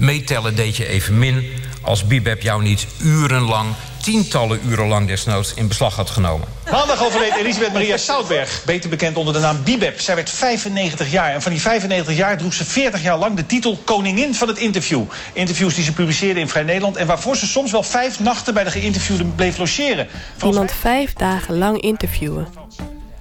Meetellen 0.00 0.54
deed 0.54 0.76
je 0.76 0.86
even 0.86 1.18
min 1.18 1.52
als 1.82 2.06
Bibeb 2.06 2.42
jou 2.42 2.62
niet 2.62 2.86
urenlang, 3.02 3.68
tientallen 4.02 4.60
uren 4.68 4.86
lang 4.86 5.06
desnoods 5.06 5.54
in 5.54 5.68
beslag 5.68 5.96
had 5.96 6.10
genomen. 6.10 6.48
Maandag 6.70 7.04
overleed 7.04 7.34
Elisabeth 7.36 7.72
Maria 7.72 7.96
Soutberg, 7.96 8.62
beter 8.64 8.90
bekend 8.90 9.16
onder 9.16 9.34
de 9.34 9.40
naam 9.40 9.62
Bibeb. 9.64 10.00
Zij 10.00 10.14
werd 10.14 10.30
95 10.30 11.10
jaar 11.10 11.34
en 11.34 11.42
van 11.42 11.52
die 11.52 11.60
95 11.60 12.16
jaar 12.16 12.38
droeg 12.38 12.54
ze 12.54 12.64
40 12.64 13.02
jaar 13.02 13.18
lang 13.18 13.36
de 13.36 13.46
titel 13.46 13.78
Koningin 13.84 14.34
van 14.34 14.48
het 14.48 14.58
Interview. 14.58 15.02
Interviews 15.32 15.74
die 15.74 15.84
ze 15.84 15.92
publiceerde 15.92 16.40
in 16.40 16.48
Vrij 16.48 16.62
Nederland 16.62 16.96
en 16.96 17.06
waarvoor 17.06 17.36
ze 17.36 17.46
soms 17.46 17.70
wel 17.70 17.82
vijf 17.82 18.20
nachten 18.20 18.54
bij 18.54 18.64
de 18.64 18.70
geïnterviewden 18.70 19.34
bleef 19.34 19.58
logeren. 19.58 20.08
Iemand 20.44 20.72
vijf 20.72 21.12
dagen 21.12 21.58
lang 21.58 21.80
interviewen. 21.80 22.48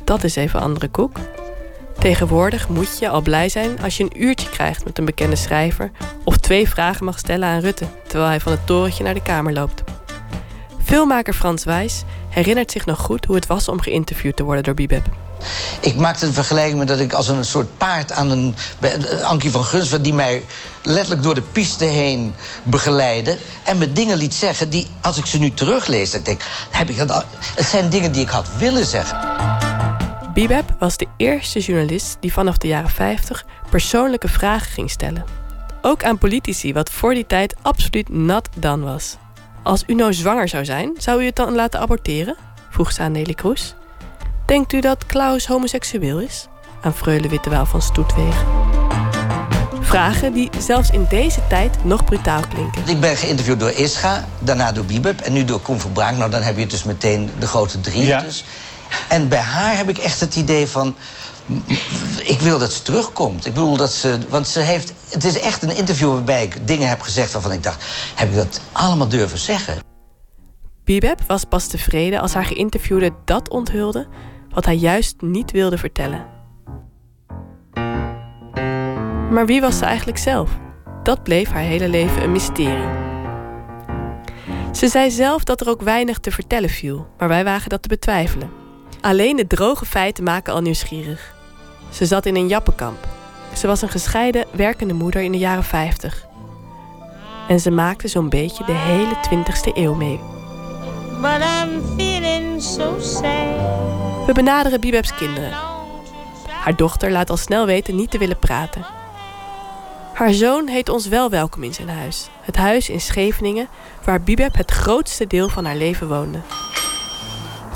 Dat 0.04 0.24
is 0.24 0.36
even 0.36 0.60
andere 0.60 0.88
koek. 0.88 1.20
Tegenwoordig 2.00 2.70
moet 2.70 3.00
je 3.00 3.10
al 3.10 3.22
blij 3.22 3.50
zijn 3.50 3.82
als 3.82 3.98
je 3.98 4.04
een 4.04 4.24
uurtje 4.24 4.50
krijgt 4.50 4.86
met 4.86 4.98
een 4.98 5.06
bekende 5.06 5.36
schrijver 5.36 5.92
of 6.24 6.38
twee 6.38 6.70
vragen 6.70 7.06
mag 7.06 7.20
stellen 7.20 7.48
aan 7.48 7.60
Rutte 7.60 7.86
terwijl 8.08 8.30
hij 8.30 8.40
van 8.40 8.52
het 8.52 8.66
torentje 8.66 9.04
naar 9.04 9.14
de 9.14 9.22
kamer 9.22 9.54
loopt. 9.54 9.84
Filmmaker 10.84 11.34
Frans 11.34 11.64
Wijs 11.64 12.04
herinnert 12.30 12.72
zich 12.72 12.86
nog 12.86 13.00
goed 13.00 13.26
hoe 13.26 13.36
het 13.36 13.48
was 13.48 13.68
om 13.68 13.82
geïnterviewd 13.82 14.36
te 14.36 14.44
worden 14.44 14.64
door 14.64 14.74
Bibeb. 14.74 15.06
Ik 15.80 15.96
maakte 15.96 16.26
een 16.26 16.34
vergelijking 16.34 16.78
met 16.78 16.88
dat 16.88 17.00
ik 17.00 17.14
als 17.14 17.28
een 17.28 17.46
soort 17.46 17.78
paard 17.78 18.12
aan 18.12 18.30
een... 18.30 18.56
Ankie 19.24 19.52
van 19.52 19.64
Gunsven 19.64 20.02
die 20.02 20.14
mij 20.14 20.44
letterlijk 20.84 21.24
door 21.24 21.36
de 21.36 21.42
piste 21.42 21.86
heen 21.86 22.34
begeleidde... 22.64 23.38
en 23.64 23.78
me 23.78 23.94
dingen 23.94 24.18
liet 24.18 24.34
zeggen 24.34 24.70
die, 24.70 24.88
als 25.02 25.18
ik 25.18 25.26
ze 25.26 25.38
nu 25.38 25.54
teruglees... 25.54 26.12
dan 26.12 26.22
denk 26.24 26.42
heb 26.70 26.90
ik 26.90 26.98
dat 26.98 27.12
al... 27.12 27.24
Het 27.56 27.66
zijn 27.66 27.90
dingen 27.90 28.12
die 28.12 28.22
ik 28.22 28.30
had 28.30 28.48
willen 28.58 28.86
zeggen. 28.86 29.69
Bibeb 30.40 30.76
was 30.78 30.98
de 30.98 31.08
eerste 31.18 31.60
journalist 31.60 32.18
die 32.20 32.34
vanaf 32.34 32.58
de 32.58 32.68
jaren 32.68 32.90
50 32.90 33.46
persoonlijke 33.70 34.28
vragen 34.28 34.72
ging 34.72 34.90
stellen. 34.90 35.24
Ook 35.82 36.04
aan 36.04 36.18
politici, 36.18 36.74
wat 36.74 36.90
voor 36.90 37.14
die 37.14 37.26
tijd 37.26 37.56
absoluut 37.62 38.10
nat 38.10 38.50
dan 38.56 38.82
was. 38.82 39.18
Als 39.64 39.84
u 39.88 39.94
nou 39.94 40.14
zwanger 40.14 40.48
zou 40.48 40.66
zijn, 40.66 40.92
zou 40.98 41.22
u 41.22 41.26
het 41.26 41.36
dan 41.36 41.56
laten 41.56 41.80
aborteren? 41.80 42.36
vroeg 42.70 42.92
ze 42.92 43.02
aan 43.02 43.12
Nelly 43.12 43.34
Kroes. 43.34 43.76
Denkt 44.46 44.74
u 44.74 44.80
dat 44.80 45.06
Klaus 45.06 45.48
homoseksueel 45.48 46.20
is? 46.20 46.48
Aan 46.82 46.94
Freule 46.94 47.30
Wittewaal 47.30 47.66
van 47.66 47.82
Stoetwegen. 47.82 48.48
Vragen 49.82 50.34
die 50.34 50.50
zelfs 50.60 50.90
in 50.90 51.06
deze 51.10 51.42
tijd 51.48 51.84
nog 51.84 52.04
brutaal 52.04 52.42
klinken. 52.50 52.82
Ik 52.86 53.00
ben 53.00 53.18
geïnterviewd 53.18 53.60
door 53.60 53.72
Ischa, 53.72 54.28
daarna 54.40 54.72
door 54.72 54.86
Bibeb 54.86 55.20
en 55.20 55.34
nu 55.34 55.46
door 55.46 55.60
Koen 55.60 55.80
Verbraak. 55.80 56.18
Nou, 56.18 56.32
dan 56.32 56.42
heb 56.42 56.58
je 56.58 56.68
dus 56.68 56.84
meteen 56.84 57.30
de 57.40 57.48
grote 57.48 57.82
drie. 57.82 58.06
Dus. 58.06 58.44
En 59.08 59.28
bij 59.28 59.40
haar 59.40 59.78
heb 59.78 59.90
ik 59.90 59.98
echt 59.98 60.20
het 60.20 60.36
idee 60.36 60.68
van... 60.68 60.96
Ik 62.24 62.40
wil 62.40 62.60
dat 62.60 62.74
ze 62.74 62.82
terugkomt. 62.82 63.46
Ik 63.46 63.54
bedoel 63.54 63.78
dat 63.78 63.94
ze... 63.94 64.18
Want 64.30 64.48
ze 64.48 64.60
heeft... 64.60 64.94
Het 65.10 65.24
is 65.24 65.40
echt 65.40 65.64
een 65.64 65.76
interview 65.76 66.14
waarbij 66.14 66.44
ik 66.44 66.68
dingen 66.68 66.90
heb 66.90 67.02
gezegd 67.02 67.32
waarvan 67.32 67.52
ik 67.52 67.64
dacht... 67.64 67.84
Heb 68.16 68.30
ik 68.30 68.36
dat 68.36 68.62
allemaal 68.72 69.08
durven 69.08 69.38
zeggen? 69.38 69.78
Bibeb 70.84 71.22
was 71.28 71.44
pas 71.44 71.68
tevreden 71.68 72.22
als 72.22 72.34
haar 72.34 72.46
geïnterviewde 72.46 73.12
dat 73.26 73.50
onthulde 73.50 74.08
wat 74.50 74.66
hij 74.66 74.76
juist 74.76 75.22
niet 75.22 75.52
wilde 75.52 75.78
vertellen. 75.78 76.26
Maar 79.32 79.46
wie 79.46 79.62
was 79.62 79.78
ze 79.78 79.86
eigenlijk 79.86 80.18
zelf? 80.18 80.50
Dat 81.04 81.24
bleef 81.24 81.50
haar 81.50 81.64
hele 81.64 81.90
leven 81.90 82.24
een 82.24 82.32
mysterie. 82.32 83.08
Ze 84.72 84.88
zei 84.88 85.12
zelf 85.12 85.44
dat 85.44 85.62
er 85.62 85.70
ook 85.70 85.82
weinig 85.82 86.20
te 86.20 86.32
vertellen 86.32 86.70
viel, 86.70 87.08
maar 87.18 87.28
wij 87.28 87.44
wagen 87.44 87.70
dat 87.70 87.82
te 87.82 87.88
betwijfelen. 87.88 88.59
Alleen 89.02 89.36
de 89.36 89.48
droge 89.48 89.86
feiten 89.86 90.24
maken 90.24 90.54
al 90.54 90.62
nieuwsgierig. 90.62 91.34
Ze 91.90 92.06
zat 92.06 92.26
in 92.26 92.36
een 92.36 92.48
jappenkamp. 92.48 93.08
Ze 93.56 93.68
was 93.68 93.82
een 93.82 93.90
gescheiden 93.90 94.46
werkende 94.52 94.94
moeder 94.94 95.22
in 95.22 95.32
de 95.32 95.38
jaren 95.38 95.64
50. 95.64 96.26
En 97.48 97.60
ze 97.60 97.72
maakte 97.72 98.08
zo'n 98.08 98.30
beetje 98.30 98.66
de 98.66 98.72
hele 98.72 99.16
20ste 99.16 99.74
eeuw 99.78 99.94
mee. 99.94 100.20
But 101.22 101.38
I'm 101.38 101.82
feeling 101.98 102.62
so 102.62 103.00
sad. 103.00 104.26
We 104.26 104.32
benaderen 104.34 104.80
Bibebs 104.80 105.16
kinderen. 105.16 105.52
Haar 106.48 106.76
dochter 106.76 107.12
laat 107.12 107.30
al 107.30 107.38
snel 107.38 107.66
weten 107.66 107.96
niet 107.96 108.12
te 108.12 108.18
willen 108.18 108.40
praten. 108.40 108.86
Haar 110.14 110.34
zoon 110.34 110.68
heet 110.68 110.90
ons 110.90 111.08
wel 111.08 111.30
welkom 111.30 111.64
in 111.64 111.74
zijn 111.74 111.90
huis. 111.90 112.30
Het 112.42 112.56
huis 112.56 112.90
in 112.90 113.02
Scheveningen, 113.02 113.68
waar 114.04 114.22
Bibeb 114.22 114.56
het 114.56 114.72
grootste 114.72 115.28
deel 115.28 115.50
van 115.50 115.66
haar 115.66 115.76
leven 115.76 116.08
woonde. 116.08 116.40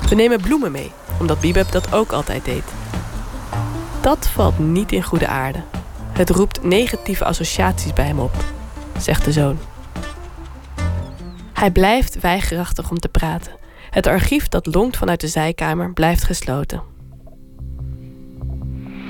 We 0.08 0.14
nemen 0.14 0.40
bloemen 0.40 0.72
mee, 0.72 0.92
omdat 1.20 1.40
Bibeb 1.40 1.70
dat 1.70 1.92
ook 1.92 2.12
altijd 2.12 2.44
deed. 2.44 2.64
Dat 4.00 4.28
valt 4.28 4.58
niet 4.58 4.92
in 4.92 5.02
goede 5.02 5.26
aarde. 5.26 5.62
Het 6.12 6.30
roept 6.30 6.62
negatieve 6.62 7.24
associaties 7.24 7.92
bij 7.92 8.04
hem 8.04 8.18
op, 8.18 8.32
zegt 8.98 9.24
de 9.24 9.32
zoon. 9.32 9.58
Hij 11.52 11.70
blijft 11.70 12.20
weigerachtig 12.20 12.90
om 12.90 12.98
te 12.98 13.08
praten. 13.08 13.52
Het 13.90 14.06
archief 14.06 14.48
dat 14.48 14.66
lonkt 14.66 14.96
vanuit 14.96 15.20
de 15.20 15.28
zijkamer 15.28 15.92
blijft 15.92 16.24
gesloten. 16.24 16.82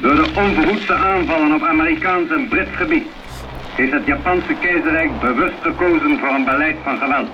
Door 0.00 0.14
de 0.14 0.32
onverhoedste 0.36 0.94
aanvallen 0.94 1.54
op 1.54 1.62
Amerikaans 1.62 2.30
en 2.30 2.48
Brits 2.48 2.76
gebied 2.76 3.06
heeft 3.76 3.92
het 3.92 4.06
Japanse 4.06 4.54
keizerrijk 4.60 5.20
bewust 5.20 5.60
gekozen 5.62 6.18
voor 6.18 6.28
een 6.28 6.44
beleid 6.44 6.76
van 6.84 6.98
geweld. 6.98 7.28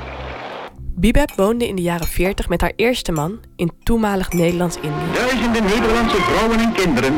Bibeb 0.94 1.32
woonde 1.36 1.68
in 1.68 1.76
de 1.76 1.82
jaren 1.82 2.06
40 2.06 2.48
met 2.48 2.60
haar 2.60 2.72
eerste 2.76 3.12
man 3.12 3.40
in 3.56 3.72
toenmalig 3.82 4.32
Nederlands-Indië. 4.32 5.12
Duizenden 5.14 5.64
Nederlandse 5.64 6.16
vrouwen 6.16 6.58
en 6.58 6.72
kinderen 6.72 7.14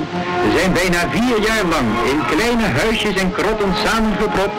zijn 0.56 0.72
bijna 0.72 1.10
vier 1.10 1.46
jaar 1.46 1.64
lang 1.64 1.88
in 2.10 2.36
kleine 2.36 2.62
huisjes 2.62 3.16
en 3.16 3.32
krotten 3.32 3.74
samengepropt 3.74 4.56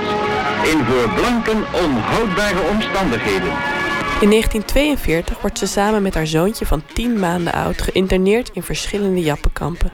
in 0.71 0.83
voor 0.83 1.09
blanken 1.09 1.57
onhoudbare 1.57 2.69
omstandigheden. 2.71 3.51
In 4.21 4.29
1942 4.29 5.41
wordt 5.41 5.57
ze 5.57 5.67
samen 5.67 6.01
met 6.01 6.13
haar 6.13 6.27
zoontje 6.27 6.65
van 6.65 6.83
10 6.93 7.19
maanden 7.19 7.53
oud 7.53 7.81
geïnterneerd 7.81 8.49
in 8.53 8.63
verschillende 8.63 9.21
jappenkampen. 9.21 9.91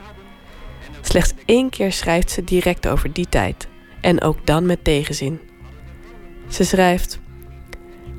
Slechts 1.00 1.34
één 1.44 1.70
keer 1.70 1.92
schrijft 1.92 2.30
ze 2.30 2.44
direct 2.44 2.88
over 2.88 3.12
die 3.12 3.28
tijd. 3.28 3.68
En 4.00 4.22
ook 4.22 4.46
dan 4.46 4.66
met 4.66 4.84
tegenzin. 4.84 5.40
Ze 6.48 6.64
schrijft: 6.64 7.20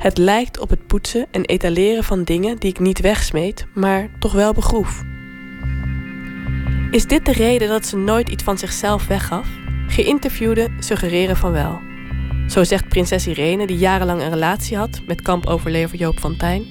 Het 0.01 0.17
lijkt 0.17 0.59
op 0.59 0.69
het 0.69 0.87
poetsen 0.87 1.27
en 1.31 1.45
etaleren 1.45 2.03
van 2.03 2.23
dingen 2.23 2.57
die 2.57 2.69
ik 2.69 2.79
niet 2.79 2.99
wegsmeet, 2.99 3.65
maar 3.73 4.09
toch 4.19 4.31
wel 4.31 4.53
begroef. 4.53 5.03
Is 6.91 7.05
dit 7.05 7.25
de 7.25 7.31
reden 7.31 7.67
dat 7.67 7.85
ze 7.85 7.97
nooit 7.97 8.29
iets 8.29 8.43
van 8.43 8.57
zichzelf 8.57 9.07
weggaf? 9.07 9.47
Geïnterviewden 9.87 10.73
suggereren 10.79 11.37
van 11.37 11.51
wel. 11.51 11.79
Zo 12.47 12.63
zegt 12.63 12.87
prinses 12.87 13.27
Irene, 13.27 13.67
die 13.67 13.77
jarenlang 13.77 14.21
een 14.21 14.29
relatie 14.29 14.77
had 14.77 15.01
met 15.07 15.21
kampoverlever 15.21 15.97
Joop 15.97 16.19
van 16.19 16.37
Tijn. 16.37 16.65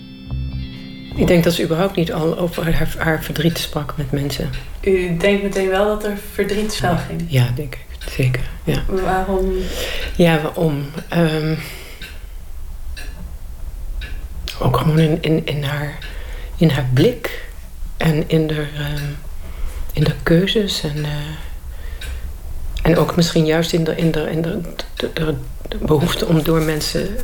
Ik 1.17 1.27
denk 1.27 1.45
dat 1.45 1.53
ze 1.53 1.65
überhaupt 1.65 1.97
niet 1.97 2.13
al 2.13 2.39
over 2.39 2.75
haar, 2.75 2.95
haar 2.99 3.23
verdriet 3.23 3.59
sprak 3.59 3.95
met 3.97 4.13
mensen. 4.13 4.51
U 4.83 5.17
denkt 5.17 5.43
meteen 5.43 5.69
wel 5.69 5.87
dat 5.87 6.05
er 6.05 6.19
verdriet 6.33 6.73
zou 6.73 6.97
ging. 6.97 7.25
Ja, 7.29 7.51
denk 7.55 7.75
ik. 7.75 7.87
Zeker, 8.09 8.51
ja. 8.65 8.83
Waarom? 8.89 9.53
Ja, 10.17 10.41
waarom? 10.43 10.85
Ehm, 11.09 11.55
ook 14.61 14.77
gewoon 14.77 14.99
in, 14.99 15.19
in, 15.21 15.47
in, 15.47 15.63
haar, 15.63 15.99
in 16.57 16.71
haar 16.71 16.89
blik 16.95 17.49
en 17.97 18.29
in 18.29 18.47
de, 18.47 18.67
ehm, 18.77 19.05
in 19.93 20.05
de 20.05 20.15
keuzes 20.23 20.83
en, 20.83 21.05
eh, 21.05 21.11
en 22.83 22.97
ook 22.97 23.17
misschien 23.17 23.47
juist 23.47 23.73
in 23.73 23.85
de, 23.85 23.97
in 23.97 24.11
de, 24.11 24.31
in 24.31 24.43
de, 24.43 24.61
de, 24.97 25.11
de- 25.13 25.35
de 25.69 25.77
behoefte 25.79 26.27
om 26.27 26.43
door 26.43 26.61
mensen, 26.63 27.17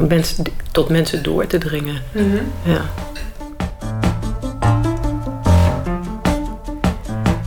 om 0.00 0.06
mensen 0.08 0.44
tot 0.72 0.88
mensen 0.88 1.22
door 1.22 1.46
te 1.46 1.58
dringen. 1.58 2.02
Ja. 2.64 2.80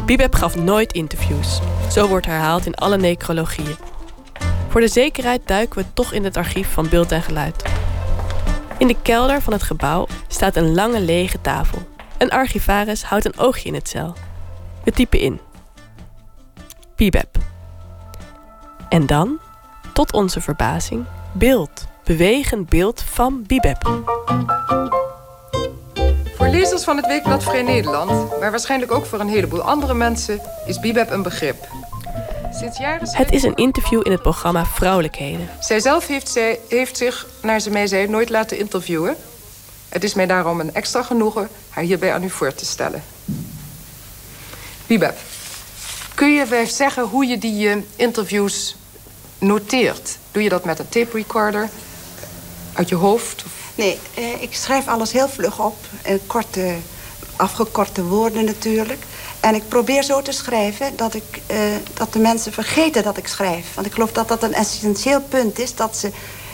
Bibeb 0.06 0.36
gaf 0.36 0.56
nooit 0.56 0.94
interviews. 0.94 1.60
Zo 1.92 2.08
wordt 2.08 2.26
herhaald 2.26 2.66
in 2.66 2.76
alle 2.76 2.98
necrologieën. 2.98 3.76
Voor 4.70 4.82
de 4.82 4.88
zekerheid 4.88 5.42
duiken 5.46 5.80
we 5.80 5.86
toch 5.94 6.14
in 6.14 6.24
het 6.24 6.38
archief 6.38 6.68
van 6.72 6.90
beeld 6.90 7.12
en 7.12 7.22
geluid. 7.22 7.64
In 8.82 8.88
de 8.88 9.02
kelder 9.02 9.42
van 9.42 9.54
het 9.54 9.64
gebouw 9.64 10.08
staat 10.28 10.56
een 10.56 10.74
lange 10.74 11.00
lege 11.00 11.42
tafel. 11.42 11.78
Een 12.18 12.30
archivaris 12.30 13.04
houdt 13.04 13.26
een 13.26 13.38
oogje 13.38 13.68
in 13.68 13.74
het 13.74 13.88
cel. 13.88 14.16
We 14.84 14.92
typen 14.92 15.20
in. 15.20 15.40
Bibeb. 16.96 17.38
En 18.90 19.06
dan, 19.06 19.40
tot 19.94 20.14
onze 20.14 20.42
verbazing, 20.42 21.06
beeld. 21.32 21.88
Bewegend 22.04 22.70
beeld 22.70 23.02
van 23.02 23.44
Bibeb. 23.48 24.04
Voor 26.36 26.48
lezers 26.48 26.84
van 26.84 26.98
het 26.98 27.08
Weekblad 27.08 27.44
Vrij 27.44 27.62
Nederland, 27.62 28.40
maar 28.40 28.52
waarschijnlijk 28.52 28.92
ook 28.92 29.06
voor 29.06 29.20
een 29.20 29.30
heleboel 29.30 29.62
andere 29.62 29.94
mensen, 29.94 30.42
is 30.66 30.80
Bibeb 30.80 31.10
een 31.10 31.24
begrip. 31.24 31.68
Sinds 32.54 32.78
jaren 32.78 33.10
Het 33.12 33.32
is 33.32 33.44
een 33.44 33.56
interview 33.56 34.02
in 34.04 34.12
het 34.12 34.22
programma 34.22 34.66
Vrouwelijkheden. 34.66 35.50
Zijzelf 35.60 36.08
heeft, 36.08 36.30
zij, 36.30 36.60
heeft 36.70 36.98
zich, 36.98 37.28
naar 37.42 37.60
ze 37.60 37.70
mij 37.70 37.88
zei, 37.88 38.08
nooit 38.08 38.30
laten 38.30 38.58
interviewen. 38.58 39.16
Het 39.90 40.04
is 40.04 40.14
mij 40.14 40.26
daarom 40.26 40.60
een 40.60 40.74
extra 40.74 41.04
genoegen 41.04 41.50
haar 41.70 41.84
hierbij 41.84 42.14
aan 42.14 42.24
u 42.24 42.30
voor 42.30 42.54
te 42.54 42.66
stellen. 42.66 43.04
Bibeb, 44.88 45.18
kun 46.16 46.34
je 46.34 46.46
mij 46.50 46.66
zeggen 46.66 47.04
hoe 47.04 47.26
je 47.26 47.38
die 47.38 47.70
eh, 47.70 47.78
interviews 47.96 48.76
noteert? 49.38 50.18
Doe 50.32 50.44
je 50.44 50.50
dat 50.50 50.66
met 50.66 50.80
een 50.80 50.90
tape 50.90 51.18
recorder? 51.18 51.70
Uit 52.74 52.90
je 52.90 52.96
hoofd? 52.96 53.44
Nee, 53.76 54.00
eh, 54.14 54.42
ik 54.42 54.56
schrijf 54.56 54.88
alles 54.88 55.12
heel 55.12 55.30
vlug 55.30 55.60
op. 55.60 55.78
In 56.04 56.20
korte, 56.28 56.76
afgekorte 57.42 58.04
woorden 58.04 58.46
natuurlijk. 58.46 59.04
En 59.40 59.56
ik 59.56 59.68
probeer 59.68 60.04
zo 60.04 60.22
te 60.22 60.32
schrijven 60.32 60.96
dat, 60.96 61.14
ik, 61.14 61.42
eh, 61.48 61.58
dat 61.94 62.14
de 62.14 62.20
mensen 62.20 62.54
vergeten 62.54 63.04
dat 63.04 63.18
ik 63.18 63.28
schrijf. 63.28 63.74
Want 63.76 63.88
ik 63.88 63.94
geloof 63.94 64.12
dat 64.12 64.28
dat 64.28 64.44
een 64.44 64.54
essentieel 64.54 65.22
punt 65.22 65.60
is. 65.60 65.76
Dat 65.76 65.98
ze 65.98 66.12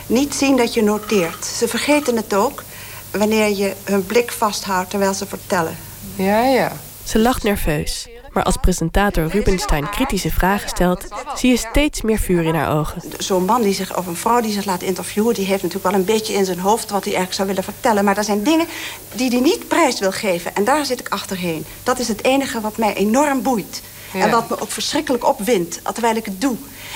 niet 0.08 0.36
zien 0.36 0.58
dat 0.58 0.74
je 0.74 0.84
noteert. 0.84 1.46
Ze 1.46 1.68
vergeten 1.68 2.16
het 2.16 2.34
ook 2.34 2.64
wanneer 3.12 3.58
je 3.58 3.74
hun 3.84 4.06
blik 4.06 4.32
vasthoudt 4.32 4.90
terwijl 4.90 5.14
ze 5.14 5.26
vertellen. 5.28 5.78
Ja, 6.16 6.44
ja. 6.44 6.72
Ze 7.04 7.20
lacht 7.20 7.44
nerveus. 7.44 8.08
Maar 8.38 8.46
als 8.46 8.58
presentator 8.58 9.28
Rubenstein 9.28 9.90
kritische 9.90 10.32
vragen 10.32 10.70
stelt, 10.70 11.08
zie 11.36 11.50
je 11.50 11.58
steeds 11.58 12.02
meer 12.02 12.20
vuur 12.20 12.44
in 12.44 12.56
haar 12.56 12.78
ogen. 12.78 13.02
Zo'n 13.18 13.46
man 13.46 13.62
die 13.62 13.74
zich, 13.74 13.98
of 13.98 14.08
een 14.08 14.16
vrouw 14.16 14.42
die 14.42 14.52
zich 14.52 14.66
laat 14.66 14.82
interviewen... 14.82 15.34
die 15.34 15.46
heeft 15.46 15.64
natuurlijk 15.64 15.92
wel 15.92 16.00
een 16.00 16.06
beetje 16.06 16.34
in 16.34 16.46
zijn 16.46 16.60
hoofd 16.60 16.90
wat 16.90 17.04
hij 17.04 17.14
eigenlijk 17.16 17.34
zou 17.34 17.48
willen 17.48 17.64
vertellen. 17.64 18.06
Maar 18.06 18.18
er 18.18 18.24
zijn 18.24 18.44
dingen 18.44 18.68
die 19.14 19.30
hij 19.30 19.40
niet 19.40 19.68
prijs 19.68 20.00
wil 20.00 20.12
geven. 20.12 20.56
En 20.56 20.64
daar 20.64 20.86
zit 20.86 21.00
ik 21.00 21.10
achterheen. 21.10 21.66
Dat 21.84 22.00
is 22.00 22.08
het 22.08 22.24
enige 22.24 22.62
wat 22.62 22.78
mij 22.78 22.94
enorm 22.94 23.42
boeit. 23.42 23.82
Ja. 24.14 24.20
En 24.20 24.32
wat 24.32 24.50
me 24.50 24.62
ook 24.62 24.72
verschrikkelijk 24.72 25.28
opwindt, 25.28 25.80
terwijl 25.94 26.16
ik 26.16 26.26
het 26.26 26.42
doe. 26.42 26.56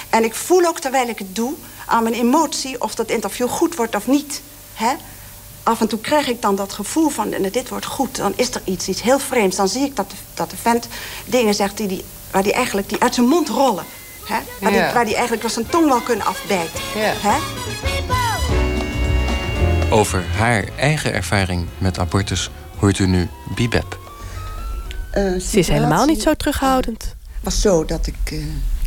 En 0.09 0.23
ik 0.23 0.35
voel 0.35 0.65
ook 0.65 0.79
terwijl 0.79 1.07
ik 1.07 1.19
het 1.19 1.35
doe 1.35 1.53
aan 1.85 2.03
mijn 2.03 2.15
emotie... 2.15 2.81
of 2.81 2.95
dat 2.95 3.09
interview 3.09 3.49
goed 3.49 3.75
wordt 3.75 3.95
of 3.95 4.07
niet. 4.07 4.41
Hè? 4.73 4.93
Af 5.63 5.81
en 5.81 5.87
toe 5.87 5.99
krijg 5.99 6.27
ik 6.27 6.41
dan 6.41 6.55
dat 6.55 6.73
gevoel 6.73 7.09
van, 7.09 7.29
"Nou, 7.29 7.49
dit 7.49 7.69
wordt 7.69 7.85
goed. 7.85 8.15
Dan 8.15 8.33
is 8.35 8.55
er 8.55 8.61
iets, 8.63 8.87
iets 8.87 9.01
heel 9.01 9.19
vreemds. 9.19 9.55
Dan 9.55 9.67
zie 9.67 9.81
ik 9.85 9.95
dat 9.95 10.09
de, 10.09 10.15
dat 10.33 10.49
de 10.49 10.57
vent 10.57 10.87
dingen 11.25 11.53
zegt 11.53 11.77
die, 11.77 11.87
die, 11.87 12.03
waar 12.31 12.43
die 12.43 12.53
eigenlijk 12.53 12.89
die 12.89 12.99
uit 13.01 13.13
zijn 13.13 13.27
mond 13.27 13.49
rollen. 13.49 13.83
Hè? 14.25 14.37
Waar, 14.59 14.71
die, 14.71 14.79
waar 14.93 15.05
die 15.05 15.13
eigenlijk 15.13 15.41
wel 15.41 15.51
zijn 15.51 15.67
tong 15.69 15.87
wel 15.87 16.01
kunnen 16.01 16.25
afbijten. 16.25 16.79
Hè? 16.95 17.37
Over 19.89 20.25
haar 20.37 20.63
eigen 20.77 21.13
ervaring 21.13 21.67
met 21.77 21.99
abortus 21.99 22.49
hoort 22.77 22.99
u 22.99 23.07
nu 23.07 23.27
Bibeb. 23.55 23.99
Ze 25.13 25.59
is 25.59 25.67
helemaal 25.67 26.05
niet 26.05 26.21
zo 26.21 26.33
terughoudend. 26.33 27.15
was 27.41 27.61
zo 27.61 27.85
dat 27.85 28.07
ik 28.07 28.15
eh, 28.25 28.37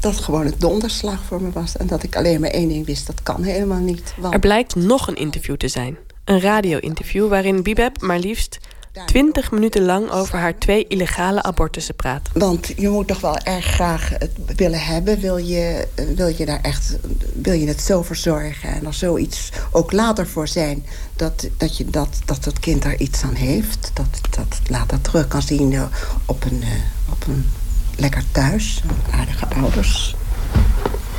dat 0.01 0.17
gewoon 0.21 0.47
een 0.47 0.55
donderslag 0.59 1.19
voor 1.29 1.43
me 1.43 1.51
was. 1.51 1.77
En 1.77 1.87
dat 1.87 2.03
ik 2.03 2.17
alleen 2.17 2.41
maar 2.41 2.51
één 2.51 2.69
ding 2.69 2.87
wist, 2.87 3.07
dat 3.07 3.23
kan 3.23 3.43
helemaal 3.43 3.79
niet. 3.79 4.15
Want 4.17 4.35
Er 4.35 4.41
blijkt 4.41 4.75
nog 4.75 5.09
een 5.09 5.17
interview 5.17 5.57
te 5.57 5.69
zijn. 5.69 5.97
Een 6.25 6.41
radio-interview 6.41 7.29
waarin 7.29 7.63
Bibeb 7.63 8.01
maar 8.01 8.19
liefst 8.19 8.59
20 9.07 9.51
minuten 9.51 9.85
lang 9.85 10.11
over 10.11 10.39
haar 10.39 10.59
twee 10.59 10.87
illegale 10.87 11.43
abortussen 11.43 11.95
praat. 11.95 12.31
Want 12.33 12.73
je 12.77 12.89
moet 12.89 13.09
toch 13.09 13.21
wel 13.21 13.39
erg 13.39 13.65
graag 13.65 14.09
het 14.19 14.31
willen 14.57 14.81
hebben. 14.81 15.21
Wil 15.21 15.37
je, 15.37 15.89
wil 16.15 16.27
je 16.27 16.47
daar 16.47 16.61
echt 16.61 16.97
wil 17.43 17.53
je 17.53 17.67
het 17.67 17.81
zo 17.81 18.03
verzorgen 18.03 18.69
en 18.69 18.87
er 18.87 18.95
zoiets 18.95 19.51
ook 19.71 19.93
later 19.93 20.27
voor 20.27 20.49
zijn 20.49 20.85
dat, 21.17 21.49
dat, 21.57 21.77
je 21.77 21.91
dat, 21.91 22.19
dat 22.25 22.45
het 22.45 22.59
kind 22.59 22.83
daar 22.83 22.97
iets 22.97 23.23
aan 23.23 23.35
heeft. 23.35 23.91
Dat 23.93 24.21
dat 24.37 24.59
het 24.59 24.71
later 24.71 25.01
terug 25.01 25.29
kan 25.29 25.43
zien 25.43 25.73
eh, 25.73 25.83
op 26.25 26.45
een, 26.45 26.63
eh, 26.63 26.69
op 27.11 27.27
een 27.27 27.51
lekker 27.97 28.25
thuis, 28.33 28.83
aardige 29.11 29.47
ouders. 29.47 30.17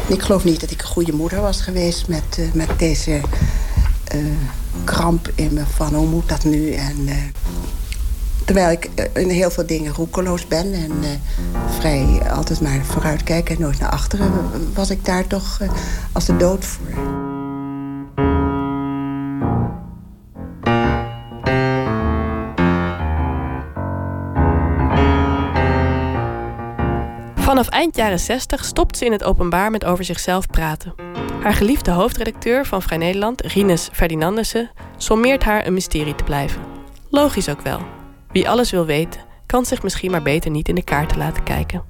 Ik 0.08 0.22
geloof 0.22 0.44
niet 0.44 0.60
dat 0.60 0.72
ik 0.72 0.82
een 0.82 0.88
goede 0.88 1.14
moeder 1.14 1.42
was 1.42 1.62
geweest 1.62 2.08
met, 2.08 2.38
eh, 2.38 2.52
met 2.54 2.70
deze 2.80 3.22
kramp 4.84 5.30
in 5.36 5.54
me 5.54 5.64
van 5.76 5.94
hoe 5.94 6.08
moet 6.08 6.30
dat 6.30 6.44
nu 6.44 6.72
en. 6.72 7.08
eh, 7.08 7.16
Terwijl 8.46 8.72
ik 8.72 8.90
eh, 8.96 9.22
in 9.22 9.30
heel 9.30 9.52
veel 9.52 9.66
dingen 9.66 9.94
roekeloos 9.94 10.48
ben 10.48 10.74
en 10.74 10.92
eh, 11.02 11.10
vrij 11.80 12.22
altijd 12.32 12.62
maar 12.62 12.80
vooruit 12.86 13.24
kijk 13.24 13.50
en 13.50 13.60
nooit 13.60 13.80
naar 13.80 13.90
achteren, 13.90 14.32
was 14.74 14.90
ik 14.90 15.06
daar 15.06 15.28
toch 15.28 15.58
eh, 15.62 15.70
als 16.12 16.26
de 16.26 16.38
dood 16.38 16.66
voor. 16.66 17.25
Af 27.66 27.72
eind 27.72 27.96
jaren 27.96 28.20
60 28.20 28.66
stopt 28.66 28.98
ze 28.98 29.06
in 29.06 29.12
het 29.12 29.24
openbaar 29.24 29.72
met 29.72 29.86
over 29.86 30.04
zichzelf 30.04 30.48
praten. 30.48 30.96
Haar 31.42 31.54
geliefde 31.54 31.92
hoofdredacteur 31.92 32.66
van 32.66 32.82
Vrij 32.82 32.98
Nederland, 32.98 33.42
Rines 33.42 33.90
Ferdinandessen, 33.92 34.72
sommeert 34.98 35.44
haar 35.44 35.68
een 35.68 35.74
mysterie 35.74 36.16
te 36.16 36.24
blijven. 36.24 36.62
Logisch 37.10 37.50
ook 37.50 37.62
wel. 37.62 37.80
Wie 38.32 38.50
alles 38.50 38.72
wil 38.72 38.86
weten, 38.86 39.22
kan 39.46 39.66
zich 39.66 39.84
misschien 39.84 40.12
maar 40.12 40.22
beter 40.22 40.52
niet 40.52 40.68
in 40.68 40.76
de 40.76 40.84
kaarten 40.84 41.18
laten 41.18 41.44
kijken. 41.44 41.84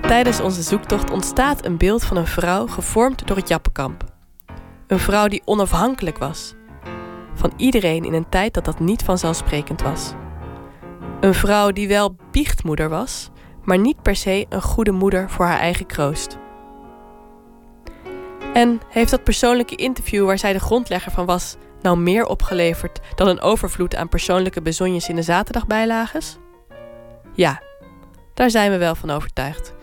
Tijdens 0.00 0.40
onze 0.40 0.62
zoektocht 0.62 1.10
ontstaat 1.10 1.64
een 1.64 1.76
beeld 1.76 2.04
van 2.04 2.16
een 2.16 2.26
vrouw 2.26 2.66
gevormd 2.66 3.26
door 3.26 3.36
het 3.36 3.48
Jappenkamp. 3.48 4.04
Een 4.86 4.98
vrouw 4.98 5.28
die 5.28 5.42
onafhankelijk 5.44 6.18
was. 6.18 6.54
Van 7.34 7.52
iedereen 7.56 8.04
in 8.04 8.12
een 8.12 8.28
tijd 8.28 8.54
dat 8.54 8.64
dat 8.64 8.80
niet 8.80 9.02
vanzelfsprekend 9.02 9.82
was. 9.82 10.12
Een 11.20 11.34
vrouw 11.34 11.70
die 11.70 11.88
wel 11.88 12.16
biechtmoeder 12.30 12.88
was, 12.88 13.30
maar 13.62 13.78
niet 13.78 14.02
per 14.02 14.16
se 14.16 14.46
een 14.48 14.62
goede 14.62 14.90
moeder 14.90 15.30
voor 15.30 15.44
haar 15.44 15.58
eigen 15.58 15.86
kroost. 15.86 16.38
En 18.54 18.80
heeft 18.88 19.10
dat 19.10 19.24
persoonlijke 19.24 19.74
interview 19.74 20.26
waar 20.26 20.38
zij 20.38 20.52
de 20.52 20.60
grondlegger 20.60 21.12
van 21.12 21.26
was, 21.26 21.56
nou 21.82 21.98
meer 21.98 22.26
opgeleverd 22.26 23.00
dan 23.14 23.28
een 23.28 23.40
overvloed 23.40 23.96
aan 23.96 24.08
persoonlijke 24.08 24.62
bezonjes 24.62 25.08
in 25.08 25.16
de 25.16 25.22
zaterdagbijlages? 25.22 26.38
Ja, 27.34 27.62
daar 28.34 28.50
zijn 28.50 28.70
we 28.70 28.78
wel 28.78 28.94
van 28.94 29.10
overtuigd. 29.10 29.74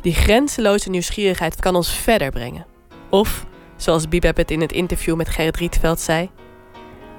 Die 0.00 0.14
grenzeloze 0.14 0.90
nieuwsgierigheid 0.90 1.60
kan 1.60 1.76
ons 1.76 1.92
verder 1.92 2.30
brengen. 2.30 2.66
Of, 3.08 3.46
zoals 3.76 4.08
Bibeb 4.08 4.36
het 4.36 4.50
in 4.50 4.60
het 4.60 4.72
interview 4.72 5.16
met 5.16 5.28
Gerrit 5.28 5.56
Rietveld 5.56 6.00
zei, 6.00 6.30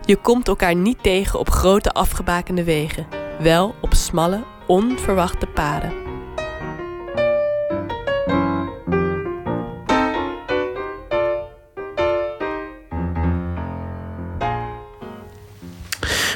je 0.06 0.16
komt 0.16 0.48
elkaar 0.48 0.76
niet 0.76 1.04
tegen 1.04 1.40
op 1.40 1.50
grote 1.50 1.92
afgebakende 1.92 2.64
wegen, 2.64 3.21
wel 3.42 3.76
op 3.82 3.94
smalle, 3.94 4.44
onverwachte 4.68 5.48
paden. 5.48 6.11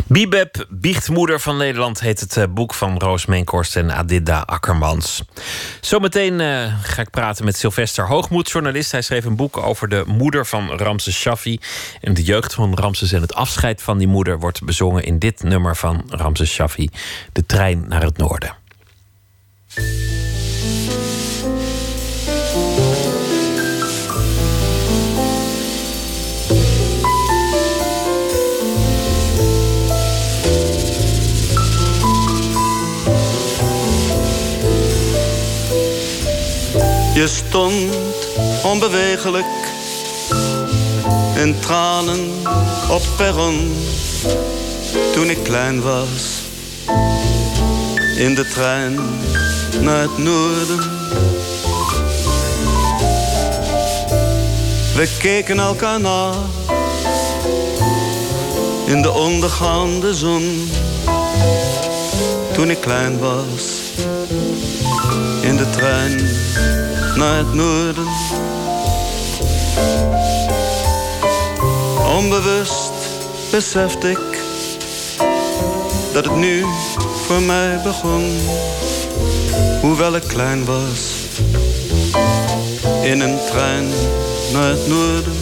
Bibeb, 0.08 0.66
Biechtmoeder 0.70 1.40
van 1.40 1.58
Nederland, 1.58 2.00
heet 2.00 2.20
het 2.20 2.38
eh, 2.38 2.44
boek 2.50 2.74
van 2.74 2.98
Roos 2.98 3.26
Meenkorst 3.26 3.76
en 3.76 3.92
Adida 3.92 4.40
Akkermans. 4.40 5.24
Zometeen 5.82 6.42
eh, 6.42 6.74
ga 6.82 7.02
ik 7.02 7.10
praten 7.10 7.46
met 7.46 7.58
Sylvester 7.58 8.08
Hoogmoed, 8.08 8.52
journalist. 8.52 8.92
Hij 8.92 9.02
schreef 9.02 9.26
een 9.26 9.36
boek 9.36 9.58
over 9.58 9.90
de 9.90 10.04
moeder 10.08 10.46
van 10.46 10.72
Ramses 10.72 11.20
Shaffi. 11.20 11.60
En 12.02 12.14
de 12.14 12.24
jeugd 12.24 12.54
van 12.54 12.74
Ramses 12.74 13.12
en 13.12 13.22
het 13.22 13.34
afscheid 13.34 13.82
van 13.82 13.98
die 13.98 14.08
moeder 14.08 14.40
wordt 14.40 14.64
bezongen 14.64 15.04
in 15.04 15.20
dit 15.20 15.44
nummer 15.44 15.76
van 15.76 16.04
Ramses 16.10 16.52
Shaffi, 16.52 16.90
De 17.32 17.46
trein 17.46 17.86
naar 17.88 18.04
het 18.04 18.18
noorden. 18.18 18.56
Je 37.26 37.32
stond 37.32 37.96
onbewegelijk 38.64 39.46
in 41.36 41.60
tranen 41.60 42.30
op 42.90 43.02
perron 43.18 43.74
toen 45.14 45.30
ik 45.30 45.44
klein 45.44 45.82
was. 45.82 46.42
In 48.18 48.36
de 48.36 48.48
trein 48.48 49.00
naar 49.82 50.02
het 50.02 50.18
noorden. 50.18 50.80
We 54.96 55.16
keken 55.20 55.60
elkaar 55.60 56.00
na 56.00 56.34
in 58.86 59.02
de 59.02 59.12
ondergaande 59.12 60.14
zon 60.14 60.70
toen 62.54 62.70
ik 62.70 62.82
klein 62.82 63.20
was. 63.20 63.64
In 65.42 65.58
de 65.58 65.70
trein 65.70 66.45
naar 67.16 67.38
het 67.38 67.54
noorden. 67.54 68.08
Onbewust 72.16 72.92
besefte 73.52 74.10
ik 74.10 74.40
dat 76.14 76.26
het 76.26 76.36
nu 76.36 76.66
voor 77.26 77.42
mij 77.42 77.80
begon, 77.84 78.38
hoewel 79.82 80.16
ik 80.16 80.24
klein 80.28 80.66
was. 80.66 81.14
In 83.02 83.20
een 83.22 83.38
trein 83.50 83.88
naar 84.54 84.70
het 84.70 84.88
noorden. 84.88 85.38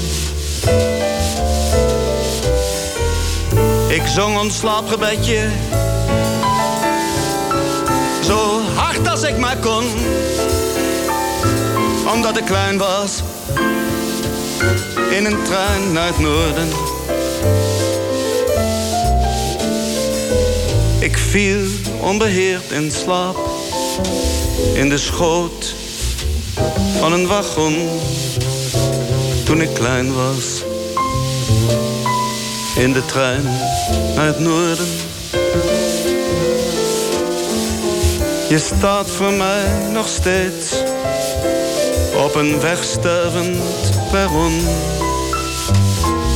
Ik 3.88 4.08
zong 4.08 4.40
ons 4.40 4.58
slaapgebedje, 4.58 5.48
zo 8.24 8.62
hard 8.76 9.08
als 9.08 9.24
ik 9.24 9.38
maar 9.38 9.58
kon 9.58 9.84
omdat 12.14 12.38
ik 12.38 12.46
klein 12.46 12.78
was. 12.78 13.22
In 15.10 15.26
een 15.26 15.44
trein 15.44 15.92
naar 15.92 16.08
het 16.08 16.20
noorden. 16.20 16.68
Ik 21.00 21.18
viel 21.18 21.66
onbeheerd 22.02 22.72
in 22.72 22.92
slaap. 22.92 23.38
In 24.74 24.90
de 24.90 24.98
schoot 24.98 25.76
van 27.00 27.14
een 27.14 27.28
wagon. 27.28 27.90
Toen 29.44 29.62
ik 29.62 29.74
klein 29.74 30.14
was. 30.14 30.64
In 32.76 32.94
de 32.94 33.06
trein 33.06 33.44
naar 34.16 34.26
het 34.26 34.40
noorden. 34.40 34.88
Je 38.50 38.60
staat 38.60 39.10
voor 39.10 39.32
mij 39.32 39.90
nog 39.92 40.08
steeds 40.08 40.93
op 42.16 42.36
een 42.36 42.60
wegstervend 42.60 44.10
perron. 44.12 44.68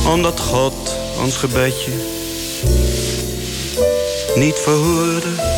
Omdat 0.06 0.40
God 0.40 0.96
ons 1.20 1.36
gebedje 1.36 1.92
niet 4.34 4.58
verhoorde. 4.58 5.56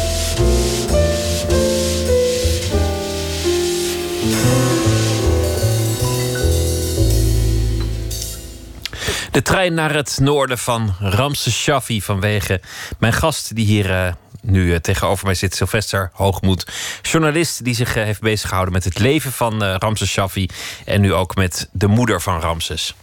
De 9.31 9.43
trein 9.43 9.75
naar 9.75 9.95
het 9.95 10.19
noorden 10.21 10.59
van 10.59 10.95
Ramses 11.01 11.61
Shaffi 11.61 12.03
vanwege 12.03 12.61
mijn 12.99 13.13
gast 13.13 13.55
die 13.55 13.67
hier 13.67 13.91
uh, 13.91 14.13
nu 14.51 14.67
uh, 14.67 14.77
tegenover 14.77 15.25
mij 15.27 15.35
zit, 15.35 15.55
Sylvester 15.55 16.11
Hoogmoed. 16.13 16.67
Journalist 17.03 17.65
die 17.65 17.75
zich 17.75 17.97
uh, 17.97 18.05
heeft 18.05 18.21
beziggehouden 18.21 18.75
met 18.75 18.85
het 18.85 18.99
leven 18.99 19.33
van 19.33 19.63
Ramses 19.63 20.11
Shaffi 20.11 20.49
en 20.85 21.01
nu 21.01 21.15
ook 21.15 21.35
met 21.35 21.69
de 21.73 21.87
moeder 21.87 22.21
van 22.21 22.41
Ramses. 22.41 22.95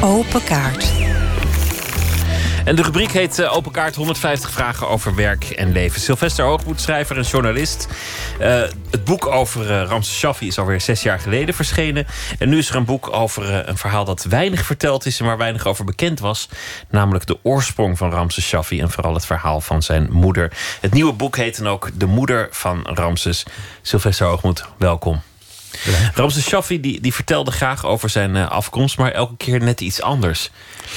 Open 0.00 0.44
kaart. 0.44 1.07
En 2.68 2.76
de 2.76 2.82
rubriek 2.82 3.12
heet 3.12 3.38
uh, 3.38 3.56
Open 3.56 3.72
Kaart 3.72 3.94
150 3.94 4.50
vragen 4.50 4.88
over 4.88 5.14
werk 5.14 5.44
en 5.44 5.72
leven. 5.72 6.00
Sylvester 6.00 6.44
Hoogmoed, 6.44 6.80
schrijver 6.80 7.16
en 7.16 7.22
journalist. 7.22 7.88
Uh, 8.40 8.46
het 8.90 9.04
boek 9.04 9.26
over 9.26 9.62
uh, 9.70 9.88
Ramses 9.88 10.18
Shaffi 10.18 10.46
is 10.46 10.58
alweer 10.58 10.80
zes 10.80 11.02
jaar 11.02 11.18
geleden 11.18 11.54
verschenen. 11.54 12.06
En 12.38 12.48
nu 12.48 12.58
is 12.58 12.68
er 12.68 12.76
een 12.76 12.84
boek 12.84 13.12
over 13.12 13.68
een 13.68 13.76
verhaal 13.76 14.04
dat 14.04 14.24
weinig 14.24 14.64
verteld 14.64 15.06
is... 15.06 15.20
en 15.20 15.26
waar 15.26 15.36
weinig 15.36 15.66
over 15.66 15.84
bekend 15.84 16.20
was. 16.20 16.48
Namelijk 16.90 17.26
de 17.26 17.38
oorsprong 17.42 17.98
van 17.98 18.10
Ramses 18.10 18.46
Shaffi... 18.46 18.80
en 18.80 18.90
vooral 18.90 19.14
het 19.14 19.26
verhaal 19.26 19.60
van 19.60 19.82
zijn 19.82 20.08
moeder. 20.12 20.52
Het 20.80 20.92
nieuwe 20.92 21.12
boek 21.12 21.36
heet 21.36 21.58
dan 21.58 21.68
ook 21.68 21.90
De 21.94 22.06
Moeder 22.06 22.48
van 22.50 22.86
Ramses. 22.86 23.44
Sylvester 23.82 24.26
Hoogmoed, 24.26 24.64
welkom. 24.78 25.27
Ramses 26.14 26.46
Shaffi 26.46 26.80
die, 26.80 27.00
die 27.00 27.14
vertelde 27.14 27.50
graag 27.50 27.84
over 27.84 28.10
zijn 28.10 28.36
afkomst... 28.36 28.98
maar 28.98 29.12
elke 29.12 29.36
keer 29.36 29.60
net 29.60 29.80
iets 29.80 30.02
anders. 30.02 30.50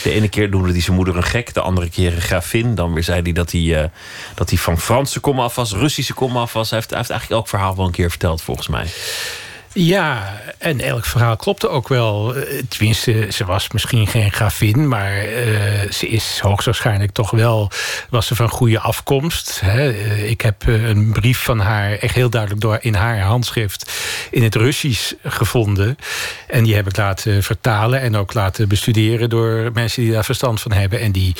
De 0.04 0.12
ene 0.12 0.30
keer 0.30 0.50
noemde 0.50 0.72
hij 0.72 0.82
zijn 0.82 0.96
moeder 0.96 1.18
een 1.18 1.24
gek, 1.24 1.54
de 1.54 1.62
andere 1.62 1.90
keer 1.90 2.14
een 2.14 2.22
gravin. 2.22 2.76
Dan 2.76 2.94
weer 2.94 3.04
zei 3.04 3.22
hij 3.22 3.32
dat 3.32 3.52
hij, 3.52 3.62
uh, 3.62 3.84
dat 4.36 4.50
hij 4.50 4.58
van 4.58 4.80
Franse 4.80 5.20
komaf 5.20 5.56
was, 5.56 5.72
Russische 5.72 6.14
komaf 6.14 6.54
was. 6.54 6.70
Heeft, 6.70 6.90
hij 6.90 6.98
heeft 6.98 7.10
eigenlijk 7.10 7.42
elk 7.42 7.50
verhaal 7.50 7.76
wel 7.76 7.86
een 7.86 7.92
keer 7.92 8.10
verteld, 8.10 8.42
volgens 8.42 8.68
mij. 8.68 8.88
Ja, 9.74 10.40
en 10.58 10.80
elk 10.80 11.06
verhaal 11.06 11.36
klopte 11.36 11.70
ook 11.70 11.88
wel. 11.88 12.36
Tenminste, 12.68 13.28
ze 13.32 13.46
was 13.46 13.72
misschien 13.72 14.08
geen 14.08 14.32
gravin... 14.32 14.88
maar 14.88 15.26
uh, 15.26 15.92
ze 15.92 16.08
is 16.08 16.40
hoogstwaarschijnlijk 16.40 17.12
toch 17.12 17.32
wel... 17.32 17.72
was 18.10 18.28
ze 18.28 18.36
van 18.36 18.50
goede 18.50 18.80
afkomst. 18.80 19.62
Hè. 19.66 19.94
Ik 20.26 20.42
heb 20.42 20.68
een 20.68 21.12
brief 21.12 21.44
van 21.44 21.60
haar 21.60 21.92
echt 21.92 22.16
heel 22.16 22.30
duidelijk... 22.30 22.62
door 22.62 22.78
in 22.82 22.94
haar 22.94 23.20
handschrift 23.20 23.92
in 24.32 24.44
het 24.44 24.56
Russisch 24.56 25.14
gevonden. 25.24 25.98
En 26.48 26.64
die 26.64 26.76
heb 26.76 26.88
ik 26.88 26.98
laten 26.98 27.44
vertalen 27.44 28.02
en 28.02 28.16
ook 28.16 28.34
laten 28.34 28.68
bestuderen... 28.68 29.30
door 29.30 29.70
mensen 29.74 30.04
die 30.04 30.12
daar 30.12 30.26
verstand 30.26 30.62
van 30.62 30.72
hebben. 30.72 31.00
En 31.00 31.12
die 31.12 31.36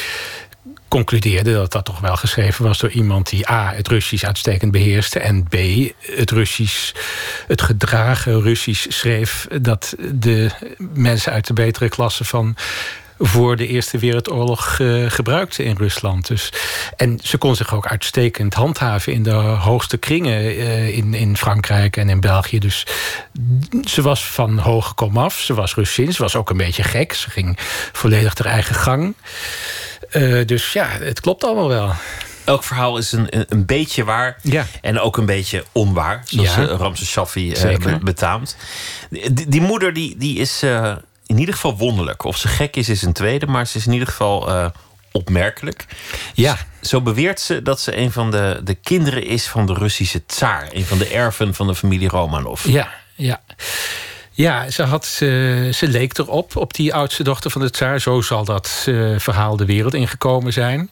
concludeerde 0.92 1.54
dat 1.54 1.72
dat 1.72 1.86
toch 1.86 2.00
wel 2.00 2.16
geschreven 2.16 2.66
was 2.66 2.80
door 2.80 2.90
iemand 2.90 3.30
die 3.30 3.50
A. 3.50 3.74
het 3.74 3.88
Russisch 3.88 4.26
uitstekend 4.26 4.72
beheerste 4.72 5.20
en 5.20 5.44
B. 5.44 5.56
het 6.02 6.32
Russisch, 6.32 6.92
het 7.48 7.62
gedragen 7.62 8.42
Russisch 8.42 8.86
schreef 8.90 9.48
dat 9.62 9.96
de 10.14 10.50
mensen 10.94 11.32
uit 11.32 11.48
de 11.48 11.54
betere 11.54 11.90
klasse 11.90 12.24
van 12.24 12.56
voor 13.22 13.56
de 13.56 13.68
Eerste 13.68 13.98
Wereldoorlog 13.98 14.80
eh, 14.80 15.06
gebruikte 15.08 15.64
in 15.64 15.76
Rusland. 15.78 16.28
Dus, 16.28 16.54
en 16.96 17.20
ze 17.24 17.38
kon 17.38 17.56
zich 17.56 17.76
ook 17.76 17.88
uitstekend 17.88 18.54
handhaven 18.54 19.14
in 19.14 19.24
de 19.24 19.32
hoogste 19.32 19.98
kringen 19.98 20.40
eh, 20.40 20.98
in, 20.98 21.14
in 21.14 21.38
Frankrijk 21.38 21.98
en 21.98 22.10
in 22.10 22.20
België. 22.20 22.60
Dus 22.60 22.86
ze 23.84 24.02
was 24.02 24.26
van 24.26 24.58
hoge 24.58 24.94
kom 24.94 25.18
af. 25.18 25.40
Ze 25.40 25.54
was 25.54 25.76
Russin. 25.76 26.14
Ze 26.14 26.22
was 26.22 26.36
ook 26.36 26.50
een 26.50 26.58
beetje 26.58 26.84
gek. 26.84 27.14
Ze 27.14 27.30
ging 27.30 27.58
volledig 27.92 28.38
haar 28.38 28.54
eigen 28.54 28.76
gang. 28.76 29.16
Eh, 30.10 30.46
dus 30.46 30.74
ja, 30.74 30.88
het 30.88 31.20
klopt 31.22 31.44
allemaal 31.44 31.68
wel. 31.68 31.92
Elk 32.46 32.64
verhaal 32.64 32.98
is 32.98 33.12
een, 33.12 33.28
een, 33.54 33.66
beetje 33.66 34.04
waar 34.04 34.38
Ja. 34.42 34.66
en 34.82 35.00
ook 35.00 35.18
een 35.18 35.26
beetje 35.26 35.66
onwaar. 35.72 36.22
Zoals 36.26 36.56
Ja. 36.56 36.68
eh, 36.68 36.76
Ramses 36.78 37.10
Shaffi 37.10 37.52
eh, 37.52 37.98
betaamt. 38.02 38.56
Die, 39.10 39.48
die 39.48 39.62
moeder 39.62 39.94
die, 39.94 40.18
die 40.18 40.38
is 40.40 40.64
in 41.26 41.38
ieder 41.38 41.54
geval 41.54 41.78
wonderlijk. 41.78 42.24
Of 42.24 42.38
ze 42.38 42.48
gek 42.48 42.76
is, 42.76 42.90
is 42.90 43.02
een 43.02 43.14
tweede, 43.14 43.48
maar 43.48 43.68
ze 43.68 43.78
is 43.78 43.86
in 43.86 43.94
ieder 43.94 44.08
geval 44.08 44.72
opmerkelijk. 45.12 45.86
Ja. 46.34 46.58
Zo 46.82 47.02
beweert 47.02 47.40
ze 47.40 47.62
dat 47.62 47.80
ze 47.80 47.98
een 47.98 48.12
van 48.12 48.32
de, 48.32 48.60
de 48.64 48.74
kinderen 48.74 49.26
is 49.26 49.48
van 49.48 49.66
de 49.66 49.74
Russische 49.74 50.26
tsaar. 50.26 50.68
Een 50.72 50.86
van 50.86 50.98
de 50.98 51.08
erven 51.08 51.54
van 51.54 51.68
de 51.68 51.76
familie 51.76 52.08
Romanov. 52.10 52.66
Ja, 52.66 52.90
ja. 53.16 53.42
Ja, 54.34 54.70
ze, 54.70 54.84
had, 54.84 55.06
ze, 55.06 55.78
leek 55.80 56.18
erop, 56.18 56.56
op 56.56 56.74
die 56.74 56.94
oudste 56.94 57.24
dochter 57.24 57.52
van 57.52 57.62
de 57.62 57.70
tsaar. 57.70 58.00
Zo 58.00 58.22
zal 58.22 58.46
dat 58.46 58.86
eh, 58.88 58.96
verhaal 59.18 59.58
de 59.58 59.66
wereld 59.66 59.94
ingekomen 59.94 60.54
zijn. 60.54 60.90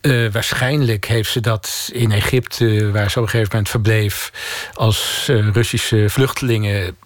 Eh, 0.00 0.26
waarschijnlijk 0.32 1.04
heeft 1.04 1.30
ze 1.30 1.40
dat 1.40 1.90
in 1.92 2.12
Egypte, 2.12 2.90
waar 2.90 3.10
ze 3.10 3.18
op 3.18 3.24
een 3.24 3.30
gegeven 3.30 3.50
moment 3.52 3.70
verbleef... 3.70 4.32
als 4.74 5.26
eh, 5.28 5.48
Russische 5.52 6.04
vluchtelingen 6.08 6.96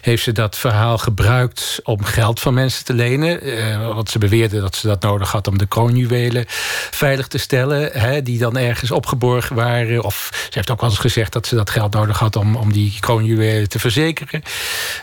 heeft 0.00 0.22
ze 0.22 0.32
dat 0.32 0.58
verhaal 0.58 0.98
gebruikt 0.98 1.80
om 1.82 2.04
geld 2.04 2.40
van 2.40 2.54
mensen 2.54 2.84
te 2.84 2.92
lenen. 2.92 3.42
Eh, 3.42 3.94
want 3.94 4.10
ze 4.10 4.18
beweerde 4.18 4.60
dat 4.60 4.76
ze 4.76 4.86
dat 4.86 5.02
nodig 5.02 5.32
had 5.32 5.48
om 5.48 5.58
de 5.58 5.66
kroonjuwelen 5.66 6.44
veilig 6.90 7.26
te 7.26 7.38
stellen. 7.38 7.90
Hè, 7.92 8.22
die 8.22 8.38
dan 8.38 8.56
ergens 8.56 8.90
opgeborgen 8.90 9.56
waren. 9.56 10.04
Of 10.04 10.28
ze 10.32 10.50
heeft 10.50 10.70
ook 10.70 10.80
wel 10.80 10.90
eens 10.90 10.98
gezegd 10.98 11.32
dat 11.32 11.46
ze 11.46 11.54
dat 11.54 11.70
geld 11.70 11.92
nodig 11.92 12.18
had 12.18 12.36
om, 12.36 12.56
om 12.56 12.72
die 12.72 12.96
kroonjuwelen 13.00 13.68
te 13.68 13.78
verzekeren. 13.78 14.42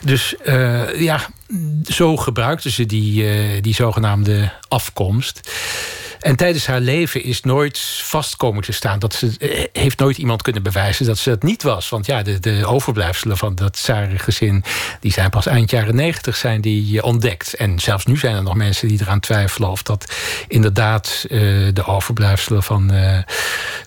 Dus 0.03 0.35
eh, 0.37 1.01
ja, 1.01 1.27
zo 1.85 2.17
gebruikte 2.17 2.71
ze 2.71 2.85
die, 2.85 3.29
eh, 3.29 3.61
die 3.61 3.73
zogenaamde 3.73 4.51
afkomst. 4.67 5.51
En 6.19 6.35
tijdens 6.35 6.67
haar 6.67 6.79
leven 6.79 7.23
is 7.23 7.41
nooit 7.41 7.79
vast 8.03 8.35
komen 8.35 8.63
te 8.63 8.71
staan. 8.71 8.99
Dat 8.99 9.13
ze 9.13 9.35
eh, 9.39 9.81
heeft 9.81 9.99
nooit 9.99 10.17
iemand 10.17 10.41
kunnen 10.41 10.63
bewijzen 10.63 11.05
dat 11.05 11.17
ze 11.17 11.29
dat 11.29 11.43
niet 11.43 11.63
was. 11.63 11.89
Want 11.89 12.05
ja, 12.05 12.21
de, 12.23 12.39
de 12.39 12.65
overblijfselen 12.65 13.37
van 13.37 13.55
dat 13.55 13.73
Tsarengezin... 13.73 14.63
die 14.99 15.11
zijn 15.11 15.29
pas 15.29 15.45
eind 15.45 15.71
jaren 15.71 15.95
negentig 15.95 16.35
zijn 16.35 16.61
die 16.61 16.99
eh, 16.99 17.05
ontdekt. 17.05 17.53
En 17.53 17.79
zelfs 17.79 18.05
nu 18.05 18.17
zijn 18.17 18.35
er 18.35 18.43
nog 18.43 18.55
mensen 18.55 18.87
die 18.87 19.01
eraan 19.01 19.19
twijfelen... 19.19 19.69
of 19.69 19.83
dat 19.83 20.13
inderdaad 20.47 21.25
eh, 21.29 21.39
de 21.73 21.85
overblijfselen 21.85 22.63
van 22.63 22.91
eh, 22.91 23.17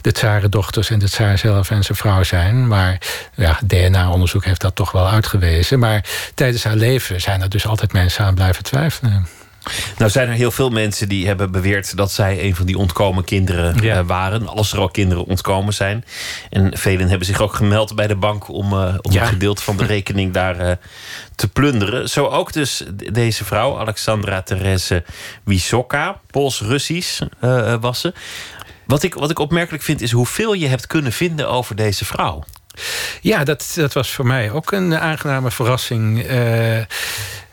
de 0.00 0.12
Tsarendochters... 0.12 0.90
en 0.90 0.98
de 0.98 1.08
Tsaar 1.08 1.38
zelf 1.38 1.70
en 1.70 1.84
zijn 1.84 1.98
vrouw 1.98 2.22
zijn. 2.22 2.68
Maar 2.68 2.98
ja, 3.34 3.58
DNA-onderzoek 3.66 4.44
heeft 4.44 4.60
dat 4.60 4.74
toch 4.74 4.92
wel 4.92 5.08
uitgewezen. 5.08 5.78
Maar 5.78 6.04
tijdens 6.34 6.64
haar 6.64 6.76
leven 6.76 7.20
zijn 7.20 7.42
er 7.42 7.48
dus 7.48 7.66
altijd 7.66 7.92
mensen 7.92 8.24
aan 8.24 8.34
blijven 8.34 8.62
twijfelen. 8.62 9.26
Nou 9.98 10.10
zijn 10.10 10.28
er 10.28 10.34
heel 10.34 10.50
veel 10.50 10.70
mensen 10.70 11.08
die 11.08 11.26
hebben 11.26 11.50
beweerd 11.50 11.96
dat 11.96 12.12
zij 12.12 12.44
een 12.44 12.56
van 12.56 12.66
die 12.66 12.78
ontkomen 12.78 13.24
kinderen 13.24 13.80
eh, 13.80 14.00
waren. 14.06 14.48
Als 14.48 14.72
er 14.72 14.78
al 14.78 14.90
kinderen 14.90 15.24
ontkomen 15.24 15.74
zijn. 15.74 16.04
En 16.50 16.78
velen 16.78 17.08
hebben 17.08 17.26
zich 17.26 17.40
ook 17.40 17.54
gemeld 17.54 17.94
bij 17.94 18.06
de 18.06 18.16
bank 18.16 18.48
om, 18.48 18.72
eh, 18.72 18.94
om 19.00 19.12
Ja. 19.12 19.22
een 19.22 19.28
gedeelte 19.28 19.62
van 19.62 19.76
de 19.76 19.84
rekening 19.84 20.32
daar 20.32 20.58
eh, 20.58 20.76
te 21.34 21.48
plunderen. 21.48 22.08
Zo 22.08 22.26
ook 22.26 22.52
dus 22.52 22.84
deze 23.12 23.44
vrouw, 23.44 23.78
Alexandra 23.78 24.42
Therese 24.42 25.04
Wisocka, 25.44 26.20
Pools-Russisch 26.30 27.20
was 27.80 28.00
ze. 28.00 28.12
Wat 28.84 29.02
ik, 29.02 29.14
wat 29.14 29.30
ik 29.30 29.38
opmerkelijk 29.38 29.82
vind 29.82 30.00
is 30.00 30.10
hoeveel 30.12 30.52
je 30.52 30.66
hebt 30.66 30.86
kunnen 30.86 31.12
vinden 31.12 31.48
over 31.48 31.76
deze 31.76 32.04
vrouw. 32.04 32.44
Ja, 33.20 33.44
dat, 33.44 33.72
dat 33.74 33.92
was 33.92 34.10
voor 34.10 34.26
mij 34.26 34.50
ook 34.50 34.72
een 34.72 34.96
aangename 34.98 35.50
verrassing. 35.50 36.22
Eh, 36.22 36.78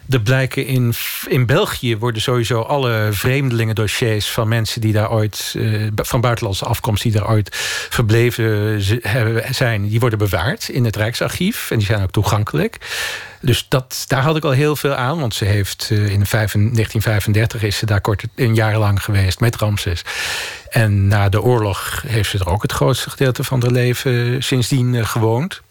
er 0.10 0.22
blijken 0.22 0.66
in, 0.66 0.94
in 1.28 1.46
België 1.46 1.98
worden 1.98 2.22
sowieso 2.22 2.62
alle 2.62 3.08
vreemdelingendossiers 3.12 4.30
van 4.30 4.48
mensen 4.48 4.82
die 4.82 4.94
daar 4.94 5.12
ooit, 5.12 5.56
eh, 5.58 5.88
van 5.96 6.22
buitenlandse 6.22 6.66
afkomst, 6.66 7.04
die 7.04 7.12
daar 7.12 7.30
ooit 7.30 7.50
verbleven 7.90 8.82
zijn, 9.50 9.88
die 9.88 10.00
worden 10.00 10.20
bewaard 10.20 10.70
in 10.70 10.86
het 10.86 10.96
Rijksarchief. 10.96 11.72
En 11.72 11.78
die 11.78 11.86
zijn 11.86 12.04
ook 12.04 12.12
toegankelijk. 12.12 12.78
Dus 13.42 13.66
dat, 13.70 14.04
daar 14.08 14.22
had 14.22 14.36
ik 14.36 14.44
al 14.44 14.52
heel 14.52 14.76
veel 14.76 14.94
aan. 14.94 15.20
Want 15.20 15.34
ze 15.34 15.46
heeft 15.46 15.88
eh, 15.92 15.98
in 15.98 16.26
vijf- 16.26 16.52
1935 16.52 17.64
is 17.64 17.78
ze 17.78 17.86
daar 17.86 18.02
kort 18.02 18.24
een 18.36 18.56
jaar 18.56 18.78
lang 18.78 19.04
geweest 19.04 19.40
met 19.40 19.56
Ramses. 19.56 20.02
En 20.70 21.08
na 21.08 21.30
de 21.30 21.42
oorlog 21.42 22.04
heeft 22.08 22.30
ze 22.30 22.40
er 22.40 22.50
ook 22.50 22.62
het 22.62 22.72
grootste 22.72 23.10
gedeelte 23.10 23.44
van 23.44 23.62
haar 23.62 23.72
leven 23.72 24.44
sindsdien 24.44 24.96
eh, 24.96 25.06
gewoond. 25.06 25.62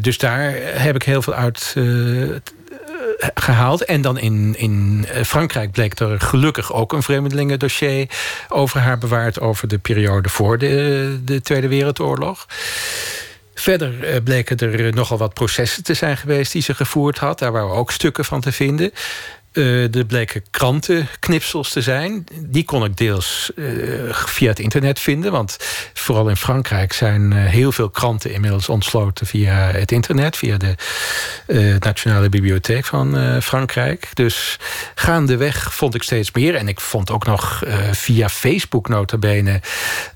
Dus 0.00 0.18
daar 0.18 0.54
heb 0.62 0.94
ik 0.94 1.02
heel 1.02 1.22
veel 1.22 1.34
uit 1.34 1.74
gehaald. 3.34 3.84
En 3.84 4.00
dan 4.00 4.18
in, 4.18 4.54
in 4.56 5.06
eh, 5.08 5.22
Frankrijk 5.22 5.70
bleek 5.70 5.98
er 5.98 6.20
gelukkig 6.20 6.72
ook 6.72 6.92
een 6.92 7.02
vreemdelingendossier 7.02 8.08
over 8.48 8.80
haar 8.80 8.98
bewaard 8.98 9.40
over 9.40 9.68
de 9.68 9.78
periode 9.78 10.28
voor 10.28 10.58
de, 10.58 11.18
de 11.24 11.40
Tweede 11.40 11.68
Wereldoorlog. 11.68 12.46
Verder 13.54 14.04
eh, 14.04 14.22
bleken 14.22 14.56
er 14.56 14.86
eh, 14.86 14.92
nogal 14.92 15.18
wat 15.18 15.34
processen 15.34 15.82
te 15.82 15.94
zijn 15.94 16.16
geweest 16.16 16.52
die 16.52 16.62
ze 16.62 16.74
gevoerd 16.74 17.18
had. 17.18 17.38
Daar 17.38 17.52
waren 17.52 17.74
ook 17.74 17.90
stukken 17.90 18.24
van 18.24 18.40
te 18.40 18.52
vinden. 18.52 18.92
Eh, 19.56 19.94
er 19.94 20.04
bleken 20.06 20.42
krantenknipsels 20.50 21.70
te 21.70 21.82
zijn. 21.82 22.24
Die 22.40 22.64
kon 22.64 22.84
ik 22.84 22.96
deels 22.96 23.50
eh, 23.56 23.64
via 24.10 24.48
het 24.48 24.58
internet 24.58 25.00
vinden. 25.00 25.32
Want 25.32 25.56
vooral 25.94 26.28
in 26.28 26.36
Frankrijk 26.36 26.92
zijn 26.92 27.32
eh, 27.32 27.44
heel 27.44 27.72
veel 27.72 27.90
kranten 27.90 28.32
inmiddels 28.32 28.68
ontsloten 28.68 29.26
via 29.26 29.54
het 29.54 29.92
internet. 29.92 30.36
Via 30.36 30.56
de 30.56 30.74
Nationale 31.78 32.28
Bibliotheek 32.28 32.84
van 32.84 33.42
Frankrijk. 33.42 34.08
Dus 34.14 34.58
gaandeweg 34.94 35.74
vond 35.74 35.94
ik 35.94 36.02
steeds 36.02 36.32
meer. 36.32 36.54
En 36.54 36.68
ik 36.68 36.80
vond 36.80 37.10
ook 37.10 37.26
nog 37.26 37.62
via 37.92 38.28
Facebook 38.28 38.88
nota 38.88 39.18
bene. 39.18 39.60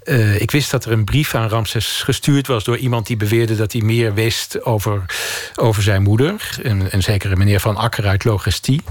eh, 0.03 0.41
ik 0.41 0.51
wist 0.51 0.71
dat 0.71 0.85
er 0.85 0.93
een 0.93 1.05
brief 1.05 1.35
aan 1.35 1.49
Ramses 1.49 2.03
gestuurd 2.03 2.47
was 2.47 2.65
door 2.65 2.77
iemand 2.77 3.07
die 3.07 3.17
beweerde 3.17 3.57
dat 3.57 3.73
hij 3.73 3.81
meer 3.83 4.15
wist 4.15 4.65
over, 4.65 5.05
over 5.55 5.83
zijn 5.83 6.03
moeder. 6.03 6.59
Een, 6.63 6.87
een 6.91 7.03
zekere 7.03 7.37
meneer 7.37 7.61
Van 7.61 7.77
Akker 7.77 8.07
uit 8.07 8.25
Logistie. 8.25 8.83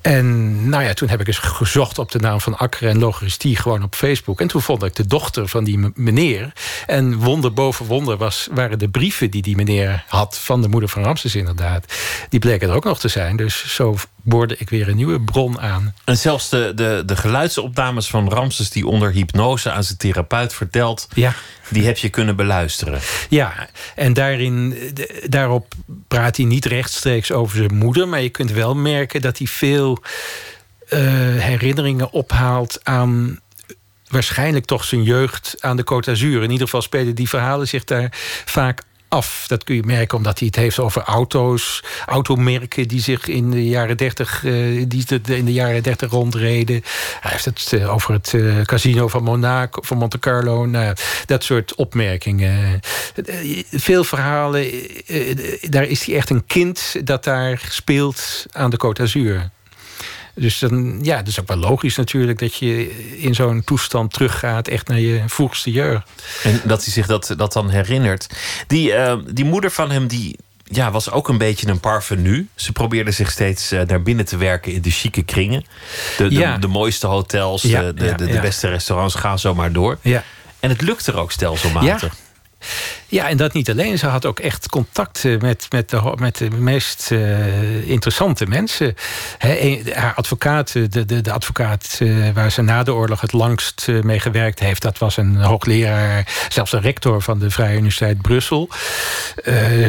En 0.00 0.68
nou 0.68 0.82
ja, 0.82 0.94
toen 0.94 1.08
heb 1.08 1.20
ik 1.20 1.26
eens 1.26 1.38
gezocht 1.38 1.98
op 1.98 2.12
de 2.12 2.18
naam 2.18 2.40
van 2.40 2.56
Akker 2.56 2.88
en 2.88 2.98
Logistie 2.98 3.56
gewoon 3.56 3.82
op 3.82 3.94
Facebook. 3.94 4.40
En 4.40 4.46
toen 4.46 4.62
vond 4.62 4.82
ik 4.82 4.94
de 4.96 5.06
dochter 5.06 5.48
van 5.48 5.64
die 5.64 5.92
meneer. 5.94 6.52
En 6.86 7.18
wonder 7.18 7.52
boven 7.52 7.86
wonder 7.86 8.16
was, 8.16 8.48
waren 8.52 8.78
de 8.78 8.88
brieven 8.88 9.30
die 9.30 9.42
die 9.42 9.56
meneer 9.56 10.04
had 10.08 10.38
van 10.38 10.62
de 10.62 10.68
moeder 10.68 10.88
van 10.88 11.02
Ramses 11.02 11.34
inderdaad. 11.34 11.94
Die 12.28 12.40
bleken 12.40 12.68
er 12.68 12.74
ook 12.74 12.84
nog 12.84 12.98
te 12.98 13.08
zijn. 13.08 13.36
Dus 13.36 13.74
zo 13.74 13.96
boorde 14.24 14.56
ik 14.58 14.70
weer 14.70 14.88
een 14.88 14.96
nieuwe 14.96 15.20
bron 15.20 15.60
aan. 15.60 15.94
En 16.04 16.16
zelfs 16.16 16.48
de, 16.48 16.72
de, 16.74 17.02
de 17.06 17.16
geluidsopnames 17.16 18.06
van 18.08 18.28
Ramses 18.28 18.70
die 18.70 18.86
onder 18.86 19.10
hypnose 19.12 19.70
aan 19.70 19.84
zijn 19.84 19.98
therapeut 19.98 20.54
vertelt, 20.54 21.08
Ja. 21.14 21.34
die 21.68 21.84
heb 21.86 21.96
je 21.98 22.08
kunnen 22.08 22.36
beluisteren. 22.36 23.00
Ja, 23.28 23.68
en 23.94 24.12
daarin, 24.12 24.78
daarop 25.26 25.74
praat 26.08 26.36
hij 26.36 26.46
niet 26.46 26.64
rechtstreeks 26.64 27.32
over 27.32 27.56
zijn 27.56 27.74
moeder. 27.74 28.08
Maar 28.08 28.20
je 28.22 28.28
kunt 28.28 28.50
wel 28.50 28.74
merken 28.74 29.20
dat 29.20 29.38
hij 29.38 29.46
veel 29.46 30.02
eh, 30.88 31.00
herinneringen 31.38 32.12
ophaalt 32.12 32.80
aan 32.82 33.38
waarschijnlijk 34.08 34.64
toch 34.64 34.84
zijn 34.84 35.02
jeugd 35.02 35.56
aan 35.60 35.76
de 35.76 35.82
Côte 35.92 36.04
d'Azur. 36.04 36.42
In 36.42 36.50
ieder 36.50 36.66
geval 36.66 36.82
spelen 36.82 37.14
die 37.14 37.28
verhalen 37.28 37.68
zich 37.68 37.84
daar 37.84 38.08
vaak 38.44 38.82
af. 39.14 39.44
Dat 39.46 39.64
kun 39.64 39.74
je 39.74 39.82
merken 39.84 40.16
omdat 40.16 40.38
hij 40.38 40.46
het 40.46 40.56
heeft 40.56 40.78
over 40.78 41.02
auto's, 41.02 41.82
automerken 42.06 42.88
die 42.88 43.00
zich 43.00 43.26
in 43.26 43.50
de 43.50 43.68
jaren 43.68 43.96
30, 43.96 44.44
eh, 44.44 44.52
die 44.88 45.04
in 45.26 45.44
de 45.44 45.52
jaren 45.52 45.82
30 45.82 46.10
rondreden. 46.10 46.82
Hij 47.20 47.30
heeft 47.30 47.44
het 47.44 47.72
eh, 47.72 47.92
over 47.92 48.12
het 48.12 48.34
eh, 48.34 48.60
casino 48.62 49.08
van 49.08 49.22
Monaco, 49.22 49.82
van 49.82 49.98
Monte 49.98 50.18
Carlo. 50.18 50.66
Nou, 50.66 50.94
dat 51.26 51.44
soort 51.44 51.74
opmerkingen. 51.74 52.80
Veel 53.70 54.04
verhalen, 54.04 54.70
daar 55.60 55.84
is 55.84 56.04
hij 56.04 56.16
echt 56.16 56.30
een 56.30 56.46
kind 56.46 56.96
dat 57.04 57.24
daar 57.24 57.66
speelt 57.68 58.46
aan 58.52 58.70
de 58.70 58.78
Côte 58.86 58.98
d'Azur. 58.98 59.50
Dus 60.34 60.58
dan, 60.58 60.98
ja, 61.02 61.16
dat 61.16 61.26
is 61.26 61.40
ook 61.40 61.48
wel 61.48 61.56
logisch 61.56 61.96
natuurlijk 61.96 62.38
dat 62.38 62.54
je 62.54 62.90
in 63.16 63.34
zo'n 63.34 63.64
toestand 63.64 64.12
teruggaat, 64.12 64.68
echt 64.68 64.88
naar 64.88 65.00
je 65.00 65.22
vroegste 65.26 65.70
jeugd. 65.70 66.08
En 66.42 66.60
dat 66.64 66.84
hij 66.84 66.92
zich 66.92 67.06
dat, 67.06 67.34
dat 67.36 67.52
dan 67.52 67.70
herinnert. 67.70 68.26
Die, 68.66 68.92
eh, 68.92 69.16
die 69.32 69.44
moeder 69.44 69.70
van 69.70 69.90
hem, 69.90 70.06
die 70.06 70.36
ja, 70.64 70.90
was 70.90 71.10
ook 71.10 71.28
een 71.28 71.38
beetje 71.38 71.68
een 71.68 71.80
parvenu. 71.80 72.48
Ze 72.54 72.72
probeerde 72.72 73.10
zich 73.10 73.30
steeds 73.30 73.70
eh, 73.72 73.80
naar 73.86 74.02
binnen 74.02 74.24
te 74.24 74.36
werken 74.36 74.72
in 74.72 74.82
de 74.82 74.90
chique 74.90 75.22
kringen. 75.22 75.64
De, 76.16 76.28
de, 76.28 76.34
Ja. 76.34 76.58
de 76.58 76.66
mooiste 76.66 77.06
hotels, 77.06 77.62
Ja, 77.62 77.80
de, 77.82 77.94
de, 77.94 78.04
ja, 78.04 78.14
de, 78.16 78.40
beste 78.40 78.68
restaurants, 78.68 79.14
ga 79.14 79.36
zo 79.36 79.54
maar 79.54 79.72
door. 79.72 79.98
Ja. 80.02 80.24
En 80.60 80.70
het 80.70 80.80
lukte 80.80 81.12
er 81.12 81.18
ook 81.18 81.32
stelselmatig. 81.32 82.14
Ja. 83.14 83.28
En 83.28 83.36
dat 83.36 83.52
niet 83.52 83.70
alleen. 83.70 83.98
Ze 83.98 84.06
had 84.06 84.26
ook 84.26 84.40
echt 84.40 84.68
contacten 84.68 85.38
met, 85.40 85.66
met, 85.70 85.90
de, 85.90 86.12
met 86.16 86.36
de 86.36 86.50
meest 86.50 87.10
uh, 87.10 87.88
interessante 87.88 88.46
mensen. 88.46 88.94
Haar 89.94 90.14
advocaat, 90.14 90.72
de, 90.72 90.88
de, 90.88 91.20
de 91.20 91.32
advocaat 91.32 92.00
waar 92.34 92.50
ze 92.50 92.62
na 92.62 92.82
de 92.82 92.94
oorlog 92.94 93.20
het 93.20 93.32
langst 93.32 93.88
mee 94.02 94.20
gewerkt 94.20 94.58
heeft... 94.58 94.82
dat 94.82 94.98
was 94.98 95.16
een 95.16 95.36
hoogleraar, 95.36 96.46
zelfs 96.48 96.72
een 96.72 96.80
rector 96.80 97.22
van 97.22 97.38
de 97.38 97.50
Vrije 97.50 97.76
Universiteit 97.76 98.22
Brussel. 98.22 98.68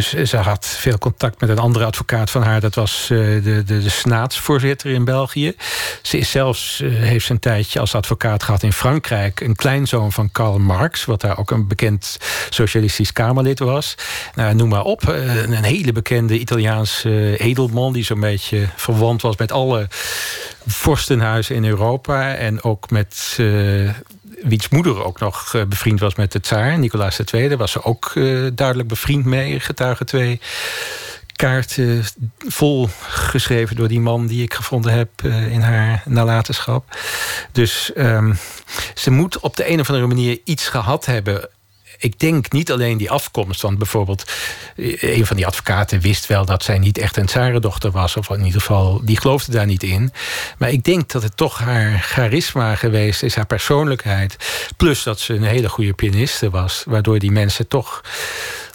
Ze, 0.02 0.24
ze, 0.28 0.38
had 0.38 0.66
veel 0.66 0.98
contact 0.98 1.42
met 1.42 1.50
een 1.50 1.60
andere 1.60 1.86
advocaat 1.86 2.32
van 2.32 2.44
haar. 2.44 2.60
Dat 2.60 2.76
was 2.76 3.06
de, 3.08 3.42
de, 3.44 3.64
de 3.64 3.90
senaatsvoorzitter 3.90 4.92
in 4.92 5.06
België. 5.06 5.56
Ze 6.02 6.18
is 6.18 6.32
zelfs, 6.32 6.82
heeft 6.84 7.26
ze 7.26 7.32
een 7.32 7.40
tijdje 7.40 7.80
als 7.80 7.96
advocaat 7.96 8.44
gehad 8.44 8.64
in 8.64 8.74
Frankrijk... 8.74 9.40
een 9.40 9.56
kleinzoon 9.56 10.12
van 10.12 10.32
Karl 10.32 10.60
Marx, 10.60 11.06
wat 11.06 11.22
daar 11.22 11.38
ook 11.38 11.52
een 11.52 11.68
bekend 11.68 12.18
socialistisch 12.50 13.12
Kamerlid 13.16 13.60
was. 13.60 13.96
Nou, 14.36 14.56
noem 14.56 14.70
maar 14.70 14.84
op. 14.84 15.08
Een 15.08 15.64
hele 15.64 15.92
bekende 15.92 16.40
Italiaanse 16.40 17.38
edelman... 17.38 17.94
die 17.94 18.04
zo'n 18.04 18.20
beetje 18.20 18.68
verwant 18.76 19.22
was 19.22 19.38
met 19.38 19.52
alle 19.52 19.88
vorstenhuizen 20.66 21.56
in 21.56 21.66
Europa. 21.66 22.36
En 22.36 22.64
ook 22.64 22.90
met... 22.90 23.38
Uh, 23.40 23.90
wiens 24.42 24.70
moeder 24.70 25.04
ook 25.04 25.20
nog 25.20 25.56
bevriend 25.68 26.00
was 26.00 26.16
met 26.16 26.32
de 26.32 26.40
tsaar, 26.40 26.80
Nicolaas 26.80 27.20
II. 27.20 27.56
was 27.56 27.72
ze 27.72 27.84
ook 27.84 28.12
duidelijk 28.54 28.88
bevriend 28.88 29.26
mee, 29.26 29.60
getuige 29.60 30.04
twee 30.04 30.40
kaarten 31.36 32.04
vol 32.48 32.90
geschreven 33.08 33.76
door 33.76 33.88
die 33.88 34.00
man 34.00 34.28
die 34.28 34.44
ik 34.44 34.54
gevonden 34.54 34.94
heb 34.94 35.10
in 35.50 35.62
haar 35.62 36.04
nalatenschap. 36.06 36.98
Dus 37.52 37.92
um, 37.98 38.38
ze 38.94 39.12
moet 39.12 39.40
op 39.40 39.56
de 39.56 39.70
een 39.70 39.80
of 39.80 39.90
andere 39.90 40.08
manier 40.08 40.40
iets 40.44 40.68
gehad 40.68 41.06
hebben 41.06 41.50
ik 41.98 42.20
denk 42.20 42.52
niet 42.52 42.72
alleen 42.72 42.98
die 42.98 43.12
afkomst. 43.12 43.62
Want 43.62 43.78
bijvoorbeeld, 43.78 44.32
een 45.00 45.26
van 45.26 45.36
die 45.36 45.46
advocaten 45.46 46.00
wist 46.00 46.26
wel 46.26 46.46
dat 46.46 46.64
zij 46.64 46.80
niet 46.80 46.98
echt 46.98 47.18
een 47.18 47.26
tsarendochter 47.26 47.92
was. 47.92 48.18
Of 48.18 48.30
in 48.30 48.46
ieder 48.46 48.62
geval, 48.62 49.02
die 49.04 49.20
geloofde 49.20 49.52
daar 49.52 49.66
niet 49.66 49.84
in. 49.84 50.12
Maar 50.58 50.70
ik 50.70 50.84
denk 50.84 51.12
dat 51.12 51.24
het 51.24 51.38
toch 51.38 51.60
haar 51.60 52.00
charisma 52.00 52.76
geweest 52.76 53.24
is, 53.24 53.36
haar 53.36 53.46
persoonlijkheid. 53.46 54.38
Plus 54.78 55.04
dat 55.04 55.20
ze 55.20 55.34
een 55.34 55.44
hele 55.44 55.70
goede 55.70 55.94
pianiste 55.94 56.50
was. 56.50 56.84
Waardoor 56.86 57.20
die 57.20 57.32
mensen 57.32 57.68
toch 57.68 58.02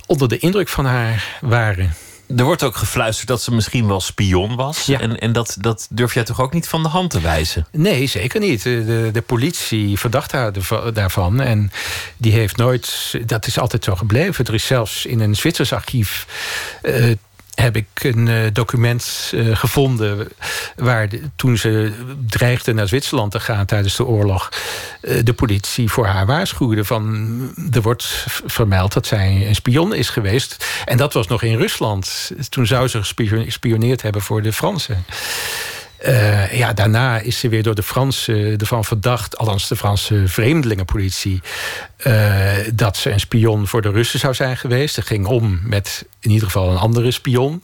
onder 0.07 0.29
de 0.29 0.39
indruk 0.39 0.69
van 0.69 0.85
haar 0.85 1.39
waren. 1.41 1.95
Er 2.37 2.45
wordt 2.45 2.63
ook 2.63 2.77
gefluisterd 2.77 3.29
dat 3.29 3.43
ze 3.43 3.55
misschien 3.55 3.87
wel 3.87 4.01
spion 4.01 4.57
was. 4.57 4.87
Ja. 4.87 5.01
En, 5.01 5.19
en 5.19 5.33
dat, 5.33 5.57
dat 5.61 5.87
durf 5.91 6.15
jij 6.15 6.25
toch 6.25 6.41
ook 6.41 6.53
niet 6.53 6.69
van 6.69 6.83
de 6.83 6.89
hand 6.89 7.11
te 7.11 7.21
wijzen? 7.21 7.67
Nee, 7.73 8.07
zeker 8.07 8.41
niet. 8.41 8.63
De, 8.63 9.11
de 9.13 9.23
politie 9.23 9.99
verdacht 9.99 10.33
haar 10.33 10.53
daarvan. 10.93 11.41
En 11.41 11.73
die 12.17 12.33
heeft 12.33 12.57
nooit. 12.57 13.15
Dat 13.27 13.47
is 13.47 13.59
altijd 13.59 13.85
zo 13.85 13.97
gebleven. 13.97 14.45
Er 14.45 14.55
is 14.55 14.67
zelfs 14.67 15.07
in 15.07 15.21
een 15.21 15.37
Zwitsers 15.37 15.73
archief. 15.73 16.27
Uh, 16.83 17.15
heb 17.61 17.77
ik 17.77 17.87
een 17.95 18.27
uh, 18.27 18.47
document 18.53 19.33
uh, 19.35 19.57
gevonden 19.57 20.29
waar 20.77 21.09
toen 21.37 21.57
ze 21.57 21.93
dreigde 22.27 22.73
naar 22.73 22.89
Zwitserland 22.89 23.33
te 23.33 23.41
gaan 23.41 23.67
tijdens 23.67 23.97
de 23.97 24.05
oorlog, 24.05 24.49
uh, 25.03 25.25
de 25.25 25.33
politie 25.33 25.91
voor 25.91 26.07
haar 26.07 26.27
waarschuwde 26.27 26.85
van 26.85 27.39
er 27.73 27.83
wordt 27.83 28.27
vermeld 28.47 28.93
dat 28.93 29.07
zij 29.07 29.47
een 29.49 29.55
spion 29.55 29.95
is 29.95 30.09
geweest. 30.09 30.67
En 30.85 30.97
dat 30.97 31.13
was 31.13 31.27
nog 31.27 31.43
in 31.43 31.57
Rusland. 31.57 32.33
Toen 32.49 32.67
zou 32.67 32.89
ze 32.89 33.03
gespioneerd 33.03 34.03
hebben 34.03 34.23
voor 34.23 34.43
de 34.43 34.53
Fransen. 34.53 35.05
Ja, 36.53 36.73
daarna 36.73 37.19
is 37.19 37.39
ze 37.39 37.49
weer 37.49 37.63
door 37.63 37.75
de 37.75 37.83
Fransen 37.83 38.59
ervan 38.59 38.85
verdacht, 38.85 39.37
althans 39.37 39.69
de 39.69 39.77
Franse 39.77 40.23
vreemdelingenpolitie, 40.29 41.43
uh, 42.07 42.53
dat 42.75 42.97
ze 42.97 43.11
een 43.11 43.21
spion 43.21 43.67
voor 43.67 43.83
de 43.83 43.91
Russen 43.91 44.19
zou 44.19 44.35
zijn 44.35 44.57
geweest. 44.57 44.95
Ze 44.95 45.03
ging 45.03 45.27
om 45.27 45.61
met 45.65 46.05
in 46.21 46.31
ieder 46.31 46.47
geval 46.47 46.71
een 46.71 46.77
andere 46.77 47.11
spion. 47.11 47.63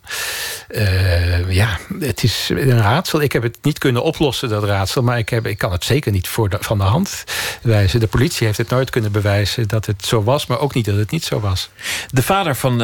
Uh, 0.69 1.53
ja, 1.53 1.79
het 2.01 2.23
is 2.23 2.49
een 2.49 2.79
raadsel. 2.79 3.21
Ik 3.21 3.33
heb 3.33 3.43
het 3.43 3.59
niet 3.63 3.79
kunnen 3.79 4.03
oplossen, 4.03 4.49
dat 4.49 4.65
raadsel, 4.65 5.03
maar 5.03 5.19
ik, 5.19 5.29
heb, 5.29 5.47
ik 5.47 5.59
kan 5.59 5.73
het 5.73 5.85
zeker 5.85 6.13
niet 6.13 6.29
voor 6.29 6.49
de, 6.49 6.57
van 6.61 6.79
de 6.79 6.85
hand 6.85 7.25
wijzen. 7.63 8.01
De 8.01 8.07
politie 8.07 8.47
heeft 8.47 8.59
het 8.59 8.69
nooit 8.69 8.91
kunnen 8.91 9.13
bewijzen 9.13 9.69
dat 9.69 9.87
het 9.87 10.05
zo 10.05 10.23
was, 10.23 10.47
maar 10.47 10.59
ook 10.59 10.75
niet 10.75 10.85
dat 10.85 10.97
het 10.97 11.11
niet 11.11 11.25
zo 11.25 11.41
was. 11.41 11.71
De 12.09 12.23
vader 12.23 12.57
van 12.57 12.83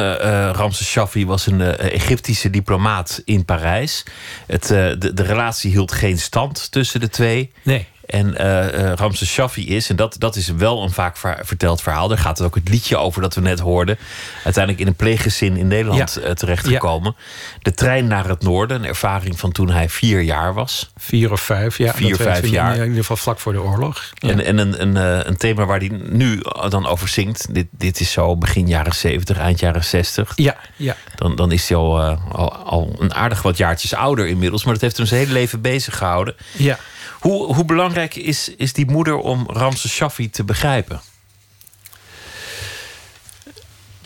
Ramses 0.51 0.87
Shaffi 0.87 1.25
was 1.25 1.47
een 1.47 1.61
Egyptische 1.77 2.49
diplomaat 2.49 3.21
in 3.25 3.45
Parijs. 3.45 4.03
Het, 4.47 4.67
de, 4.67 5.11
de 5.13 5.23
relatie 5.23 5.71
hield 5.71 5.91
geen 5.91 6.19
stand 6.19 6.71
tussen 6.71 6.99
de 6.99 7.09
twee. 7.09 7.51
Nee. 7.61 7.87
En 8.05 8.35
uh, 8.41 8.73
uh, 8.73 8.93
Ramses 8.93 9.29
Shaffi 9.29 9.67
is, 9.75 9.89
en 9.89 9.95
dat, 9.95 10.15
dat 10.19 10.35
is 10.35 10.47
wel 10.47 10.83
een 10.83 10.91
vaak 10.91 11.17
verteld 11.41 11.81
verhaal. 11.81 12.07
Daar 12.07 12.17
gaat 12.17 12.37
het 12.37 12.47
ook 12.47 12.55
het 12.55 12.69
liedje 12.69 12.97
over 12.97 13.21
dat 13.21 13.35
we 13.35 13.41
net 13.41 13.59
hoorden. 13.59 13.97
Uiteindelijk 14.43 14.83
in 14.83 14.87
een 14.87 14.95
pleeggezin 14.95 15.57
in 15.57 15.67
Nederland 15.67 16.19
Ja. 16.21 16.27
uh, 16.27 16.31
terechtgekomen. 16.31 17.15
De 17.61 17.71
trein 17.71 18.07
naar 18.07 18.27
het 18.27 18.41
noorden, 18.41 18.77
een 18.77 18.87
ervaring 18.87 19.39
van 19.39 19.51
toen 19.51 19.69
hij 19.69 19.89
vier 19.89 20.21
jaar 20.21 20.53
was. 20.53 20.91
Vier 20.97 21.31
of 21.31 21.41
vijf, 21.41 21.77
ja. 21.77 21.93
Vier, 21.93 22.15
vijf 22.15 22.47
jaar. 22.47 22.75
In 22.75 22.81
ieder 22.83 22.97
geval 22.97 23.17
vlak 23.17 23.39
voor 23.39 23.53
de 23.53 23.61
oorlog. 23.61 24.03
Ja. 24.13 24.29
En, 24.29 24.45
en 24.45 24.57
een, 24.57 24.81
een, 24.81 24.97
eh, 24.97 25.27
een 25.27 25.37
thema 25.37 25.65
waar 25.65 25.79
hij 25.79 25.91
nu 26.03 26.41
dan 26.69 26.87
over 26.87 27.07
zingt. 27.07 27.53
Dit, 27.53 27.67
dit 27.71 27.99
is 27.99 28.11
zo 28.11 28.37
begin 28.37 28.67
jaren 28.67 28.95
70, 28.95 29.37
eind 29.37 29.59
jaren 29.59 29.83
60. 29.83 30.31
Ja, 30.35 30.55
ja. 30.75 30.95
Dan, 31.15 31.35
dan 31.35 31.51
is 31.51 31.69
hij 31.69 31.77
al, 31.77 31.99
eh, 32.01 32.17
al, 32.31 32.53
al 32.53 32.95
een 32.99 33.13
aardig 33.13 33.41
wat 33.41 33.57
jaartjes 33.57 33.93
ouder 33.93 34.27
inmiddels. 34.27 34.63
Maar 34.63 34.73
dat 34.73 34.81
heeft 34.81 34.97
hem 34.97 35.05
zijn 35.05 35.19
hele 35.19 35.33
leven 35.33 35.61
bezig 35.61 35.97
gehouden. 35.97 36.35
Ja. 36.51 36.79
Hoe, 37.23 37.53
hoe 37.53 37.65
belangrijk 37.65 38.15
is, 38.15 38.49
is 38.57 38.73
die 38.73 38.85
moeder 38.85 39.15
om 39.15 39.45
Ramses 39.49 39.93
Shaffi 39.93 40.29
te 40.29 40.43
begrijpen? 40.43 41.01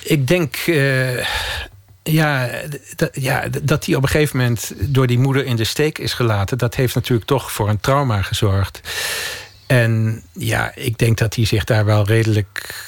Ik 0.01 0.27
denk 0.27 0.57
uh, 0.67 1.25
ja, 2.03 2.49
ja, 3.11 3.47
dat 3.63 3.85
hij 3.85 3.95
op 3.95 4.03
een 4.03 4.09
gegeven 4.09 4.37
moment 4.37 4.73
door 4.79 5.07
die 5.07 5.19
moeder 5.19 5.45
in 5.45 5.55
de 5.55 5.63
steek 5.63 5.97
is 5.97 6.13
gelaten. 6.13 6.57
Dat 6.57 6.75
heeft 6.75 6.95
natuurlijk 6.95 7.27
toch 7.27 7.51
voor 7.51 7.69
een 7.69 7.79
trauma 7.79 8.21
gezorgd. 8.21 8.81
En 9.67 10.23
ja, 10.31 10.71
ik 10.75 10.97
denk 10.97 11.17
dat 11.17 11.35
hij 11.35 11.45
zich 11.45 11.63
daar 11.63 11.85
wel 11.85 12.05
redelijk 12.05 12.86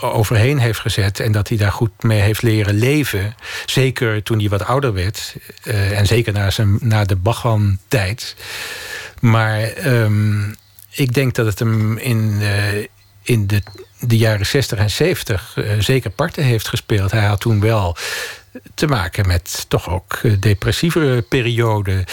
overheen 0.00 0.58
heeft 0.58 0.78
gezet 0.80 1.20
en 1.20 1.32
dat 1.32 1.48
hij 1.48 1.56
daar 1.56 1.72
goed 1.72 2.02
mee 2.02 2.20
heeft 2.20 2.42
leren 2.42 2.74
leven. 2.74 3.34
Zeker 3.66 4.22
toen 4.22 4.38
hij 4.38 4.48
wat 4.48 4.64
ouder 4.64 4.92
werd. 4.92 5.36
Uh, 5.64 5.98
en 5.98 6.06
zeker 6.06 6.32
na, 6.32 6.50
zijn, 6.50 6.78
na 6.80 7.04
de 7.04 7.16
Bachwan-tijd. 7.16 8.36
Maar 9.20 9.86
um, 9.86 10.54
ik 10.90 11.14
denk 11.14 11.34
dat 11.34 11.46
het 11.46 11.58
hem 11.58 11.98
in, 11.98 12.38
uh, 12.40 12.86
in 13.22 13.46
de, 13.46 13.62
de 14.00 14.16
jaren 14.16 14.46
60 14.46 14.78
en 14.78 14.90
70 14.90 15.56
uh, 15.56 15.72
zeker 15.78 16.10
parten 16.10 16.44
heeft 16.44 16.68
gespeeld. 16.68 17.10
Hij 17.10 17.24
had 17.24 17.40
toen 17.40 17.60
wel 17.60 17.96
te 18.74 18.86
maken 18.86 19.26
met 19.26 19.64
toch 19.68 19.90
ook 19.90 20.20
depressievere 20.40 21.22
perioden. 21.22 22.04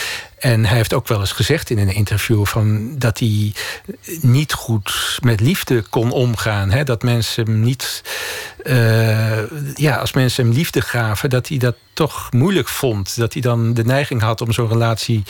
En 0.44 0.66
hij 0.66 0.78
heeft 0.78 0.94
ook 0.94 1.08
wel 1.08 1.20
eens 1.20 1.32
gezegd 1.32 1.70
in 1.70 1.78
een 1.78 1.94
interview 1.94 2.46
van 2.46 2.98
dat 2.98 3.20
hij 3.20 3.54
niet 4.22 4.54
goed 4.54 5.20
met 5.22 5.40
liefde 5.40 5.82
kon 5.82 6.12
omgaan. 6.12 6.72
Hè? 6.72 6.84
Dat 6.84 7.04
mensen 7.04 7.46
hem 7.46 7.60
niet. 7.60 8.04
Uh, 8.64 9.76
ja, 9.76 9.96
als 9.96 10.14
mensen 10.14 10.46
hem 10.46 10.54
liefde 10.54 10.82
gaven, 10.82 11.30
dat 11.30 11.48
hij 11.48 11.58
dat 11.58 11.76
toch 11.94 12.32
moeilijk 12.32 12.68
vond. 12.68 13.18
Dat 13.18 13.34
hij 13.34 13.42
dan 13.42 13.74
de 13.74 13.84
neiging 13.84 14.22
had 14.22 14.42
om 14.42 14.52
zo'n 14.52 14.68
relatie. 14.68 15.24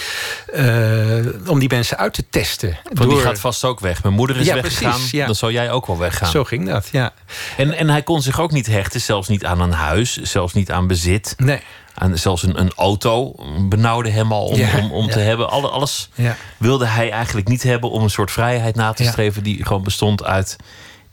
Uh, 0.55 1.49
om 1.49 1.59
die 1.59 1.69
mensen 1.69 1.97
uit 1.97 2.13
te 2.13 2.25
testen. 2.29 2.77
Want 2.93 3.09
die 3.09 3.19
gaat 3.19 3.39
vast 3.39 3.63
ook 3.63 3.79
weg. 3.79 4.03
Mijn 4.03 4.15
moeder 4.15 4.37
is 4.37 4.45
ja, 4.45 4.53
weggegaan, 4.53 4.91
precies, 4.91 5.11
ja. 5.11 5.25
dan 5.25 5.35
zou 5.35 5.51
jij 5.51 5.71
ook 5.71 5.87
wel 5.87 5.97
weggaan. 5.97 6.29
Zo 6.29 6.43
ging 6.43 6.67
dat, 6.67 6.89
ja. 6.91 7.13
En, 7.57 7.73
en 7.73 7.89
hij 7.89 8.03
kon 8.03 8.21
zich 8.21 8.39
ook 8.39 8.51
niet 8.51 8.67
hechten, 8.67 9.01
zelfs 9.01 9.27
niet 9.27 9.45
aan 9.45 9.59
een 9.59 9.71
huis, 9.71 10.17
zelfs 10.21 10.53
niet 10.53 10.71
aan 10.71 10.87
bezit. 10.87 11.33
Nee. 11.37 11.61
Aan 11.95 12.17
zelfs 12.17 12.43
een, 12.43 12.59
een 12.59 12.71
auto 12.75 13.35
benauwde 13.69 14.09
hem 14.09 14.31
al 14.31 14.45
om, 14.45 14.55
Ja, 14.57 14.77
om, 14.79 14.91
om 14.91 15.07
te 15.09 15.19
hebben. 15.19 15.49
Alle, 15.49 15.67
alles 15.69 16.09
Ja. 16.15 16.35
wilde 16.57 16.85
hij 16.85 17.11
eigenlijk 17.11 17.47
niet 17.47 17.63
hebben 17.63 17.89
om 17.89 18.03
een 18.03 18.09
soort 18.09 18.31
vrijheid 18.31 18.75
na 18.75 18.93
te 18.93 19.03
streven 19.03 19.43
die 19.43 19.65
gewoon 19.65 19.83
bestond 19.83 20.23
uit 20.23 20.55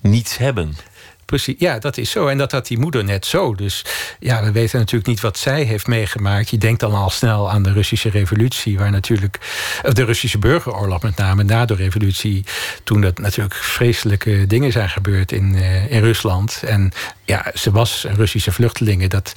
niets 0.01 0.36
hebben. 0.36 0.77
Precies, 1.24 1.55
ja, 1.59 1.78
dat 1.78 1.97
is 1.97 2.11
zo. 2.11 2.27
En 2.27 2.39
dat 2.39 2.52
had 2.52 2.66
die 2.66 2.78
moeder 2.78 3.05
net 3.05 3.27
zo. 3.27 3.55
Dus 3.55 3.85
ja, 4.20 4.43
we 4.44 4.52
weten 4.52 4.78
natuurlijk 4.78 5.07
niet 5.09 5.20
wat 5.20 5.39
zij 5.39 5.62
heeft 5.62 5.86
meegemaakt. 5.86 6.51
Je 6.51 6.59
denkt 6.59 6.81
dan 6.81 6.94
al 6.94 7.11
snel 7.11 7.51
aan 7.51 7.62
de 7.62 7.73
Russische 7.73 8.11
revolutie, 8.11 8.78
waar 8.78 8.90
natuurlijk. 8.90 9.39
of 9.85 9.93
de 9.93 10.05
Russische 10.05 10.39
burgeroorlog 10.39 11.02
met 11.02 11.16
name 11.16 11.43
na 11.43 11.65
de 11.65 11.74
revolutie. 11.74 12.44
toen 12.85 13.01
dat 13.01 13.19
natuurlijk 13.19 13.55
vreselijke 13.55 14.47
dingen 14.47 14.73
zijn 14.73 14.89
gebeurd 14.89 15.32
in, 15.32 15.55
eh, 15.55 15.90
in 15.90 16.01
Rusland. 16.01 16.62
En 16.66 16.93
ja, 17.31 17.52
ze 17.55 17.70
was 17.70 18.05
een 18.05 18.15
Russische 18.15 18.52
vluchtelinge. 18.52 19.09
Dat, 19.09 19.32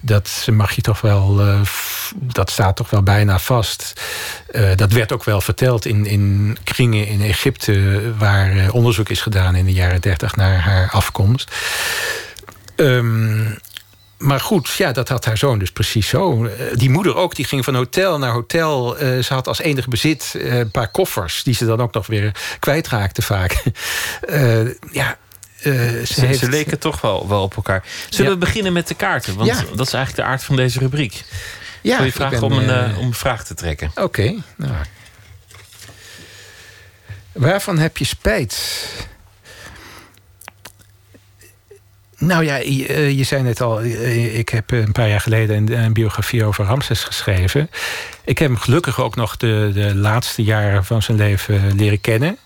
dat 0.00 0.46
mag 0.52 0.72
je 0.72 0.82
toch 0.82 1.00
wel. 1.00 1.40
f- 1.64 2.12
dat 2.16 2.50
staat 2.50 2.76
toch 2.76 2.90
wel 2.90 3.02
bijna 3.02 3.38
vast. 3.38 3.92
Eh, 4.50 4.76
dat 4.76 4.92
werd 4.92 5.12
ook 5.12 5.24
wel 5.24 5.40
verteld 5.40 5.84
in, 5.84 6.06
in 6.06 6.56
kringen 6.64 7.06
in 7.06 7.22
Egypte, 7.22 8.02
waar 8.18 8.56
eh, 8.56 8.74
onderzoek 8.74 9.08
is 9.08 9.20
gedaan 9.20 9.54
in 9.54 9.64
de 9.64 9.72
jaren 9.72 10.00
30 10.00 10.36
naar 10.36 10.58
haar 10.60 10.90
afkomst. 10.90 11.50
Ehm, 12.76 13.50
maar 14.18 14.40
goed, 14.40 14.68
ja, 14.68 14.92
dat 14.92 15.08
had 15.08 15.24
haar 15.24 15.38
zoon 15.38 15.58
dus 15.58 15.72
precies 15.72 16.08
zo. 16.08 16.48
Die 16.74 16.90
moeder 16.90 17.16
ook, 17.16 17.34
die 17.34 17.44
ging 17.44 17.64
van 17.64 17.74
hotel 17.74 18.18
naar 18.18 18.32
hotel. 18.32 18.96
Ze 18.98 19.26
had 19.28 19.46
als 19.48 19.60
enig 19.60 19.88
bezit 19.88 20.34
een 20.38 20.70
paar 20.70 20.90
koffers... 20.90 21.42
die 21.42 21.54
ze 21.54 21.66
dan 21.66 21.80
ook 21.80 21.92
nog 21.94 22.06
weer 22.06 22.32
kwijtraakte 22.58 23.22
vaak. 23.22 23.62
Ja, 24.92 25.16
eh, 25.64 25.72
ze, 25.72 26.02
Ze, 26.06 26.26
heeft... 26.26 26.38
ze 26.38 26.48
leken 26.48 26.78
toch 26.78 27.00
wel, 27.00 27.28
wel 27.28 27.42
op 27.42 27.56
elkaar. 27.56 27.84
Zullen 28.08 28.30
Ja. 28.30 28.38
we 28.38 28.44
beginnen 28.44 28.72
met 28.72 28.88
de 28.88 28.94
kaarten? 28.94 29.34
Want 29.36 29.48
Ja. 29.48 29.54
dat 29.76 29.86
is 29.86 29.92
eigenlijk 29.92 30.26
de 30.26 30.32
aard 30.32 30.44
van 30.44 30.56
deze 30.56 30.78
rubriek. 30.78 31.24
Ja, 31.80 31.96
Wil 31.96 32.06
je 32.06 32.12
vragen 32.12 32.40
ben, 32.40 32.50
om, 32.50 32.58
een, 32.58 32.70
eh, 32.70 32.90
eh, 32.90 32.98
om 32.98 33.06
een 33.06 33.14
vraag 33.14 33.44
te 33.44 33.54
trekken? 33.54 33.90
Oké. 33.94 34.34
nou. 34.56 34.72
Waarvan 37.32 37.78
heb 37.78 37.96
je 37.96 38.04
spijt? 38.04 38.86
Nou 42.18 42.44
ja, 42.44 42.56
je, 42.56 43.16
je 43.16 43.24
zei 43.24 43.42
net 43.42 43.60
al, 43.60 43.82
ik 43.84 44.48
heb 44.48 44.70
een 44.70 44.92
paar 44.92 45.08
jaar 45.08 45.20
geleden 45.20 45.56
een, 45.56 45.72
een 45.84 45.92
biografie 45.92 46.44
over 46.44 46.64
Ramses 46.64 47.04
geschreven. 47.04 47.70
Ik 48.24 48.38
heb 48.38 48.48
hem 48.48 48.58
gelukkig 48.58 49.00
ook 49.00 49.16
nog 49.16 49.36
de, 49.36 49.70
de 49.74 49.94
laatste 49.94 50.42
jaren 50.42 50.84
van 50.84 51.02
zijn 51.02 51.16
leven 51.16 51.76
leren 51.76 52.00
kennen. 52.00 52.38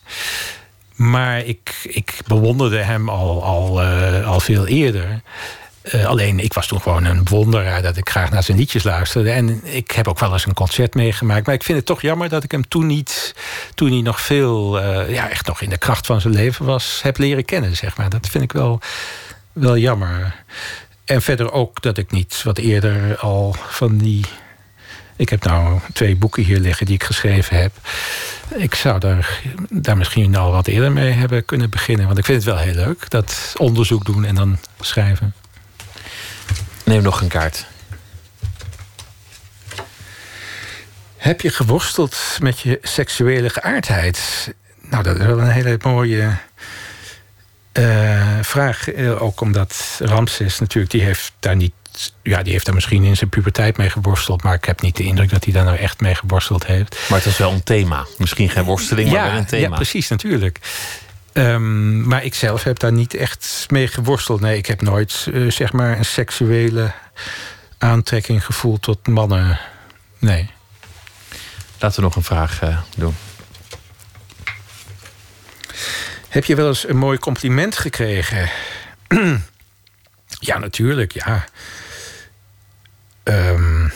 Maar 0.98 1.44
ik, 1.44 1.74
ik 1.82 2.18
bewonderde 2.26 2.78
hem 2.78 3.08
al, 3.08 3.44
al, 3.44 3.82
eh, 3.82 4.26
al 4.26 4.40
veel 4.40 4.66
eerder. 4.66 5.20
Eh, 5.82 6.06
alleen, 6.06 6.38
ik 6.40 6.52
was 6.52 6.66
toen 6.66 6.80
gewoon 6.80 7.04
een 7.04 7.24
bewonderaar 7.24 7.82
dat 7.82 7.96
ik 7.96 8.08
graag 8.08 8.30
naar 8.30 8.42
zijn 8.42 8.58
liedjes 8.58 8.82
luisterde. 8.82 9.30
En 9.30 9.60
ik 9.64 9.90
heb 9.90 10.08
ook 10.08 10.18
wel 10.18 10.32
eens 10.32 10.46
een 10.46 10.54
concert 10.54 10.94
meegemaakt. 10.94 11.46
Maar 11.46 11.54
ik 11.54 11.62
vind 11.62 11.78
het 11.78 11.86
toch 11.86 12.02
jammer 12.02 12.28
dat 12.28 12.44
ik 12.44 12.50
hem 12.50 12.68
toen 12.68 12.86
niet, 12.86 13.34
toen 13.74 13.90
hij 13.90 14.00
nog 14.00 14.20
veel, 14.20 14.80
eh, 14.80 15.14
ja, 15.14 15.30
echt 15.30 15.46
nog 15.46 15.60
in 15.60 15.70
de 15.70 15.78
kracht 15.78 16.06
van 16.06 16.20
zijn 16.20 16.34
leven 16.34 16.64
was, 16.64 17.00
heb 17.02 17.18
leren 17.18 17.44
kennen, 17.44 17.76
zeg 17.76 17.96
maar. 17.96 18.08
Dat 18.08 18.28
vind 18.28 18.44
ik 18.44 18.52
wel, 18.52 18.80
wel 19.52 19.76
jammer. 19.76 20.34
En 21.04 21.22
verder 21.22 21.52
ook 21.52 21.82
dat 21.82 21.98
ik 21.98 22.10
niet 22.10 22.42
wat 22.42 22.58
eerder 22.58 23.18
al 23.18 23.56
van 23.68 23.96
die. 23.96 24.24
Ik 25.18 25.28
heb 25.28 25.44
nou 25.44 25.80
twee 25.92 26.16
boeken 26.16 26.42
hier 26.42 26.58
liggen 26.58 26.86
die 26.86 26.94
ik 26.94 27.02
geschreven 27.02 27.56
heb. 27.56 27.72
Ik 28.54 28.74
zou 28.74 28.98
daar, 28.98 29.40
daar 29.70 29.96
misschien 29.96 30.36
al 30.36 30.50
wat 30.50 30.66
eerder 30.66 30.92
mee 30.92 31.12
hebben 31.12 31.44
kunnen 31.44 31.70
beginnen. 31.70 32.06
Want 32.06 32.18
ik 32.18 32.24
vind 32.24 32.44
het 32.44 32.54
wel 32.54 32.62
heel 32.62 32.74
leuk. 32.74 33.10
Dat 33.10 33.54
onderzoek 33.56 34.04
doen 34.04 34.24
en 34.24 34.34
dan 34.34 34.58
schrijven. 34.80 35.34
Neem 36.84 37.02
nog 37.02 37.20
een 37.20 37.28
kaart. 37.28 37.66
Heb 41.16 41.40
je 41.40 41.50
geworsteld 41.50 42.16
met 42.40 42.60
je 42.60 42.78
seksuele 42.82 43.50
geaardheid? 43.50 44.48
Nou, 44.80 45.02
dat 45.02 45.16
is 45.16 45.26
wel 45.26 45.40
een 45.40 45.50
hele 45.50 45.78
mooie 45.82 46.36
eh, 47.72 48.38
vraag. 48.42 48.90
Eh, 48.90 49.22
ook 49.22 49.40
omdat 49.40 50.00
Ramses 50.02 50.58
natuurlijk, 50.58 50.92
die 50.92 51.02
heeft 51.02 51.32
daar 51.38 51.56
niet. 51.56 51.72
Ja, 52.22 52.42
die 52.42 52.52
heeft 52.52 52.64
daar 52.64 52.74
misschien 52.74 53.04
in 53.04 53.16
zijn 53.16 53.30
puberteit 53.30 53.76
mee 53.76 53.90
geworsteld. 53.90 54.42
Maar 54.42 54.54
ik 54.54 54.64
heb 54.64 54.80
niet 54.80 54.96
de 54.96 55.02
indruk 55.02 55.30
dat 55.30 55.44
hij 55.44 55.52
daar 55.52 55.64
nou 55.64 55.76
echt 55.76 56.00
mee 56.00 56.14
geworsteld 56.14 56.66
heeft. 56.66 56.96
Maar 57.08 57.18
het 57.18 57.26
was 57.26 57.38
wel 57.38 57.52
een 57.52 57.62
thema. 57.62 58.06
Misschien 58.18 58.50
geen 58.50 58.64
worsteling, 58.64 59.10
maar 59.10 59.30
wel 59.30 59.38
een 59.38 59.46
thema. 59.46 59.68
Ja, 59.68 59.74
precies, 59.74 60.08
natuurlijk. 60.08 60.58
Ehm, 61.32 62.08
maar 62.08 62.24
ik 62.24 62.34
zelf 62.34 62.62
heb 62.62 62.78
daar 62.78 62.92
niet 62.92 63.14
echt 63.14 63.66
mee 63.68 63.88
geworsteld. 63.88 64.40
Nee, 64.40 64.56
ik 64.56 64.66
heb 64.66 64.82
nooit 64.82 65.28
eh, 65.32 65.50
zeg 65.50 65.72
maar 65.72 65.98
een 65.98 66.04
seksuele 66.04 66.92
aantrekking 67.78 68.44
gevoeld 68.44 68.82
tot 68.82 69.06
mannen. 69.06 69.58
Nee. 70.18 70.50
Laten 71.78 71.96
we 71.96 72.06
nog 72.06 72.16
een 72.16 72.22
vraag 72.22 72.62
eh, 72.62 72.78
doen. 72.96 73.14
Heb 76.28 76.44
je 76.44 76.54
wel 76.54 76.68
eens 76.68 76.88
een 76.88 76.96
mooi 76.96 77.18
compliment 77.18 77.76
gekregen? 77.76 78.50
ja, 80.40 80.58
natuurlijk, 80.58 81.12
ja. 81.12 81.44
Ehm, 83.28 83.88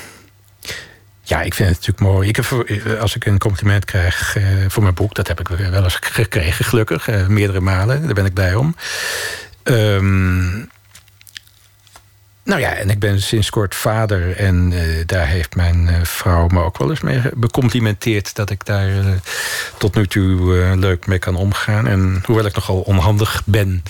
ja, 1.22 1.42
ik 1.42 1.54
vind 1.54 1.68
het 1.68 1.78
natuurlijk 1.78 2.00
mooi. 2.00 2.28
Ik 2.28 2.38
als 3.00 3.16
ik 3.16 3.26
een 3.26 3.38
compliment 3.38 3.84
krijg 3.84 4.36
eh, 4.36 4.44
voor 4.68 4.82
mijn 4.82 4.94
boek, 4.94 5.14
dat 5.14 5.28
heb 5.28 5.40
ik 5.40 5.48
wel 5.48 5.84
eens 5.84 5.98
gekregen, 6.00 6.64
gelukkig. 6.64 7.08
eh, 7.08 7.26
meerdere 7.26 7.60
malen, 7.60 8.04
daar 8.04 8.14
ben 8.14 8.24
ik 8.24 8.34
blij 8.34 8.54
om. 8.54 8.76
Ehm, 9.62 10.56
nou 12.44 12.60
ja, 12.60 12.72
en 12.74 12.90
ik 12.90 12.98
ben 12.98 13.22
sinds 13.22 13.50
kort 13.50 13.74
vader. 13.74 14.36
En 14.36 14.72
eh, 14.72 15.06
daar 15.06 15.26
heeft 15.26 15.56
mijn 15.56 16.06
vrouw 16.06 16.46
me 16.46 16.62
ook 16.62 16.78
wel 16.78 16.90
eens 16.90 17.00
mee 17.00 17.20
becomplimenteerd. 17.34 18.34
Dat 18.34 18.50
ik 18.50 18.64
daar 18.64 18.90
tot 19.78 19.94
nu 19.94 20.06
toe 20.06 20.76
leuk 20.76 21.06
mee 21.06 21.18
kan 21.18 21.36
omgaan. 21.36 21.86
En 21.86 22.22
hoewel 22.26 22.46
ik 22.46 22.54
nogal 22.54 22.80
onhandig 22.80 23.42
ben, 23.44 23.82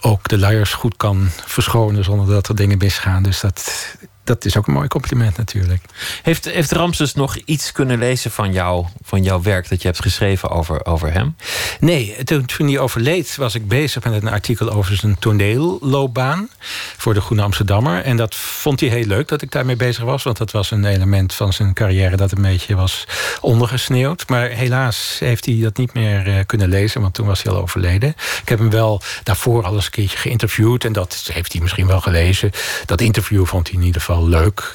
ook 0.00 0.28
de 0.28 0.38
luiers 0.38 0.72
goed 0.72 0.96
kan 0.96 1.28
verschonen 1.46 2.04
zonder 2.04 2.34
dat 2.34 2.48
er 2.48 2.56
dingen 2.56 2.78
misgaan. 2.78 3.22
Dus 3.22 3.40
dat, 3.40 3.96
dat 4.26 4.44
is 4.44 4.56
ook 4.56 4.66
een 4.66 4.72
mooi 4.72 4.88
compliment 4.88 5.36
natuurlijk. 5.36 5.82
Heeft, 6.22 6.44
heeft 6.44 6.72
Ramses 6.72 7.14
nog 7.14 7.36
iets 7.36 7.72
kunnen 7.72 7.98
lezen 7.98 8.30
van, 8.30 8.52
jou, 8.52 8.86
van 9.02 9.22
jouw 9.22 9.42
werk 9.42 9.68
dat 9.68 9.82
je 9.82 9.88
hebt 9.88 10.02
geschreven 10.02 10.50
over, 10.50 10.86
over 10.86 11.12
hem? 11.12 11.36
Nee, 11.80 12.24
toen, 12.24 12.44
toen 12.44 12.66
hij 12.66 12.78
overleed 12.78 13.36
was 13.36 13.54
ik 13.54 13.68
bezig 13.68 14.04
met 14.04 14.22
een 14.22 14.28
artikel 14.28 14.70
over 14.70 14.96
zijn 14.96 15.18
toneelloopbaan 15.18 16.48
voor 16.96 17.14
de 17.14 17.20
Groene 17.20 17.42
Amsterdammer. 17.42 18.02
En 18.02 18.16
dat 18.16 18.34
vond 18.34 18.80
hij 18.80 18.88
heel 18.88 19.06
leuk 19.06 19.28
dat 19.28 19.42
ik 19.42 19.50
daarmee 19.50 19.76
bezig 19.76 20.04
was, 20.04 20.22
want 20.22 20.36
dat 20.36 20.50
was 20.50 20.70
een 20.70 20.84
element 20.84 21.34
van 21.34 21.52
zijn 21.52 21.74
carrière 21.74 22.16
dat 22.16 22.32
een 22.32 22.42
beetje 22.42 22.74
was 22.74 23.06
ondergesneeuwd. 23.40 24.28
Maar 24.28 24.48
helaas 24.48 25.16
heeft 25.18 25.46
hij 25.46 25.58
dat 25.60 25.76
niet 25.76 25.94
meer 25.94 26.26
eh, 26.26 26.34
kunnen 26.46 26.68
lezen, 26.68 27.00
want 27.00 27.14
toen 27.14 27.26
was 27.26 27.42
hij 27.42 27.52
al 27.52 27.60
overleden. 27.60 28.08
Ik 28.42 28.48
heb 28.48 28.58
hem 28.58 28.70
wel 28.70 29.02
daarvoor 29.22 29.64
al 29.64 29.74
eens 29.74 29.84
een 29.84 29.90
keertje 29.90 30.18
geïnterviewd 30.18 30.84
en 30.84 30.92
dat 30.92 31.28
heeft 31.32 31.52
hij 31.52 31.60
misschien 31.62 31.86
wel 31.86 32.00
gelezen. 32.00 32.50
Dat 32.86 33.00
interview 33.00 33.46
vond 33.46 33.68
hij 33.68 33.78
in 33.78 33.84
ieder 33.84 34.00
geval 34.00 34.15
leuk. 34.24 34.70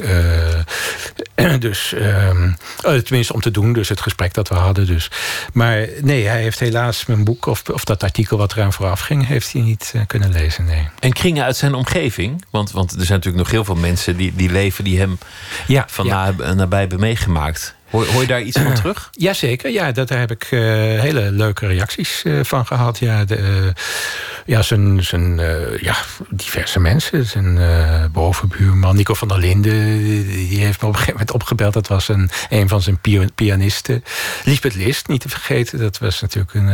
Eh, 1.36 1.60
dus, 1.60 1.94
ehm, 1.94 2.52
eh, 2.82 2.94
tenminste 2.96 3.34
om 3.34 3.42
te 3.42 3.52
doen, 3.52 3.74
dus 3.74 3.90
het 3.90 4.02
gesprek 4.02 4.34
dat 4.34 4.48
we 4.48 4.56
hadden. 4.56 4.86
Dus. 4.86 5.12
Maar 5.54 5.88
nee, 6.02 6.28
hij 6.28 6.42
heeft 6.42 6.60
helaas 6.60 7.06
mijn 7.06 7.24
boek 7.24 7.46
of, 7.46 7.64
of 7.70 7.84
dat 7.84 8.04
artikel 8.04 8.38
wat 8.38 8.52
eraan 8.52 8.74
vooraf 8.74 9.00
ging, 9.00 9.28
heeft 9.28 9.54
hij 9.54 9.62
niet 9.62 9.92
eh, 9.96 10.02
kunnen 10.08 10.32
lezen. 10.32 10.66
Nee. 10.66 10.88
En 11.00 11.14
kringen 11.14 11.44
uit 11.44 11.58
zijn 11.58 11.74
omgeving? 11.74 12.46
Want, 12.50 12.72
want 12.72 12.92
er 12.92 13.06
zijn 13.06 13.18
natuurlijk 13.18 13.44
nog 13.44 13.52
heel 13.52 13.66
veel 13.66 13.76
mensen 13.76 14.18
die, 14.18 14.34
die 14.36 14.52
leven 14.52 14.84
die 14.84 15.00
hem 15.00 15.18
ja, 15.68 15.86
van 15.88 16.08
na- 16.08 16.54
nabij 16.54 16.80
hebben 16.80 17.00
meegemaakt. 17.00 17.76
Hoor, 17.92 18.06
hoor 18.06 18.22
je 18.22 18.28
daar 18.28 18.42
iets 18.42 18.60
van 18.60 18.74
terug? 18.82 19.10
Jazeker, 19.12 19.72
ja, 19.72 19.92
dat, 19.92 20.08
daar 20.08 20.20
heb 20.20 20.32
ik 20.32 20.44
eh, 20.44 20.60
hele 21.00 21.32
leuke 21.32 21.68
reacties 21.68 22.24
eh, 22.24 22.40
van 22.44 22.66
gehad. 22.66 23.00
Ja, 23.00 23.26
de, 23.26 23.36
eh, 23.36 23.84
ja, 24.46 24.62
zijn, 24.62 25.04
zijn 25.04 25.38
ja, 25.82 25.96
diverse 26.30 26.80
mensen. 26.80 27.26
Zijn 27.26 27.60
bovenbuurman, 28.12 28.96
Nico 28.96 29.14
van 29.14 29.28
der 29.28 29.38
Linden, 29.38 29.98
die 30.28 30.60
heeft 30.60 30.82
me 30.82 30.88
op 30.88 30.94
een 30.94 31.00
gegeven 31.00 31.20
moment 31.20 31.32
opgebeld. 31.32 31.74
Dat 31.74 31.88
was 31.88 32.08
een, 32.08 32.30
een 32.50 32.70
van 32.70 32.82
zijn 32.82 33.00
pianisten. 33.36 34.04
Lisbeth 34.44 34.76
List, 34.76 35.08
niet 35.08 35.22
te 35.22 35.30
vergeten. 35.30 35.80
Dat 35.80 35.98
was 35.98 36.22
natuurlijk 36.22 36.54
een, 36.54 36.68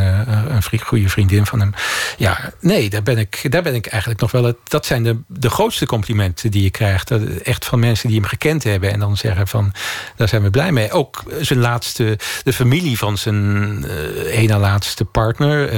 een 0.54 0.62
vriend, 0.62 0.82
goede 0.82 1.08
vriendin 1.08 1.46
van 1.46 1.60
hem. 1.60 1.74
Ja, 2.16 2.52
nee, 2.60 2.90
daar 2.90 3.02
ben 3.02 3.18
ik, 3.18 3.52
daar 3.52 3.62
ben 3.62 3.74
ik 3.74 3.86
eigenlijk 3.86 4.20
nog 4.20 4.30
wel... 4.30 4.44
Het, 4.44 4.56
dat 4.64 4.86
zijn 4.86 5.02
de, 5.02 5.16
de 5.26 5.50
grootste 5.50 5.86
complimenten 5.86 6.50
die 6.50 6.62
je 6.62 6.70
krijgt. 6.70 7.10
Echt 7.42 7.64
van 7.64 7.78
mensen 7.78 8.08
die 8.08 8.18
hem 8.18 8.28
gekend 8.28 8.64
hebben. 8.64 8.92
En 8.92 8.98
dan 8.98 9.16
zeggen 9.16 9.48
van, 9.48 9.72
daar 10.16 10.28
zijn 10.28 10.42
we 10.42 10.50
blij 10.50 10.72
mee. 10.72 10.90
Ook 10.90 11.07
zijn 11.40 11.58
laatste, 11.58 12.18
de 12.44 12.52
familie 12.52 12.98
van 12.98 13.18
zijn 13.18 13.84
eh 13.84 14.38
ene 14.38 14.58
laatste 14.58 15.04
partner, 15.04 15.68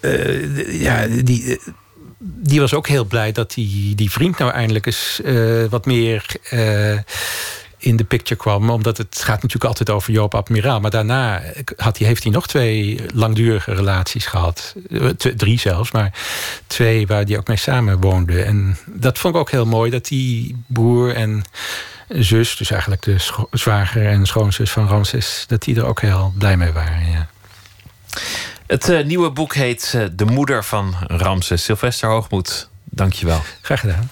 eh, 0.00 0.80
ja, 0.80 1.06
die, 1.06 1.60
die 2.18 2.60
was 2.60 2.74
ook 2.74 2.88
heel 2.88 3.04
blij 3.04 3.32
dat 3.32 3.52
die, 3.54 3.94
die 3.94 4.10
vriend 4.10 4.38
nou 4.38 4.52
eindelijk 4.52 4.86
eens 4.86 5.20
wat 5.70 5.86
meer 5.86 6.26
in 7.78 7.96
de 7.96 8.04
picture 8.04 8.40
kwam. 8.40 8.70
Omdat 8.70 8.96
het 8.96 9.18
gaat 9.18 9.42
natuurlijk 9.42 9.64
altijd 9.64 9.90
over 9.90 10.12
Joop 10.12 10.34
Admiraal. 10.34 10.80
Maar 10.80 10.90
daarna 10.90 11.42
had 11.76 11.98
hij, 11.98 12.06
heeft 12.06 12.22
hij 12.22 12.32
nog 12.32 12.46
twee 12.46 13.00
langdurige 13.14 13.74
relaties 13.74 14.26
gehad. 14.26 14.74
Eh, 14.90 15.06
tw- 15.08 15.28
Drie 15.28 15.58
zelfs, 15.58 15.90
maar 15.90 16.12
twee 16.66 17.06
waar 17.06 17.24
hij 17.24 17.38
ook 17.38 17.48
mee 17.48 17.56
samen 17.56 18.00
woonde. 18.00 18.42
En 18.42 18.76
dat 18.86 19.18
vond 19.18 19.34
ik 19.34 19.40
ook 19.40 19.50
heel 19.50 19.66
mooi, 19.66 19.90
dat 19.90 20.06
die 20.06 20.62
broer 20.66 21.14
en 21.14 21.42
zus... 22.08 22.56
dus 22.56 22.70
eigenlijk 22.70 23.02
de 23.02 23.16
zwager 23.50 24.06
en 24.06 24.26
schoonzus 24.26 24.70
van 24.70 24.88
Ramses... 24.88 25.44
dat 25.46 25.62
die 25.62 25.76
er 25.76 25.86
ook 25.86 26.00
heel 26.00 26.32
blij 26.38 26.56
mee 26.56 26.72
waren, 26.72 27.10
ja. 27.10 27.28
Het 28.66 28.88
eh, 28.88 29.04
nieuwe 29.04 29.30
boek 29.30 29.54
heet 29.54 29.92
eh, 29.94 30.04
De 30.12 30.24
Moeder 30.24 30.64
van 30.64 30.94
Ramses. 31.00 31.64
Sylvester 31.64 32.08
Hoogmoed, 32.08 32.68
dank 32.84 33.12
je 33.12 33.26
wel. 33.26 33.42
Graag 33.62 33.80
gedaan. 33.80 34.10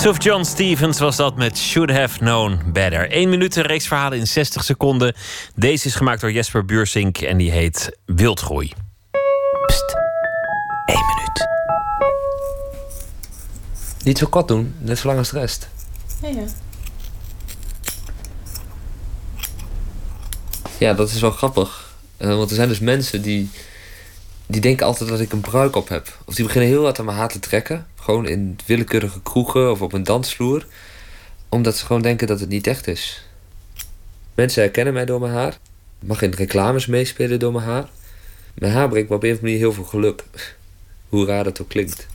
Suf 0.00 0.22
John 0.22 0.44
Stevens 0.44 0.98
was 0.98 1.16
dat 1.16 1.36
met 1.36 1.58
Should 1.58 1.90
Have 1.90 2.18
Known 2.18 2.60
Better. 2.72 3.10
1 3.10 3.28
minuut 3.28 3.56
een 3.56 3.62
reeks 3.62 3.86
verhalen 3.86 4.18
in 4.18 4.26
60 4.26 4.64
seconden. 4.64 5.14
Deze 5.54 5.86
is 5.86 5.94
gemaakt 5.94 6.20
door 6.20 6.32
Jesper 6.32 6.64
Buursink 6.64 7.18
en 7.18 7.36
die 7.36 7.50
heet 7.50 7.98
Wildgroei. 8.06 8.72
Pst, 9.66 9.96
1 10.86 10.98
minuut. 11.06 11.48
Niet 14.04 14.18
zo 14.18 14.26
kort 14.26 14.48
doen, 14.48 14.74
net 14.78 14.98
zo 14.98 15.06
lang 15.06 15.18
als 15.18 15.30
de 15.30 15.38
rest. 15.38 15.68
Ja, 16.22 16.28
ja. 16.28 16.44
Ja, 20.78 20.94
dat 20.94 21.10
is 21.10 21.20
wel 21.20 21.30
grappig. 21.30 21.94
Eh, 22.16 22.36
want 22.36 22.50
er 22.50 22.56
zijn 22.56 22.68
dus 22.68 22.80
mensen 22.80 23.22
die, 23.22 23.50
die 24.50 24.60
denken 24.60 24.86
altijd 24.86 25.10
dat 25.10 25.20
ik 25.20 25.32
een 25.32 25.40
bruik 25.40 25.76
op 25.76 25.88
heb. 25.88 26.18
Of 26.24 26.34
die 26.34 26.44
beginnen 26.44 26.70
heel 26.70 26.82
hard 26.82 26.98
aan 26.98 27.04
mijn 27.04 27.16
haar 27.16 27.28
te 27.28 27.38
trekken. 27.38 27.86
Gewoon 27.94 28.26
in 28.26 28.58
willekeurige 28.66 29.22
kroegen 29.22 29.70
of 29.70 29.82
op 29.82 29.92
een 29.92 30.04
dansvloer. 30.04 30.66
Omdat 31.48 31.76
ze 31.76 31.86
gewoon 31.86 32.02
denken 32.02 32.26
dat 32.26 32.40
het 32.40 32.48
niet 32.48 32.66
echt 32.66 32.86
is. 32.86 33.24
Mensen 34.34 34.62
herkennen 34.62 34.92
mij 34.94 35.04
door 35.04 35.20
mijn 35.20 35.32
haar. 35.32 35.58
Ik 36.00 36.08
mag 36.08 36.22
in 36.22 36.30
reclames 36.30 36.86
meespelen 36.86 37.38
door 37.38 37.52
mijn 37.52 37.64
haar. 37.64 37.88
Mijn 38.54 38.72
haar 38.72 38.88
brengt 38.88 39.08
me 39.08 39.14
op 39.14 39.22
een 39.22 39.30
of 39.30 39.36
andere 39.36 39.52
manier 39.52 39.66
heel 39.66 39.72
veel 39.72 39.84
geluk. 39.84 40.24
Hoe 41.08 41.26
raar 41.26 41.44
dat 41.44 41.60
ook 41.60 41.68
klinkt. 41.68 42.06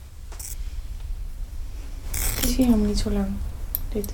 Is 2.42 2.56
hier 2.56 2.64
helemaal 2.64 2.86
niet 2.86 2.98
zo 2.98 3.10
lang. 3.10 3.28
Dit. 3.92 4.12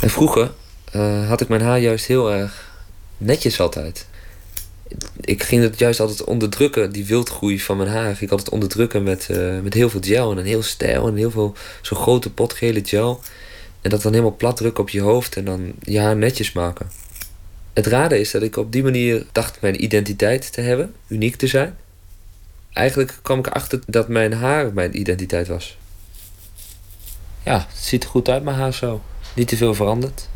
En 0.00 0.10
vroeger 0.10 0.52
eh, 0.92 1.28
had 1.28 1.40
ik 1.40 1.48
mijn 1.48 1.62
haar 1.62 1.78
juist 1.78 2.06
heel 2.06 2.32
erg 2.32 2.70
netjes 3.16 3.60
altijd. 3.60 4.06
Ik 5.20 5.42
ging 5.42 5.62
het 5.62 5.78
juist 5.78 6.00
altijd 6.00 6.24
onderdrukken, 6.24 6.92
die 6.92 7.04
wildgroei 7.04 7.60
van 7.60 7.76
mijn 7.76 7.88
haar. 7.88 8.06
ging 8.06 8.20
Ik 8.20 8.30
altijd 8.30 8.50
onderdrukken 8.50 9.02
met, 9.02 9.28
eh, 9.30 9.60
met 9.60 9.74
heel 9.74 9.90
veel 9.90 10.00
gel 10.02 10.30
en 10.30 10.38
een 10.38 10.44
heel 10.44 10.62
stijl 10.62 11.08
en 11.08 11.16
heel 11.16 11.30
veel 11.30 11.54
zo'n 11.82 11.98
grote 11.98 12.30
pot 12.30 12.52
gele 12.52 12.80
gel. 12.84 13.20
En 13.80 13.90
dat 13.90 14.02
dan 14.02 14.12
helemaal 14.12 14.36
plat 14.36 14.56
drukken 14.56 14.82
op 14.82 14.88
je 14.88 15.00
hoofd 15.00 15.36
en 15.36 15.44
dan 15.44 15.72
je 15.80 16.00
haar 16.00 16.16
netjes 16.16 16.52
maken. 16.52 16.90
Het 17.72 17.86
rare 17.86 18.20
is 18.20 18.30
dat 18.30 18.42
ik 18.42 18.56
op 18.56 18.72
die 18.72 18.82
manier 18.82 19.26
dacht 19.32 19.60
mijn 19.60 19.84
identiteit 19.84 20.52
te 20.52 20.60
hebben, 20.60 20.94
uniek 21.06 21.36
te 21.36 21.46
zijn. 21.46 21.76
Eigenlijk 22.72 23.18
kwam 23.22 23.38
ik 23.38 23.46
erachter 23.46 23.80
dat 23.86 24.08
mijn 24.08 24.32
haar 24.32 24.72
mijn 24.72 24.98
identiteit 24.98 25.48
was. 25.48 25.76
Ja, 27.44 27.66
het 27.68 27.78
ziet 27.78 28.02
er 28.02 28.08
goed 28.08 28.28
uit, 28.28 28.42
mijn 28.42 28.56
haar 28.56 28.74
zo. 28.74 29.02
Niet 29.34 29.48
te 29.48 29.56
veel 29.56 29.74
veranderd. 29.74 30.28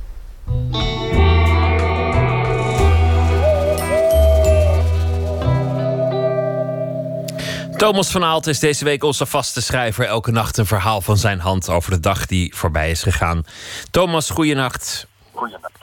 Thomas 7.77 8.11
van 8.11 8.25
Aalt 8.25 8.47
is 8.47 8.61
deze 8.61 8.85
week 8.85 9.03
onze 9.03 9.27
vaste 9.27 9.63
schrijver. 9.63 10.05
Elke 10.05 10.31
nacht 10.31 10.57
een 10.57 10.67
verhaal 10.67 11.01
van 11.01 11.17
zijn 11.17 11.39
hand 11.39 11.71
over 11.71 11.91
de 11.91 12.01
dag 12.01 12.27
die 12.27 12.55
voorbij 12.55 12.91
is 12.91 13.03
gegaan. 13.03 13.45
Thomas, 13.91 14.31
goeienacht. 14.31 15.07
Goeienacht. 15.33 15.79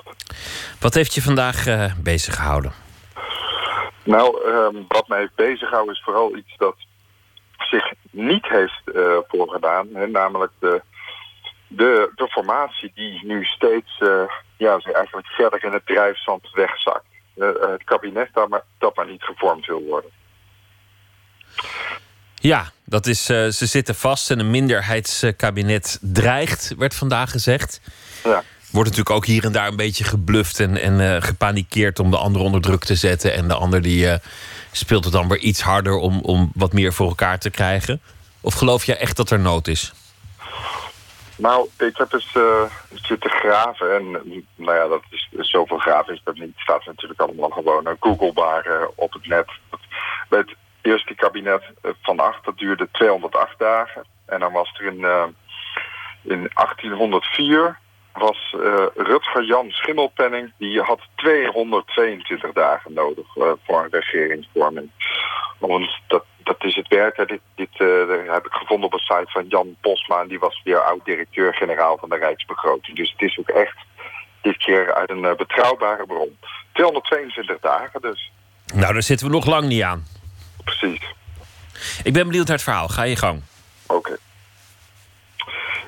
Wat 0.80 0.94
heeft 0.94 1.14
je 1.14 1.22
vandaag 1.22 1.68
uh, 1.68 1.94
bezig 1.98 2.36
gehouden? 2.36 2.72
Nou, 4.03 4.48
um, 4.48 4.86
wat 4.88 5.07
mij 5.07 5.20
heeft 5.20 5.36
bezig 5.36 5.68
gehouden 5.68 5.94
is 5.95 6.02
vooral 6.03 6.36
iets 6.38 6.57
dat 6.57 6.76
zich 7.57 7.94
niet 8.11 8.48
heeft 8.48 8.82
uh, 8.86 9.18
voorgedaan. 9.28 9.88
Hè, 9.94 10.07
namelijk 10.07 10.52
de, 10.60 10.82
de, 11.68 12.11
de 12.15 12.28
formatie 12.28 12.91
die 12.95 13.26
nu 13.26 13.44
steeds 13.44 13.99
uh, 13.99 14.24
ja, 14.57 14.80
eigenlijk 14.94 15.28
verder 15.28 15.64
in 15.64 15.72
het 15.72 15.86
drijfzand 15.86 16.52
wegzakt. 16.53 17.06
het 17.36 17.84
kabinet 17.84 18.30
dat 18.34 18.49
maar, 18.49 18.64
dat 18.78 18.95
maar 18.95 19.07
niet 19.07 19.24
gevormd 19.24 19.65
wil 19.65 19.84
worden. 19.84 20.11
Ja, 22.35 22.72
dat 22.85 23.07
is, 23.07 23.30
uh, 23.30 23.48
ze 23.48 23.65
zitten 23.65 23.95
vast 23.95 24.31
en 24.31 24.40
een 24.40 24.52
minderheidskabinet 24.52 25.99
dreigt, 26.02 26.73
werd 26.77 26.95
vandaag 26.95 27.31
gezegd. 27.31 27.81
Ja. 28.23 28.44
Wordt 28.72 28.90
natuurlijk 28.90 29.15
ook 29.15 29.26
hier 29.26 29.45
en 29.45 29.52
daar 29.52 29.68
een 29.68 29.76
beetje 29.76 30.03
gebluft 30.03 30.60
en, 30.60 30.77
en 30.77 30.99
uh, 30.99 31.22
gepanikeerd 31.22 31.99
om 31.99 32.11
de 32.11 32.18
ander 32.18 32.41
onder 32.41 32.61
druk 32.61 32.84
te 32.84 32.95
zetten. 32.95 33.34
En 33.34 33.48
de 33.48 33.53
ander 33.53 33.81
die 33.81 34.06
uh, 34.06 34.15
speelt 34.72 35.03
het 35.03 35.14
dan 35.14 35.27
weer 35.27 35.38
iets 35.38 35.61
harder 35.61 35.95
om, 35.95 36.19
om 36.19 36.52
wat 36.56 36.73
meer 36.73 36.94
voor 36.94 37.07
elkaar 37.07 37.40
te 37.40 37.49
krijgen. 37.49 38.02
Of 38.41 38.53
geloof 38.53 38.85
je 38.85 38.95
echt 38.95 39.18
dat 39.18 39.30
er 39.30 39.40
nood 39.40 39.68
is? 39.68 39.94
Nou, 41.35 41.69
ik 41.77 41.98
heb 41.98 42.14
eens 42.14 42.34
uh, 42.38 42.61
zitten 42.94 43.30
graven. 43.30 43.95
En 43.95 44.11
nou 44.56 44.77
ja, 44.77 44.88
dat 44.88 45.03
is, 45.10 45.30
zoveel 45.31 45.77
graven 45.77 46.14
is 46.14 46.22
dat 46.23 46.35
niet. 46.35 46.44
Het 46.44 46.60
staat 46.60 46.85
natuurlijk 46.85 47.19
allemaal 47.19 47.49
gewoon 47.49 47.88
uh, 47.88 47.94
googlebaar 47.99 48.68
uh, 48.68 48.88
op 48.95 49.14
het 49.14 49.27
net. 49.27 49.52
Het 50.30 50.56
eerste 50.84 51.15
kabinet 51.15 51.64
van 52.01 52.19
acht, 52.19 52.45
dat 52.45 52.57
duurde 52.57 52.88
208 52.91 53.60
dagen. 53.60 54.03
En 54.26 54.39
dan 54.39 54.51
was 54.51 54.73
er 54.80 54.85
in, 54.85 55.05
in 56.22 56.49
1804 56.53 57.81
was 58.14 58.55
Rutger 58.95 59.43
Jan 59.43 59.72
Schimmelpenning... 59.72 60.51
die 60.57 60.81
had 60.81 60.99
222 61.15 62.51
dagen 62.51 62.93
nodig 62.93 63.26
voor 63.65 63.84
een 63.84 63.91
regeringsvorming. 63.91 64.91
Want 65.60 65.89
dat, 66.07 66.26
dat 66.43 66.64
is 66.64 66.76
het 66.76 66.88
werk. 66.88 67.27
Dit, 67.27 67.41
dit 67.55 67.69
heb 68.27 68.45
ik 68.45 68.53
gevonden 68.53 68.85
op 68.85 68.93
een 68.93 68.99
site 68.99 69.31
van 69.31 69.47
Jan 69.47 69.76
Posma. 69.81 70.22
En 70.22 70.27
die 70.27 70.39
was 70.39 70.61
weer 70.64 70.80
oud-directeur-generaal 70.81 71.97
van 71.97 72.10
de 72.10 72.15
Rijksbegroting. 72.18 72.97
Dus 72.97 73.11
het 73.11 73.22
is 73.22 73.39
ook 73.39 73.49
echt 73.49 73.77
dit 74.41 74.57
keer 74.57 74.93
uit 74.93 75.10
een 75.10 75.35
betrouwbare 75.38 76.05
bron. 76.05 76.38
222 76.73 77.60
dagen 77.60 78.01
dus. 78.01 78.31
Nou, 78.73 78.93
daar 78.93 79.01
zitten 79.01 79.27
we 79.27 79.34
nog 79.34 79.45
lang 79.45 79.68
niet 79.68 79.81
aan. 79.81 80.05
Precies. 80.64 81.14
Ik 82.03 82.14
ben 82.14 82.27
benieuwd 82.27 82.48
naar 82.48 82.56
het 82.56 82.65
verhaal. 82.65 82.88
Ga 82.88 83.03
je 83.03 83.15
gang. 83.15 83.41
Oké. 83.88 83.95
Okay. 83.98 84.18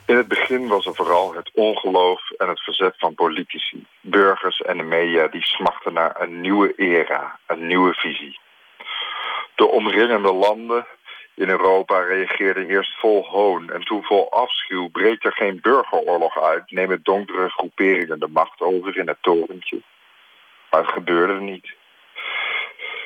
In 0.06 0.16
het 0.16 0.28
begin 0.28 0.68
was 0.68 0.86
er 0.86 0.96
vooral 0.96 1.34
het 1.34 1.52
ongeloof 1.54 2.32
en 2.32 2.50
het 2.50 2.60
verzet 2.60 2.96
van 2.98 3.16
politici, 3.16 3.86
burgers 4.02 4.62
en 4.62 4.78
de 4.78 4.84
media 4.84 5.28
die 5.28 5.44
smachten 5.44 5.94
naar 5.94 6.22
een 6.22 6.42
nieuwe 6.42 6.74
era, 6.76 7.40
een 7.46 7.68
nieuwe 7.68 7.94
visie. 7.94 8.40
De 9.56 9.68
omringende 9.68 10.34
landen 10.34 10.86
in 11.34 11.50
Europa 11.50 12.00
reageerden 12.00 12.68
eerst 12.68 13.00
vol 13.00 13.26
hoon 13.26 13.70
en 13.70 13.82
toen 13.82 14.04
vol 14.04 14.32
afschuw. 14.32 14.90
Breekt 14.90 15.26
er 15.26 15.34
geen 15.34 15.60
burgeroorlog 15.62 16.42
uit, 16.42 16.72
nemen 16.72 17.00
donkere 17.04 17.50
groeperingen 17.50 18.20
de 18.20 18.28
macht 18.28 18.62
over 18.62 18.98
in 18.98 19.08
het 19.08 19.18
torentje. 19.22 19.82
Maar 20.70 20.82
het 20.82 20.92
gebeurde 20.92 21.40
niet. 21.40 21.74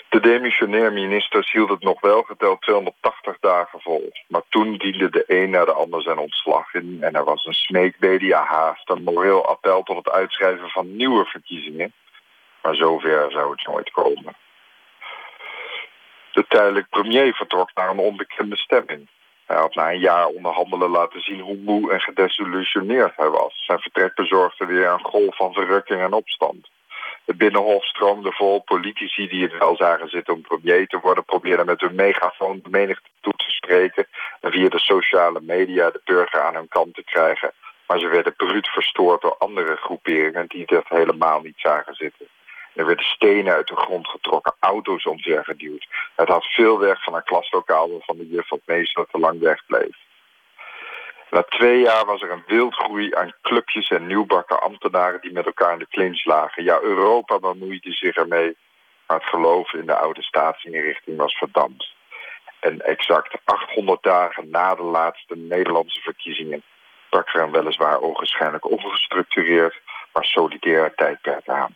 De 0.09 0.19
demissionair 0.19 0.93
ministers 0.93 1.51
hield 1.51 1.69
het 1.69 1.83
nog 1.83 2.01
wel 2.01 2.21
geteld 2.21 2.61
280 2.61 3.37
dagen 3.39 3.81
vol. 3.81 4.11
Maar 4.27 4.41
toen 4.49 4.77
diende 4.77 5.09
de 5.09 5.23
een 5.27 5.49
naar 5.49 5.65
de 5.65 5.73
ander 5.73 6.01
zijn 6.01 6.17
ontslag 6.17 6.73
in... 6.73 6.97
en 7.01 7.13
er 7.13 7.23
was 7.23 7.45
een 7.45 7.53
smeekbedia 7.53 8.43
haast, 8.43 8.89
een 8.89 9.03
moreel 9.03 9.45
appel 9.45 9.83
tot 9.83 9.95
het 9.95 10.09
uitschrijven 10.09 10.69
van 10.69 10.95
nieuwe 10.95 11.25
verkiezingen. 11.25 11.93
Maar 12.61 12.75
zover 12.75 13.31
zou 13.31 13.51
het 13.51 13.67
nooit 13.67 13.91
komen. 13.91 14.35
De 16.31 16.45
tijdelijk 16.47 16.89
premier 16.89 17.33
vertrok 17.33 17.69
naar 17.73 17.89
een 17.89 17.99
onbekende 17.99 18.57
stemming. 18.57 19.07
Hij 19.45 19.57
had 19.57 19.75
na 19.75 19.91
een 19.91 19.99
jaar 19.99 20.25
onderhandelen 20.25 20.89
laten 20.89 21.21
zien 21.21 21.39
hoe 21.39 21.57
moe 21.57 21.91
en 21.91 22.01
gedesillusioneerd 22.01 23.15
hij 23.15 23.29
was. 23.29 23.65
Zijn 23.65 23.79
vertrek 23.79 24.15
bezorgde 24.15 24.65
weer 24.65 24.89
een 24.89 25.05
golf 25.05 25.35
van 25.35 25.53
verrukking 25.53 26.01
en 26.01 26.13
opstand. 26.13 26.69
Het 27.25 27.37
Binnenhof 27.37 27.85
stroomde 27.85 28.31
vol 28.31 28.59
politici 28.59 29.27
die 29.27 29.43
het 29.43 29.57
wel 29.57 29.75
zagen 29.75 30.09
zitten 30.09 30.33
om 30.33 30.41
premier 30.41 30.87
te 30.87 30.99
worden... 30.99 31.25
probeerden 31.25 31.65
met 31.65 31.81
hun 31.81 31.95
megafoon 31.95 32.59
de 32.63 32.69
menigte 32.69 33.09
toe 33.21 33.33
te 33.33 33.49
spreken... 33.49 34.07
en 34.41 34.51
via 34.51 34.69
de 34.69 34.79
sociale 34.79 35.41
media 35.41 35.89
de 35.89 36.01
burger 36.03 36.41
aan 36.41 36.55
hun 36.55 36.67
kant 36.67 36.93
te 36.93 37.03
krijgen. 37.03 37.51
Maar 37.87 37.99
ze 37.99 38.07
werden 38.07 38.35
bruut 38.35 38.67
verstoord 38.67 39.21
door 39.21 39.37
andere 39.37 39.75
groeperingen 39.75 40.47
die 40.47 40.65
dat 40.65 40.87
helemaal 40.87 41.41
niet 41.41 41.57
zagen 41.57 41.95
zitten. 41.95 42.27
Er 42.73 42.85
werden 42.85 43.05
stenen 43.05 43.53
uit 43.53 43.67
de 43.67 43.75
grond 43.75 44.07
getrokken, 44.07 44.53
auto's 44.59 45.05
omvergeduwd. 45.05 45.87
Het 46.15 46.27
had 46.27 46.45
veel 46.45 46.79
weg 46.79 47.03
van 47.03 47.15
een 47.15 47.23
klaslokaal 47.23 47.89
waarvan 47.89 48.17
de 48.17 48.27
juf 48.27 48.51
of 48.51 48.59
meester 48.65 49.05
te 49.11 49.19
lang 49.19 49.39
wegbleef. 49.39 49.97
Na 51.29 51.43
twee 51.43 51.79
jaar 51.79 52.05
was 52.05 52.21
er 52.21 52.31
een 52.31 52.43
wildgroei 52.47 53.15
aan 53.15 53.33
clubjes 53.41 53.89
en 53.89 54.07
nieuwbakken 54.07 54.61
ambtenaren 54.61 55.21
die 55.21 55.31
met 55.31 55.45
elkaar 55.45 55.73
in 55.73 55.79
de 55.79 55.87
clinch 55.89 56.25
lagen. 56.25 56.63
Ja, 56.63 56.79
Europa 56.81 57.39
bemoeide 57.39 57.91
zich 57.91 58.15
ermee, 58.15 58.57
maar 59.07 59.17
het 59.17 59.29
geloof 59.29 59.73
in 59.73 59.85
de 59.85 59.97
oude 59.97 60.23
staatsinrichting 60.23 61.17
was 61.17 61.37
verdampt. 61.37 61.93
En 62.59 62.81
exact 62.81 63.37
800 63.43 64.03
dagen 64.03 64.49
na 64.49 64.75
de 64.75 64.83
laatste 64.83 65.35
Nederlandse 65.35 66.01
verkiezingen 66.01 66.63
brak 67.09 67.33
er 67.33 67.41
een 67.41 67.51
weliswaar 67.51 67.99
onwaarschijnlijk 67.99 68.69
ongestructureerd, 68.69 69.81
maar 70.13 70.25
solidair 70.25 70.95
tijdperk 70.95 71.47
aan. 71.47 71.75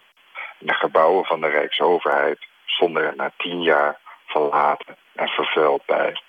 En 0.60 0.68
de 0.68 0.74
gebouwen 0.74 1.26
van 1.26 1.42
de 1.42 1.48
Rijksoverheid 1.48 2.40
stonden 2.66 3.04
er 3.04 3.16
na 3.16 3.32
tien 3.38 3.62
jaar 3.62 4.00
verlaten 4.26 4.98
en 5.16 5.28
vervuild 5.28 5.86
bij. 5.86 6.22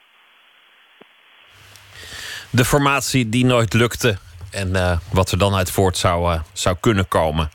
De 2.54 2.64
formatie 2.64 3.28
die 3.28 3.44
nooit 3.44 3.72
lukte 3.72 4.18
en 4.50 4.68
uh, 4.68 4.98
wat 5.12 5.30
er 5.30 5.38
dan 5.38 5.54
uit 5.54 5.70
voort 5.70 5.96
zou, 5.96 6.34
uh, 6.34 6.40
zou 6.52 6.76
kunnen 6.80 7.08
komen. 7.08 7.50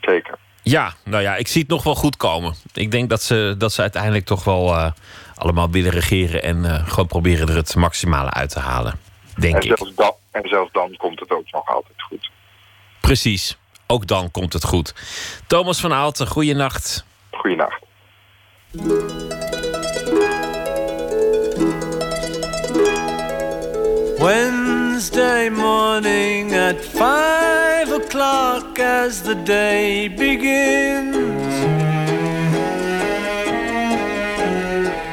Zeker. 0.00 0.38
Ja, 0.62 0.94
nou 1.04 1.22
ja, 1.22 1.36
ik 1.36 1.48
zie 1.48 1.60
het 1.60 1.70
nog 1.70 1.82
wel 1.82 1.94
goed 1.94 2.16
komen. 2.16 2.54
Ik 2.72 2.90
denk 2.90 3.10
dat 3.10 3.22
ze, 3.22 3.54
dat 3.58 3.72
ze 3.72 3.80
uiteindelijk 3.80 4.24
toch 4.24 4.44
wel 4.44 4.68
uh, 4.68 4.90
allemaal 5.34 5.70
willen 5.70 5.90
regeren 5.90 6.42
en 6.42 6.64
gewoon 6.86 7.06
proberen 7.06 7.48
er 7.48 7.54
het 7.54 7.74
maximale 7.74 8.30
uit 8.30 8.50
te 8.50 8.58
halen. 8.58 8.98
Denk 9.36 9.54
en 9.54 9.60
ik. 9.60 9.76
Zelfs 9.76 9.94
dan, 9.94 10.14
en 10.30 10.48
zelfs 10.48 10.72
dan 10.72 10.96
komt 10.96 11.20
het 11.20 11.30
ook 11.30 11.50
nog 11.50 11.66
altijd 11.66 12.02
goed. 12.02 12.30
Precies. 13.00 13.56
Ook 13.86 14.06
dan 14.06 14.30
komt 14.30 14.52
het 14.52 14.64
goed. 14.64 14.94
Thomas 15.46 15.80
van 15.80 15.92
Aalten, 15.92 16.26
goeienacht. 16.26 17.04
Goeienacht. 17.30 17.84
Wednesday 24.26 25.48
morning 25.50 26.52
at 26.52 26.84
five 26.84 27.92
o'clock 27.92 28.76
as 28.76 29.22
the 29.22 29.36
day 29.36 30.08
begins. 30.08 31.14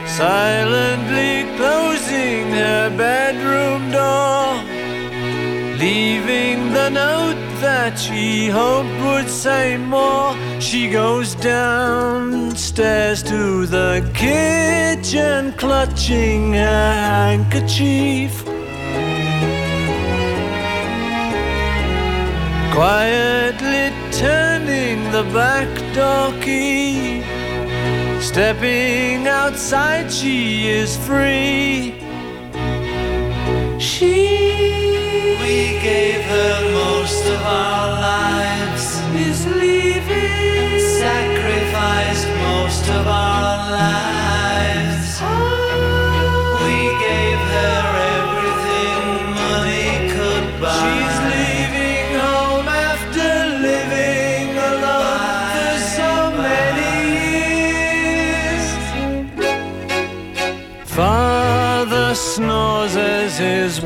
Silently 0.10 1.46
closing 1.58 2.54
her 2.54 2.90
bedroom 2.98 3.92
door, 3.92 4.48
leaving 5.78 6.74
the 6.74 6.90
note 6.90 7.44
that 7.62 8.00
she 8.00 8.48
hoped 8.48 8.98
would 9.06 9.30
say 9.30 9.78
more. 9.78 10.36
She 10.60 10.90
goes 10.90 11.36
downstairs 11.36 13.22
to 13.22 13.68
the 13.68 14.02
kitchen, 14.16 15.54
clutching 15.54 16.54
her 16.54 16.94
handkerchief. 17.12 18.63
Quietly 22.74 23.94
turning 24.12 25.12
the 25.12 25.22
back 25.32 25.70
door 25.94 26.34
key. 26.42 27.22
Stepping 28.20 29.28
outside, 29.28 30.12
she 30.12 30.70
is 30.70 30.98
free. 30.98 31.94
She. 33.78 35.38
We 35.40 35.80
gave 35.86 36.24
her 36.26 36.72
most 36.74 37.24
of 37.28 37.42
our 37.44 37.90
lives. 38.02 39.00
Is 39.14 39.46
leaving. 39.46 40.80
Sacrificed 40.80 42.28
most 42.42 42.90
of 42.90 43.06
our 43.06 43.70
lives. 43.70 44.23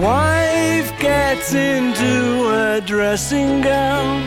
Wife 0.08 0.90
gets 1.00 1.54
into 1.54 2.14
a 2.66 2.82
dressing 2.92 3.60
gown. 3.62 4.22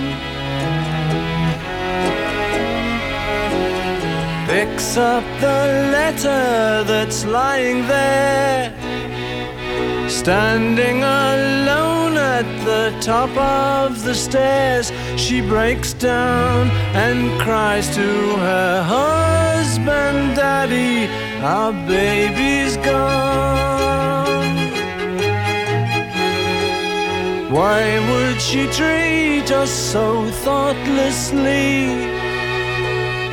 Picks 4.50 4.90
up 4.96 5.24
the 5.46 5.60
letter 5.96 6.84
that's 6.90 7.20
lying 7.24 7.80
there. 7.96 8.64
Standing 10.22 10.98
alone 11.24 12.14
at 12.36 12.48
the 12.68 12.84
top 13.12 13.32
of 13.38 14.04
the 14.06 14.16
stairs, 14.26 14.86
she 15.16 15.40
breaks 15.40 15.92
down 15.94 16.68
and 17.04 17.18
cries 17.40 17.86
to 17.98 18.08
her 18.46 18.72
husband, 18.96 20.18
Daddy, 20.36 21.08
our 21.54 21.72
baby's 21.94 22.76
gone. 22.88 24.19
Why 27.50 27.98
would 28.08 28.40
she 28.40 28.68
treat 28.68 29.50
us 29.50 29.72
so 29.72 30.30
thoughtlessly? 30.30 32.06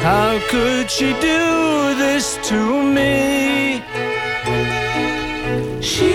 How 0.01 0.39
could 0.49 0.89
she 0.89 1.13
do 1.21 1.93
this 1.93 2.39
to 2.49 2.81
me? 2.81 3.83
She 5.81 6.13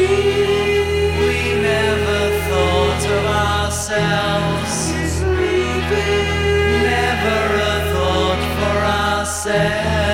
we 1.20 1.62
never 1.62 2.23
thought 2.49 3.05
of 3.19 3.24
ourselves. 3.47 4.91
Never 6.91 7.41
a 7.55 7.77
thought 7.93 8.43
for 8.59 8.79
ourselves. 8.85 10.11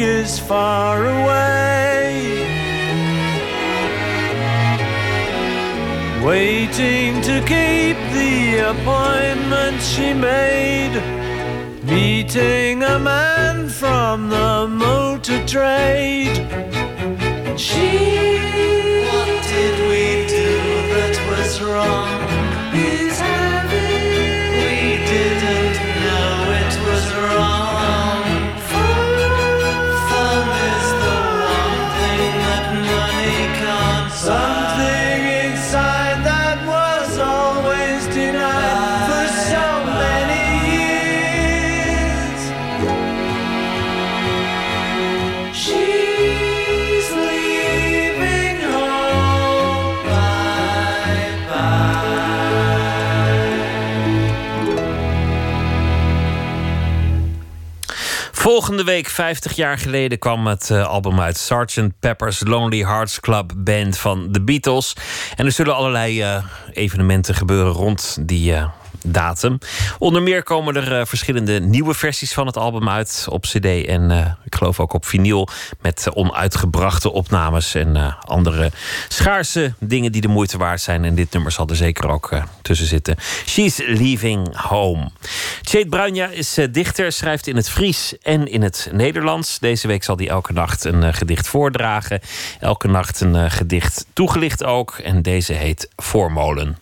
She 0.00 0.06
is 0.06 0.38
far 0.38 1.04
away. 1.04 2.46
Waiting 6.24 7.20
to 7.22 7.36
keep 7.40 7.98
the 8.18 8.70
appointment 8.72 9.82
she 9.82 10.14
made. 10.14 10.96
Meeting 11.82 12.82
a 12.82 12.98
man 12.98 13.68
from 13.68 14.30
the 14.30 14.66
motor 14.68 15.44
trade. 15.46 16.36
She. 17.58 17.88
What 19.08 19.30
did 19.52 19.76
we 19.90 20.04
do 20.38 20.50
that 20.94 21.16
was 21.28 21.60
wrong? 21.60 22.29
Volgende 58.80 59.00
week, 59.02 59.14
50 59.14 59.52
jaar 59.52 59.78
geleden, 59.78 60.18
kwam 60.18 60.46
het 60.46 60.70
eh, 60.70 60.86
album 60.86 61.20
uit 61.20 61.36
Sgt. 61.36 61.80
Pepper's 61.98 62.40
Lonely 62.44 62.78
Hearts 62.78 63.20
Club 63.20 63.52
Band 63.56 63.98
van 63.98 64.32
de 64.32 64.40
Beatles. 64.40 64.96
En 65.36 65.46
er 65.46 65.52
zullen 65.52 65.74
allerlei 65.74 66.22
eh, 66.22 66.44
evenementen 66.72 67.34
gebeuren 67.34 67.72
rond 67.72 68.18
die 68.20 68.54
eh, 68.54 68.68
datum. 69.04 69.58
Onder 69.98 70.22
meer 70.22 70.42
komen 70.42 70.76
er 70.76 70.98
eh, 70.98 71.06
verschillende 71.06 71.60
nieuwe 71.60 71.94
versies 71.94 72.32
van 72.32 72.46
het 72.46 72.56
album 72.56 72.88
uit 72.88 73.26
op 73.30 73.42
CD 73.42 73.64
en 73.64 74.10
eh, 74.10 74.32
ik 74.44 74.54
geloof 74.54 74.80
ook 74.80 74.92
op 74.92 75.06
vinyl 75.06 75.48
met 75.80 76.06
eh, 76.06 76.16
onuitgebrachte 76.16 77.12
opnames 77.12 77.74
en 77.74 78.18
andere 78.20 78.70
schaarse 79.08 79.74
dingen 79.78 80.12
die 80.12 80.20
de 80.20 80.28
moeite 80.28 80.58
waard 80.58 80.80
zijn. 80.80 81.04
En 81.04 81.14
dit 81.14 81.32
nummer 81.32 81.52
zal 81.52 81.68
er 81.68 81.76
zeker 81.76 82.08
ook 82.08 82.30
tussen 82.62 82.86
zitten. 82.86 83.16
She's 83.46 83.78
Leaving 83.86 84.56
Home. 84.56 85.10
Jade 85.60 85.88
Bruinja 85.88 86.26
is 86.26 86.58
dichter, 86.70 87.12
schrijft 87.12 87.46
in 87.46 87.56
het 87.56 87.70
Fries 87.70 88.18
en 88.22 88.46
in 88.46 88.62
het 88.62 88.88
Nederlands. 88.92 89.58
Deze 89.58 89.86
week 89.86 90.04
zal 90.04 90.16
hij 90.16 90.28
elke 90.28 90.52
nacht 90.52 90.84
een 90.84 91.14
gedicht 91.14 91.48
voordragen. 91.48 92.20
Elke 92.60 92.88
nacht 92.88 93.20
een 93.20 93.50
gedicht 93.50 94.06
toegelicht 94.12 94.64
ook. 94.64 94.98
En 94.98 95.22
deze 95.22 95.52
heet 95.52 95.88
Voormolen. 95.96 96.76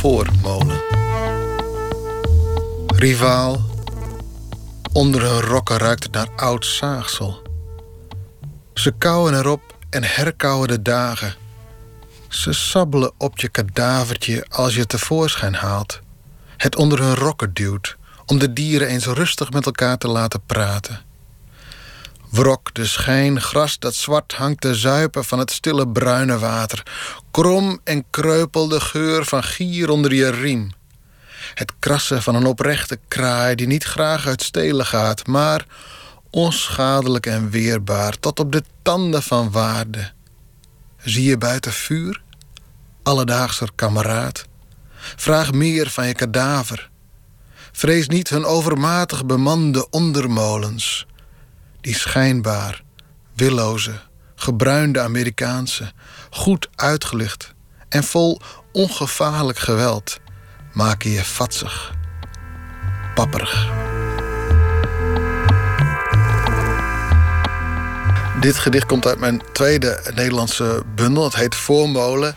Voormolen. 0.00 0.80
Rivaal. 2.86 3.60
Onder 4.92 5.22
hun 5.22 5.40
rokken 5.40 5.76
ruikt 5.76 6.02
het 6.02 6.12
naar 6.12 6.28
oud 6.36 6.66
zaagsel. 6.66 7.42
Ze 8.74 8.92
kauwen 8.98 9.34
erop 9.34 9.76
en 9.90 10.04
herkauwen 10.04 10.68
de 10.68 10.82
dagen. 10.82 11.34
Ze 12.28 12.52
sabbelen 12.52 13.12
op 13.18 13.38
je 13.38 13.48
kadavertje 13.48 14.46
als 14.48 14.74
je 14.74 14.80
het 14.80 14.88
tevoorschijn 14.88 15.54
haalt. 15.54 16.00
Het 16.56 16.76
onder 16.76 16.98
hun 17.02 17.14
rokken 17.14 17.54
duwt, 17.54 17.96
om 18.26 18.38
de 18.38 18.52
dieren 18.52 18.88
eens 18.88 19.06
rustig 19.06 19.50
met 19.50 19.66
elkaar 19.66 19.98
te 19.98 20.08
laten 20.08 20.40
praten. 20.46 21.09
Wrok 22.30 22.74
de 22.74 22.86
schijn, 22.86 23.40
gras 23.40 23.78
dat 23.78 23.94
zwart 23.94 24.32
hangt 24.32 24.60
te 24.60 24.74
zuipen 24.74 25.24
van 25.24 25.38
het 25.38 25.50
stille 25.50 25.88
bruine 25.88 26.38
water. 26.38 26.82
Krom 27.30 27.80
en 27.84 28.04
kreupel 28.10 28.68
de 28.68 28.80
geur 28.80 29.24
van 29.24 29.42
gier 29.42 29.90
onder 29.90 30.14
je 30.14 30.30
riem. 30.30 30.70
Het 31.54 31.72
krassen 31.78 32.22
van 32.22 32.34
een 32.34 32.46
oprechte 32.46 32.98
kraai 33.08 33.54
die 33.54 33.66
niet 33.66 33.84
graag 33.84 34.26
uit 34.26 34.42
stelen 34.42 34.86
gaat, 34.86 35.26
maar 35.26 35.66
onschadelijk 36.30 37.26
en 37.26 37.50
weerbaar 37.50 38.18
tot 38.18 38.40
op 38.40 38.52
de 38.52 38.62
tanden 38.82 39.22
van 39.22 39.50
waarde. 39.50 40.10
Zie 40.98 41.24
je 41.24 41.38
buiten 41.38 41.72
vuur? 41.72 42.22
Alledaagser 43.02 43.70
kameraad. 43.74 44.46
Vraag 45.16 45.52
meer 45.52 45.90
van 45.90 46.06
je 46.06 46.14
kadaver. 46.14 46.90
Vrees 47.72 48.08
niet 48.08 48.28
hun 48.28 48.44
overmatig 48.44 49.26
bemande 49.26 49.90
ondermolens. 49.90 51.06
Die 51.80 51.94
schijnbaar, 51.94 52.82
willoze, 53.34 54.00
gebruinde 54.34 55.00
Amerikaanse, 55.00 55.92
goed 56.30 56.68
uitgelicht 56.74 57.54
en 57.88 58.04
vol 58.04 58.40
ongevaarlijk 58.72 59.58
geweld, 59.58 60.20
maken 60.72 61.10
je 61.10 61.24
vatsig, 61.24 61.94
papperig. 63.14 63.68
Dit 68.40 68.58
gedicht 68.58 68.86
komt 68.86 69.06
uit 69.06 69.18
mijn 69.18 69.42
tweede 69.52 70.00
Nederlandse 70.14 70.82
bundel. 70.94 71.24
Het 71.24 71.34
heet 71.34 71.54
Voormolen. 71.54 72.34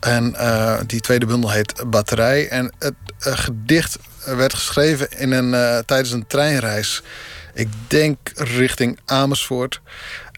En 0.00 0.34
eh, 0.34 0.80
die 0.86 1.00
tweede 1.00 1.26
bundel 1.26 1.50
heet 1.50 1.90
Batterij. 1.90 2.48
En 2.48 2.72
het 2.78 2.94
eh, 3.18 3.32
gedicht 3.36 3.98
werd 4.24 4.54
geschreven 4.54 5.18
in 5.18 5.32
een, 5.32 5.54
eh, 5.54 5.78
tijdens 5.78 6.10
een 6.10 6.26
treinreis. 6.26 7.02
Ik 7.54 7.68
denk 7.88 8.18
richting 8.34 8.98
Amersfoort. 9.04 9.80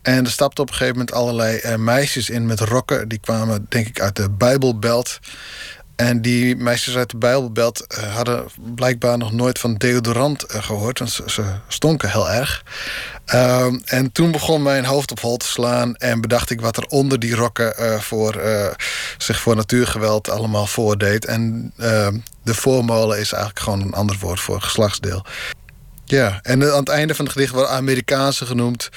En 0.02 0.24
er 0.24 0.30
stapten 0.30 0.62
op 0.62 0.68
een 0.68 0.74
gegeven 0.74 0.98
moment 0.98 1.16
allerlei 1.16 1.56
eh, 1.56 1.76
meisjes 1.76 2.30
in 2.30 2.47
met 2.47 2.60
rokken. 2.60 3.09
Die 3.09 3.18
kwamen, 3.18 3.66
denk 3.68 3.86
ik, 3.86 4.01
uit 4.01 4.16
de 4.16 4.30
Bijbelbelt. 4.30 5.18
En 5.97 6.22
die 6.22 6.56
meisjes 6.56 6.97
uit 6.97 7.10
de 7.10 7.16
Bijbelbelt 7.16 7.86
eh, 7.86 8.14
hadden 8.14 8.47
blijkbaar 8.74 9.18
nog 9.18 9.32
nooit 9.32 9.59
van 9.59 9.74
deodorant 9.74 10.43
eh, 10.43 10.62
gehoord. 10.62 10.98
Want 10.98 11.20
ze, 11.26 11.43
stonken 11.68 12.10
heel 12.10 12.30
erg. 12.30 12.64
Ehm, 13.24 13.78
en 13.84 14.12
toen 14.12 14.30
begon 14.30 14.62
mijn 14.62 14.84
hoofd 14.84 15.10
op 15.10 15.20
hol 15.20 15.36
te 15.36 15.47
slaan. 15.47 15.94
En 15.94 16.20
bedacht 16.20 16.51
ik 16.51 16.60
wat 16.60 16.76
er 16.76 16.86
onder 16.86 17.18
die 17.18 17.34
rokken 17.34 18.02
voor, 18.02 18.40
zich 19.18 19.40
voor 19.40 19.56
natuurgeweld 19.56 20.30
allemaal 20.30 20.66
voordeed. 20.66 21.24
En 21.24 21.72
ehm, 21.76 22.18
de 22.43 22.55
voormolen 22.55 23.18
is 23.18 23.32
eigenlijk 23.32 23.62
gewoon 23.62 23.80
een 23.80 23.94
ander 23.94 24.16
woord 24.20 24.40
voor 24.40 24.60
geslachtsdeel. 24.60 25.24
Ja, 26.08 26.38
en 26.42 26.72
aan 26.72 26.78
het 26.78 26.88
einde 26.88 27.14
van 27.14 27.24
het 27.24 27.34
gedicht 27.34 27.52
worden 27.52 27.70
Amerikaanse 27.70 28.46
genoemd. 28.46 28.88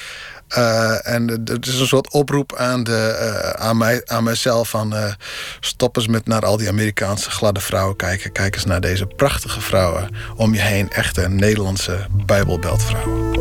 Uh, 0.58 1.06
en 1.06 1.28
het 1.28 1.66
is 1.66 1.78
een 1.78 1.86
soort 1.86 2.12
oproep 2.12 2.56
aan, 2.56 2.82
de, 2.82 3.18
uh, 3.20 3.50
aan, 3.50 3.76
mij, 3.76 4.02
aan 4.06 4.24
mijzelf 4.24 4.68
van... 4.68 4.94
Uh, 4.94 5.12
stop 5.60 5.96
eens 5.96 6.06
met 6.06 6.26
naar 6.26 6.44
al 6.44 6.56
die 6.56 6.68
Amerikaanse 6.68 7.30
gladde 7.30 7.60
vrouwen 7.60 7.96
kijken. 7.96 8.32
Kijk 8.32 8.54
eens 8.54 8.64
naar 8.64 8.80
deze 8.80 9.06
prachtige 9.06 9.60
vrouwen 9.60 10.08
om 10.36 10.54
je 10.54 10.60
heen. 10.60 10.90
Echte 10.90 11.28
Nederlandse 11.28 12.06
bijbelbeltvrouwen. 12.26 13.38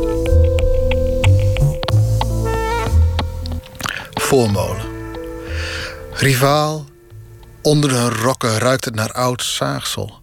Voormolen. 4.13 4.85
Rivaal, 6.11 6.85
onder 7.61 7.91
hun 7.91 8.13
rokken 8.13 8.57
ruikt 8.57 8.85
het 8.85 8.95
naar 8.95 9.11
oud 9.11 9.43
zaagsel. 9.43 10.19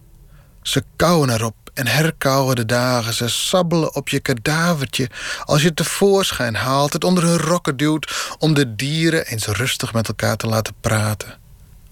Ze 0.61 0.83
kauwen 0.95 1.29
erop 1.29 1.55
en 1.77 1.87
herkauwen 1.87 2.55
de 2.55 2.65
dagen. 2.65 3.13
Ze 3.13 3.27
sabbelen 3.27 3.95
op 3.95 4.09
je 4.09 4.19
kadavertje 4.19 5.09
als 5.43 5.61
je 5.61 5.67
het 5.67 5.75
tevoorschijn 5.75 6.55
haalt, 6.55 6.93
het 6.93 7.03
onder 7.03 7.23
hun 7.23 7.37
rokken 7.37 7.77
duwt 7.77 8.35
om 8.39 8.53
de 8.53 8.75
dieren 8.75 9.25
eens 9.25 9.45
rustig 9.45 9.93
met 9.93 10.07
elkaar 10.07 10.37
te 10.37 10.47
laten 10.47 10.73
praten. 10.81 11.37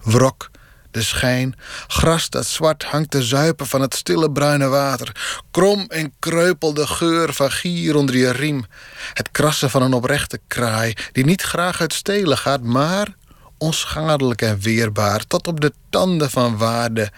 Wrok, 0.02 0.49
de 0.91 1.02
schijn, 1.02 1.56
gras 1.88 2.30
dat 2.30 2.45
zwart 2.45 2.84
hangt 2.84 3.12
te 3.12 3.24
zuipen 3.24 3.68
van 3.68 3.82
het 3.82 3.95
stille 3.95 4.32
bruine 4.32 4.68
water. 4.68 5.41
Krom 5.52 5.86
en 5.88 6.14
kreupel 6.20 6.74
de 6.74 6.88
geur 6.88 7.34
van 7.34 7.52
gier 7.52 7.95
onder 7.95 8.18
je 8.18 8.32
riem. 8.32 8.66
Het 9.14 9.32
krassen 9.32 9.70
van 9.70 9.82
een 9.82 9.94
oprechte 9.94 10.40
kraai 10.48 10.94
die 11.12 11.26
niet 11.26 11.41
graag 11.41 11.82
uit 11.82 11.94
stelen 11.94 12.38
gaat, 12.38 12.62
maar 12.62 13.16
onschadelijk 13.57 14.41
en 14.41 14.60
weerbaar 14.60 15.28
tot 15.28 15.48
op 15.48 15.62
de 15.62 15.74
tanden 15.90 16.30
van 16.30 16.57
waarde. 16.57 17.12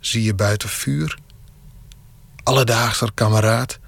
Zie 0.00 0.22
je 0.22 0.34
buiten 0.34 0.68
vuur? 0.68 1.22
Alledaagser 2.44 3.10
kameraad. 3.14 3.78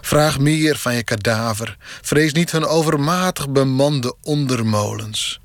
Vraag 0.00 0.38
meer 0.38 0.76
van 0.76 0.94
je 0.94 1.02
kadaver. 1.02 1.76
Vrees 2.02 2.32
niet 2.32 2.50
hun 2.50 2.66
overmatig 2.66 3.50
bemande 3.50 4.14
ondermolens. 4.22 5.40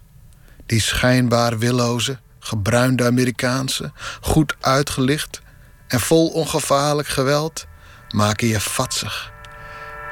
Die 0.65 0.81
schijnbaar 0.81 1.57
willoze, 1.57 2.19
gebruinde 2.39 3.05
Amerikaanse, 3.05 3.91
goed 4.21 4.55
uitgelicht 4.61 5.41
en 5.87 5.99
vol 5.99 6.27
ongevaarlijk 6.27 7.07
geweld, 7.07 7.65
maken 8.09 8.47
je 8.47 8.59
vatsig 8.59 9.31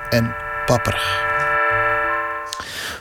en 0.09 0.35
papperig. 0.65 1.32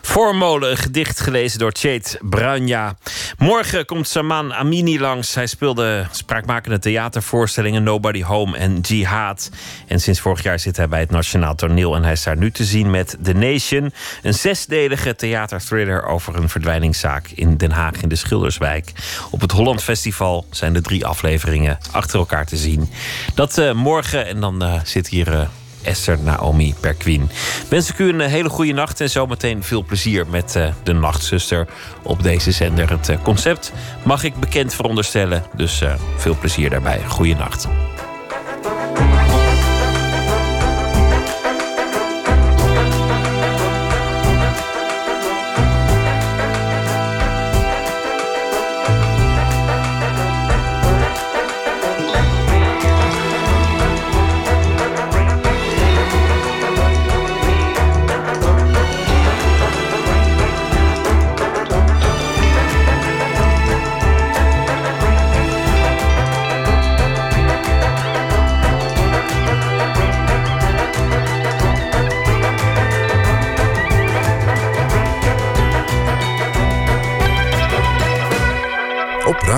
Voormolen, 0.02 0.70
een 0.70 0.76
gedicht 0.76 1.20
gelezen 1.20 1.58
door 1.58 1.72
Chait 1.74 2.18
Bruinja. 2.20 2.96
Morgen 3.38 3.84
komt 3.84 4.08
Saman 4.08 4.54
Amini 4.54 5.00
langs. 5.00 5.34
Hij 5.34 5.46
speelde 5.46 6.06
spraakmakende 6.10 6.78
theatervoorstellingen 6.78 7.82
Nobody 7.82 8.22
Home 8.22 8.56
en 8.56 8.80
Jihad. 8.80 9.50
En 9.86 10.00
sinds 10.00 10.20
vorig 10.20 10.42
jaar 10.42 10.58
zit 10.58 10.76
hij 10.76 10.88
bij 10.88 11.00
het 11.00 11.10
Nationaal 11.10 11.54
Toneel. 11.54 11.94
En 11.94 12.02
hij 12.02 12.12
is 12.12 12.22
daar 12.22 12.36
nu 12.36 12.50
te 12.50 12.64
zien 12.64 12.90
met 12.90 13.16
The 13.22 13.32
Nation. 13.32 13.92
Een 14.22 14.34
zesdelige 14.34 15.14
theaterthriller 15.14 16.06
over 16.06 16.36
een 16.36 16.48
verdwijningszaak 16.48 17.28
in 17.34 17.56
Den 17.56 17.70
Haag 17.70 18.02
in 18.02 18.08
de 18.08 18.16
Schilderswijk. 18.16 18.92
Op 19.30 19.40
het 19.40 19.52
Holland 19.52 19.82
Festival 19.82 20.46
zijn 20.50 20.72
de 20.72 20.80
drie 20.80 21.06
afleveringen 21.06 21.78
achter 21.90 22.18
elkaar 22.18 22.46
te 22.46 22.56
zien. 22.56 22.90
Dat 23.34 23.58
uh, 23.58 23.72
morgen 23.72 24.26
en 24.26 24.40
dan 24.40 24.62
uh, 24.62 24.74
zit 24.84 25.08
hier... 25.08 25.32
Uh, 25.32 25.40
Esther 25.82 26.18
Naomi 26.18 26.74
Perquin. 26.80 27.30
Wens 27.68 27.90
ik 27.90 27.98
u 27.98 28.08
een 28.08 28.20
hele 28.20 28.48
goede 28.48 28.72
nacht 28.72 29.00
en 29.00 29.10
zometeen 29.10 29.62
veel 29.62 29.84
plezier 29.84 30.26
met 30.26 30.54
uh, 30.56 30.68
de 30.82 30.92
Nachtzuster 30.92 31.68
op 32.02 32.22
deze 32.22 32.50
zender. 32.50 32.90
Het 32.90 33.08
uh, 33.08 33.16
concept 33.22 33.72
mag 34.02 34.24
ik 34.24 34.34
bekend 34.34 34.74
veronderstellen, 34.74 35.44
dus 35.56 35.82
veel 36.16 36.36
plezier 36.40 36.70
daarbij. 36.70 37.00
Goeie 37.08 37.36
nacht. 37.36 37.68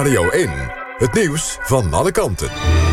Radio 0.04 0.28
1. 0.28 0.50
Het 0.98 1.12
nieuws 1.12 1.58
van 1.60 1.92
alle 1.92 2.10
kanten. 2.10 2.83